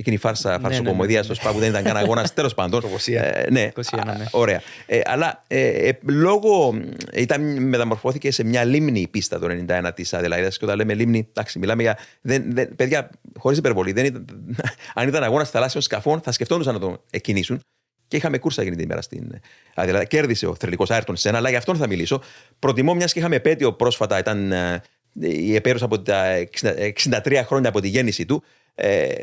Εκείνη 0.00 0.16
η 0.16 0.18
φάρσα 0.18 0.50
ναι, 0.50 0.62
φαρσοκομωδία 0.62 1.18
ναι, 1.18 1.24
στο 1.24 1.34
ΣΠΑ 1.34 1.52
που 1.52 1.58
δεν 1.58 1.68
ήταν 1.68 1.82
καν 1.82 1.96
αγώνας, 1.96 2.32
τέλος 2.34 2.54
πάντων. 2.54 2.80
Το 2.80 2.88
21. 3.06 3.12
Ε, 3.12 3.50
ναι, 3.50 3.68
21, 3.74 3.80
ναι. 4.04 4.10
Α, 4.10 4.28
ωραία. 4.30 4.62
Ε, 4.86 5.00
αλλά 5.04 5.42
ε, 5.46 5.88
ε, 5.88 5.98
λόγω. 6.02 6.80
Ήταν, 7.12 7.62
μεταμορφώθηκε 7.62 8.30
σε 8.30 8.44
μια 8.44 8.64
λίμνη 8.64 9.00
η 9.00 9.08
πίστα 9.08 9.38
το 9.38 9.46
91 9.68 9.90
της 9.94 10.14
Αδελαίδα. 10.14 10.48
Και 10.48 10.58
όταν 10.60 10.76
λέμε 10.76 10.94
λίμνη, 10.94 11.28
εντάξει, 11.28 11.58
μιλάμε 11.58 11.82
για. 11.82 11.98
Δεν, 12.20 12.44
δεν, 12.52 12.74
παιδιά, 12.76 13.10
χωρίς 13.36 13.58
υπερβολή. 13.58 13.92
Δεν 13.92 14.04
ήταν, 14.04 14.24
αν 14.94 15.08
ήταν 15.08 15.22
αγώνας 15.22 15.50
θαλάσσιων 15.50 15.82
σκαφών, 15.82 16.20
θα 16.20 16.32
σκεφτόντουσαν 16.32 16.74
να 16.74 16.80
το 16.80 17.04
εκκινήσουν. 17.10 17.60
Και 18.08 18.16
είχαμε 18.16 18.38
κούρσα 18.38 18.60
εκείνη 18.60 18.76
την 18.76 18.84
ημέρα 18.84 19.02
στην 19.02 19.40
Αδελαίδα. 19.74 20.04
Κέρδισε 20.04 20.46
ο 20.46 20.54
θρελικό 20.54 20.84
Άιρτον 20.88 21.16
Σένα, 21.16 21.36
αλλά 21.38 21.48
για 21.48 21.58
αυτόν 21.58 21.76
θα 21.76 21.86
μιλήσω. 21.86 22.22
Προτιμώ, 22.58 22.94
μιας 22.94 23.12
και 23.12 23.18
είχαμε 23.18 23.36
επέτειο 23.36 23.72
πρόσφατα, 23.72 24.18
ήταν 24.18 24.52
ε, 24.52 24.82
η 25.20 25.54
επέρωση 25.54 25.84
από 25.84 26.00
τα 26.00 26.48
60 26.60 26.92
63 27.24 27.42
χρόνια 27.44 27.68
από 27.68 27.80
τη 27.80 27.88
γέννηση 27.88 28.24
του. 28.24 28.42
Ε, 28.74 29.22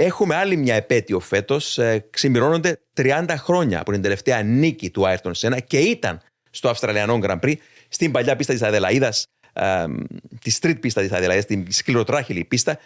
Έχουμε 0.00 0.34
άλλη 0.34 0.56
μια 0.56 0.74
επέτειο 0.74 1.20
φέτος. 1.20 1.78
Ε, 1.78 2.06
ξημερώνονται 2.10 2.80
30 2.96 3.24
χρόνια 3.36 3.80
από 3.80 3.92
την 3.92 4.02
τελευταία 4.02 4.42
νίκη 4.42 4.90
του 4.90 5.06
Άιρτον 5.06 5.34
Σένα 5.34 5.60
και 5.60 5.78
ήταν 5.78 6.20
στο 6.50 6.68
Αυστραλιανό 6.68 7.18
Grand 7.22 7.38
Prix 7.40 7.54
στην 7.88 8.12
παλιά 8.12 8.36
πίστα 8.36 8.52
της 8.52 8.62
Αδελαίδας, 8.62 9.26
ε, 9.52 9.84
τη 10.40 10.58
street 10.60 10.80
πίστα 10.80 11.00
της 11.00 11.12
Αδελαίδας, 11.12 11.44
την 11.44 11.72
σκληροτράχυλη 11.72 12.44
πίστα 12.44 12.78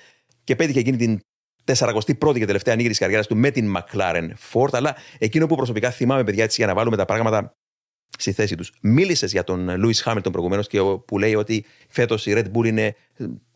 και 0.44 0.56
πέτυχε 0.56 0.78
εκείνη 0.78 0.96
την 0.96 1.20
41η 1.64 2.38
και 2.38 2.46
τελευταία 2.46 2.74
νίκη 2.74 2.88
της 2.88 2.98
καριέρας 2.98 3.26
του 3.26 3.36
με 3.36 3.50
την 3.50 3.74
McLaren 3.76 4.28
Ford. 4.52 4.68
Αλλά 4.72 4.96
εκείνο 5.18 5.46
που 5.46 5.56
προσωπικά 5.56 5.90
θυμάμαι, 5.90 6.24
παιδιά, 6.24 6.44
έτσι 6.44 6.56
για 6.58 6.66
να 6.66 6.74
βάλουμε 6.74 6.96
τα 6.96 7.04
πράγματα 7.04 7.54
στη 8.18 8.32
θέση 8.32 8.54
τους. 8.56 8.72
Μίλησες 8.80 9.32
για 9.32 9.44
τον 9.44 9.78
Λούι 9.78 9.94
Χάμιλτον 9.94 10.32
προηγουμένως 10.32 10.66
και 10.66 10.80
ο- 10.80 10.98
που 10.98 11.18
λέει 11.18 11.34
ότι 11.34 11.64
φέτος 11.88 12.26
η 12.26 12.32
Red 12.36 12.44
Bull 12.54 12.66
είναι 12.66 12.94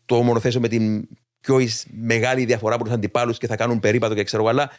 το 0.05 0.21
μονοθέσιο 0.21 0.59
με 0.59 0.67
την 0.67 1.07
πιο 1.39 1.59
εις- 1.59 1.85
μεγάλη 1.91 2.45
διαφορά 2.45 2.75
από 2.75 2.83
τους 2.83 2.93
αντιπάλους 2.93 3.37
και 3.37 3.47
θα 3.47 3.55
κάνουν 3.55 3.79
περίπατο 3.79 4.13
και 4.13 4.23
ξέρω 4.23 4.41
εγώ. 4.41 4.51
Αλλά 4.51 4.71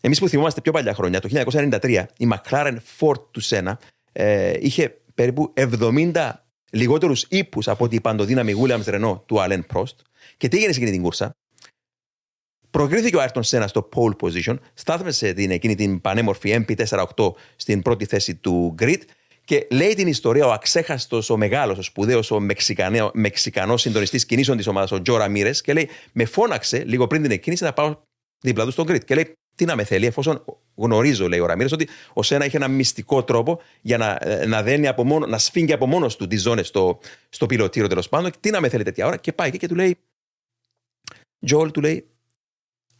εμείς 0.00 0.18
που 0.18 0.28
θυμόμαστε 0.28 0.60
πιο 0.60 0.72
παλιά 0.72 0.94
χρόνια, 0.94 1.20
το 1.20 1.28
1993, 1.28 2.06
η 2.16 2.28
McLaren 2.32 2.76
Ford 2.98 3.20
του 3.30 3.40
Σένα 3.40 3.78
ε, 4.12 4.52
είχε 4.60 5.00
περίπου 5.14 5.52
70 5.54 6.32
λιγότερους 6.70 7.26
ύπους 7.28 7.68
από 7.68 7.84
ότι 7.84 7.94
η 7.96 8.00
παντοδύναμη 8.00 8.54
Williams 8.64 8.84
Renault 8.84 9.20
του 9.26 9.36
Alain 9.38 9.60
Prost. 9.74 9.94
Και 10.36 10.48
τι 10.48 10.56
έγινε 10.56 10.72
σε 10.72 10.78
εκείνη 10.78 10.90
την 10.94 11.02
κούρσα; 11.02 11.30
Προκρίθηκε 12.76 13.16
ο 13.16 13.20
Άιρτον 13.20 13.42
Σένα 13.42 13.66
στο 13.66 13.88
pole 13.94 14.16
position, 14.20 14.58
στάθμεσε 14.74 15.32
την, 15.32 15.50
εκείνη 15.50 15.74
την 15.74 16.00
πανέμορφη 16.00 16.64
MP48 16.66 17.32
στην 17.56 17.82
πρώτη 17.82 18.04
θέση 18.04 18.34
του 18.34 18.74
grid 18.78 19.00
και 19.44 19.66
λέει 19.70 19.94
την 19.94 20.06
ιστορία 20.06 20.46
ο 20.46 20.52
αξέχαστος, 20.52 21.30
ο 21.30 21.36
μεγάλος, 21.36 21.78
ο 21.78 21.82
σπουδαίος, 21.82 22.30
ο 22.30 22.40
Μεξικανός 23.12 23.80
συντονιστής 23.80 24.26
κινήσεων 24.26 24.56
της 24.56 24.66
ομάδας, 24.66 24.92
ο 24.92 25.02
Τζο 25.02 25.16
Ραμίρες, 25.16 25.60
και 25.60 25.72
λέει: 25.72 25.88
Με 26.12 26.24
φώναξε 26.24 26.84
λίγο 26.84 27.06
πριν 27.06 27.22
την 27.22 27.30
εκκίνηση 27.30 27.64
να 27.64 27.72
πάω 27.72 27.96
δίπλα 28.40 28.64
του 28.64 28.70
στον 28.70 28.86
grid. 28.88 29.04
Και 29.04 29.14
λέει: 29.14 29.32
Τι 29.56 29.64
να 29.64 29.76
με 29.76 29.84
θέλει, 29.84 30.06
εφόσον 30.06 30.44
γνωρίζω, 30.74 31.28
λέει 31.28 31.40
ο 31.40 31.46
Ραμίρες, 31.46 31.72
ότι 31.72 31.88
ο 32.12 32.22
Σένα 32.22 32.44
είχε 32.44 32.56
ένα 32.56 32.68
μυστικό 32.68 33.24
τρόπο 33.24 33.60
για 33.80 33.96
να, 33.96 34.18
ε, 34.20 34.46
να, 34.46 34.62
δένει 34.62 34.86
από 34.86 35.04
μόνο, 35.04 35.26
να 35.26 35.38
σφίγγει 35.38 35.72
από 35.72 35.86
μόνος 35.86 36.16
του 36.16 36.26
τις 36.26 36.42
ζώνες 36.42 36.66
στο, 36.66 36.98
στο 37.28 37.46
πιλωτήριο 37.46 37.88
τέλος 37.88 38.08
πάντων. 38.08 38.30
Τι 38.40 38.50
να 38.50 38.60
με 38.60 38.68
θέλει 38.68 38.82
τέτοια 38.82 39.06
ώρα. 39.06 39.16
Και 39.16 39.32
πάει 39.32 39.48
εκεί 39.48 39.58
και 39.58 39.68
του 39.68 39.74
λέει: 39.74 39.98
Τζολ, 41.46 41.70
του 41.70 41.80
λέει: 41.80 42.10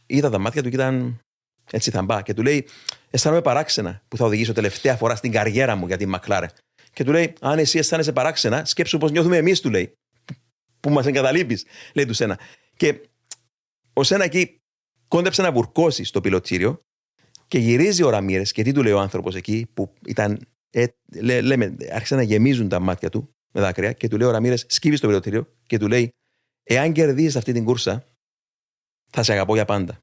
Είδα 0.07 0.29
τα 0.29 0.37
μάτια 0.37 0.63
του 0.63 0.69
και 0.69 0.75
ήταν 0.75 1.21
έτσι 1.71 1.91
θαμπά. 1.91 2.21
Και 2.21 2.33
του 2.33 2.43
λέει: 2.43 2.67
Αισθάνομαι 3.09 3.41
παράξενα 3.41 4.01
που 4.07 4.17
θα 4.17 4.25
οδηγήσω 4.25 4.53
τελευταία 4.53 4.95
φορά 4.95 5.15
στην 5.15 5.31
καριέρα 5.31 5.75
μου 5.75 5.87
για 5.87 5.97
τη 5.97 6.05
Μακλάρε. 6.05 6.47
Και 6.93 7.03
του 7.03 7.11
λέει: 7.11 7.33
Αν 7.41 7.59
εσύ 7.59 7.77
αισθάνεσαι 7.77 8.11
παράξενα, 8.13 8.65
σκέψου 8.65 8.97
πώς 8.97 9.11
νιώθουμε 9.11 9.37
εμείς, 9.37 9.61
του 9.61 9.69
λέει. 9.69 9.93
Που 10.79 10.89
μας 10.89 11.05
εγκαταλείπεις, 11.05 11.65
λέει 11.93 12.05
του 12.05 12.13
Σένα. 12.13 12.39
Και 12.75 13.01
ο 13.93 14.03
Σένα 14.03 14.23
εκεί 14.23 14.59
κόντεψε 15.07 15.41
να 15.41 15.51
βουρκώσει 15.51 16.03
στο 16.03 16.21
πιλωτήριο 16.21 16.79
και 17.47 17.57
γυρίζει 17.57 18.03
ο 18.03 18.09
Ραμίρες 18.09 18.51
και 18.51 18.63
τι 18.63 18.71
του 18.71 18.83
λέει 18.83 18.93
ο 18.93 18.99
άνθρωπος 18.99 19.35
εκεί 19.35 19.67
που 19.73 19.93
ήταν. 20.05 20.47
Ε, 20.69 20.85
λέ, 21.21 21.41
λέμε, 21.41 21.75
άρχισαν 21.91 22.17
να 22.17 22.23
γεμίζουν 22.23 22.69
τα 22.69 22.79
μάτια 22.79 23.09
του 23.09 23.29
με 23.53 23.61
δάκρυα 23.61 23.91
και 23.91 24.07
του 24.07 24.17
λέει 24.17 24.27
ο 24.27 24.31
Ραμίρες: 24.31 24.65
Σκύβεις 24.67 24.97
στο 24.97 25.07
πιλωτήριο 25.07 25.47
και 25.67 25.77
του 25.77 25.87
λέει: 25.87 26.09
Εάν 26.63 26.91
κερδίσει 26.91 27.37
αυτή 27.37 27.53
την 27.53 27.63
κούρσα, 27.63 28.05
θα 29.09 29.23
σε 29.23 29.31
αγαπώ 29.31 29.53
για 29.55 29.65
πάντα. 29.65 29.97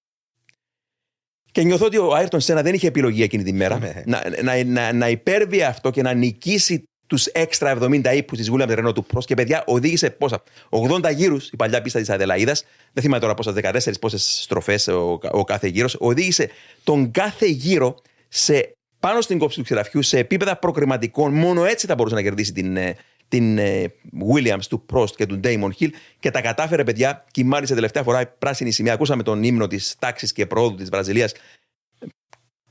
Και 1.53 1.63
νιώθω 1.63 1.87
ότι 1.87 1.99
ο 1.99 2.15
Άιρτον 2.15 2.41
Σένα 2.41 2.63
δεν 2.63 2.75
είχε 2.75 2.87
επιλογή 2.87 3.23
εκείνη 3.23 3.43
τη 3.43 3.53
μέρα 3.53 3.79
Ναι. 3.79 4.03
να, 4.07 4.23
να, 4.43 4.65
να, 4.65 4.93
να 4.93 5.09
υπέρβει 5.09 5.63
αυτό 5.63 5.91
και 5.91 6.03
να 6.03 6.13
νικήσει 6.13 6.85
τους 7.07 7.27
έξτρα 7.27 7.79
70 7.81 8.05
ύπους 8.15 8.39
της 8.39 8.51
Williams 8.53 8.79
Renault 8.79 8.95
του 8.95 9.07
Prost. 9.15 9.25
Και 9.25 9.35
παιδιά, 9.35 9.65
οδήγησε 9.67 10.11
πόσα. 10.11 10.43
80 10.71 11.15
γύρους 11.15 11.49
η 11.49 11.57
παλιά 11.57 11.83
πίστα 11.83 11.99
της 11.99 12.11
Αδελαίδας. 12.11 12.65
Δεν 12.93 13.03
θυμάμαι 13.03 13.21
τώρα 13.21 13.35
πόσα, 13.35 13.53
14 13.53 13.99
πόσες 14.01 14.41
στροφές 14.43 14.89
ο, 14.89 15.19
ο 15.31 15.45
κάθε 15.45 15.67
γύρος. 15.67 15.97
Οδήγησε 15.99 16.51
τον 16.85 17.11
κάθε 17.11 17.47
γύρο 17.47 17.97
σε, 18.29 18.77
πάνω 19.01 19.21
στην 19.21 19.39
κόψη 19.39 19.57
του 19.57 19.65
ξηραφιού 19.65 20.03
σε 20.03 20.19
επίπεδα 20.19 20.57
προκριματικών. 20.57 21.33
Μόνο 21.35 21.65
έτσι 21.65 21.87
θα 21.87 21.95
μπορούσε 21.95 22.15
να 22.15 22.23
κερδίσει 22.23 22.53
την, 22.53 22.77
ε, 22.77 22.97
την 23.29 23.59
ε, 23.59 23.85
Williams 24.35 24.65
του 24.69 24.87
Prost 24.93 25.11
και 25.11 25.27
του 25.27 25.41
Damon 25.45 25.71
Hill 25.79 25.91
και 26.19 26.31
τα 26.31 26.41
κατάφερε, 26.41 26.85
παιδιά. 26.85 27.25
Και 27.31 27.45
μάλιστα 27.45 27.75
τελευταία 27.75 28.03
φορά 28.03 28.21
η 28.21 28.27
πράσινη 28.39 28.71
σημαία. 28.71 28.95
Ακούσαμε 28.95 29.23
τον 29.23 29.43
ύμνο 29.43 29.67
της 29.67 29.97
τάξης 29.99 30.33
και 30.33 30.47
προόδου 30.47 30.75
της 30.75 30.89
Βραζιλίας. 30.89 31.33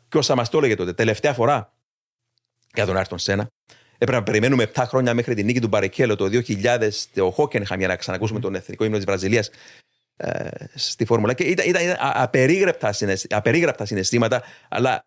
Και 0.09 0.17
όσα 0.17 0.35
μας 0.35 0.49
το 0.49 0.57
έλεγε 0.57 0.75
τότε, 0.75 0.93
τελευταία 0.93 1.33
φορά 1.33 1.73
για 2.73 2.85
τον 2.85 2.97
Άρτον 2.97 3.17
Σένα. 3.17 3.47
Έπρεπε 3.93 4.17
να 4.17 4.23
περιμένουμε 4.23 4.71
7 4.75 4.83
χρόνια 4.87 5.13
μέχρι 5.13 5.35
την 5.35 5.45
νίκη 5.45 5.59
του 5.61 5.67
Μπαρικέλο 5.67 6.15
το 6.15 6.25
2000, 6.25 6.89
το 7.13 7.31
Χόκενχαμ, 7.31 7.79
για 7.79 7.87
να 7.87 7.95
ξανακούσουμε 7.95 8.39
τον 8.39 8.55
εθνικό 8.55 8.83
ύμνο 8.83 8.95
της 8.95 9.05
Βραζιλίας 9.05 9.49
ε, 10.17 10.49
στη 10.73 11.05
Φόρμουλα. 11.05 11.33
Και 11.33 11.43
ήταν, 11.43 11.69
ήταν, 11.69 11.83
ήταν 11.83 11.95
α- 11.95 12.21
απερίγραπτα, 12.23 12.91
συναισθη- 12.91 13.33
απερίγραπτα 13.33 13.85
συναισθήματα, 13.85 14.43
αλλά 14.69 15.05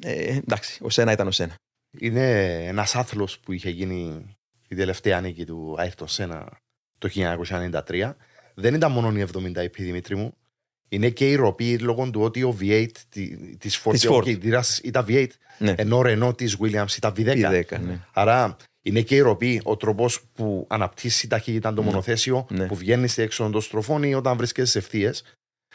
ε, 0.00 0.36
εντάξει, 0.36 0.78
ο 0.82 0.90
Σένα 0.90 1.12
ήταν 1.12 1.26
ο 1.26 1.30
Σένα. 1.30 1.54
Είναι 1.98 2.54
ένας 2.66 2.94
άθλος 2.94 3.38
που 3.38 3.52
είχε 3.52 3.70
γίνει 3.70 4.35
η 4.68 4.74
τελευταία 4.74 5.20
νίκη 5.20 5.44
του 5.44 5.74
Άιρτον 5.78 6.08
Σένα 6.08 6.60
το 6.98 7.08
1993. 7.14 8.12
Δεν 8.54 8.74
ήταν 8.74 8.92
μόνο 8.92 9.18
οι 9.18 9.24
70 9.34 9.38
IP 9.62 9.76
Δημήτρη 9.76 10.16
μου. 10.16 10.34
Είναι 10.88 11.10
και 11.10 11.30
η 11.30 11.34
ροπή 11.34 11.78
λόγω 11.78 12.10
του 12.10 12.20
ότι 12.22 12.42
ο 12.42 12.56
V8 12.60 12.86
τη 13.58 13.70
Ford, 13.84 13.90
Της 13.92 14.00
και 14.00 14.08
ο 14.08 14.16
Ford. 14.16 14.22
κινητήρας 14.22 14.78
ήταν 14.78 15.04
V8, 15.08 15.26
Ναι. 15.58 15.74
ενώ 15.76 15.98
ο 15.98 16.02
Renault 16.04 16.36
της 16.36 16.56
Williams 16.60 16.96
ήταν 16.96 17.12
V10. 17.16 17.36
Η 17.36 17.42
10, 17.42 17.78
ναι. 17.78 18.00
Άρα 18.12 18.56
είναι 18.82 19.00
και 19.00 19.16
η 19.16 19.20
ροπή 19.20 19.60
ο 19.64 19.76
τρόπος 19.76 20.20
που 20.32 20.66
αναπτύσσει 20.70 21.26
ταχύτητα 21.28 21.74
το 21.74 21.82
μονοθέσιο, 21.82 22.46
Ναι. 22.50 22.66
που 22.66 22.74
βγαίνει 22.74 23.08
έξω 23.16 23.48
των 23.50 23.60
στροφών 23.60 24.02
ή 24.02 24.14
όταν 24.14 24.36
βρίσκεσαι 24.36 24.70
σε 24.70 24.78
ευθείες. 24.78 25.22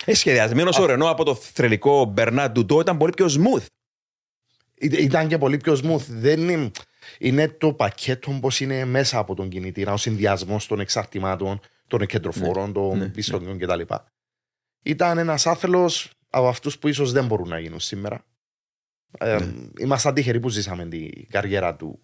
Ε, 0.05 0.13
σχεδιασμένο 0.13 0.69
ο 0.79 0.85
Ρενό 0.85 1.09
από 1.09 1.23
το 1.23 1.35
θρελικό 1.35 2.05
Μπερνάρ 2.05 2.49
Ντουντό 2.51 2.79
ήταν 2.79 2.97
πολύ 2.97 3.11
πιο 3.15 3.25
smooth. 3.25 3.65
Ήταν 4.79 5.27
και 5.27 5.37
πολύ 5.37 5.57
πιο 5.57 5.73
smooth. 5.83 6.05
Δεν 6.07 6.49
είναι, 6.49 6.71
είναι 7.19 7.47
το 7.47 7.73
πακέτο 7.73 8.37
πώς 8.41 8.59
είναι 8.59 8.85
μέσα 8.85 9.17
από 9.17 9.35
τον 9.35 9.49
κινητήρα, 9.49 9.93
ο 9.93 9.97
συνδυασμός 9.97 10.67
των 10.67 10.79
εξαρτημάτων, 10.79 11.59
των 11.87 12.05
κεντροφόρων, 12.05 12.73
των 12.73 12.97
ναι, 12.97 13.09
πιστοτικών 13.09 13.57
κτλ. 13.57 13.81
Ήταν 14.83 15.17
ένας 15.17 15.47
άθλο 15.47 15.91
από 16.29 16.47
αυτούς 16.47 16.79
που 16.79 16.87
ίσως 16.87 17.11
δεν 17.11 17.25
μπορούν 17.25 17.47
να 17.47 17.59
γίνουν 17.59 17.79
σήμερα. 17.79 18.25
Ε, 19.17 19.37
Ναι. 19.39 19.69
Ήμασταν 19.79 20.13
τυχεροί 20.13 20.39
που 20.39 20.49
ζήσαμε 20.49 20.85
την 20.85 21.27
καριέρα 21.29 21.75
του, 21.75 22.01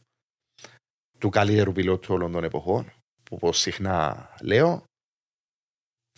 του 1.18 1.30
καλύτερου 1.30 1.72
πιλότου 1.72 2.14
όλων 2.14 2.32
των 2.32 2.44
εποχών. 2.44 2.92
Που 3.24 3.36
όπως 3.36 3.58
συχνά 3.58 4.30
λέω, 4.42 4.84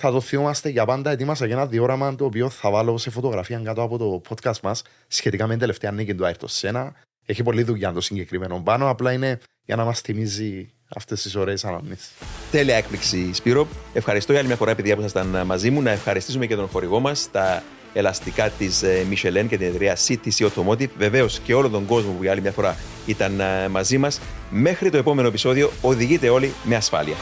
θα 0.02 0.12
το 0.12 0.22
θυμόμαστε 0.22 0.70
για 0.70 0.86
πάντα. 0.86 1.12
Ετοίμασα 1.12 1.46
για 1.46 1.56
ένα 1.56 1.68
διόραμα 1.68 2.16
το 2.16 2.26
οποίο 2.26 2.50
θα 2.50 2.72
βάλω 2.72 2.98
σε 2.98 3.10
φωτογραφία 3.10 3.60
κάτω 3.60 3.82
από 3.82 3.98
το 3.98 4.22
podcast 4.30 4.60
μας 4.60 4.84
σχετικά 5.08 5.44
με 5.44 5.50
την 5.50 5.60
τελευταία 5.60 5.92
νίκη 5.92 6.16
του 6.16 6.26
Άιρτο 6.26 6.48
Σένα. 6.48 6.96
Έχει 7.30 7.44
πολλή 7.44 7.64
δουλειά 7.64 7.92
το 7.92 8.02
συγκεκριμένο 8.02 8.62
πάνω. 8.64 8.90
Απλά 8.90 9.12
είναι 9.12 9.40
για 9.66 9.76
να 9.76 9.84
μας 9.86 10.02
θυμίζει 10.02 10.70
αυτές 10.96 11.22
τις 11.22 11.36
ωραίες 11.36 11.66
αναμνήσεις. 11.66 12.12
Τέλεια 12.52 12.76
έκπληξη, 12.76 13.34
Σπύρο. 13.34 13.68
Ευχαριστώ 13.94 14.32
για 14.32 14.40
άλλη 14.40 14.50
μια 14.50 14.58
φορά, 14.58 14.76
παιδιά, 14.76 14.96
που 14.96 15.02
ήσασταν 15.02 15.46
μαζί 15.46 15.70
μου. 15.70 15.82
Να 15.82 15.92
ευχαριστήσουμε 15.92 16.46
και 16.46 16.56
τον 16.56 16.68
χορηγό 16.68 17.00
μας, 17.00 17.32
τα 17.32 17.64
ελαστικά 17.94 18.50
της 18.50 18.84
Michelin 18.84 19.46
και 19.50 19.58
την 19.58 19.68
εταιρεία 19.68 19.98
CTC 20.08 20.48
Automotive. 20.48 20.90
Βεβαίως 20.98 21.40
και 21.40 21.54
όλο 21.54 21.70
τον 21.70 21.86
κόσμο 21.86 22.12
που 22.12 22.22
για 22.22 22.32
άλλη 22.32 22.42
μια 22.42 22.52
φορά 22.52 22.78
ήταν 23.06 23.40
ε, 23.40 23.68
μαζί 23.68 23.98
μας. 23.98 24.20
Μέχρι 24.50 24.90
το 24.90 24.98
επόμενο 24.98 25.28
επεισόδιο, 25.28 25.72
οδηγείτε 25.82 26.30
όλοι 26.30 26.54
με 26.64 26.76
ασφάλεια. 26.76 27.16